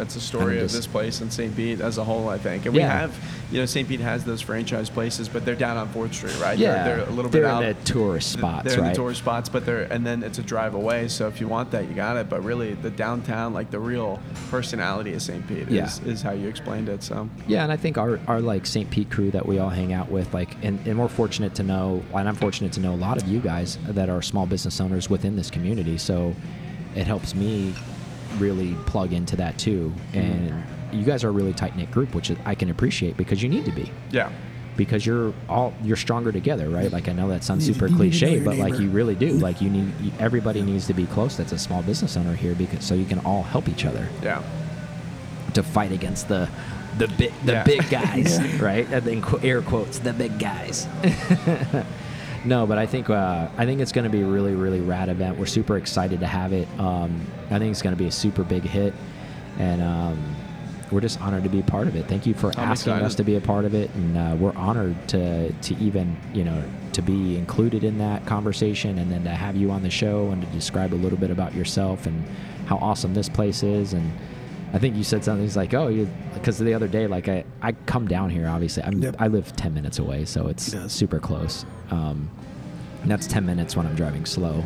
That's 0.00 0.14
the 0.14 0.20
story 0.20 0.60
of 0.60 0.72
this- 0.72 0.86
place 0.86 1.20
and 1.20 1.30
St. 1.30 1.54
Pete 1.54 1.82
as 1.82 1.98
a 1.98 2.04
whole, 2.04 2.30
I 2.30 2.38
think. 2.38 2.64
And 2.64 2.74
Yeah. 2.74 2.86
we 2.86 3.00
have, 3.00 3.14
you 3.52 3.60
know, 3.60 3.66
St. 3.66 3.86
Pete 3.86 4.00
has 4.00 4.24
those 4.24 4.40
franchise 4.40 4.88
places, 4.88 5.28
but 5.28 5.44
they're 5.44 5.54
down 5.54 5.76
on 5.76 5.88
Fourth 5.88 6.14
Street, 6.14 6.40
right? 6.40 6.56
yeah, 6.58 6.84
they're, 6.84 6.96
they're 6.96 7.06
a 7.06 7.10
little 7.10 7.30
they're 7.30 7.42
bit 7.42 7.50
out. 7.50 7.62
in 7.62 7.68
the 7.76 7.84
tourist 7.84 8.32
spots, 8.32 8.64
they're 8.66 8.78
in 8.82 8.88
the 8.88 8.94
tourist 8.94 9.20
spots, 9.20 9.50
but 9.50 9.66
they're 9.66 9.82
and 9.92 10.06
then 10.06 10.22
it's 10.22 10.38
a 10.38 10.42
drive 10.42 10.72
away. 10.74 11.06
So 11.08 11.28
if 11.28 11.38
you 11.38 11.48
want 11.48 11.70
that, 11.72 11.86
you 11.86 11.94
got 11.94 12.16
it. 12.16 12.30
But 12.30 12.42
really, 12.42 12.72
the 12.74 12.88
downtown, 12.88 13.52
like 13.52 13.70
the 13.70 13.78
real 13.78 14.18
personality 14.50 15.12
of 15.12 15.20
St. 15.20 15.46
Pete, 15.46 15.68
Yeah. 15.68 15.84
is, 15.84 16.00
is 16.06 16.22
how 16.22 16.30
you 16.32 16.48
explained 16.48 16.88
it. 16.88 17.02
So 17.02 17.28
Yeah, 17.46 17.62
and 17.62 17.70
I 17.70 17.76
think 17.76 17.98
our, 17.98 18.18
our 18.26 18.40
like 18.40 18.64
St. 18.64 18.90
Pete 18.90 19.10
crew 19.10 19.30
that 19.32 19.44
we 19.44 19.58
all 19.58 19.68
hang 19.68 19.92
out 19.92 20.10
with, 20.10 20.32
like, 20.32 20.56
and, 20.62 20.78
and 20.86 20.98
we're 20.98 21.08
fortunate 21.08 21.54
to 21.56 21.62
know, 21.62 22.02
and 22.14 22.26
I'm 22.26 22.36
fortunate 22.36 22.72
to 22.72 22.80
know 22.80 22.94
a 22.94 22.96
lot 22.96 23.20
of 23.20 23.28
you 23.28 23.38
guys 23.40 23.76
that 23.86 24.08
are 24.08 24.22
small 24.22 24.46
business 24.46 24.80
owners 24.80 25.10
within 25.10 25.36
this 25.36 25.50
community. 25.50 25.98
So 25.98 26.34
it 26.96 27.06
helps 27.06 27.34
me 27.34 27.74
really 28.38 28.74
plug 28.86 29.12
into 29.12 29.36
that 29.36 29.58
too. 29.58 29.92
And 30.12 30.50
mm-hmm. 30.50 30.98
you 30.98 31.04
guys 31.04 31.24
are 31.24 31.28
a 31.28 31.32
really 31.32 31.52
tight 31.52 31.76
knit 31.76 31.90
group, 31.90 32.14
which 32.14 32.32
I 32.44 32.54
can 32.54 32.70
appreciate 32.70 33.16
because 33.16 33.42
you 33.42 33.48
need 33.48 33.64
to 33.66 33.72
be. 33.72 33.90
yeah, 34.10 34.30
Because 34.76 35.04
you're 35.04 35.32
all 35.48 35.72
you're 35.82 35.96
stronger 35.96 36.32
together, 36.32 36.68
right? 36.68 36.90
Like 36.90 37.08
I 37.08 37.12
know 37.12 37.28
that 37.28 37.44
sounds 37.44 37.64
super 37.66 37.86
you 37.86 37.92
need 37.94 37.96
to 37.98 38.04
know 38.04 38.10
cliche, 38.10 38.34
your 38.36 38.44
but 38.44 38.56
like 38.56 38.78
you 38.78 38.88
really 38.90 39.14
do. 39.14 39.32
Like 39.38 39.60
you 39.60 39.68
need 39.70 39.92
you, 40.00 40.12
everybody 40.18 40.62
needs 40.62 40.86
to 40.86 40.94
be 40.94 41.06
close. 41.06 41.36
That's 41.36 41.52
a 41.52 41.58
small 41.58 41.82
business 41.82 42.16
owner 42.16 42.34
here 42.34 42.54
because 42.54 42.84
so 42.84 42.94
you 42.94 43.04
can 43.06 43.18
all 43.20 43.42
help 43.42 43.68
each 43.68 43.84
other 43.84 44.08
yeah, 44.22 44.42
to 45.54 45.62
fight 45.62 45.92
against 45.92 46.28
the 46.28 46.48
the 46.98 47.08
big 47.08 47.32
the 47.44 47.52
Yeah. 47.52 47.64
big 47.64 47.88
guys, 47.90 48.38
Yeah. 48.40 48.62
right? 48.64 48.86
And 48.90 49.04
then 49.04 49.24
air 49.42 49.62
quotes 49.62 49.98
the 49.98 50.12
big 50.12 50.38
guys. 50.38 50.86
no, 52.44 52.66
but 52.66 52.78
I 52.78 52.86
think 52.86 53.10
uh, 53.10 53.48
I 53.56 53.66
think 53.66 53.80
it's 53.80 53.92
going 53.92 54.04
to 54.04 54.10
be 54.10 54.22
a 54.22 54.26
really 54.26 54.54
really 54.54 54.80
rad 54.80 55.08
event. 55.08 55.38
We're 55.38 55.46
super 55.46 55.76
excited 55.76 56.20
to 56.20 56.26
have 56.26 56.52
it. 56.52 56.68
Um, 56.78 57.26
I 57.50 57.58
think 57.58 57.70
it's 57.70 57.82
going 57.82 57.94
to 57.94 57.98
be 57.98 58.08
a 58.08 58.12
super 58.12 58.44
big 58.44 58.62
hit, 58.62 58.94
and 59.58 59.82
um, 59.82 60.36
we're 60.90 61.00
just 61.00 61.20
honored 61.20 61.44
to 61.44 61.50
be 61.50 61.60
a 61.60 61.64
part 61.64 61.86
of 61.86 61.96
it. 61.96 62.06
Thank 62.06 62.26
you 62.26 62.34
for 62.34 62.48
I'm 62.58 62.70
asking 62.70 62.94
us 62.94 63.14
to 63.16 63.24
be 63.24 63.36
a 63.36 63.40
part 63.40 63.64
of 63.64 63.74
it, 63.74 63.90
and 63.94 64.16
uh, 64.16 64.36
we're 64.36 64.56
honored 64.56 64.96
to 65.08 65.52
to 65.52 65.74
even 65.76 66.16
you 66.32 66.44
know 66.44 66.62
to 66.92 67.02
be 67.02 67.36
included 67.36 67.84
in 67.84 67.98
that 67.98 68.26
conversation, 68.26 68.98
and 68.98 69.10
then 69.10 69.24
to 69.24 69.30
have 69.30 69.56
you 69.56 69.70
on 69.70 69.82
the 69.82 69.90
show 69.90 70.30
and 70.30 70.42
to 70.42 70.48
describe 70.48 70.94
a 70.94 70.96
little 70.96 71.18
bit 71.18 71.30
about 71.30 71.54
yourself 71.54 72.06
and 72.06 72.24
how 72.66 72.76
awesome 72.78 73.14
this 73.14 73.28
place 73.28 73.62
is, 73.62 73.92
and 73.92 74.10
I 74.72 74.78
think 74.78 74.94
you 74.96 75.02
said 75.04 75.24
something. 75.24 75.44
It's 75.44 75.56
like, 75.56 75.74
oh, 75.74 75.88
you 75.88 76.08
because 76.34 76.58
the 76.58 76.74
other 76.74 76.86
day, 76.88 77.06
like 77.08 77.28
I, 77.28 77.44
I 77.60 77.72
come 77.72 78.06
down 78.06 78.30
here. 78.30 78.46
Obviously, 78.48 78.82
I'm, 78.84 79.02
Yep. 79.02 79.16
I 79.18 79.26
live 79.26 79.54
ten 79.56 79.74
minutes 79.74 79.98
away, 79.98 80.24
so 80.24 80.46
it's 80.46 80.72
He 80.72 80.88
super 80.88 81.18
close. 81.18 81.64
Um, 81.90 82.30
and 83.02 83.10
that's 83.10 83.26
ten 83.26 83.44
minutes 83.46 83.74
when 83.76 83.86
I'm 83.86 83.94
driving 83.96 84.24
slow. 84.26 84.62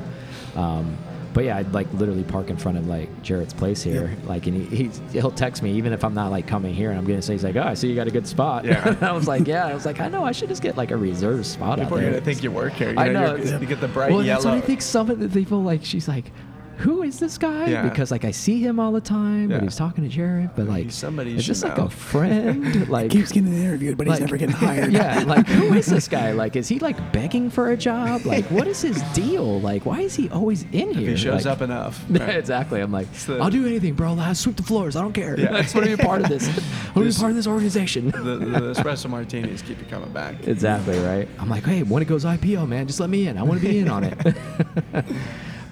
Um, 0.57 0.96
but 1.32 1.44
yeah, 1.44 1.57
I'd 1.57 1.72
like 1.72 1.92
literally 1.94 2.22
park 2.22 2.48
in 2.50 2.57
front 2.57 2.78
of 2.78 2.86
like 2.86 3.09
Jared's 3.22 3.52
place 3.55 3.82
here, 3.82 4.09
Yep. 4.20 4.28
like, 4.28 4.46
and 4.46 4.57
he, 4.68 4.76
he's, 4.84 5.00
he'll 5.12 5.32
text 5.32 5.64
me 5.64 5.72
even 5.72 5.92
if 5.92 6.05
I'm 6.05 6.14
not 6.14 6.30
like 6.30 6.46
coming 6.46 6.72
here, 6.74 6.90
and 6.90 6.98
I'm 6.98 7.05
gonna 7.07 7.22
say 7.22 7.32
he's 7.32 7.42
like, 7.42 7.57
oh, 7.57 7.62
I 7.62 7.74
see 7.74 7.88
you 7.88 7.96
got 7.96 8.07
a 8.07 8.12
good 8.12 8.26
spot. 8.28 8.64
Yeah. 8.64 8.96
I 9.00 9.11
was 9.12 9.26
like, 9.26 9.48
yeah. 9.48 9.66
I 9.66 9.74
was 9.74 9.84
like, 9.84 9.98
I 10.00 10.09
know, 10.09 10.22
I 10.24 10.30
should 10.32 10.48
just 10.48 10.62
get 10.62 10.76
like 10.76 10.90
a 10.92 10.96
reserve 10.96 11.44
spot 11.44 11.78
people 11.80 11.94
out 11.96 11.98
are 11.98 12.02
there. 12.02 12.12
gonna 12.12 12.24
think 12.24 12.42
you 12.44 12.52
work 12.52 12.74
here. 12.74 12.92
You 12.92 12.98
I 12.98 13.09
know. 13.09 13.34
you're- 13.34 13.59
You 13.61 13.66
get 13.66 13.80
the 13.80 13.88
bright 13.88 14.12
well, 14.12 14.22
yellow. 14.22 14.42
that's 14.42 14.44
what 14.44 14.55
I 14.55 14.61
think. 14.61 14.80
Some 14.82 15.11
of 15.11 15.18
the 15.18 15.28
people 15.28 15.62
like 15.62 15.84
she's 15.84 16.07
like, 16.07 16.30
"Who 16.79 17.03
is 17.03 17.18
this 17.18 17.39
guy?" 17.39 17.66
Yeah. 17.68 17.83
Because 17.89 18.11
like 18.11 18.25
I 18.25 18.31
see 18.31 18.61
him 18.61 18.79
all 18.81 18.93
the 18.93 19.01
time, 19.01 19.51
Yeah. 19.51 19.57
but 19.59 19.64
he's 19.64 19.77
talking 19.77 20.05
to 20.05 20.11
Jared. 20.11 20.51
But 20.57 20.66
like, 20.66 20.91
somebody 20.91 21.31
you 21.33 21.37
is 21.39 21.47
this 21.47 21.61
should 21.61 21.68
like 21.70 21.79
a 21.79 21.91
friend? 21.91 22.89
like, 22.97 23.11
Keeps 23.11 23.33
getting 23.33 23.53
interviewed, 23.55 23.97
but 23.97 24.07
he's 24.07 24.20
never 24.20 24.37
getting 24.37 24.55
hired. 24.66 24.93
yeah, 24.93 25.20
like 25.27 25.47
who 25.47 25.75
is 25.75 25.87
this 25.87 26.09
guy? 26.09 26.33
Like, 26.45 26.57
is 26.57 26.68
he 26.68 26.79
like 26.79 27.12
begging 27.12 27.49
for 27.51 27.70
a 27.70 27.77
job? 27.77 28.25
Like, 28.27 28.45
what 28.51 28.66
is 28.66 28.81
his 28.83 29.01
deal? 29.12 29.61
Like, 29.61 29.87
why 29.87 30.01
is 30.01 30.14
he 30.16 30.29
always 30.31 30.62
in 30.72 30.91
here? 30.93 31.11
if 31.11 31.16
he 31.18 31.25
shows 31.25 31.45
Like- 31.45 31.53
up 31.53 31.62
enough. 31.62 32.03
exactly. 32.11 32.81
I'm 32.81 32.91
like, 32.93 33.11
the- 33.12 33.39
I'll 33.39 33.51
do 33.51 33.66
anything, 33.66 33.95
bro. 33.95 34.14
I'll 34.18 34.35
sweep 34.35 34.57
the 34.57 34.62
floors. 34.62 34.97
I 34.97 35.03
don't 35.03 35.12
care. 35.12 35.39
Yeah. 35.39 35.55
I 35.57 35.62
just 35.62 35.75
want 35.75 35.87
to 35.89 35.97
be 35.97 36.03
a 36.03 36.05
part 36.05 36.22
of 36.22 36.29
this. 36.29 36.45
I 36.49 36.53
want 36.99 37.11
to 37.11 37.14
be 37.14 37.20
part 37.20 37.31
of 37.31 37.37
this 37.37 37.47
organization. 37.47 38.07
the, 38.11 38.37
the 38.37 38.61
espresso 38.75 39.09
martinis 39.09 39.62
keep 39.62 39.79
you 39.79 39.87
coming 39.87 40.11
back. 40.12 40.47
Exactly 40.47 40.99
right. 41.01 41.29
I'm 41.39 41.49
like, 41.49 41.64
hey, 41.64 41.83
when 41.83 42.03
it 42.03 42.07
goes 42.07 42.25
IPO, 42.25 42.66
man, 42.68 42.87
just 42.87 43.01
let 43.01 43.11
me 43.11 43.29
in. 43.29 43.39
I 43.39 43.43
want 43.43 43.61
to 43.61 43.66
be 43.66 43.79
in 43.79 43.89
on 43.89 44.05
it. 44.05 44.16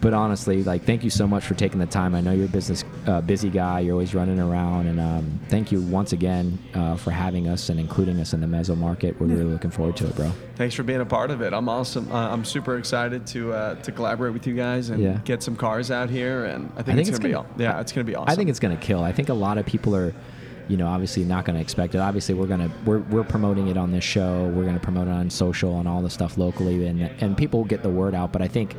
But 0.02 0.14
honestly, 0.14 0.64
like, 0.64 0.82
thank 0.82 1.04
you 1.04 1.10
so 1.10 1.28
much 1.28 1.44
for 1.44 1.54
taking 1.54 1.78
the 1.78 1.86
time. 1.86 2.16
I 2.16 2.20
know 2.20 2.32
you're 2.32 2.46
a 2.46 2.48
business 2.48 2.84
uh, 3.06 3.20
busy 3.20 3.48
guy. 3.48 3.78
You're 3.80 3.92
always 3.92 4.16
running 4.16 4.40
around, 4.40 4.88
and 4.88 4.98
um, 4.98 5.40
thank 5.48 5.70
you 5.70 5.80
once 5.80 6.12
again 6.12 6.58
uh, 6.74 6.96
for 6.96 7.12
having 7.12 7.46
us 7.46 7.68
and 7.68 7.78
including 7.78 8.18
us 8.18 8.34
in 8.34 8.40
the 8.40 8.48
Mezzo 8.48 8.74
market. 8.74 9.18
We're 9.20 9.28
really 9.28 9.44
looking 9.44 9.70
forward 9.70 9.96
to 9.98 10.08
it, 10.08 10.16
bro. 10.16 10.32
Thanks 10.56 10.74
for 10.74 10.82
being 10.82 11.00
a 11.00 11.06
part 11.06 11.30
of 11.30 11.40
it. 11.40 11.52
I'm 11.52 11.68
awesome. 11.68 12.10
Uh, 12.10 12.30
I'm 12.32 12.44
super 12.44 12.78
excited 12.78 13.26
to 13.28 13.52
uh, 13.52 13.74
to 13.76 13.92
collaborate 13.92 14.32
with 14.32 14.44
you 14.44 14.54
guys 14.54 14.90
and 14.90 15.00
Yeah. 15.00 15.20
get 15.24 15.40
some 15.40 15.54
cars 15.54 15.92
out 15.92 16.10
here. 16.10 16.46
And 16.46 16.66
I 16.76 16.82
think, 16.82 16.86
think 16.86 16.98
it's, 16.98 17.08
it's 17.10 17.18
gonna, 17.20 17.28
be 17.28 17.34
gonna- 17.34 17.48
aw- 17.48 17.58
yeah, 17.76 17.80
it's 17.80 17.92
gonna 17.92 18.04
be 18.04 18.16
awesome. 18.16 18.30
I 18.32 18.34
think 18.34 18.50
it's 18.50 18.58
going 18.60 18.76
to 18.76 18.82
kill. 18.84 19.04
I 19.04 19.12
think 19.12 19.28
a 19.28 19.34
lot 19.34 19.56
of 19.56 19.66
people 19.66 19.94
are, 19.94 20.12
you 20.66 20.76
know, 20.76 20.88
obviously 20.88 21.24
not 21.24 21.44
going 21.44 21.54
to 21.56 21.62
expect 21.62 21.94
it. 21.94 21.98
Obviously, 21.98 22.34
we're 22.34 22.46
going 22.48 22.60
to 22.68 22.70
we're, 22.84 22.98
we're 22.98 23.22
promoting 23.24 23.68
it 23.68 23.76
on 23.76 23.92
this 23.92 24.02
show. 24.04 24.48
We're 24.54 24.62
going 24.64 24.74
to 24.74 24.80
promote 24.80 25.06
it 25.06 25.12
on 25.12 25.30
social 25.30 25.78
and 25.78 25.86
all 25.88 26.02
the 26.02 26.10
stuff 26.10 26.36
locally, 26.38 26.86
and 26.88 27.02
and 27.20 27.36
people 27.36 27.62
get 27.64 27.84
the 27.84 27.90
word 27.90 28.14
out. 28.16 28.32
But 28.32 28.42
I 28.42 28.48
think, 28.48 28.74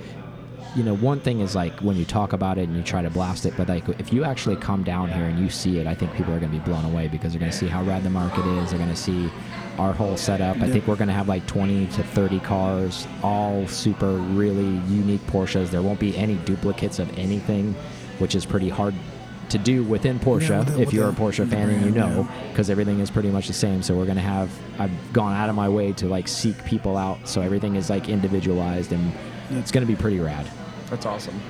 you 0.76 0.84
know, 0.84 0.95
one 0.95 1.19
thing 1.19 1.39
is 1.41 1.55
like 1.55 1.80
when 1.82 1.95
you 1.97 2.05
talk 2.05 2.34
about 2.34 2.57
it 2.57 2.63
and 2.67 2.76
you 2.76 2.82
try 2.84 3.01
to 3.03 3.09
blast 3.09 3.45
it, 3.45 3.53
but 3.55 3.69
like 3.69 3.88
if 3.99 4.11
you 4.11 4.24
actually 4.24 4.55
come 4.55 4.84
down 4.84 5.09
here 5.11 5.26
and 5.26 5.38
you 5.39 5.49
see 5.49 5.78
it, 5.80 5.86
I 5.86 5.93
think 5.93 6.13
people 6.15 6.34
are 6.34 6.39
going 6.39 6.51
to 6.51 6.57
be 6.57 6.63
blown 6.63 6.84
away 6.86 7.07
because 7.07 7.32
they're 7.34 7.39
going 7.39 7.51
to 7.51 7.57
see 7.57 7.67
how 7.67 7.84
rad 7.84 8.03
the 8.03 8.09
market 8.09 8.45
is. 8.45 8.69
They're 8.71 8.80
going 8.80 8.89
to 8.89 8.95
see 8.95 9.30
our 9.78 9.93
whole 9.93 10.17
setup. 10.17 10.57
I 10.61 10.69
think 10.69 10.88
we're 10.88 10.95
going 10.95 11.09
to 11.09 11.13
have 11.13 11.28
like 11.28 11.45
20 11.45 11.88
to 11.88 12.03
30 12.03 12.39
cars, 12.39 13.07
all 13.21 13.67
super 13.67 14.13
really 14.13 14.65
unique 14.91 15.21
Porsches. 15.28 15.69
There 15.69 15.82
won't 15.84 15.99
be 15.99 16.17
any 16.17 16.36
duplicates 16.38 16.97
of 16.99 17.15
anything, 17.19 17.74
which 18.19 18.34
is 18.34 18.43
pretty 18.45 18.69
hard 18.69 18.95
to 19.49 19.57
do 19.59 19.84
within 19.84 20.19
Porsche 20.19 20.49
Yeah, 20.49 20.59
with 20.59 20.76
the- 20.76 20.82
if 20.82 20.93
you're 20.93 21.09
a 21.09 21.13
Porsche 21.13 21.38
the 21.47 21.55
fan 21.55 21.69
and 21.69 21.86
you 21.86 21.91
know 21.91 22.28
because 22.49 22.71
everything 22.71 22.99
is 22.99 23.11
pretty 23.11 23.30
much 23.30 23.45
the 23.45 23.53
same. 23.53 23.84
So 23.84 23.93
we're 23.95 24.05
gonna 24.07 24.21
have 24.21 24.49
I've 24.80 25.13
gone 25.13 25.34
out 25.36 25.49
of 25.49 25.55
my 25.55 25.69
way 25.69 25.91
to 25.93 26.07
like 26.07 26.28
seek 26.28 26.63
people 26.65 26.97
out 26.97 27.28
so 27.28 27.41
everything 27.41 27.76
is 27.76 27.89
like 27.91 28.09
individualized 28.09 28.91
and 28.91 29.11
it's 29.51 29.71
gonna 29.71 29.86
be 29.86 29.95
pretty 29.95 30.19
rad. 30.19 30.47
That's 30.93 31.07
awesome. 31.07 31.41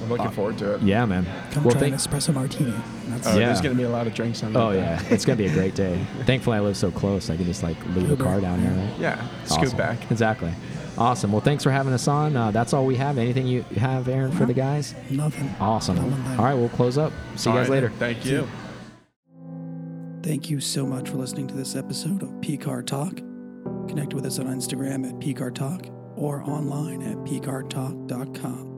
I'm 0.00 0.08
looking 0.08 0.30
forward 0.30 0.58
to 0.58 0.74
it. 0.74 0.82
Uh, 0.82 0.84
Yeah, 0.84 1.04
man. 1.06 1.26
Come 1.50 1.64
well, 1.64 1.74
try 1.74 1.88
an 1.88 1.98
thank- 1.98 2.02
espresso 2.02 2.32
martini. 2.32 2.72
That's 3.08 3.26
Oh, 3.26 3.36
Yeah. 3.38 3.46
There's 3.46 3.60
gonna 3.60 3.74
be 3.74 3.82
a 3.82 3.88
lot 3.88 4.06
of 4.06 4.14
drinks 4.14 4.42
on. 4.44 4.56
Oh 4.56 4.72
that. 4.72 5.02
yeah, 5.02 5.14
it's 5.14 5.24
gonna 5.24 5.36
be 5.36 5.46
a 5.46 5.52
great 5.52 5.74
day. 5.74 5.98
Thankfully, 6.24 6.56
I 6.56 6.60
live 6.60 6.76
so 6.76 6.92
close. 6.92 7.30
I 7.30 7.36
can 7.36 7.46
just 7.46 7.64
like 7.64 7.76
leave 7.96 8.10
a 8.12 8.16
car 8.16 8.40
down 8.40 8.60
here. 8.60 8.70
Right? 8.70 8.98
Yeah. 9.00 9.28
Scoot 9.44 9.76
back. 9.76 10.08
Exactly. 10.10 10.52
Awesome. 10.96 11.32
Well, 11.32 11.40
thanks 11.40 11.64
for 11.64 11.72
having 11.72 11.92
us 11.92 12.06
on. 12.06 12.36
Uh, 12.36 12.52
that's 12.52 12.72
all 12.72 12.84
we 12.86 12.94
have. 12.96 13.18
Anything 13.18 13.46
you 13.48 13.62
have, 13.76 14.06
Aaron, 14.08 14.30
for 14.30 14.44
the 14.46 14.54
guys? 14.54 14.94
nothing. 15.10 15.52
Awesome. 15.58 15.96
Not 15.96 16.06
one. 16.06 16.38
All 16.38 16.44
right, 16.44 16.54
we'll 16.54 16.68
close 16.68 16.96
up. 16.98 17.12
See 17.34 17.50
you 17.50 17.56
guys 17.56 17.68
right. 17.68 17.74
later. 17.76 17.90
Thank 17.98 18.24
you. 18.24 18.46
Thank 20.22 20.48
you 20.50 20.60
so 20.60 20.86
much 20.86 21.08
for 21.08 21.16
listening 21.16 21.48
to 21.48 21.54
this 21.54 21.74
episode 21.74 22.22
of 22.22 22.28
PCAR 22.40 22.86
Talk. 22.86 23.16
Connect 23.88 24.14
with 24.14 24.24
us 24.26 24.38
on 24.38 24.46
Instagram 24.46 25.08
at 25.08 25.14
PCAR 25.18 25.52
Talk 25.54 25.86
or 26.16 26.42
online 26.42 27.02
at 27.02 27.16
PCARTalk.com. 27.18 28.71